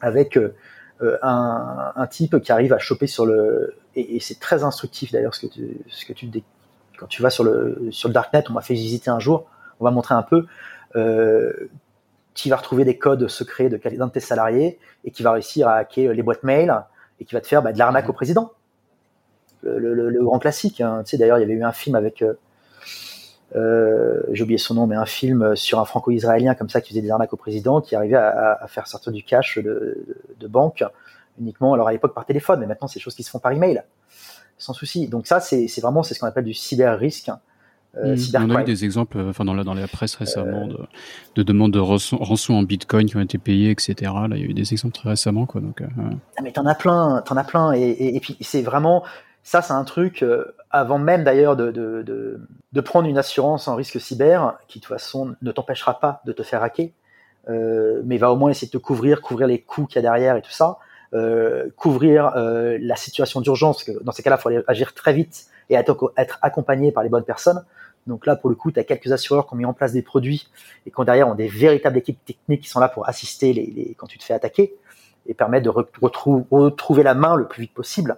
avec 0.00 0.38
un, 1.22 1.92
un 1.94 2.06
type 2.06 2.40
qui 2.40 2.52
arrive 2.52 2.72
à 2.72 2.78
choper 2.78 3.06
sur 3.06 3.26
le 3.26 3.74
et, 3.94 4.16
et 4.16 4.20
c'est 4.20 4.40
très 4.40 4.64
instructif 4.64 5.12
d'ailleurs 5.12 5.34
ce 5.34 5.46
que 5.46 5.52
tu 5.52 5.78
ce 5.88 6.06
que 6.06 6.12
tu 6.12 6.30
quand 6.98 7.06
tu 7.06 7.20
vas 7.22 7.30
sur 7.30 7.44
le 7.44 7.88
sur 7.90 8.08
le 8.08 8.14
darknet, 8.14 8.44
on 8.48 8.54
m'a 8.54 8.62
fait 8.62 8.74
visiter 8.74 9.10
un 9.10 9.18
jour, 9.18 9.46
on 9.80 9.84
va 9.84 9.90
montrer 9.90 10.14
un 10.14 10.22
peu. 10.22 10.46
Euh, 10.94 11.52
qui 12.32 12.50
va 12.50 12.56
retrouver 12.56 12.84
des 12.84 12.98
codes 12.98 13.28
secrets 13.28 13.68
de 13.70 13.76
d'un 13.96 14.06
de 14.08 14.12
tes 14.12 14.20
salariés 14.20 14.78
et 15.04 15.10
qui 15.10 15.22
va 15.22 15.32
réussir 15.32 15.68
à 15.68 15.76
hacker 15.76 16.12
les 16.12 16.22
boîtes 16.22 16.42
mail 16.42 16.84
et 17.18 17.24
qui 17.24 17.34
va 17.34 17.40
te 17.40 17.46
faire 17.46 17.62
bah, 17.62 17.72
de 17.72 17.78
l'arnaque 17.78 18.08
au 18.10 18.12
président. 18.12 18.52
Le, 19.62 19.78
le- 19.78 19.94
le- 19.94 20.10
le 20.10 20.22
grand 20.24 20.38
classique. 20.38 20.80
hein. 20.82 21.02
Tu 21.04 21.10
sais, 21.10 21.16
d'ailleurs, 21.18 21.38
il 21.38 21.40
y 21.40 21.44
avait 21.44 21.54
eu 21.54 21.64
un 21.64 21.72
film 21.72 21.96
avec, 21.96 22.20
euh, 22.22 22.34
euh, 23.54 24.22
j'ai 24.32 24.42
oublié 24.42 24.58
son 24.58 24.74
nom, 24.74 24.86
mais 24.86 24.96
un 24.96 25.06
film 25.06 25.54
sur 25.54 25.78
un 25.78 25.84
franco-israélien 25.84 26.54
comme 26.54 26.68
ça 26.68 26.80
qui 26.80 26.90
faisait 26.90 27.02
des 27.02 27.10
arnaques 27.10 27.32
au 27.32 27.36
président, 27.36 27.80
qui 27.80 27.94
arrivait 27.94 28.16
à, 28.16 28.66
faire 28.68 28.86
sortir 28.86 29.12
du 29.12 29.22
cash 29.22 29.58
de, 29.58 29.62
de, 29.62 30.16
de 30.40 30.48
banque 30.48 30.82
uniquement, 31.38 31.74
alors 31.74 31.88
à 31.88 31.92
l'époque 31.92 32.14
par 32.14 32.24
téléphone, 32.24 32.60
mais 32.60 32.66
maintenant 32.66 32.88
c'est 32.88 32.98
des 32.98 33.02
choses 33.02 33.14
qui 33.14 33.22
se 33.22 33.30
font 33.30 33.38
par 33.38 33.52
email, 33.52 33.82
sans 34.58 34.72
souci. 34.72 35.08
Donc 35.08 35.26
ça, 35.26 35.40
c'est 35.40 35.80
vraiment 35.80 36.02
c'est 36.02 36.14
ce 36.14 36.20
qu'on 36.20 36.26
appelle 36.26 36.44
du 36.44 36.54
cyber 36.54 36.98
risque. 36.98 37.30
Euh, 37.98 38.14
Mmh. 38.14 38.50
on 38.50 38.54
a 38.54 38.60
eu 38.60 38.64
des 38.64 38.84
exemples, 38.84 39.16
euh, 39.18 39.30
enfin 39.30 39.44
dans 39.44 39.54
la, 39.54 39.64
dans 39.64 39.72
la 39.72 39.88
presse 39.88 40.16
récemment, 40.16 40.66
de, 40.66 40.78
de 41.34 41.42
demandes 41.42 41.72
de 41.72 41.78
rançon, 41.78 42.18
rançon 42.18 42.52
en 42.52 42.62
bitcoin 42.62 43.06
qui 43.06 43.16
ont 43.16 43.20
été 43.20 43.38
payées, 43.38 43.70
etc. 43.70 43.94
Là, 44.28 44.36
il 44.36 44.38
y 44.38 44.42
a 44.42 44.46
eu 44.46 44.54
des 44.54 44.72
exemples 44.72 44.94
très 44.94 45.10
récemment, 45.10 45.46
quoi. 45.46 45.62
Donc, 45.62 45.80
euh, 45.80 45.86
Ah, 46.36 46.42
mais 46.42 46.52
t'en 46.52 46.66
as 46.66 46.74
plein, 46.74 47.22
t'en 47.24 47.38
as 47.38 47.44
plein, 47.44 47.72
et, 47.72 47.80
et, 47.80 48.16
et 48.16 48.20
puis 48.20 48.36
c'est 48.42 48.60
vraiment, 48.60 49.02
Ça, 49.48 49.62
c'est 49.62 49.72
un 49.72 49.84
truc, 49.84 50.24
avant 50.72 50.98
même 50.98 51.22
d'ailleurs 51.22 51.54
de, 51.54 51.70
de, 51.70 52.80
prendre 52.80 53.08
une 53.08 53.16
assurance 53.16 53.68
en 53.68 53.76
risque 53.76 54.00
cyber, 54.00 54.58
qui 54.66 54.80
de 54.80 54.84
toute 54.84 54.92
façon 54.92 55.36
ne 55.40 55.52
t'empêchera 55.52 56.00
pas 56.00 56.20
de 56.24 56.32
te 56.32 56.42
faire 56.42 56.64
hacker, 56.64 56.88
mais 57.48 58.18
va 58.18 58.32
au 58.32 58.36
moins 58.36 58.50
essayer 58.50 58.66
de 58.66 58.72
te 58.72 58.82
couvrir, 58.82 59.22
couvrir 59.22 59.46
les 59.46 59.60
coûts 59.60 59.86
qu'il 59.86 59.96
y 59.96 59.98
a 60.00 60.02
derrière 60.02 60.36
et 60.36 60.42
tout 60.42 60.50
ça. 60.50 60.78
Euh, 61.14 61.68
couvrir 61.76 62.32
euh, 62.36 62.78
la 62.80 62.96
situation 62.96 63.40
d'urgence, 63.40 63.84
parce 63.84 63.96
que 63.96 64.02
dans 64.02 64.10
ces 64.10 64.24
cas-là, 64.24 64.36
il 64.38 64.42
faut 64.42 64.64
agir 64.66 64.92
très 64.92 65.12
vite 65.12 65.46
et 65.70 65.74
être, 65.74 66.12
accompagné 66.42 66.90
par 66.90 67.04
les 67.04 67.08
bonnes 67.08 67.24
personnes. 67.24 67.64
Donc 68.08 68.26
là, 68.26 68.34
pour 68.34 68.50
le 68.50 68.56
coup, 68.56 68.72
tu 68.72 68.80
as 68.80 68.84
quelques 68.84 69.12
assureurs 69.12 69.46
qui 69.46 69.54
ont 69.54 69.56
mis 69.56 69.64
en 69.64 69.72
place 69.72 69.92
des 69.92 70.02
produits 70.02 70.48
et 70.84 70.90
qui 70.90 71.04
derrière 71.04 71.28
ont 71.28 71.36
des 71.36 71.46
véritables 71.46 71.98
équipes 71.98 72.22
techniques 72.24 72.62
qui 72.62 72.68
sont 72.68 72.80
là 72.80 72.88
pour 72.88 73.08
assister 73.08 73.52
les, 73.52 73.66
les 73.66 73.94
quand 73.94 74.08
tu 74.08 74.18
te 74.18 74.24
fais 74.24 74.34
attaquer 74.34 74.74
et 75.26 75.34
permettre 75.34 75.64
de 75.64 75.70
retrouver 75.70 77.02
la 77.04 77.14
main 77.14 77.36
le 77.36 77.46
plus 77.46 77.62
vite 77.62 77.74
possible. 77.74 78.16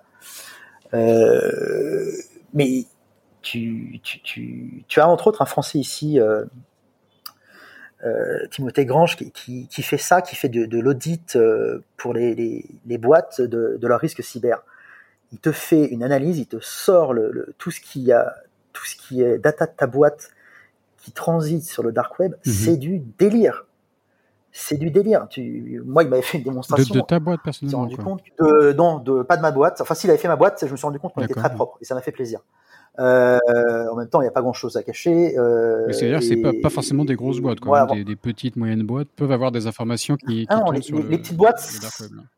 Euh, 0.94 2.10
mais 2.54 2.84
tu, 3.42 4.00
tu, 4.02 4.20
tu, 4.20 4.84
tu, 4.88 5.00
as 5.00 5.08
entre 5.08 5.26
autres 5.26 5.42
un 5.42 5.46
Français 5.46 5.78
ici, 5.78 6.20
euh, 6.20 6.44
euh, 8.04 8.46
Timothée 8.50 8.86
Grange 8.86 9.16
qui, 9.16 9.30
qui, 9.32 9.66
qui, 9.68 9.82
fait 9.82 9.98
ça, 9.98 10.22
qui 10.22 10.36
fait 10.36 10.48
de, 10.48 10.66
de 10.66 10.78
l'audit 10.78 11.36
euh, 11.36 11.82
pour 11.96 12.14
les, 12.14 12.34
les, 12.34 12.64
les 12.86 12.98
boîtes 12.98 13.40
de, 13.40 13.76
de, 13.80 13.86
leur 13.86 14.00
risque 14.00 14.22
cyber. 14.22 14.62
Il 15.32 15.38
te 15.38 15.52
fait 15.52 15.86
une 15.86 16.02
analyse, 16.02 16.38
il 16.38 16.46
te 16.46 16.58
sort 16.60 17.12
le, 17.12 17.30
le, 17.30 17.54
tout 17.58 17.70
ce 17.70 17.80
qui 17.80 18.12
a, 18.12 18.34
tout 18.72 18.84
ce 18.86 18.96
qui 18.96 19.22
est 19.22 19.38
data 19.38 19.66
de 19.66 19.72
ta 19.76 19.86
boîte 19.86 20.30
qui 20.96 21.12
transite 21.12 21.64
sur 21.64 21.82
le 21.82 21.92
dark 21.92 22.18
web, 22.18 22.32
mhm. 22.32 22.52
c'est 22.52 22.76
du 22.76 23.00
délire. 23.18 23.66
C'est 24.60 24.76
du 24.76 24.90
délire. 24.90 25.28
Tu, 25.30 25.80
moi, 25.86 26.02
il 26.02 26.08
m'avait 26.08 26.20
fait 26.20 26.38
une 26.38 26.44
démonstration. 26.44 26.92
De, 26.92 27.00
de 27.00 27.04
ta 27.04 27.20
boîte 27.20 27.40
personnellement. 27.44 27.82
rendu 27.82 27.96
compte 27.96 28.22
de, 28.40 28.72
non, 28.72 28.98
de 28.98 29.22
pas 29.22 29.36
de 29.36 29.42
ma 29.42 29.52
boîte. 29.52 29.80
Enfin, 29.80 29.94
s'il 29.94 30.10
avait 30.10 30.18
fait 30.18 30.26
ma 30.26 30.34
boîte, 30.34 30.64
je 30.66 30.72
me 30.72 30.76
suis 30.76 30.84
rendu 30.84 30.98
compte 30.98 31.14
qu'on 31.14 31.22
était 31.22 31.34
très 31.34 31.54
propre 31.54 31.78
et 31.80 31.84
ça 31.84 31.94
m'a 31.94 32.00
fait 32.00 32.10
plaisir. 32.10 32.40
Euh, 32.98 33.38
en 33.92 33.94
même 33.94 34.08
temps, 34.08 34.20
il 34.20 34.24
n'y 34.24 34.28
a 34.28 34.32
pas 34.32 34.42
grand-chose 34.42 34.76
à 34.76 34.82
cacher. 34.82 35.38
Euh, 35.38 35.92
C'est-à-dire, 35.92 36.20
c'est 36.20 36.38
pas, 36.38 36.50
pas 36.60 36.70
forcément 36.70 37.04
des 37.04 37.14
grosses 37.14 37.38
boîtes, 37.38 37.60
quoi. 37.60 37.86
Des, 37.86 38.02
des, 38.02 38.16
petites, 38.16 38.56
moyennes 38.56 38.82
boîtes 38.82 39.08
peuvent 39.14 39.30
avoir 39.30 39.52
des 39.52 39.68
informations 39.68 40.16
qui. 40.16 40.26
qui 40.26 40.46
ah 40.48 40.56
non, 40.56 40.72
les, 40.72 40.82
sur 40.82 40.96
les, 40.96 41.04
le, 41.04 41.08
les, 41.08 41.18
petites 41.18 41.36
boîtes, 41.36 41.64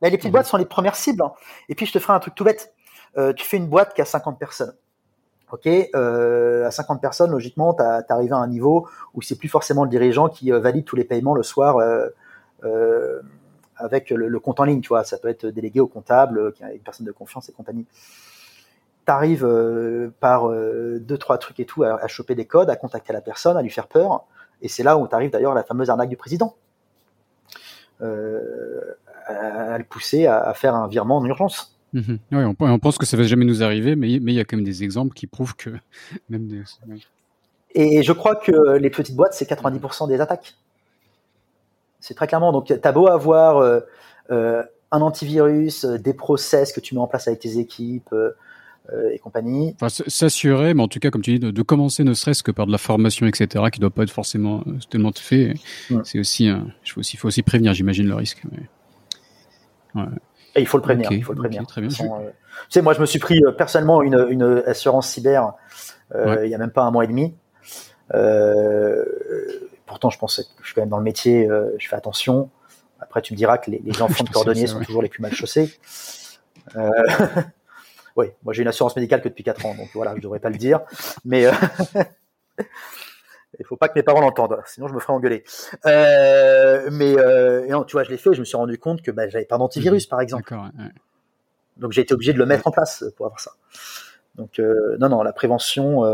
les 0.03 0.11
petites 0.11 0.31
boîtes 0.31 0.47
sont 0.47 0.59
les 0.59 0.67
premières 0.67 0.97
cibles. 0.97 1.23
Hein. 1.23 1.33
Et 1.71 1.75
puis, 1.75 1.87
je 1.87 1.93
te 1.93 1.99
ferai 1.99 2.13
un 2.13 2.21
truc 2.21 2.35
tout 2.35 2.45
bête. 2.45 2.75
Euh, 3.17 3.33
tu 3.33 3.47
fais 3.47 3.57
une 3.57 3.69
boîte 3.69 3.95
qui 3.95 4.03
a 4.03 4.05
50 4.05 4.39
personnes. 4.39 4.75
Ok, 5.53 5.67
euh, 5.67 6.67
à 6.67 6.71
50 6.71 7.01
personnes, 7.01 7.33
logiquement, 7.33 7.75
tu 7.75 7.83
arrivé 7.83 8.33
à 8.33 8.37
un 8.37 8.47
niveau 8.47 8.89
où 9.15 9.23
c'est 9.23 9.37
plus 9.37 9.49
forcément 9.49 9.83
le 9.83 9.91
dirigeant 9.91 10.29
qui 10.29 10.53
euh, 10.53 10.61
valide 10.61 10.85
tous 10.85 10.97
les 10.97 11.05
paiements 11.05 11.35
le 11.35 11.43
soir 11.43 11.79
euh, 11.79 13.21
avec 13.77 14.11
le, 14.11 14.39
compte 14.39 14.61
en 14.61 14.65
ligne. 14.65 14.81
Tu 14.81 14.89
vois, 14.89 15.03
ça 15.03 15.19
peut 15.19 15.29
être 15.29 15.47
délégué 15.47 15.81
au 15.81 15.89
comptable, 15.89 16.53
qui 16.53 16.63
une 16.63 16.81
personne 16.81 17.07
de 17.07 17.13
confiance 17.13 17.49
et 17.49 17.53
compagnie 17.53 17.87
t'arrives 19.07 19.47
euh, 19.47 20.13
par 20.21 20.49
deux 20.51 21.19
trois 21.19 21.39
trucs 21.39 21.59
et 21.59 21.65
tout 21.65 21.83
à, 21.83 22.07
choper 22.07 22.37
des 22.37 22.45
codes, 22.45 22.71
à 22.71 22.77
contacter 22.77 23.13
la 23.13 23.21
personne, 23.21 23.57
à 23.57 23.63
lui 23.63 23.71
faire 23.71 23.89
peur, 23.89 24.25
et 24.63 24.69
c'est 24.69 24.85
là 24.85 24.99
où 24.99 25.09
t'arrives 25.09 25.31
d'ailleurs 25.31 25.53
à 25.53 25.57
la 25.57 25.65
fameuse 25.65 25.91
arnaque 25.91 26.11
du 26.11 26.17
président, 26.17 26.55
à, 28.01 28.05
à, 29.27 29.79
le 29.79 29.85
pousser 29.85 30.27
à, 30.27 30.39
à, 30.39 30.55
faire 30.55 30.77
un 30.77 30.87
virement 30.87 31.17
en 31.17 31.25
urgence. 31.25 31.80
Mmh. 31.93 32.15
Oui, 32.33 32.45
on, 32.45 32.57
on, 32.59 32.79
pense 32.79 32.99
que 32.99 33.07
ça 33.07 33.17
va 33.17 33.25
jamais 33.25 33.45
nous 33.45 33.63
arriver, 33.63 33.97
mais 33.97 34.11
il 34.11 34.33
y 34.33 34.41
a 34.41 34.45
quand 34.45 34.57
même 34.57 34.65
des 34.65 34.85
exemples 34.85 35.15
qui 35.15 35.27
prouvent 35.27 35.57
que 35.57 35.71
même 36.31 36.47
des... 36.47 36.63
Et 37.75 38.03
je 38.03 38.13
crois 38.13 38.37
que 38.37 38.77
les 38.79 38.91
petites 38.91 39.17
boîtes, 39.17 39.35
c'est 39.35 39.49
90% 39.49 40.09
des 40.09 40.21
attaques. 40.21 40.55
C'est 42.01 42.15
très 42.15 42.27
clairement. 42.27 42.53
Donc, 42.53 42.73
t'as 42.81 42.93
beau 42.93 43.09
avoir 43.09 43.59
euh, 43.59 43.81
euh, 44.31 44.63
un 44.91 45.01
antivirus, 45.01 45.85
des 45.85 46.15
process 46.15 46.73
que 46.73 46.81
tu 46.81 46.95
mets 46.95 47.01
en 47.01 47.07
place 47.07 47.29
avec 47.29 47.41
tes 47.41 47.59
équipes, 47.59 48.13
euh, 48.93 49.11
et 49.13 49.19
compagnie. 49.19 49.77
Enfin, 49.81 49.89
S'assurer, 50.07 50.75
mais 50.75 50.83
en 50.83 50.89
tout 50.89 50.99
cas, 50.99 51.11
comme 51.11 51.23
tu 51.23 51.33
dis, 51.33 51.39
de, 51.39 51.51
de 51.51 51.63
commencer 51.63 52.03
ne 52.03 52.15
serait-ce 52.15 52.43
que 52.43 52.51
par 52.51 52.67
de 52.67 52.73
la 52.73 52.79
formation, 52.79 53.27
etc., 53.27 53.47
qui 53.71 53.79
ne 53.79 53.83
doit 53.83 53.91
pas 53.91 54.03
être 54.03 54.11
forcément 54.11 54.65
euh, 54.67 54.73
tellement 54.89 55.13
fait. 55.13 55.55
Ouais. 55.91 56.01
C'est 56.03 56.19
aussi, 56.19 56.49
euh, 56.49 56.59
il 56.85 56.91
faut 56.91 57.01
aussi, 57.01 57.17
faut 57.17 57.29
aussi 57.29 57.43
prévenir, 57.43 57.73
j'imagine, 57.73 58.07
le 58.07 58.15
risque. 58.15 58.43
Mais... 58.51 60.01
Ouais. 60.01 60.09
Et 60.55 60.61
il 60.61 60.67
faut 60.67 60.77
le 60.77 60.83
prévenir. 60.83 61.07
Okay, 61.07 61.17
il 61.17 61.25
faut 61.25 61.33
le 61.33 61.39
prévenir. 61.39 61.63
Okay, 61.63 61.69
très 61.71 61.81
bien. 61.81 61.91
Façon, 61.91 62.21
euh, 62.21 62.31
tu 62.31 62.35
sais, 62.71 62.83
moi, 62.83 62.93
je 62.93 63.01
me 63.01 63.07
suis 63.07 63.19
pris 63.19 63.41
euh, 63.45 63.53
personnellement 63.53 64.03
une, 64.03 64.27
une 64.31 64.63
assurance 64.67 65.09
cyber 65.09 65.53
euh, 66.15 66.37
ouais. 66.37 66.47
il 66.47 66.51
y 66.51 66.55
a 66.55 66.59
même 66.59 66.73
pas 66.73 66.83
un 66.83 66.91
mois 66.91 67.05
et 67.05 67.07
demi. 67.07 67.35
Pourtant, 69.87 70.11
je 70.11 70.19
pense 70.19 70.37
que 70.37 70.43
je 70.61 70.67
suis 70.67 70.75
quand 70.75 70.83
même 70.83 70.89
dans 70.89 70.99
le 70.99 71.05
métier, 71.05 71.49
je 71.79 71.89
fais 71.89 71.97
attention. 71.97 72.51
Après, 73.01 73.23
tu 73.23 73.33
me 73.33 73.39
diras 73.39 73.59
que 73.59 73.71
les, 73.71 73.81
les 73.85 74.03
enfants 74.03 74.25
de 74.29 74.31
cordonniers 74.31 74.67
sont 74.67 74.79
ouais. 74.79 74.85
toujours 74.85 75.03
les 75.03 75.09
plus 75.09 75.23
mal 75.23 75.33
chaussés. 75.33 75.79
Oui, 78.17 78.27
moi 78.43 78.53
j'ai 78.53 78.63
une 78.63 78.69
assurance 78.69 78.97
médicale 78.97 79.23
que 79.23 79.29
depuis 79.29 79.45
4 79.45 79.67
ans, 79.67 79.75
donc 79.77 79.89
voilà, 79.95 80.15
je 80.17 80.21
devrais 80.21 80.41
pas 80.41 80.51
le 80.51 80.59
dire, 80.59 80.81
mais 81.25 81.47
faut 83.71 83.77
pas 83.77 83.89
que 83.89 83.97
mes 83.97 84.03
parents 84.03 84.21
l'entendent, 84.21 84.59
sinon 84.67 84.89
je 84.89 84.95
me 84.95 84.99
ferai 84.99 85.13
engueuler. 85.13 85.45
Euh, 85.87 86.91
mais 86.93 87.17
euh, 87.19 87.67
non, 87.69 87.85
tu 87.85 87.93
vois, 87.93 88.03
je 88.03 88.11
l'ai 88.11 88.19
fait, 88.19 88.35
je 88.35 88.41
me 88.41 88.45
suis 88.45 88.57
rendu 88.57 88.79
compte 88.79 89.01
que 89.01 89.11
bah, 89.11 89.29
j'avais 89.29 89.47
pas 89.47 89.57
d'antivirus, 89.57 90.07
par 90.07 90.21
exemple. 90.21 90.53
Ouais. 90.53 90.89
Donc 91.77 91.93
j'ai 91.93 92.03
été 92.03 92.13
obligé 92.13 92.33
de 92.33 92.39
le 92.39 92.47
mettre 92.47 92.67
en 92.67 92.73
place 92.73 93.05
pour 93.17 93.27
avoir 93.27 93.41
ça. 93.41 93.53
Donc 94.35 94.59
euh, 94.59 94.97
non, 94.99 95.09
non, 95.09 95.23
la 95.23 95.33
prévention 95.33 96.05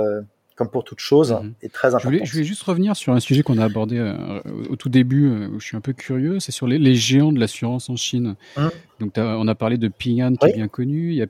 comme 0.56 0.70
pour 0.70 0.84
toute 0.84 1.00
chose, 1.00 1.32
mmh. 1.32 1.52
est 1.62 1.72
très 1.72 1.88
importante. 1.88 2.12
Je 2.24 2.32
voulais, 2.32 2.44
juste 2.44 2.62
revenir 2.62 2.96
sur 2.96 3.12
un 3.12 3.20
sujet 3.20 3.42
qu'on 3.42 3.58
a 3.58 3.64
abordé 3.64 3.98
euh, 3.98 4.40
au 4.70 4.76
tout 4.76 4.88
début, 4.88 5.26
euh, 5.26 5.48
où 5.48 5.60
je 5.60 5.66
suis 5.66 5.76
un 5.76 5.82
peu 5.82 5.92
curieux, 5.92 6.40
c'est 6.40 6.50
sur 6.50 6.66
les, 6.66 6.78
les, 6.78 6.94
géants 6.94 7.30
de 7.30 7.38
l'assurance 7.38 7.90
en 7.90 7.96
Chine. 7.96 8.36
Mmh. 8.56 8.68
Donc, 9.00 9.12
on 9.18 9.46
a 9.46 9.54
parlé 9.54 9.76
de 9.76 9.88
Ping 9.88 10.22
An, 10.22 10.32
qui 10.32 10.46
oui. 10.46 10.50
est 10.52 10.54
bien 10.54 10.68
connu. 10.68 11.10
Il 11.10 11.16
y 11.16 11.22
a 11.22 11.26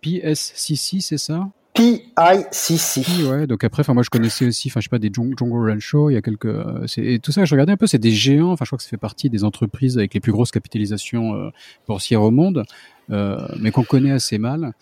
PSCC, 0.00 1.00
c'est 1.00 1.18
ça? 1.18 1.48
PICC. 1.74 3.30
Ouais, 3.30 3.46
donc 3.46 3.64
après, 3.64 3.80
enfin 3.80 3.94
moi 3.94 4.02
je 4.02 4.10
connaissais 4.10 4.46
aussi, 4.46 4.68
enfin 4.68 4.80
je 4.80 4.84
sais 4.84 4.90
pas 4.90 4.98
des 4.98 5.10
Djongo 5.12 5.66
Rancho, 5.66 6.10
il 6.10 6.14
y 6.14 6.16
a 6.16 6.22
quelques, 6.22 6.44
euh, 6.44 6.86
et 6.98 7.18
tout 7.18 7.32
ça, 7.32 7.44
je 7.44 7.54
regardais 7.54 7.72
un 7.72 7.76
peu, 7.76 7.86
c'est 7.86 7.98
des 7.98 8.10
géants. 8.10 8.52
Enfin 8.52 8.64
je 8.64 8.68
crois 8.68 8.76
que 8.76 8.84
ça 8.84 8.90
fait 8.90 8.98
partie 8.98 9.30
des 9.30 9.42
entreprises 9.42 9.96
avec 9.96 10.12
les 10.12 10.20
plus 10.20 10.32
grosses 10.32 10.50
capitalisations 10.50 11.34
euh, 11.34 11.50
boursières 11.88 12.22
au 12.22 12.30
monde, 12.30 12.64
euh, 13.10 13.38
mais 13.58 13.70
qu'on 13.70 13.84
connaît 13.84 14.12
assez 14.12 14.38
mal. 14.38 14.74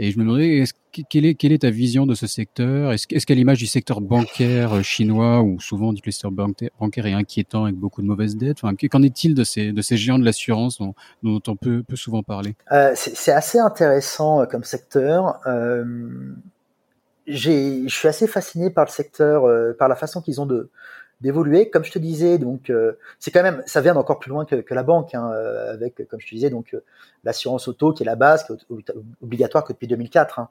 Et 0.00 0.12
je 0.12 0.18
me 0.18 0.24
demandais, 0.24 0.58
est 0.58 0.72
quelle, 1.10 1.26
est, 1.26 1.34
quelle 1.34 1.50
est 1.50 1.62
ta 1.62 1.70
vision 1.70 2.06
de 2.06 2.14
ce 2.14 2.28
secteur? 2.28 2.92
Est-ce 2.92 3.06
est 3.10 3.24
qu'à 3.24 3.34
l'image 3.34 3.58
du 3.58 3.66
secteur 3.66 4.00
bancaire 4.00 4.74
euh, 4.74 4.82
chinois, 4.82 5.42
où 5.42 5.58
souvent 5.58 5.88
on 5.88 5.92
dit 5.92 6.00
que 6.00 6.06
le 6.06 6.12
secteur 6.12 6.30
bancaire 6.30 7.06
est 7.06 7.12
inquiétant 7.12 7.64
avec 7.64 7.74
beaucoup 7.74 8.00
de 8.00 8.06
mauvaises 8.06 8.36
dettes, 8.36 8.60
qu'en 8.60 9.02
est-il 9.02 9.34
de 9.34 9.42
ces, 9.42 9.72
de 9.72 9.82
ces 9.82 9.96
géants 9.96 10.20
de 10.20 10.24
l'assurance 10.24 10.78
dont, 10.78 10.94
dont, 11.24 11.40
on 11.48 11.56
peut, 11.56 11.82
peut 11.82 11.96
souvent 11.96 12.22
parler? 12.22 12.54
Euh, 12.70 12.92
C'est 12.94 13.32
assez 13.32 13.58
intéressant 13.58 14.40
euh, 14.42 14.46
comme 14.46 14.62
secteur. 14.62 15.40
Euh, 15.46 15.84
je 17.28 17.86
suis 17.88 18.08
assez 18.08 18.26
fasciné 18.26 18.70
par 18.70 18.84
le 18.84 18.90
secteur, 18.90 19.44
euh, 19.44 19.76
par 19.78 19.88
la 19.88 19.96
façon 19.96 20.22
qu'ils 20.22 20.40
ont 20.40 20.46
de, 20.46 20.70
d'évoluer. 21.20 21.68
Comme 21.70 21.84
je 21.84 21.90
te 21.90 21.98
disais, 21.98 22.38
donc 22.38 22.70
euh, 22.70 22.98
c'est 23.18 23.30
quand 23.30 23.42
même, 23.42 23.62
ça 23.66 23.80
vient 23.80 23.94
d'encore 23.94 24.18
plus 24.18 24.30
loin 24.30 24.44
que, 24.44 24.56
que 24.56 24.74
la 24.74 24.82
banque, 24.82 25.14
hein, 25.14 25.30
euh, 25.32 25.74
avec, 25.74 26.06
comme 26.08 26.20
je 26.20 26.28
te 26.28 26.34
disais, 26.34 26.50
donc 26.50 26.74
euh, 26.74 26.84
l'assurance 27.24 27.66
auto 27.68 27.92
qui 27.92 28.04
est 28.04 28.06
la 28.06 28.16
base, 28.16 28.44
qui 28.44 28.52
est 28.52 28.92
obligatoire 29.22 29.64
que 29.64 29.72
depuis 29.72 29.88
2004, 29.88 30.38
hein. 30.38 30.48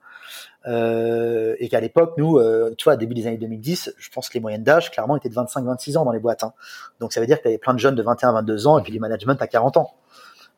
euh, 0.67 1.55
et 1.59 1.69
qu'à 1.69 1.79
l'époque, 1.79 2.15
nous, 2.17 2.37
euh, 2.37 2.73
tu 2.77 2.83
vois, 2.83 2.97
début 2.97 3.13
des 3.13 3.27
années 3.27 3.37
2010, 3.37 3.93
je 3.97 4.09
pense 4.09 4.27
que 4.29 4.33
les 4.33 4.41
moyennes 4.41 4.63
d'âge, 4.63 4.91
clairement, 4.91 5.15
étaient 5.15 5.29
de 5.29 5.35
25-26 5.35 5.97
ans 5.97 6.05
dans 6.05 6.11
les 6.11 6.19
boîtes. 6.19 6.43
Hein. 6.43 6.53
Donc 6.99 7.13
ça 7.13 7.21
veut 7.21 7.27
dire 7.27 7.41
qu'il 7.41 7.49
y 7.49 7.53
avait 7.53 7.59
plein 7.59 7.73
de 7.73 7.79
jeunes 7.79 7.95
de 7.95 8.03
21-22 8.03 8.67
ans, 8.67 8.79
et 8.79 8.83
puis 8.83 8.91
du 8.91 8.99
management 8.99 9.41
à 9.41 9.47
40 9.47 9.77
ans. 9.77 9.93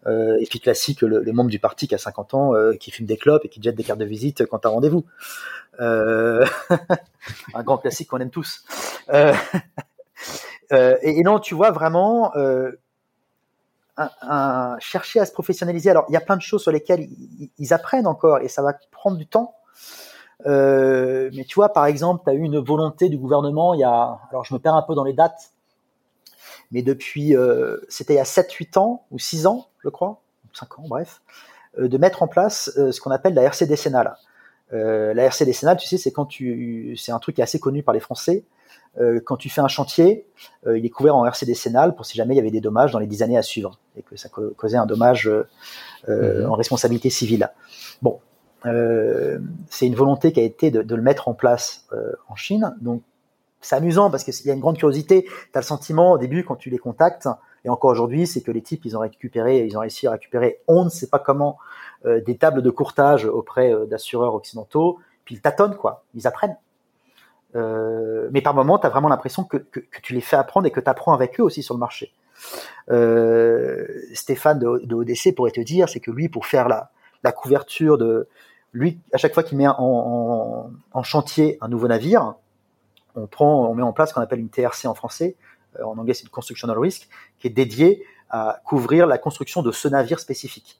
Et 0.08 0.48
puis 0.50 0.62
classique, 0.62 1.02
le, 1.02 1.20
le, 1.20 1.32
membre 1.34 1.50
du 1.50 1.60
parti 1.60 1.88
qui 1.88 1.94
a 1.94 1.98
50 1.98 2.34
ans, 2.34 2.54
qui 2.80 2.90
fume 2.90 3.06
des 3.06 3.18
clopes 3.18 3.44
et 3.44 3.50
qui 3.50 3.62
jette 3.62 3.76
des 3.76 3.84
cartes 3.84 4.00
de 4.00 4.06
visite 4.06 4.46
quand 4.46 4.60
t'as 4.60 4.70
rendez-vous. 4.70 5.06
Un 5.80 6.46
grand 7.64 7.78
classique 7.78 8.08
qu'on 8.08 8.20
aime 8.20 8.30
tous. 8.30 8.64
Euh... 10.72 10.98
Et, 11.02 11.20
et, 11.20 11.24
non, 11.24 11.40
tu 11.40 11.56
vois 11.56 11.72
vraiment 11.72 12.32
euh, 14.00 14.76
chercher 14.80 15.20
à 15.20 15.26
se 15.26 15.34
professionnaliser. 15.34 15.90
Alors, 15.90 16.06
il 16.08 16.14
y 16.14 16.18
a 16.18 16.22
plein 16.22 16.38
de 16.38 16.42
choses 16.42 16.62
sur 16.62 16.72
lesquelles 16.72 17.10
ils, 17.58 17.74
apprennent 17.74 18.08
encore 18.08 18.40
et 18.40 18.48
ça 18.48 18.62
va 18.62 18.74
prendre 18.92 19.18
du 19.18 19.28
temps. 19.28 19.56
Euh, 20.46 21.30
mais 21.34 21.44
tu 21.44 21.56
vois, 21.56 21.70
par 21.70 21.86
exemple, 21.86 22.24
tu 22.24 22.30
as 22.30 22.34
eu 22.34 22.42
une 22.42 22.60
volonté 22.60 23.10
du 23.10 23.18
gouvernement, 23.18 23.74
il 23.74 23.82
y 23.82 23.84
a, 23.84 24.20
alors 24.30 24.46
je 24.46 24.54
me 24.54 24.60
perds 24.60 24.76
un 24.76 24.84
peu 24.84 24.96
dans 24.96 25.04
les 25.04 25.12
dates, 25.12 25.52
mais 26.72 26.82
depuis, 26.82 27.36
c'était 27.90 28.14
il 28.14 28.18
y 28.18 28.22
a 28.22 28.24
7-8 28.24 28.80
ans 28.80 29.04
ou 29.12 29.20
6 29.20 29.48
ans, 29.48 29.68
je 29.84 29.90
crois, 29.90 30.22
5 30.54 30.80
ans, 30.80 30.84
bref, 30.88 31.22
de 31.78 31.98
mettre 31.98 32.24
en 32.24 32.28
place 32.28 32.72
ce 32.76 33.02
qu'on 33.02 33.12
appelle 33.12 33.34
la 33.34 33.44
RC 33.44 33.66
décennale. 33.66 34.16
La 34.72 35.24
RC 35.26 35.44
décennale, 35.44 35.76
tu 35.76 35.88
sais, 35.88 35.98
c'est 35.98 36.12
quand 36.12 36.26
tu, 36.26 36.96
c'est 36.96 37.12
un 37.12 37.20
truc 37.20 37.36
qui 37.36 37.42
est 37.42 37.44
assez 37.44 37.60
connu 37.60 37.84
par 37.84 37.94
les 37.94 38.00
Français. 38.00 38.46
Euh, 39.00 39.20
quand 39.24 39.38
tu 39.38 39.50
fais 39.50 39.62
un 39.62 39.68
chantier, 39.68 40.26
euh, 40.66 40.78
il 40.78 40.86
est 40.86 40.90
couvert 40.90 41.16
en 41.16 41.26
RC 41.26 41.46
décennale 41.46 41.96
pour 41.96 42.06
si 42.06 42.18
jamais 42.18 42.34
il 42.34 42.38
y 42.38 42.40
avait 42.40 42.52
des 42.52 42.62
dommages 42.62 42.92
dans 42.92 43.00
les 43.00 43.08
10 43.08 43.24
années 43.24 43.38
à 43.38 43.42
suivre 43.42 43.80
et 43.96 44.02
que 44.02 44.18
ça 44.18 44.30
causait 44.30 44.78
un 44.78 44.86
dommage 44.86 45.30
mmh. 46.08 46.46
en 46.48 46.54
responsabilité 46.54 47.10
civile. 47.10 47.50
Bon, 48.02 48.20
c'est 48.64 49.86
une 49.86 49.96
volonté 49.96 50.32
qui 50.32 50.40
a 50.40 50.44
été 50.44 50.72
de, 50.72 50.82
de 50.82 50.96
le 50.96 51.02
mettre 51.02 51.28
en 51.28 51.34
place 51.34 51.86
en 52.28 52.36
Chine. 52.36 52.76
Donc 52.82 53.04
c'est 53.62 53.76
amusant 53.76 54.10
parce 54.10 54.24
qu'il 54.24 54.34
y 54.46 54.52
a 54.52 54.54
une 54.54 54.60
grande 54.60 54.78
curiosité. 54.78 55.26
Tu 55.26 55.32
as 55.54 55.60
le 55.60 55.66
sentiment 55.66 56.14
au 56.14 56.18
début 56.18 56.44
quand 56.44 56.56
tu 56.56 56.70
les 56.70 56.78
contactes, 56.78 57.28
et 57.66 57.70
encore 57.70 57.92
aujourd'hui, 57.92 58.28
c'est 58.28 58.42
que 58.42 58.52
les 58.52 58.62
types, 58.62 58.86
ils 58.86 58.96
ont 58.96 59.02
récupéré, 59.02 59.66
ils 59.66 59.78
ont 59.78 59.82
réussi 59.82 60.08
à 60.08 60.12
récupérer, 60.12 60.62
on 60.68 60.86
ne 60.86 60.90
sait 60.90 61.08
pas 61.08 61.20
comment, 61.20 61.58
euh, 62.06 62.22
des 62.22 62.38
tables 62.38 62.62
de 62.62 62.70
courtage 62.70 63.26
auprès 63.26 63.74
euh, 63.74 63.86
d'assureurs 63.86 64.34
occidentaux, 64.36 65.00
puis 65.26 65.36
ils 65.36 65.42
tâtonnent, 65.42 65.76
quoi. 65.76 66.04
Ils 66.16 66.28
apprennent. 66.28 66.58
Euh, 67.56 68.30
mais 68.32 68.42
par 68.42 68.54
moment, 68.54 68.78
tu 68.78 68.86
as 68.86 68.90
vraiment 68.90 69.10
l'impression 69.10 69.44
que, 69.44 69.58
que, 69.58 69.82
tu 70.02 70.14
les 70.14 70.22
fais 70.22 70.36
apprendre 70.36 70.68
et 70.68 70.72
que 70.72 70.80
tu 70.80 70.90
apprends 70.90 71.14
avec 71.14 71.40
eux 71.40 71.44
aussi 71.44 71.64
sur 71.64 71.74
le 71.74 71.80
marché. 71.80 72.14
Euh, 72.90 73.86
Stéphane 74.14 74.60
de, 74.60 74.94
ODC 74.94 75.36
pourrait 75.36 75.52
te 75.52 75.62
dire, 75.62 75.90
c'est 75.90 76.00
que 76.00 76.12
lui, 76.12 76.30
pour 76.30 76.46
faire 76.46 76.68
la, 76.68 76.92
la 77.24 77.32
couverture 77.32 77.98
de... 77.98 78.28
Lui, 78.72 79.00
à 79.14 79.18
chaque 79.18 79.34
fois 79.34 79.42
qu'il 79.42 79.58
met 79.58 79.68
en, 79.68 79.76
en, 79.80 80.72
en, 80.92 81.04
chantier 81.04 81.58
un 81.60 81.70
nouveau 81.70 81.88
navire, 81.88 82.36
on 83.16 83.26
prend, 83.26 83.68
on 83.68 83.74
met 83.74 83.82
en 83.82 83.94
place 83.94 84.10
ce 84.10 84.14
qu'on 84.14 84.22
appelle 84.22 84.40
une 84.40 84.50
TRC 84.50 84.86
en 84.86 84.94
français, 84.94 85.36
euh, 85.80 85.84
en 85.84 85.98
anglais 85.98 86.14
c'est 86.14 86.24
une 86.24 86.30
constructional 86.30 86.78
risk, 86.78 87.10
qui 87.40 87.48
est 87.48 87.52
dédiée 87.52 88.06
à 88.30 88.62
couvrir 88.66 89.08
la 89.08 89.18
construction 89.18 89.64
de 89.64 89.72
ce 89.72 89.88
navire 89.88 90.20
spécifique. 90.20 90.80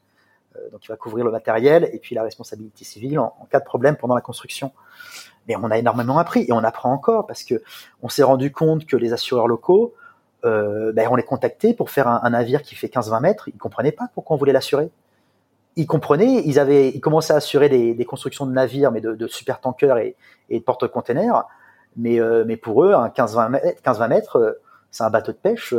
Euh, 0.56 0.70
donc 0.72 0.86
il 0.86 0.88
va 0.88 0.96
couvrir 0.96 1.26
le 1.26 1.32
matériel 1.32 1.90
et 1.94 2.00
puis 2.00 2.16
la 2.16 2.24
responsabilité 2.24 2.84
civile 2.84 3.20
en, 3.20 3.36
en 3.40 3.46
cas 3.46 3.60
de 3.60 3.66
problème 3.66 3.96
pendant 3.96 4.16
la 4.16 4.22
construction. 4.22 4.72
Mais 5.48 5.56
on 5.56 5.72
a 5.72 5.78
énormément 5.78 6.18
appris 6.18 6.46
et 6.48 6.54
on 6.54 6.64
apprend 6.64 6.92
encore 6.92 7.28
parce 7.28 7.44
que 7.44 7.62
on 8.02 8.10
s'est 8.10 8.24
rendu 8.24 8.52
compte 8.52 8.86
que 8.86 8.98
les 8.98 9.14
assureurs 9.14 9.48
locaux, 9.48 9.94
euh, 10.46 10.92
ben 10.94 11.08
on 11.10 11.16
les 11.16 11.24
contactait 11.24 11.74
pour 11.74 11.90
faire 11.90 12.08
un, 12.08 12.22
un 12.24 12.30
navire 12.30 12.62
qui 12.62 12.76
fait 12.76 12.88
15-20 12.88 13.22
mètres, 13.22 13.50
ils 13.50 13.58
comprenaient 13.58 13.92
pas 13.92 14.10
pourquoi 14.14 14.36
on 14.36 14.40
voulait 14.40 14.54
l'assurer. 14.54 14.90
Ils 15.76 15.88
comprenaient, 15.88 16.44
ils 16.46 16.60
avaient, 16.60 16.90
ils 16.90 17.00
commençaient 17.00 17.34
à 17.34 17.38
assurer 17.38 17.70
des, 17.70 17.94
des 17.94 18.06
constructions 18.06 18.46
de 18.46 18.52
navires, 18.52 18.92
mais 18.92 19.02
de, 19.02 19.14
de 19.16 19.28
super 19.28 19.60
tankers 19.60 19.98
et, 19.98 20.16
et 20.50 20.60
de 20.60 20.64
porte-containers. 20.64 21.46
Mais, 21.96 22.20
euh, 22.20 22.44
mais 22.46 22.58
pour 22.58 22.84
eux, 22.84 22.94
un 22.94 23.08
15-20 23.08 23.50
mètres, 23.50 23.82
15 23.84 24.00
mètres 24.10 24.36
euh, 24.38 24.62
c'est 24.92 25.04
un 25.04 25.10
bateau 25.10 25.32
de 25.32 25.38
pêche. 25.38 25.74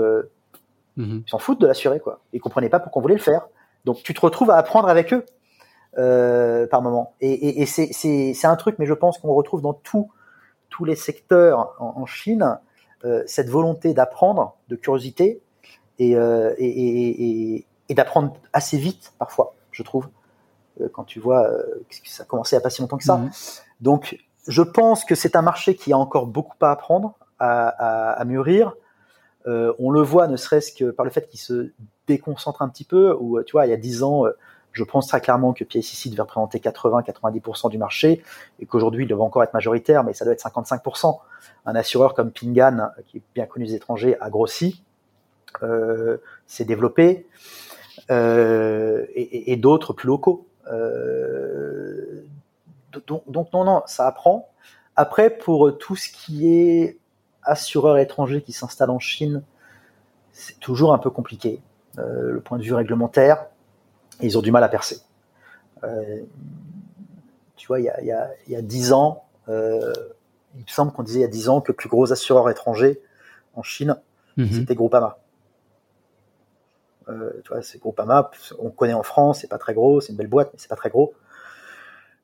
Mmh. 0.96 1.20
Ils 1.26 1.30
s'en 1.30 1.38
foutent 1.38 1.60
de 1.60 1.66
l'assurer, 1.66 1.98
quoi. 2.00 2.20
Ils 2.32 2.40
comprenaient 2.40 2.68
pas 2.68 2.80
pourquoi 2.80 3.00
on 3.00 3.02
voulait 3.02 3.14
le 3.14 3.20
faire. 3.20 3.48
Donc 3.84 4.02
tu 4.02 4.14
te 4.14 4.20
retrouves 4.20 4.50
à 4.50 4.56
apprendre 4.56 4.88
avec 4.88 5.12
eux 5.12 5.24
euh, 5.98 6.66
par 6.66 6.82
moment. 6.82 7.14
Et, 7.20 7.32
et, 7.32 7.62
et 7.62 7.66
c'est 7.66 8.46
un 8.46 8.56
truc, 8.56 8.76
mais 8.78 8.86
je 8.86 8.94
pense 8.94 9.18
qu'on 9.18 9.32
retrouve 9.32 9.62
dans 9.62 9.74
tout, 9.74 10.10
tous 10.68 10.84
les 10.84 10.96
secteurs 10.96 11.74
en, 11.78 12.00
en 12.02 12.06
Chine 12.06 12.58
euh, 13.04 13.22
cette 13.26 13.48
volonté 13.48 13.94
d'apprendre, 13.94 14.56
de 14.68 14.76
curiosité 14.76 15.40
et, 15.98 16.16
euh, 16.16 16.54
et, 16.58 17.66
et 17.88 17.94
d'apprendre 17.94 18.34
assez 18.52 18.78
vite 18.78 19.12
parfois, 19.18 19.54
je 19.72 19.82
trouve. 19.82 20.08
Quand 20.94 21.04
tu 21.04 21.20
vois 21.20 21.46
que 21.90 22.08
ça 22.08 22.22
a 22.22 22.26
commencé 22.26 22.56
à 22.56 22.60
pas 22.60 22.70
si 22.70 22.80
longtemps 22.80 22.96
que 22.96 23.04
ça. 23.04 23.18
Mmh. 23.18 23.30
Donc 23.82 24.18
je 24.48 24.62
pense 24.62 25.04
que 25.04 25.14
c'est 25.14 25.36
un 25.36 25.42
marché 25.42 25.74
qui 25.74 25.92
a 25.92 25.98
encore 25.98 26.26
beaucoup 26.26 26.56
à 26.62 26.70
apprendre, 26.70 27.18
à, 27.38 27.68
à, 27.68 28.12
à 28.12 28.24
mûrir. 28.24 28.74
Euh, 29.46 29.72
on 29.78 29.90
le 29.90 30.02
voit 30.02 30.28
ne 30.28 30.36
serait-ce 30.36 30.72
que 30.72 30.90
par 30.90 31.04
le 31.04 31.10
fait 31.10 31.28
qu'il 31.28 31.40
se 31.40 31.72
déconcentre 32.06 32.62
un 32.62 32.68
petit 32.68 32.84
peu, 32.84 33.16
ou 33.18 33.42
tu 33.42 33.52
vois, 33.52 33.66
il 33.66 33.70
y 33.70 33.72
a 33.72 33.76
dix 33.76 34.02
ans, 34.02 34.24
je 34.72 34.84
pense 34.84 35.08
très 35.08 35.20
clairement 35.20 35.52
que 35.52 35.64
PSIC 35.64 36.12
devait 36.12 36.22
représenter 36.22 36.58
80-90% 36.58 37.70
du 37.70 37.78
marché 37.78 38.22
et 38.60 38.66
qu'aujourd'hui 38.66 39.04
il 39.04 39.08
devait 39.08 39.20
encore 39.20 39.42
être 39.42 39.54
majoritaire, 39.54 40.04
mais 40.04 40.12
ça 40.12 40.24
doit 40.24 40.34
être 40.34 40.44
55%. 40.44 41.18
Un 41.66 41.74
assureur 41.74 42.14
comme 42.14 42.30
Pingan, 42.30 42.90
qui 43.06 43.18
est 43.18 43.22
bien 43.34 43.46
connu 43.46 43.66
des 43.66 43.74
étrangers, 43.74 44.16
a 44.20 44.30
grossi, 44.30 44.82
euh, 45.62 46.18
s'est 46.46 46.64
développé, 46.64 47.26
euh, 48.10 49.06
et, 49.14 49.56
d'autres 49.56 49.92
plus 49.92 50.06
locaux. 50.06 50.46
Euh, 50.72 52.24
donc, 53.06 53.52
non, 53.52 53.64
non, 53.64 53.82
ça 53.86 54.06
apprend. 54.06 54.50
Après, 54.96 55.30
pour 55.30 55.76
tout 55.78 55.96
ce 55.96 56.08
qui 56.08 56.52
est 56.52 56.98
assureur 57.42 57.98
étranger 57.98 58.42
qui 58.42 58.52
s'installe 58.52 58.90
en 58.90 58.98
Chine, 58.98 59.42
c'est 60.32 60.58
toujours 60.60 60.92
un 60.92 60.98
peu 60.98 61.10
compliqué. 61.10 61.60
Euh, 61.98 62.32
le 62.32 62.40
point 62.40 62.58
de 62.58 62.62
vue 62.62 62.74
réglementaire, 62.74 63.46
ils 64.20 64.38
ont 64.38 64.42
du 64.42 64.52
mal 64.52 64.62
à 64.64 64.68
percer. 64.68 65.00
Euh, 65.84 66.22
tu 67.56 67.66
vois, 67.66 67.80
il 67.80 67.84
y 67.84 67.90
a, 67.90 68.02
y, 68.02 68.12
a, 68.12 68.30
y 68.48 68.56
a 68.56 68.62
10 68.62 68.92
ans, 68.92 69.24
euh, 69.48 69.92
il 70.56 70.62
me 70.62 70.68
semble 70.68 70.92
qu'on 70.92 71.02
disait 71.02 71.20
il 71.20 71.22
y 71.22 71.26
a 71.26 71.28
10 71.28 71.48
ans 71.48 71.60
que 71.60 71.72
le 71.72 71.76
plus 71.76 71.88
gros 71.88 72.12
assureur 72.12 72.48
étranger 72.50 73.00
en 73.54 73.62
Chine, 73.62 73.96
mm 74.36 74.44
-hmm. 74.44 74.52
c'était 74.52 74.74
Groupama. 74.74 75.18
Tu 77.44 77.48
vois, 77.48 77.60
c'est 77.62 77.80
Groupama, 77.80 78.30
on 78.60 78.70
connaît 78.70 78.94
en 78.94 79.02
France, 79.02 79.40
c'est 79.40 79.48
pas 79.48 79.58
très 79.58 79.74
gros, 79.74 80.00
c'est 80.00 80.12
une 80.12 80.18
belle 80.18 80.28
boîte, 80.28 80.50
mais 80.52 80.60
c'est 80.60 80.68
pas 80.68 80.76
très 80.76 80.90
gros. 80.90 81.12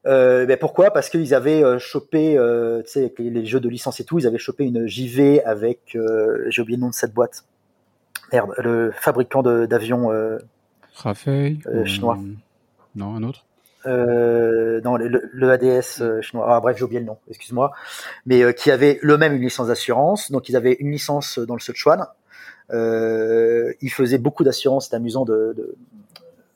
Euh, 0.07 0.47
ben 0.47 0.57
pourquoi? 0.57 0.91
Parce 0.93 1.09
qu'ils 1.09 1.35
avaient 1.35 1.65
euh, 1.65 1.79
chopé, 1.79 2.39
euh, 2.39 2.83
tu 2.83 2.91
sais, 2.91 3.01
avec 3.01 3.19
les, 3.19 3.31
les, 3.31 3.45
jeux 3.45 3.61
de 3.61 3.69
licence 3.69 3.99
et 3.99 4.05
tout, 4.05 4.19
ils 4.19 4.27
avaient 4.27 4.39
chopé 4.39 4.65
une 4.65 4.87
JV 4.87 5.43
avec, 5.45 5.97
euh, 5.97 6.45
j'ai 6.49 6.63
oublié 6.63 6.77
le 6.77 6.83
nom 6.83 6.91
de 6.91 6.95
cette 6.95 7.13
boîte. 7.13 7.45
Merde, 8.33 8.53
le 8.59 8.93
fabricant 8.93 9.43
d'avions. 9.43 10.11
Chinois. 11.85 12.19
Non, 12.95 13.15
un 13.15 13.23
autre? 13.23 13.45
Non, 13.85 14.97
le, 14.97 15.31
le 15.33 15.51
ADS 15.51 16.23
chinois. 16.23 16.47
Ah, 16.49 16.61
bref, 16.61 16.77
j'ai 16.77 16.85
oublié 16.85 17.01
le 17.01 17.07
nom. 17.07 17.19
Excuse-moi. 17.29 17.73
Mais 18.27 18.53
qui 18.55 18.73
avait 18.73 18.99
le 19.03 19.17
même 19.17 19.35
une 19.35 19.43
licence 19.43 19.69
d'assurance. 19.69 20.33
Donc, 20.33 20.49
ils 20.49 20.57
avaient 20.57 20.77
une 20.81 20.91
licence 20.91 21.39
dans 21.39 21.55
le 21.55 21.61
Sichuan. 21.61 22.07
Ils 22.73 23.93
faisaient 23.93 24.19
beaucoup 24.19 24.43
d'assurance. 24.43 24.87
C'était 24.87 24.97
amusant 24.97 25.25
de, 25.25 25.55
de 25.57 25.77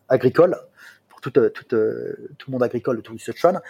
agricole 0.08 0.56
pour 1.20 1.32
tout, 1.32 1.40
tout, 1.50 1.64
tout 1.64 2.50
le 2.50 2.52
monde 2.52 2.62
agricole 2.62 3.02
tout 3.02 3.12
le 3.12 3.18
Sichuan. 3.18 3.60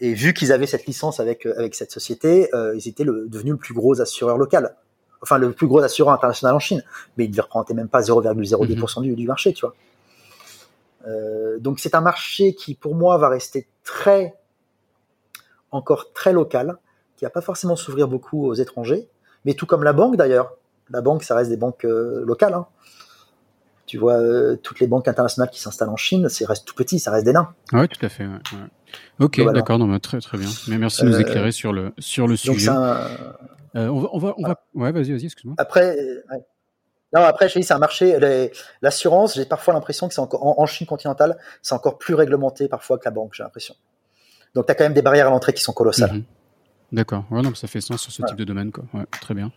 Et 0.00 0.14
vu 0.14 0.34
qu'ils 0.34 0.52
avaient 0.52 0.66
cette 0.66 0.86
licence 0.86 1.20
avec 1.20 1.46
avec 1.46 1.74
cette 1.74 1.92
société, 1.92 2.52
euh, 2.54 2.74
ils 2.76 2.88
étaient 2.88 3.04
le, 3.04 3.26
devenus 3.28 3.52
le 3.52 3.58
plus 3.58 3.74
gros 3.74 4.00
assureur 4.00 4.38
local 4.38 4.74
enfin 5.22 5.38
le 5.38 5.52
plus 5.52 5.68
gros 5.68 5.80
assureur 5.80 6.12
international 6.12 6.56
en 6.56 6.58
Chine, 6.58 6.82
mais 7.16 7.24
il 7.24 7.30
devait 7.30 7.42
représenter 7.42 7.74
même 7.74 7.88
pas 7.88 8.00
0,02% 8.00 8.98
mmh. 8.98 9.02
du, 9.02 9.14
du, 9.14 9.26
marché, 9.26 9.52
tu 9.52 9.64
vois. 9.64 9.74
Euh, 11.06 11.58
donc 11.58 11.80
c'est 11.80 11.94
un 11.94 12.00
marché 12.00 12.54
qui 12.54 12.74
pour 12.74 12.94
moi 12.94 13.16
va 13.18 13.28
rester 13.28 13.66
très 13.84 14.34
encore 15.70 16.12
très 16.12 16.32
local, 16.32 16.76
qui 17.16 17.24
va 17.24 17.30
pas 17.30 17.40
forcément 17.40 17.76
s'ouvrir 17.76 18.08
beaucoup 18.08 18.46
aux 18.46 18.54
étrangers, 18.54 19.08
mais 19.44 19.54
tout 19.54 19.66
comme 19.66 19.84
la 19.84 19.92
banque 19.92 20.16
d'ailleurs. 20.16 20.54
La 20.90 21.00
banque, 21.00 21.22
ça 21.22 21.34
reste 21.34 21.48
des 21.48 21.56
banques 21.56 21.84
euh, 21.84 22.22
locales. 22.26 22.54
Hein. 22.54 22.66
Tu 23.92 23.98
vois, 23.98 24.14
euh, 24.14 24.56
toutes 24.56 24.80
les 24.80 24.86
banques 24.86 25.06
internationales 25.06 25.50
qui 25.50 25.60
s'installent 25.60 25.90
en 25.90 25.98
Chine, 25.98 26.30
c'est 26.30 26.46
reste 26.46 26.64
tout 26.64 26.74
petit, 26.74 26.98
ça 26.98 27.10
reste 27.10 27.26
des 27.26 27.34
nains. 27.34 27.52
Oui, 27.74 27.86
tout 27.88 28.06
à 28.06 28.08
fait. 28.08 28.24
Ouais, 28.24 28.32
ouais. 28.32 28.58
Ok, 29.20 29.38
voilà. 29.40 29.60
d'accord, 29.60 29.78
très 30.00 30.18
très 30.18 30.38
bien. 30.38 30.48
Mais 30.68 30.78
merci 30.78 31.02
de 31.02 31.10
nous 31.10 31.20
éclairer 31.20 31.52
sur 31.52 31.74
le 31.74 31.92
sur 31.98 32.26
le 32.26 32.36
sujet. 32.36 32.70
Un... 32.70 33.06
Euh, 33.76 33.88
on 33.88 34.00
va, 34.00 34.08
on 34.14 34.18
va, 34.18 34.34
on 34.38 34.48
va... 34.48 34.64
Ouais, 34.74 34.92
vas-y, 34.92 35.12
vas-y, 35.12 35.26
excuse-moi. 35.26 35.56
Après, 35.58 35.94
non, 37.12 37.20
après, 37.20 37.50
je 37.50 37.58
dis, 37.58 37.64
c'est 37.64 37.74
un 37.74 37.78
marché. 37.78 38.18
L'assurance, 38.80 39.34
j'ai 39.34 39.44
parfois 39.44 39.74
l'impression 39.74 40.08
que 40.08 40.14
c'est 40.14 40.22
encore 40.22 40.46
en, 40.46 40.62
en, 40.62 40.64
Chine 40.64 40.86
continentale, 40.86 41.36
c'est 41.60 41.74
encore 41.74 41.98
plus 41.98 42.14
réglementé 42.14 42.68
parfois 42.68 42.96
que 42.96 43.04
la 43.04 43.10
banque. 43.10 43.34
J'ai 43.34 43.42
l'impression. 43.42 43.74
Donc, 44.54 44.64
tu 44.64 44.72
as 44.72 44.74
quand 44.74 44.84
même 44.84 44.94
des 44.94 45.02
barrières 45.02 45.26
à 45.26 45.30
l'entrée 45.30 45.52
qui 45.52 45.62
sont 45.62 45.74
colossales. 45.74 46.12
Mm 46.12 46.18
-hmm. 46.20 46.41
D'accord. 46.92 47.24
Ouais, 47.30 47.40
ça 47.54 47.68
fait 47.68 47.80
sens 47.80 48.02
sur 48.02 48.12
ce 48.12 48.22
type 48.22 48.36
de 48.36 48.44
domaine, 48.44 48.70
quoi. 48.70 48.84
Ouais, 48.92 49.04
très 49.22 49.34
bien. 49.34 49.50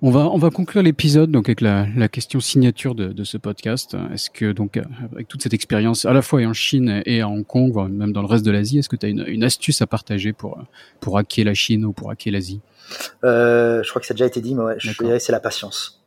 On 0.00 0.10
va, 0.10 0.20
on 0.20 0.38
va 0.38 0.48
conclure 0.48 0.82
l'épisode 0.82 1.30
donc 1.30 1.48
avec 1.48 1.60
la, 1.60 1.86
la 1.94 2.08
question 2.08 2.40
signature 2.40 2.94
de, 2.94 3.08
de 3.08 3.24
ce 3.24 3.36
podcast. 3.36 3.94
Est-ce 4.14 4.30
que 4.30 4.52
donc 4.52 4.80
avec 5.12 5.28
toute 5.28 5.42
cette 5.42 5.52
expérience 5.52 6.06
à 6.06 6.14
la 6.14 6.22
fois 6.22 6.40
en 6.40 6.54
Chine 6.54 7.02
et 7.04 7.20
à 7.20 7.28
Hong 7.28 7.46
Kong, 7.46 7.70
voire 7.70 7.88
même 7.88 8.12
dans 8.12 8.22
le 8.22 8.28
reste 8.28 8.46
de 8.46 8.50
l'Asie, 8.50 8.78
est-ce 8.78 8.88
que 8.88 8.96
tu 8.96 9.04
as 9.04 9.10
une, 9.10 9.24
une, 9.26 9.44
astuce 9.44 9.82
à 9.82 9.86
partager 9.86 10.32
pour 10.32 10.58
pour 11.00 11.18
hacker 11.18 11.44
la 11.44 11.54
Chine 11.54 11.84
ou 11.84 11.92
pour 11.92 12.10
hacker 12.10 12.32
l'Asie? 12.32 12.60
Euh, 13.24 13.82
Je 13.82 13.90
crois 13.90 14.00
que 14.00 14.06
ça 14.06 14.12
a 14.12 14.16
déjà 14.16 14.26
été 14.26 14.40
dit, 14.40 14.54
mais 14.54 14.62
ouais, 14.62 14.76
je 14.78 14.90
dirais 14.92 15.20
c'est 15.20 15.32
la 15.32 15.40
patience. 15.40 16.02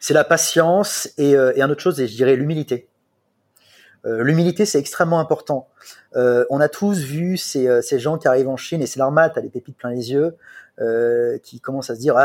C'est 0.00 0.14
la 0.14 0.24
patience 0.24 1.10
et, 1.18 1.34
euh, 1.34 1.52
et 1.54 1.62
un 1.62 1.68
autre 1.68 1.82
chose, 1.82 2.00
et 2.00 2.08
je 2.08 2.16
dirais 2.16 2.34
l'humilité. 2.36 2.88
Euh, 4.06 4.22
L'humilité, 4.22 4.66
c'est 4.66 4.78
extrêmement 4.78 5.20
important. 5.20 5.68
Euh, 6.16 6.44
on 6.50 6.60
a 6.60 6.68
tous 6.68 7.00
vu 7.00 7.36
ces, 7.36 7.66
euh, 7.68 7.80
ces, 7.80 7.98
gens 7.98 8.18
qui 8.18 8.28
arrivent 8.28 8.48
en 8.48 8.56
Chine, 8.56 8.82
et 8.82 8.86
c'est 8.86 9.00
normal, 9.00 9.30
tu 9.32 9.38
as 9.38 9.42
des 9.42 9.48
pépites 9.48 9.76
plein 9.76 9.90
les 9.90 10.12
yeux, 10.12 10.36
qui 11.42 11.60
commencent 11.60 11.90
à 11.90 11.94
se 11.94 12.00
dire, 12.00 12.16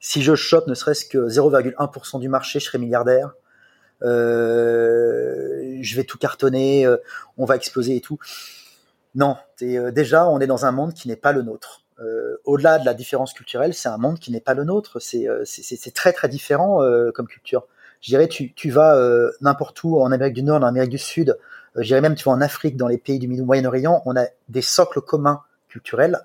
si 0.00 0.22
je 0.22 0.34
chope 0.34 0.66
ne 0.66 0.74
serait-ce 0.74 1.06
que 1.06 1.28
0,1% 1.28 2.20
du 2.20 2.28
marché, 2.28 2.60
je 2.60 2.66
serai 2.66 2.76
milliardaire. 2.76 3.32
Je 4.02 5.96
vais 5.96 6.04
tout 6.04 6.18
cartonner, 6.18 6.86
on 7.38 7.46
va 7.46 7.56
exploser 7.56 7.96
et 7.96 8.02
tout. 8.02 8.18
Non, 9.14 9.38
déjà, 9.60 10.28
on 10.28 10.40
est 10.40 10.46
dans 10.46 10.66
un 10.66 10.72
monde 10.72 10.92
qui 10.92 11.08
n'est 11.08 11.16
pas 11.16 11.32
le 11.32 11.40
nôtre. 11.40 11.86
Au-delà 12.44 12.78
de 12.78 12.84
la 12.84 12.92
différence 12.92 13.32
culturelle, 13.32 13.72
c'est 13.72 13.88
un 13.88 13.96
monde 13.96 14.18
qui 14.18 14.30
n'est 14.30 14.42
pas 14.42 14.52
le 14.52 14.64
nôtre. 14.64 14.98
C'est 15.00 15.94
très 15.94 16.12
très 16.12 16.28
différent 16.28 16.80
comme 17.14 17.28
culture 17.28 17.66
je 18.00 18.10
dirais 18.10 18.28
tu, 18.28 18.52
tu 18.54 18.70
vas 18.70 18.96
euh, 18.96 19.30
n'importe 19.40 19.82
où 19.84 20.00
en 20.00 20.10
Amérique 20.10 20.34
du 20.34 20.42
Nord, 20.42 20.60
en 20.62 20.66
Amérique 20.66 20.90
du 20.90 20.98
Sud, 20.98 21.30
euh, 21.76 21.82
je 21.82 21.86
dirais 21.86 22.00
même 22.00 22.14
tu 22.14 22.24
vas 22.24 22.32
en 22.32 22.40
Afrique, 22.40 22.76
dans 22.76 22.88
les 22.88 22.98
pays 22.98 23.18
du 23.18 23.28
Moyen-Orient, 23.28 24.02
on 24.06 24.16
a 24.16 24.26
des 24.48 24.62
socles 24.62 25.00
communs 25.00 25.42
culturels. 25.68 26.20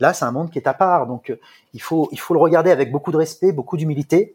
Là, 0.00 0.12
c'est 0.14 0.24
un 0.24 0.32
monde 0.32 0.50
qui 0.50 0.58
est 0.58 0.66
à 0.66 0.74
part, 0.74 1.06
donc 1.06 1.30
euh, 1.30 1.38
il 1.74 1.82
faut 1.82 2.08
il 2.12 2.18
faut 2.18 2.34
le 2.34 2.40
regarder 2.40 2.70
avec 2.70 2.90
beaucoup 2.90 3.12
de 3.12 3.16
respect, 3.16 3.52
beaucoup 3.52 3.76
d'humilité, 3.76 4.34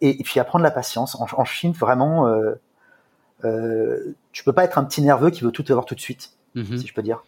et, 0.00 0.20
et, 0.20 0.24
puis 0.24 0.40
apprendre 0.40 0.62
la 0.62 0.70
patience. 0.70 1.14
En, 1.14 1.26
en 1.36 1.44
Chine, 1.44 1.72
vraiment, 1.72 2.28
euh, 3.44 4.14
tu 4.32 4.44
peux 4.44 4.52
pas 4.52 4.64
être 4.64 4.76
un 4.78 4.84
petit 4.84 5.00
nerveux 5.00 5.30
qui 5.30 5.42
veut 5.42 5.52
tout 5.52 5.64
avoir 5.70 5.86
tout 5.86 5.94
de 5.94 6.00
suite, 6.00 6.32
mm 6.54 6.62
-hmm. 6.62 6.78
si 6.78 6.86
je 6.86 6.94
peux 6.94 7.02
dire 7.02 7.24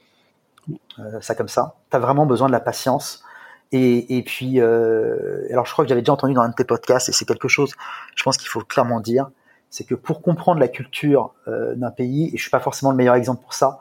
ça 1.20 1.34
comme 1.34 1.48
ça. 1.48 1.74
Tu 1.90 1.96
as 1.96 2.00
vraiment 2.00 2.26
besoin 2.26 2.48
de 2.48 2.52
la 2.52 2.60
patience 2.60 3.22
Et, 3.72 4.16
et 4.18 4.22
puis, 4.22 4.60
euh, 4.60 5.46
alors 5.50 5.66
je 5.66 5.72
crois 5.72 5.84
que 5.84 5.88
j'avais 5.88 6.02
déjà 6.02 6.12
entendu 6.12 6.34
dans 6.34 6.42
un 6.42 6.50
de 6.50 6.54
tes 6.54 6.64
podcasts, 6.64 7.08
et 7.08 7.12
c'est 7.12 7.24
quelque 7.24 7.48
chose, 7.48 7.72
je 8.14 8.22
pense 8.22 8.36
qu'il 8.36 8.48
faut 8.48 8.60
clairement 8.60 9.00
dire, 9.00 9.28
c'est 9.70 9.84
que 9.84 9.94
pour 9.96 10.22
comprendre 10.22 10.60
la 10.60 10.68
culture 10.68 11.34
euh, 11.48 11.74
d'un 11.74 11.90
pays, 11.90 12.30
et 12.32 12.36
je 12.36 12.42
suis 12.42 12.50
pas 12.50 12.60
forcément 12.60 12.92
le 12.92 12.96
meilleur 12.96 13.16
exemple 13.16 13.42
pour 13.42 13.54
ça, 13.54 13.78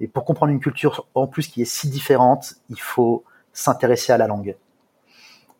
mais 0.00 0.08
pour 0.08 0.24
comprendre 0.24 0.52
une 0.52 0.60
culture 0.60 1.06
en 1.14 1.26
plus 1.28 1.46
qui 1.46 1.62
est 1.62 1.66
si 1.66 1.88
différente, 1.88 2.54
il 2.70 2.80
faut 2.80 3.22
s'intéresser 3.52 4.12
à 4.12 4.18
la 4.18 4.26
langue. 4.26 4.56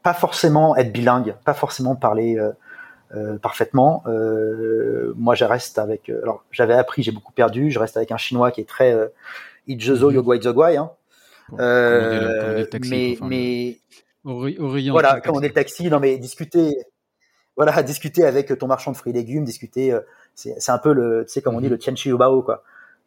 Pas 0.02 0.14
forcément 0.14 0.76
être 0.76 0.92
bilingue, 0.92 1.34
pas 1.44 1.54
forcément 1.54 1.94
parler 1.94 2.38
euh, 2.38 2.50
euh, 3.14 3.38
parfaitement. 3.38 4.02
Euh, 4.06 5.12
moi, 5.16 5.34
je 5.34 5.44
reste 5.44 5.78
avec. 5.78 6.08
euh, 6.08 6.22
alors, 6.22 6.42
j'avais 6.52 6.74
appris, 6.74 7.02
j'ai 7.02 7.12
beaucoup 7.12 7.32
perdu. 7.32 7.70
Je 7.70 7.78
reste 7.78 7.96
avec 7.98 8.10
un 8.10 8.16
chinois 8.16 8.50
qui 8.50 8.62
est 8.62 8.68
très 8.68 8.94
euh, 8.94 9.08
Ijezo 9.68 10.08
Mhm. 10.08 10.14
Yogwai 10.16 10.40
Zogwai. 10.40 10.76
Hein. 10.78 10.90
Pour 11.50 11.60
Euh, 11.60 12.64
taxi, 12.66 12.90
mais 12.90 13.12
enfin, 13.12 13.28
Orient, 14.24 14.92
voilà, 14.92 15.20
quand 15.20 15.32
on 15.34 15.40
est 15.42 15.48
le 15.48 15.54
taxi, 15.54 15.88
non 15.88 16.00
mais 16.00 16.18
discuter, 16.18 16.76
voilà, 17.56 17.82
discuter 17.82 18.24
avec 18.24 18.56
ton 18.58 18.66
marchand 18.66 18.92
de 18.92 18.96
fruits 18.96 19.12
et 19.12 19.14
légumes, 19.14 19.44
discuter, 19.44 19.92
euh, 19.92 20.00
c'est 20.34 20.70
un 20.70 20.78
peu 20.78 20.92
le, 20.92 21.24
tu 21.26 21.32
sais 21.32 21.42
comme 21.42 21.54
on 21.54 21.60
dit 21.60 21.66
Mhm. 21.66 21.72
le 21.72 21.78
tianchi 21.78 22.08
ubao 22.10 22.42
quoi, 22.42 22.62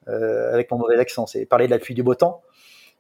euh, 0.08 0.54
avec 0.54 0.70
mon 0.72 0.78
mauvais 0.78 0.98
accent, 1.00 1.26
c'est 1.28 1.46
parler 1.46 1.66
de 1.68 1.72
la 1.72 1.80
pluie 1.80 1.96
du 1.96 2.04
beau 2.04 2.16
temps. 2.16 2.42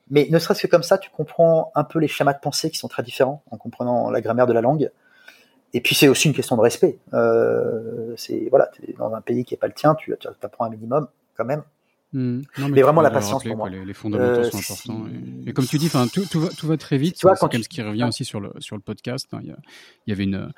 Mais 0.09 0.27
ne 0.29 0.37
serait-ce 0.37 0.61
que 0.63 0.67
comme 0.67 0.83
ça, 0.83 0.97
tu 0.97 1.09
comprends 1.09 1.71
un 1.75 1.83
peu 1.85 1.99
les 1.99 2.09
schémas 2.09 2.33
de 2.33 2.39
pensée 2.39 2.69
qui 2.69 2.77
sont 2.77 2.89
très 2.89 3.03
différents 3.03 3.41
en 3.51 3.57
comprenant 3.57 4.11
la 4.11 4.19
grammaire 4.21 4.47
de 4.47 4.53
la 4.53 4.61
langue. 4.61 4.91
Et 5.73 5.81
puis 5.81 5.95
c'est 5.95 6.07
aussi 6.07 6.27
une 6.27 6.33
question 6.35 6.55
de 6.55 6.61
respect. 6.61 6.97
Euh, 7.13 8.13
c'est 8.17 8.47
voilà, 8.49 8.67
t'es 8.67 8.93
dans 8.97 9.13
un 9.13 9.21
pays 9.21 9.43
qui 9.45 9.53
est 9.53 9.57
pas 9.57 9.67
le 9.67 9.73
tien, 9.73 9.95
tu, 9.95 10.13
tu 10.19 10.27
apprends 10.41 10.65
un 10.65 10.69
minimum 10.69 11.07
quand 11.35 11.45
même. 11.45 11.63
Non, 12.13 12.41
Mais 12.69 12.81
vraiment 12.81 13.01
la 13.01 13.09
patience 13.11 13.33
rappeler, 13.33 13.49
pour 13.51 13.59
quoi, 13.59 13.69
moi. 13.69 13.77
Les, 13.79 13.85
les 13.85 13.93
fondamentaux 13.93 14.41
Euh, 14.41 14.49
sont 14.51 14.57
si- 14.59 14.71
importants. 14.91 15.05
Et, 15.45 15.49
et 15.49 15.53
comme 15.53 15.65
tu 15.65 15.77
dis, 15.77 15.87
enfin, 15.87 16.07
tout, 16.07 16.25
tout, 16.29 16.39
va, 16.41 16.49
tout 16.49 16.67
va 16.67 16.77
très 16.77 16.97
vite. 16.97 17.15
C'est 17.17 17.27
quand 17.27 17.41
même 17.41 17.49
tu- 17.61 17.63
ce 17.63 17.69
qui 17.69 17.81
revient 17.81 18.05
aussi 18.07 18.23
sur 18.25 18.39
le, 18.39 18.51
sur 18.59 18.75
le 18.75 18.81
podcast. 18.81 19.27
hein. 19.33 19.39
Il, 19.41 19.47
y 19.49 19.51
a- 19.51 19.57
il 20.07 20.09
y 20.11 20.13
avait 20.13 20.23
une. 20.23 20.51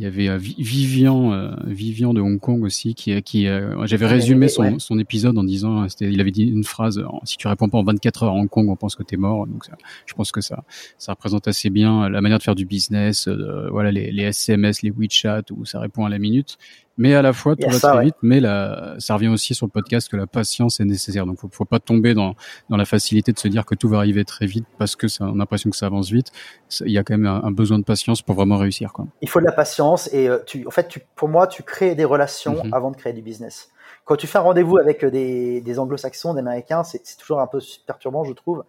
Il 0.00 0.04
y 0.04 0.06
avait 0.06 0.28
euh, 0.28 0.38
Vi- 0.38 0.54
Vivian, 0.58 1.32
euh, 1.32 1.50
Vivian 1.66 2.14
de 2.14 2.20
Hong 2.20 2.38
Kong 2.38 2.62
aussi, 2.62 2.94
qui, 2.94 3.20
qui 3.22 3.48
euh, 3.48 3.84
j'avais 3.84 4.04
Ah, 4.06 4.10
résumé 4.10 4.46
son, 4.46 4.62
ouais. 4.62 4.74
son 4.78 4.96
épisode 4.96 5.36
en 5.36 5.42
disant, 5.42 5.88
c'était, 5.88 6.08
il 6.12 6.20
avait 6.20 6.30
dit 6.30 6.44
une 6.44 6.62
phrase, 6.62 7.02
si 7.24 7.36
tu 7.36 7.48
réponds 7.48 7.68
pas 7.68 7.78
en 7.78 7.82
24 7.82 8.22
heures 8.22 8.30
à 8.30 8.34
Hong 8.36 8.48
Kong, 8.48 8.68
on 8.68 8.76
pense 8.76 8.94
que 8.94 9.02
t'es 9.02 9.16
mort. 9.16 9.48
Donc, 9.48 9.64
ça, 9.64 9.72
je 10.06 10.14
pense 10.14 10.30
que 10.30 10.40
ça, 10.40 10.62
ça 10.98 11.14
représente 11.14 11.48
assez 11.48 11.68
bien 11.68 12.08
la 12.08 12.20
manière 12.20 12.38
de 12.38 12.44
faire 12.44 12.54
du 12.54 12.64
business, 12.64 13.26
voilà, 13.72 13.90
les, 13.90 14.12
les 14.12 14.22
SMS, 14.22 14.82
les 14.82 14.92
WeChat, 14.92 15.42
où 15.50 15.64
ça 15.64 15.80
répond 15.80 16.04
à 16.04 16.08
la 16.08 16.20
minute. 16.20 16.58
Mais 16.98 17.14
à 17.14 17.22
la 17.22 17.32
fois, 17.32 17.56
tout 17.56 17.66
va 17.68 17.78
ça, 17.78 17.88
très 17.88 17.98
ouais. 17.98 18.04
vite, 18.06 18.16
mais 18.22 18.40
la, 18.40 18.96
ça 18.98 19.14
revient 19.14 19.28
aussi 19.28 19.54
sur 19.54 19.66
le 19.66 19.70
podcast 19.70 20.10
que 20.10 20.16
la 20.16 20.26
patience 20.26 20.80
est 20.80 20.84
nécessaire. 20.84 21.24
Donc, 21.24 21.38
faut, 21.40 21.48
faut 21.50 21.64
pas 21.64 21.78
tomber 21.78 22.12
dans, 22.12 22.34
dans 22.68 22.76
la 22.76 22.84
facilité 22.84 23.32
de 23.32 23.38
se 23.38 23.48
dire 23.48 23.64
que 23.64 23.74
tout 23.74 23.88
va 23.88 23.96
arriver 23.98 24.24
très 24.24 24.46
vite 24.46 24.66
parce 24.78 24.96
que 24.96 25.08
ça, 25.08 25.24
on 25.24 25.34
a 25.34 25.38
l'impression 25.38 25.70
que 25.70 25.76
ça 25.76 25.86
avance 25.86 26.10
vite. 26.10 26.32
Il 26.80 26.92
y 26.92 26.98
a 26.98 27.04
quand 27.04 27.16
même 27.16 27.26
un, 27.26 27.42
un 27.42 27.50
besoin 27.50 27.78
de 27.78 27.84
patience 27.84 28.20
pour 28.20 28.34
vraiment 28.34 28.58
réussir, 28.58 28.92
quoi. 28.92 29.06
il 29.22 29.28
faut 29.28 29.40
de 29.40 29.46
la 29.46 29.52
patience 29.52 30.12
et 30.12 30.28
euh, 30.28 30.38
tu, 30.44 30.66
en 30.66 30.70
fait, 30.70 30.88
tu, 30.88 31.00
pour 31.14 31.28
moi, 31.28 31.46
tu 31.46 31.62
crées 31.62 31.94
des 31.94 32.04
relations 32.04 32.58
Mhm. 32.64 32.74
avant 32.74 32.90
de 32.90 32.96
créer 32.96 33.12
du 33.12 33.22
business. 33.22 33.70
Quand 34.04 34.16
tu 34.16 34.26
fais 34.26 34.38
un 34.38 34.42
rendez-vous 34.42 34.78
avec 34.78 35.04
euh, 35.04 35.10
des, 35.10 35.60
des 35.60 35.78
anglo-saxons, 35.78 36.34
des 36.34 36.40
américains, 36.40 36.82
c'est 36.82 37.02
toujours 37.18 37.40
un 37.40 37.46
peu 37.46 37.60
perturbant, 37.86 38.24
je 38.24 38.32
trouve. 38.32 38.64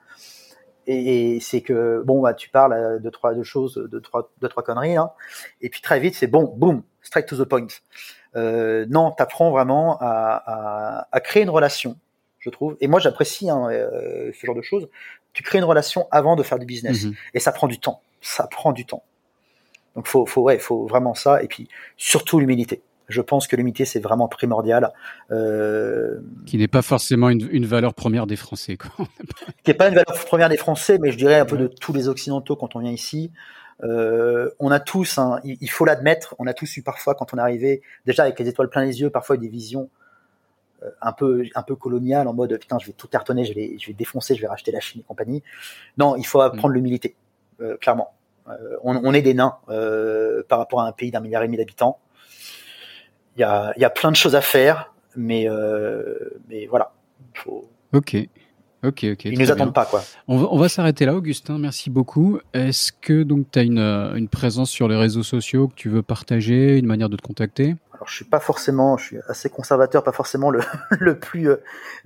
Et, 0.88 1.39
c'est 1.39 1.61
que, 1.61 2.01
bon, 2.06 2.22
bah, 2.22 2.34
tu 2.34 2.49
parles 2.49 2.73
euh, 2.73 2.99
de 2.99 3.10
trois 3.10 3.34
de 3.34 3.43
choses, 3.43 3.76
de 3.76 3.99
trois, 3.99 4.31
de 4.41 4.47
trois 4.47 4.64
conneries, 4.64 4.97
hein, 4.97 5.11
et 5.61 5.69
puis 5.69 5.81
très 5.81 5.99
vite, 5.99 6.15
c'est 6.15 6.27
bon, 6.27 6.53
boom, 6.56 6.84
straight 7.01 7.27
to 7.27 7.35
the 7.43 7.47
point. 7.47 7.68
Euh, 8.35 8.85
non, 8.89 9.11
t'apprends 9.11 9.51
vraiment 9.51 9.97
à, 9.99 10.43
à, 10.45 11.07
à 11.11 11.19
créer 11.19 11.43
une 11.43 11.49
relation, 11.49 11.97
je 12.39 12.49
trouve. 12.49 12.77
Et 12.80 12.88
moi, 12.88 12.99
j'apprécie 12.99 13.49
hein, 13.49 13.68
euh, 13.72 14.31
ce 14.39 14.45
genre 14.45 14.56
de 14.56 14.61
choses. 14.61 14.88
Tu 15.34 15.43
crées 15.43 15.60
une 15.60 15.64
relation 15.64 16.07
avant 16.11 16.35
de 16.35 16.43
faire 16.43 16.60
du 16.60 16.65
business. 16.65 17.06
Mhm. 17.06 17.15
Et 17.34 17.39
ça 17.39 17.51
prend 17.51 17.68
du 17.68 17.80
temps. 17.80 18.01
Ça 18.22 18.47
prend 18.47 18.72
du 18.72 18.85
temps. 18.85 19.03
Donc 19.95 20.07
faut, 20.07 20.26
faut, 20.26 20.41
ouais, 20.41 20.60
faut 20.60 20.85
vraiment 20.85 21.14
ça. 21.14 21.41
Et 21.43 21.47
puis 21.47 21.68
surtout 21.97 22.39
l'humilité. 22.39 22.81
Je 23.07 23.22
pense 23.22 23.47
que 23.47 23.56
l'humilité 23.56 23.85
c'est 23.85 23.99
vraiment 23.99 24.27
primordial. 24.27 24.91
Euh, 25.31 26.19
Qui 26.45 26.57
n'est 26.57 26.68
pas 26.68 26.84
forcément 26.84 27.30
une, 27.30 27.47
une 27.51 27.65
valeur 27.65 27.95
première 27.95 28.27
des 28.27 28.35
Français, 28.35 28.77
quoi. 28.77 29.07
qui 29.64 29.72
est 29.72 29.76
pas 29.76 29.88
une 29.88 29.95
valeur 29.95 30.26
première 30.26 30.49
des 30.49 30.57
Français, 30.57 30.99
mais 30.99 31.11
je 31.11 31.18
dirais 31.18 31.39
un 31.39 31.45
peu 31.45 31.57
de 31.57 31.68
tous 31.68 31.91
les 31.91 32.07
Occidentaux 32.07 32.56
quand 32.56 32.76
on 32.76 32.80
vient 32.80 32.91
ici. 32.91 33.31
Euh, 33.84 34.49
on 34.60 34.72
a 34.72 34.80
tous, 34.80 35.18
hein, 35.18 35.39
il, 35.43 35.57
il 35.61 35.69
faut 35.69 35.85
l'admettre, 35.85 36.35
on 36.39 36.47
a 36.47 36.53
tous 36.53 36.77
eu 36.77 36.81
parfois 36.81 37.15
quand 37.15 37.34
on 37.34 37.38
est 37.38 37.41
arrivé, 37.41 37.81
déjà 38.06 38.23
avec 38.23 38.38
les 38.39 38.47
étoiles 38.49 38.69
plein 38.69 38.84
les 38.84 38.99
yeux, 38.99 39.10
parfois 39.10 39.38
des 39.38 39.47
visions 39.47 39.89
euh, 40.84 40.89
un 41.01 41.14
peu 41.14 41.45
un 41.56 41.64
peu 41.64 41.76
coloniales 41.76 42.27
en 42.27 42.34
mode 42.34 42.57
putain 42.60 42.77
je 42.80 42.88
vais 42.88 42.93
tout 42.93 43.07
cartonner, 43.07 43.45
je 43.45 43.53
vais 43.53 43.77
je 43.80 43.88
vais 43.88 43.93
défoncer, 43.93 44.35
je 44.35 44.41
vais 44.41 44.47
racheter 44.47 44.72
la 44.72 44.81
Chine 44.81 45.01
et 45.01 45.03
compagnie. 45.03 45.43
Non, 45.97 46.15
il 46.18 46.26
faut 46.26 46.41
apprendre 46.41 46.73
l'humilité, 46.73 47.15
euh, 47.61 47.77
clairement. 47.77 48.14
On, 48.84 48.99
on 49.03 49.14
est 49.14 49.22
des 49.22 49.35
nains 49.35 49.60
par 50.47 50.57
rapport 50.57 50.81
à 50.81 50.88
un 50.88 50.91
pays 50.91 51.11
d'un 51.11 51.19
milliard 51.19 51.43
et 51.43 51.45
demi 51.45 51.57
d'habitants. 51.57 51.99
Il 53.38 53.41
y 53.41 53.43
a, 53.43 53.73
il 53.76 53.81
y 53.81 53.85
a 53.85 53.91
plein 53.91 54.10
de 54.10 54.15
choses 54.15 54.35
à 54.35 54.41
faire, 54.41 54.91
mais 55.15 55.47
mais 56.49 56.65
voilà, 56.65 56.91
faut, 57.35 57.69
Ok. 57.93 58.15
Ok, 58.84 59.03
ok. 59.03 59.03
ils 59.03 59.15
très 59.15 59.30
nous 59.31 59.38
bien. 59.38 59.49
attendent 59.51 59.73
pas 59.73 59.85
quoi. 59.85 60.01
On 60.27 60.38
va, 60.38 60.47
on 60.51 60.57
va 60.57 60.69
s'arrêter 60.69 61.06
là, 61.06 61.14
Augustin. 61.15 61.57
Merci 61.57 61.89
beaucoup. 61.89 62.39
Est-ce 62.53 62.91
que 62.93 63.23
donc 63.23 63.47
tu 63.51 63.60
as 63.60 63.64
une, 63.64 63.80
une 63.80 64.27
présence 64.30 64.69
sur 64.69 64.88
les 64.88 64.95
réseaux 64.95 65.23
sociaux 65.23 65.68
que 65.68 65.76
tu 65.76 65.89
veux 65.89 66.01
partager, 66.01 66.77
une 66.77 66.85
manière 66.85 67.10
de 67.10 67.18
te 67.18 67.22
contacter? 67.22 67.76
Alors 67.93 68.07
je 68.07 68.15
suis 68.15 68.23
pas 68.26 68.39
forcément, 68.39 68.95
je 68.97 69.03
suis 69.06 69.18
assez 69.27 69.49
conservateur, 69.49 70.03
pas 70.06 70.14
forcément 70.14 70.49
le, 70.49 70.61
le 70.99 71.19
plus 71.19 71.49
euh, 71.49 71.57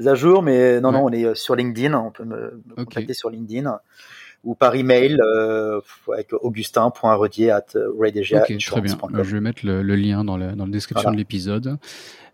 à 0.04 0.16
jour, 0.16 0.42
mais 0.42 0.82
non, 0.82 0.90
Ouais. 0.90 0.96
non, 0.96 1.06
on 1.06 1.12
est 1.12 1.26
euh, 1.26 1.36
sur 1.36 1.56
LinkedIn, 1.56 1.94
on 1.94 2.10
peut 2.10 2.24
me, 2.26 2.60
contacter 2.76 3.14
sur 3.14 3.30
LinkedIn 3.30 3.78
ou 4.44 4.56
par 4.56 4.76
email 4.76 5.18
euh, 5.22 5.80
avec 6.12 6.34
augustin.redier 6.34 7.52
at 7.52 7.66
Ok, 7.76 8.58
très 8.60 8.82
bien. 8.82 8.98
Euh, 9.14 9.24
Je 9.24 9.36
vais 9.36 9.42
mettre 9.42 9.66
le, 9.66 9.82
le 9.82 9.96
lien 9.96 10.24
dans 10.26 10.38
la, 10.38 10.54
dans 10.54 10.66
la 10.66 10.72
description 10.72 11.04
Voilà. 11.04 11.16
de 11.16 11.20
l'épisode. 11.20 11.78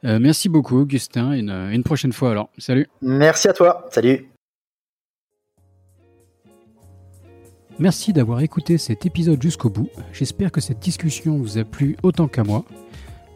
Euh, 0.06 0.18
merci 0.20 0.50
beaucoup, 0.50 0.80
Augustin. 0.80 1.34
une 1.34 1.84
prochaine 1.84 2.14
fois 2.14 2.32
alors. 2.32 2.50
Salut. 2.58 2.88
Merci 3.02 3.48
à 3.48 3.54
toi, 3.54 3.86
salut. 3.92 4.30
Merci 7.78 8.12
d'avoir 8.12 8.42
écouté 8.42 8.78
cet 8.78 9.06
épisode 9.06 9.42
jusqu'au 9.42 9.70
bout. 9.70 9.90
J'espère 10.12 10.52
que 10.52 10.60
cette 10.60 10.80
discussion 10.80 11.38
vous 11.38 11.58
a 11.58 11.64
plu 11.64 11.96
autant 12.04 12.28
qu'à 12.28 12.44
moi. 12.44 12.66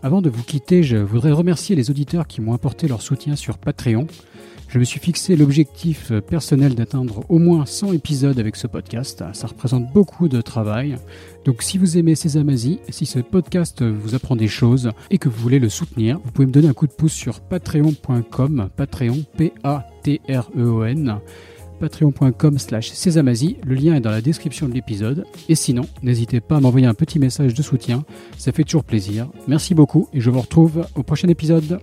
Avant 0.02 0.22
de 0.22 0.30
vous 0.30 0.44
quitter, 0.44 0.84
je 0.84 0.98
voudrais 0.98 1.32
remercier 1.32 1.78
les 1.78 1.90
auditeurs 1.90 2.28
qui 2.28 2.42
m'ont 2.42 2.54
apporté 2.54 2.90
leur 2.90 3.02
soutien 3.02 3.38
sur 3.38 3.58
Patreon. 3.58 4.06
Je 4.74 4.80
me 4.80 4.86
suis 4.86 5.00
fixé 5.00 5.36
l'objectif 5.36 6.10
euh, 6.10 6.20
personnel 6.20 6.74
d'atteindre 6.74 7.24
au 7.30 7.38
moins 7.38 7.64
100 7.64 7.94
épisodes 7.94 8.40
avec 8.40 8.56
ce 8.56 8.66
podcast. 8.66 9.24
Ça 9.34 9.46
représente 9.46 9.94
beaucoup 9.94 10.28
de 10.28 10.42
travail. 10.42 10.96
Donc 11.46 11.62
si 11.62 11.78
vous 11.78 12.00
aimez 12.00 12.14
Asie, 12.14 12.80
si 12.90 13.06
ce 13.06 13.20
podcast 13.20 13.84
vous 13.84 14.16
apprend 14.16 14.36
des 14.36 14.48
choses 14.48 14.90
et 15.12 15.20
que 15.20 15.30
vous 15.30 15.40
voulez 15.40 15.60
le 15.60 15.70
soutenir, 15.70 16.20
vous 16.24 16.32
pouvez 16.32 16.48
me 16.48 16.52
donner 16.52 16.70
un 16.70 16.74
coup 16.74 16.88
de 16.88 16.92
pouce 16.92 17.14
sur 17.14 17.40
patreon.com, 17.42 18.70
patreon, 18.76 19.24
P-A-T-R-E-O-N, 19.38 21.20
patreon.com 21.80 22.58
slash 22.58 22.90
sésamazie. 22.94 23.58
Le 23.64 23.76
lien 23.76 23.94
est 23.94 24.02
dans 24.02 24.10
la 24.10 24.22
description 24.22 24.68
de 24.68 24.74
l'épisode. 24.74 25.28
Et 25.50 25.56
sinon, 25.56 25.84
n'hésitez 26.02 26.40
pas 26.40 26.56
à 26.56 26.60
m'envoyer 26.60 26.88
un 26.88 26.96
petit 26.96 27.20
message 27.20 27.54
de 27.54 27.62
soutien. 27.62 28.06
Ça 28.40 28.52
fait 28.52 28.64
toujours 28.64 28.86
plaisir. 28.86 29.28
Merci 29.48 29.76
beaucoup 29.76 30.08
et 30.14 30.20
je 30.20 30.32
vous 30.32 30.42
retrouve 30.42 30.88
au 30.96 31.04
prochain 31.04 31.28
épisode. 31.28 31.80